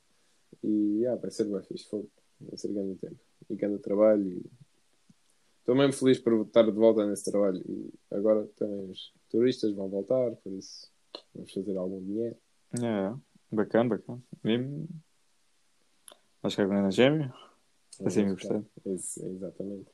E 0.63 0.99
yeah, 0.99 1.20
vai 1.20 1.30
ser 1.30 1.45
bem 1.45 1.61
fixe, 1.61 1.88
fogo. 1.88 2.09
vai 2.39 2.57
ser 2.57 2.70
grande 2.70 2.95
tempo. 2.95 3.20
E 3.49 3.55
grande 3.55 3.80
trabalho. 3.80 4.43
Estou 5.59 5.76
mesmo 5.76 5.93
feliz 5.93 6.20
por 6.20 6.41
estar 6.41 6.63
de 6.63 6.72
volta 6.72 7.05
nesse 7.05 7.30
trabalho. 7.30 7.61
E 7.68 7.93
agora 8.11 8.47
também 8.55 8.89
os 8.89 9.13
turistas 9.30 9.72
vão 9.74 9.89
voltar, 9.89 10.32
por 10.38 10.51
isso 10.53 10.91
vamos 11.34 11.51
fazer 11.51 11.78
algum 11.78 12.03
dinheiro. 12.03 12.36
É, 12.82 13.13
bacana, 13.51 13.89
bacana. 13.89 14.22
Acho 16.43 16.55
que 16.55 16.61
é 16.61 16.68
grande 16.68 16.95
gêmeo. 16.95 17.34
Assim 18.04 18.24
me 18.26 18.32
gostei. 18.34 18.62
Ex- 18.86 19.18
Exatamente. 19.18 19.86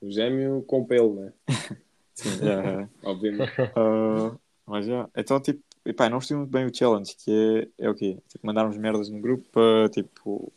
O 0.00 0.10
gêmeo 0.10 0.62
com 0.62 0.84
pelo, 0.84 1.14
né? 1.14 1.32
Sim, 2.14 2.30
é, 2.42 2.82
é. 2.82 2.88
Obviamente. 3.02 3.50
Ah, 3.76 4.36
mas 4.66 4.86
já. 4.86 5.08
Então, 5.16 5.40
tipo, 5.40 5.62
epá, 5.84 6.08
não 6.08 6.18
gostei 6.18 6.36
muito 6.36 6.50
bem 6.50 6.66
o 6.66 6.74
challenge, 6.74 7.14
que 7.16 7.68
é, 7.78 7.86
é 7.86 7.90
o 7.90 7.94
quê? 7.94 8.18
Tipo, 8.28 8.46
mandarmos 8.46 8.76
merdas 8.76 9.08
no 9.08 9.20
grupo 9.20 9.44
para, 9.50 9.88
tipo, 9.88 10.52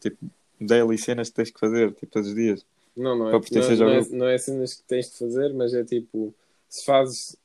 tipo, 0.00 0.18
daily 0.60 0.96
cenas 0.98 1.28
que 1.28 1.34
tens 1.36 1.50
que 1.50 1.58
fazer, 1.60 1.92
tipo, 1.92 2.12
todos 2.12 2.28
os 2.28 2.34
dias. 2.34 2.64
Não, 2.96 3.16
não 3.16 3.28
é, 3.28 3.32
não, 3.32 3.38
não, 3.76 3.90
é, 3.90 4.08
não 4.10 4.26
é 4.28 4.38
cenas 4.38 4.74
que 4.74 4.82
tens 4.84 5.10
de 5.10 5.18
fazer, 5.18 5.52
mas 5.52 5.74
é 5.74 5.84
tipo, 5.84 6.34
se 6.68 6.84
fazes, 6.84 7.36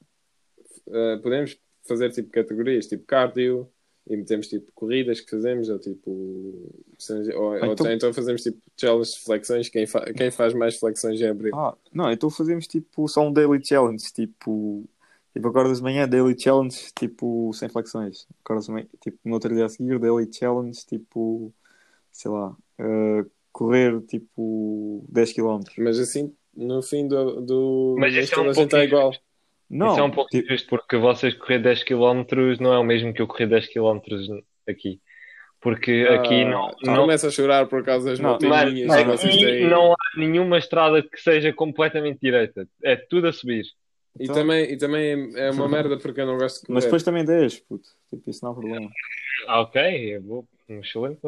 eh, 0.87 1.17
podemos 1.17 1.59
fazer 1.83 2.11
tipo 2.11 2.29
categorias, 2.29 2.87
tipo 2.87 3.03
cardio, 3.05 3.67
e 4.07 4.15
metemos 4.15 4.47
tipo 4.47 4.71
corridas 4.73 5.19
que 5.19 5.29
fazemos, 5.29 5.67
ou 5.69 5.77
tipo, 5.77 6.60
ou, 7.35 7.57
Então- 7.57 7.91
então... 7.91 8.13
fazemos 8.13 8.41
tipo 8.41 8.59
challenge 8.79 9.11
de 9.11 9.19
flexões, 9.19 9.69
quem, 9.69 9.87
fa 9.87 10.01
quem 10.13 10.31
faz 10.31 10.53
mais 10.53 10.77
flexões 10.77 11.19
em 11.19 11.27
abril. 11.27 11.55
Ah, 11.55 11.75
não, 11.93 12.11
então 12.11 12.29
fazemos, 12.29 12.67
tipo, 12.67 13.07
só 13.07 13.27
um 13.27 13.33
daily 13.33 13.63
challenge, 13.63 14.05
tipo, 14.13 14.83
tipo, 15.33 15.47
acordas 15.47 15.77
de 15.77 15.83
manhã, 15.83 16.07
daily 16.07 16.39
challenge, 16.39 16.91
tipo, 16.97 17.51
sem 17.53 17.69
flexões. 17.69 18.27
Acordas 18.43 18.65
de 18.65 18.71
manhã, 18.71 18.85
tipo, 19.01 19.17
no 19.25 19.33
outro 19.33 19.53
dia 19.53 19.65
a 19.65 19.69
seguir, 19.69 19.99
daily 19.99 20.29
challenge, 20.31 20.85
tipo, 20.85 21.53
sei 22.11 22.29
lá, 22.31 22.55
ah, 22.79 23.25
correr, 23.51 24.01
tipo, 24.01 25.03
10 25.09 25.33
km. 25.33 25.61
Mas 25.77 25.99
assim, 25.99 26.33
no 26.55 26.81
fim 26.81 27.07
do, 27.07 27.41
do 27.41 27.95
Mas 27.99 28.13
isso 28.13 28.33
é 28.35 28.39
um 28.39 28.45
gente 28.45 28.59
está 28.61 28.77
pouco 28.77 28.83
igual. 28.83 29.11
Não, 29.69 29.91
Isso 29.91 29.99
é 30.01 30.03
um 30.03 30.11
pouco 30.11 30.29
tipo, 30.29 30.45
injusto 30.47 30.67
porque 30.67 30.97
vocês 30.97 31.33
correr 31.33 31.59
10 31.59 31.83
km 31.83 32.25
não 32.59 32.73
é 32.73 32.77
o 32.79 32.83
mesmo 32.83 33.13
que 33.13 33.21
eu 33.21 33.27
correr 33.27 33.47
10 33.47 33.67
km 33.67 33.99
aqui. 34.67 34.99
Porque 35.61 36.07
aqui 36.09 36.41
Ah, 36.41 36.49
não, 36.49 36.71
tu 36.71 36.85
não, 36.87 36.95
começa 37.01 37.27
a 37.27 37.31
chorar 37.31 37.67
por 37.67 37.83
causa 37.83 38.09
das 38.09 38.19
Não, 38.19 38.31
montanhas 38.31 38.87
mas, 38.87 39.05
mas 39.05 39.23
aqui 39.25 39.37
têm. 39.37 39.69
não 39.69 39.93
há 39.93 39.95
nenhuma 40.17 40.57
estrada 40.57 41.03
que 41.03 41.21
seja 41.21 41.53
completamente 41.53 42.19
direita. 42.19 42.67
É 42.83 42.95
tudo 42.95 43.27
a 43.27 43.33
subir. 43.33 43.65
E, 44.19 44.23
Então- 44.23 44.35
também, 44.35 44.71
e 44.71 44.77
também 44.77 45.31
é 45.35 45.51
uma 45.51 45.69
merda 45.69 45.97
porque 45.97 46.19
eu 46.19 46.25
não 46.25 46.37
gosto 46.37 46.65
de 46.65 46.73
mas 46.73 46.83
depois 46.83 47.03
também 47.03 47.23
10, 47.23 47.59
puto, 47.59 47.87
tipo, 48.09 48.29
isso 48.29 48.43
não 48.43 48.51
há 48.51 48.55
problema. 48.55 48.89
Ah, 49.47 49.61
ok, 49.61 50.15
eu 50.17 50.21
vou. 50.23 50.45
Um 50.67 50.79
excelente. 50.79 51.19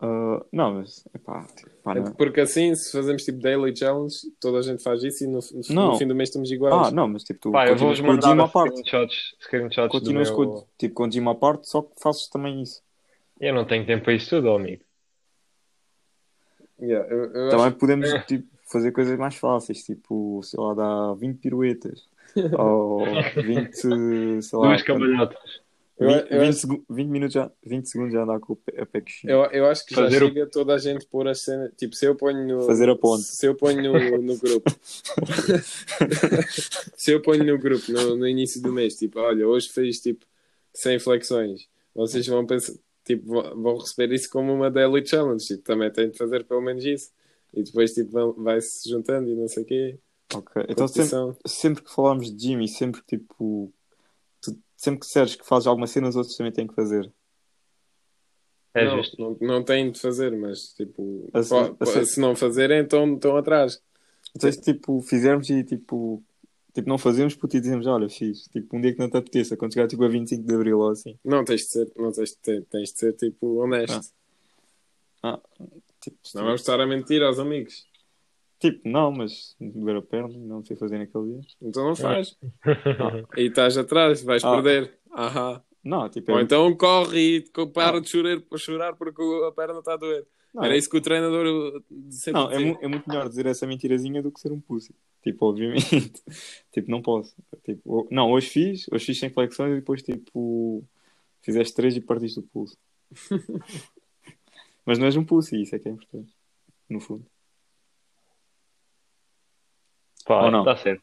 Ah, 0.00 0.44
não, 0.52 0.74
mas, 0.74 1.04
epá, 1.12 1.44
tipo, 1.56 1.70
pá, 1.82 1.94
não. 1.96 2.12
Porque 2.12 2.40
assim, 2.40 2.72
se 2.76 2.92
fazemos 2.92 3.24
tipo 3.24 3.40
daily 3.40 3.74
challenge, 3.76 4.18
toda 4.40 4.58
a 4.58 4.62
gente 4.62 4.80
faz 4.82 5.02
isso 5.02 5.24
e 5.24 5.26
no, 5.26 5.40
no- 5.40 5.74
Não. 5.74 5.86
no 5.92 5.98
fim 5.98 6.06
do 6.06 6.14
mês 6.14 6.28
estamos 6.28 6.50
iguais. 6.52 6.74
Ah, 6.88 6.90
não, 6.92 7.08
mas 7.08 7.24
tipo, 7.24 7.40
tu 7.40 7.50
Pá, 7.50 7.66
eu 7.66 7.74
vou-vos 7.76 7.98
continuas 7.98 8.20
com 8.20 8.28
o 8.28 8.30
gym 8.30 8.36
mandar 8.36 8.44
à 8.44 8.48
parte. 8.48 8.78
screenshots, 8.78 9.34
screenshots 9.40 9.90
Continuas 9.90 10.28
meu... 10.28 10.36
com, 10.36 10.42
o- 10.44 10.64
tipo, 10.78 10.94
com 10.94 11.02
o 11.04 11.10
gym 11.10 11.28
à 11.28 11.34
parte, 11.34 11.68
só 11.68 11.82
que 11.82 11.90
fazes 12.00 12.28
também 12.28 12.62
isso. 12.62 12.80
Eu 13.40 13.54
não 13.54 13.64
tenho 13.64 13.86
tempo 13.86 14.04
para 14.04 14.14
isso 14.14 14.30
tudo, 14.30 14.50
amigo. 14.50 14.82
Yeah, 16.80 17.08
eu, 17.12 17.24
eu 17.32 17.50
Também 17.50 17.66
acho- 17.66 17.76
podemos 17.76 18.08
tipo, 18.26 18.46
fazer 18.70 18.92
coisas 18.92 19.18
mais 19.18 19.34
fáceis, 19.34 19.82
tipo, 19.82 20.40
sei 20.44 20.60
lá, 20.60 20.74
dar 20.74 21.14
20 21.14 21.38
piruetas. 21.38 22.06
ou 22.58 23.04
20, 23.42 23.72
sei 24.42 24.58
lá, 24.58 24.68
Duas 24.68 24.82
cambalhotas. 24.82 25.60
Eu- 25.98 26.08
20, 26.08 26.30
eu 26.30 26.40
20 26.40 26.48
acho- 26.50 26.58
segu- 26.60 26.84
20 26.88 27.08
minutos 27.08 27.34
já, 27.34 27.50
20 27.64 27.88
segundos 27.88 28.12
já 28.12 28.22
andar 28.22 28.38
com 28.38 28.52
o 28.52 28.56
pé- 28.56 28.80
a 28.80 28.86
eu, 29.24 29.44
eu 29.46 29.66
acho 29.66 29.84
que 29.84 29.94
já 29.96 30.02
Fazer 30.04 30.22
o- 30.22 30.28
chega 30.28 30.46
toda 30.46 30.74
a 30.74 30.78
gente 30.78 31.04
pôr 31.06 31.26
as 31.26 31.40
cenas. 31.40 31.72
Tipo, 31.76 31.96
se 31.96 32.06
eu 32.06 32.14
ponho 32.14 32.46
no. 32.46 32.62
Fazer 32.66 32.88
a 32.88 32.94
ponte. 32.94 33.24
Se 33.24 33.46
eu 33.46 33.54
ponho 33.56 33.82
no, 33.82 34.18
no 34.22 34.38
grupo. 34.38 34.70
se 36.96 37.10
eu 37.10 37.20
ponho 37.20 37.42
no 37.44 37.58
grupo 37.58 37.90
no, 37.90 38.16
no 38.16 38.28
início 38.28 38.62
do 38.62 38.72
mês, 38.72 38.96
tipo, 38.96 39.18
olha, 39.18 39.48
hoje 39.48 39.68
fiz 39.68 40.00
tipo 40.00 40.24
100 40.72 41.00
flexões. 41.00 41.66
Vocês 41.94 42.24
vão 42.28 42.46
pensar. 42.46 42.74
Tipo, 43.08 43.42
vão 43.60 43.78
receber 43.78 44.12
isso 44.14 44.28
como 44.30 44.52
uma 44.52 44.70
daily 44.70 45.04
challenge. 45.06 45.46
Tipo, 45.46 45.62
também 45.62 45.90
têm 45.90 46.10
de 46.10 46.18
fazer 46.18 46.44
pelo 46.44 46.60
menos 46.60 46.84
isso. 46.84 47.10
E 47.54 47.62
depois, 47.62 47.94
tipo, 47.94 48.10
vão- 48.12 48.34
vai-se 48.34 48.86
juntando 48.88 49.30
e 49.30 49.34
não 49.34 49.48
sei 49.48 49.62
o 49.62 49.66
quê. 49.66 49.98
Ok, 50.34 50.62
Então 50.68 50.86
sempre, 50.86 51.38
sempre 51.46 51.82
que 51.84 51.90
falamos 51.94 52.30
de 52.36 52.54
e 52.62 52.68
sempre 52.68 53.00
que 53.02 53.16
tipo, 53.16 53.72
tu- 54.42 54.58
sempre 54.76 55.00
que 55.00 55.06
disseres 55.06 55.34
que 55.34 55.46
fazes 55.46 55.66
alguma 55.66 55.86
cena, 55.86 56.06
os 56.08 56.16
outros 56.16 56.36
também 56.36 56.52
têm 56.52 56.66
que 56.66 56.74
fazer. 56.74 57.10
É 58.74 58.84
não, 58.84 58.98
justo. 58.98 59.16
Não, 59.18 59.36
não 59.40 59.64
têm 59.64 59.90
de 59.90 59.98
fazer, 59.98 60.36
mas 60.36 60.74
tipo, 60.74 61.30
Assim- 61.32 61.48
po- 61.68 61.74
po- 61.76 61.84
assim- 61.84 62.04
se 62.04 62.20
não 62.20 62.36
fazerem, 62.36 62.82
estão, 62.82 63.14
estão 63.14 63.36
atrás. 63.38 63.82
Então 64.36 64.52
se 64.52 64.60
tipo, 64.60 65.00
fizermos 65.00 65.48
e 65.48 65.64
tipo, 65.64 66.22
tipo 66.78 66.88
não 66.88 66.98
fazemos 66.98 67.34
porque 67.34 67.56
e 67.56 67.60
dizemos, 67.60 67.86
olha, 67.86 68.08
fiz, 68.08 68.44
tipo, 68.48 68.76
um 68.76 68.80
dia 68.80 68.92
que 68.92 68.98
não 68.98 69.10
te 69.10 69.16
apeteça, 69.16 69.56
quando 69.56 69.74
chegar 69.74 69.88
tipo 69.88 70.04
a 70.04 70.08
25 70.08 70.46
de 70.46 70.54
Abril 70.54 70.78
ou 70.78 70.90
assim. 70.90 71.18
Não 71.24 71.44
tens 71.44 71.62
de 71.62 71.66
ser, 71.68 71.92
não 71.96 72.12
tens 72.12 72.30
de, 72.30 72.36
ter, 72.38 72.64
tens 72.66 72.92
de 72.92 72.98
ser 72.98 73.12
tipo 73.14 73.60
honesto. 73.62 74.00
Tipo, 76.00 76.16
Não 76.34 76.44
vamos 76.44 76.60
estar 76.60 76.80
a 76.80 76.86
mentir 76.86 77.22
aos 77.22 77.38
amigos. 77.38 77.84
tipo, 78.60 78.88
não, 78.88 79.10
mas 79.12 79.56
doer 79.60 79.96
a 79.96 80.02
perna, 80.02 80.36
não 80.38 80.64
sei 80.64 80.76
fazer 80.76 80.98
naquele 80.98 81.32
dia. 81.32 81.40
Então 81.60 81.84
não 81.84 81.96
faz. 81.96 82.36
E 83.36 83.42
estás 83.42 83.76
atrás, 83.76 84.22
vais 84.22 84.42
Ah. 84.44 84.50
perder. 84.54 84.98
Ahá. 85.12 85.62
Não, 85.88 86.08
tipo, 86.10 86.32
Ou 86.32 86.38
é- 86.38 86.42
então 86.42 86.76
corre 86.76 87.36
e 87.38 87.66
para 87.72 88.00
de 88.00 88.08
chorar, 88.08 88.42
chorar 88.58 88.94
porque 88.96 89.22
a 89.46 89.52
perna 89.52 89.78
está 89.78 89.94
a 89.94 89.96
doer. 89.96 90.26
não, 90.54 90.62
Era 90.64 90.74
é- 90.74 90.78
isso 90.78 90.90
que 90.90 90.96
o 90.96 91.00
treinador 91.00 91.82
sempre 92.10 92.40
Não, 92.42 92.52
é, 92.52 92.58
mu- 92.58 92.78
é 92.82 92.88
muito 92.88 93.08
melhor 93.08 93.28
dizer 93.28 93.46
essa 93.46 93.66
mentirazinha 93.66 94.22
do 94.22 94.30
que 94.30 94.38
ser 94.40 94.52
um 94.52 94.60
pussy. 94.60 94.94
Tipo, 95.22 95.46
obviamente. 95.46 95.72
tipo, 96.72 96.90
não 96.90 97.00
posso. 97.00 97.34
Tipo, 97.64 98.06
não, 98.10 98.30
hoje 98.32 98.48
fiz, 98.50 98.86
hoje 98.92 99.06
fiz 99.06 99.18
sem 99.18 99.30
flexões 99.30 99.72
e 99.72 99.76
depois, 99.76 100.02
tipo, 100.02 100.84
fizeste 101.40 101.74
três 101.74 101.96
e 101.96 102.00
partiste 102.02 102.38
o 102.38 102.42
pulso. 102.42 102.76
Mas 104.84 104.98
não 104.98 105.06
és 105.06 105.16
um 105.16 105.24
pussy, 105.24 105.62
isso 105.62 105.74
é 105.74 105.78
que 105.78 105.88
é 105.88 105.92
importante. 105.92 106.32
No 106.88 107.00
fundo. 107.00 107.24
Pá, 110.26 110.44
Ou 110.44 110.50
não? 110.50 110.60
está 110.60 110.76
certo. 110.76 111.02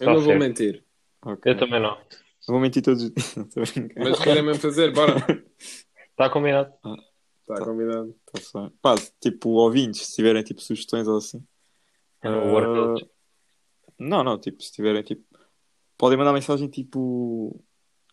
Eu 0.00 0.06
Tá 0.06 0.12
não 0.14 0.14
vou 0.20 0.22
certo. 0.24 0.38
mentir. 0.40 0.84
Ok. 1.22 1.52
Eu 1.52 1.58
também 1.58 1.80
não. 1.80 1.98
Vou 2.48 2.60
mentir 2.60 2.82
todos 2.82 3.02
os 3.04 3.10
dias. 3.12 3.34
Não 3.36 3.44
estou 3.44 3.62
a 3.62 3.66
brincar. 3.66 4.04
Mas 4.04 4.18
querem 4.20 4.42
mesmo 4.42 4.60
fazer, 4.62 4.92
bora. 4.92 5.14
Está 6.10 6.28
combinado. 6.30 6.72
Está 7.40 7.54
Tá. 7.54 7.64
combinado. 7.64 8.14
Tá 8.32 8.60
bem. 8.60 8.72
Pá, 8.82 8.94
tipo, 9.20 9.50
ouvintes, 9.50 10.06
se 10.06 10.14
tiverem 10.16 10.42
tipo 10.42 10.60
sugestões 10.60 11.06
ou 11.08 11.16
assim. 11.18 11.38
O 12.24 12.58
Ah. 12.58 12.94
Não, 13.98 14.22
não, 14.24 14.38
tipo, 14.38 14.62
se 14.62 14.72
tiverem 14.72 15.02
tipo. 15.02 15.24
Podem 15.96 16.16
mandar 16.18 16.32
mensagem 16.32 16.68
tipo. 16.68 17.62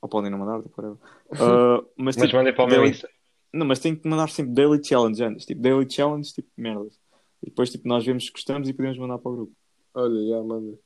Ou 0.02 0.10
podem 0.10 0.30
não 0.32 0.38
mandar, 0.38 0.62
tipo, 0.62 0.80
whatever. 0.82 0.98
Ah, 1.34 1.84
mas, 1.98 2.16
Mas 2.16 2.26
tipo, 2.28 2.38
mandem 2.38 2.54
para 2.54 2.64
o 2.64 2.68
meu 2.68 2.78
daily- 2.78 2.92
Insta. 2.92 3.10
Não, 3.54 3.66
mas 3.66 3.80
tem 3.80 3.96
que 3.96 4.08
mandar 4.08 4.30
sempre 4.30 4.54
daily 4.54 4.84
challenge 4.84 5.24
antes. 5.24 5.46
Tipo, 5.46 5.62
daily 5.62 5.90
challenge, 5.90 6.34
tipo, 6.34 6.50
merdas. 6.58 7.00
E 7.42 7.50
depois, 7.50 7.70
tipo, 7.72 7.88
nós 7.88 8.06
vemos 8.06 8.26
se 8.26 8.32
gostamos 8.32 8.68
e 8.68 8.74
podemos 8.74 8.98
mandar 8.98 9.18
para 9.18 9.32
o 9.32 9.36
grupo. 9.36 9.54
Olha, 9.94 10.28
já 10.30 10.44
manda. 10.44 10.78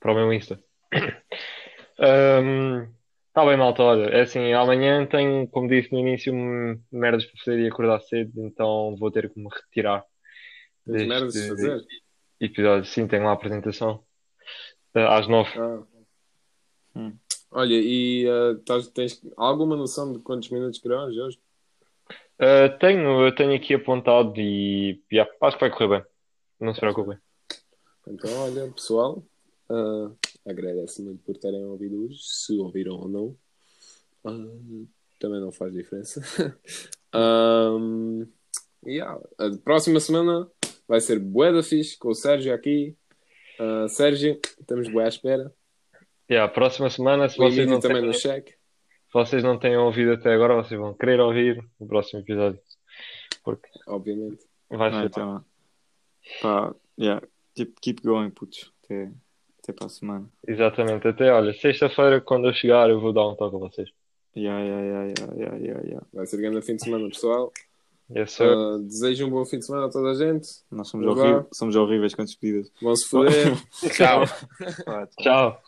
Para 0.00 0.12
o 0.12 0.14
meu 0.14 0.32
Insta. 0.32 0.62
Está 1.96 3.44
bem, 3.44 3.56
malta. 3.56 3.82
Olha, 3.82 4.04
é 4.10 4.22
assim, 4.22 4.52
amanhã 4.52 5.06
tenho, 5.06 5.46
como 5.48 5.68
disse 5.68 5.92
no 5.92 5.98
início, 5.98 6.32
um- 6.34 6.80
merdas 6.90 7.24
para 7.26 7.38
fazer 7.44 7.60
e 7.60 7.66
acordar 7.68 8.00
cedo, 8.00 8.32
então 8.36 8.96
vou 8.98 9.10
ter 9.10 9.30
que 9.30 9.38
me 9.38 9.48
retirar 9.48 10.04
Tens 10.84 10.92
deste 10.94 11.08
merdas 11.08 11.32
de 11.32 11.48
fazer. 11.48 11.84
episódio. 12.40 12.84
Sim, 12.84 13.06
tenho 13.06 13.24
lá 13.24 13.30
a 13.30 13.34
apresentação 13.34 14.04
eh, 14.94 15.06
às 15.06 15.26
nove. 15.28 15.50
Ah. 15.58 15.82
Hum. 16.96 17.16
Olha, 17.50 17.74
e 17.74 18.26
ah, 18.28 18.60
tás- 18.66 18.88
tens 18.88 19.20
alguma 19.36 19.76
noção 19.76 20.12
de 20.12 20.18
quantos 20.18 20.48
minutos 20.50 20.80
gravamos 20.80 21.16
hoje? 21.16 21.38
Uh, 22.34 22.76
tenho, 22.80 23.24
eu 23.26 23.34
tenho 23.34 23.54
aqui 23.54 23.74
apontado 23.74 24.34
e 24.36 25.00
yeah, 25.12 25.30
acho 25.40 25.56
que 25.56 25.60
vai 25.68 25.70
correr 25.70 25.88
bem. 26.00 26.10
Não 26.60 26.74
se 26.74 26.80
preocupem. 26.80 27.16
Então, 28.08 28.30
olha, 28.40 28.68
pessoal, 28.72 29.22
ah, 29.70 30.10
agradeço 30.46 31.02
muito 31.02 31.22
por 31.24 31.36
terem 31.36 31.64
ouvido 31.64 32.04
hoje, 32.04 32.18
se 32.22 32.58
ouviram 32.58 32.94
ou 32.96 33.08
não. 33.08 33.36
Ah, 34.24 34.30
também 35.18 35.40
não 35.40 35.52
faz 35.52 35.72
diferença. 35.72 36.20
um, 37.14 38.26
yeah. 38.86 39.20
A 39.38 39.50
próxima 39.62 40.00
semana 40.00 40.50
vai 40.88 41.00
ser 41.00 41.18
bué 41.18 41.52
da 41.52 41.62
fixe 41.62 41.96
com 41.98 42.08
o 42.08 42.14
Sérgio 42.14 42.54
aqui. 42.54 42.96
Ah, 43.58 43.86
Sérgio, 43.88 44.38
estamos 44.60 44.88
bué 44.88 45.04
à 45.04 45.08
espera. 45.08 45.52
Yeah, 46.30 46.52
próxima 46.52 46.88
semana, 46.88 47.28
se 47.28 47.38
O 47.40 47.44
vocês 47.44 47.68
não, 47.68 47.80
também 47.80 47.98
têm, 47.98 48.06
no 48.06 48.14
se 48.14 48.52
vocês 49.12 49.44
não 49.44 49.58
tenham 49.58 49.84
ouvido 49.84 50.12
até 50.12 50.32
agora, 50.32 50.54
vocês 50.56 50.78
vão 50.80 50.94
querer 50.94 51.20
ouvir 51.20 51.62
o 51.78 51.86
próximo 51.86 52.20
episódio. 52.20 52.58
Porque 53.44 53.68
Obviamente. 53.86 54.42
vai 54.70 54.88
Ah, 54.88 55.00
ser. 55.00 55.06
então, 55.06 55.44
pá, 56.40 56.74
yeah, 56.98 57.24
tipo, 57.54 57.78
keep 57.80 58.02
going, 58.02 58.30
putos. 58.30 58.72
Até, 58.84 59.12
até 59.64 59.72
para 59.72 59.86
a 59.86 59.88
semana. 59.88 60.28
Exatamente. 60.46 61.08
Até, 61.08 61.32
olha, 61.32 61.52
sexta-feira, 61.54 62.20
quando 62.20 62.46
eu 62.46 62.52
chegar, 62.52 62.88
eu 62.90 63.00
vou 63.00 63.12
dar 63.12 63.26
um 63.26 63.34
toque 63.34 63.56
a 63.56 63.58
vocês. 63.58 63.88
Yeah, 64.36 64.62
yeah, 64.62 64.82
yeah, 64.82 65.34
yeah, 65.36 65.56
yeah, 65.56 65.82
yeah. 65.86 66.06
Vai 66.12 66.26
ser 66.26 66.36
grande 66.36 66.60
fim 66.62 66.76
de 66.76 66.84
semana, 66.84 67.08
pessoal. 67.08 67.52
Yes. 68.14 68.38
Ah, 68.40 68.78
desejo 68.82 69.26
um 69.26 69.30
bom 69.30 69.46
fim 69.46 69.58
de 69.58 69.66
semana 69.66 69.86
a 69.86 69.90
toda 69.90 70.10
a 70.10 70.14
gente. 70.14 70.48
Nós 70.70 70.88
somos, 70.88 71.06
horríveis, 71.06 71.46
somos 71.52 71.76
horríveis 71.76 72.14
com 72.14 72.24
despedidas. 72.24 72.70
Vão 72.82 72.94
se 72.94 73.08
foder. 73.08 73.56
Tchau. 73.96 74.24
Tchau. 75.18 75.62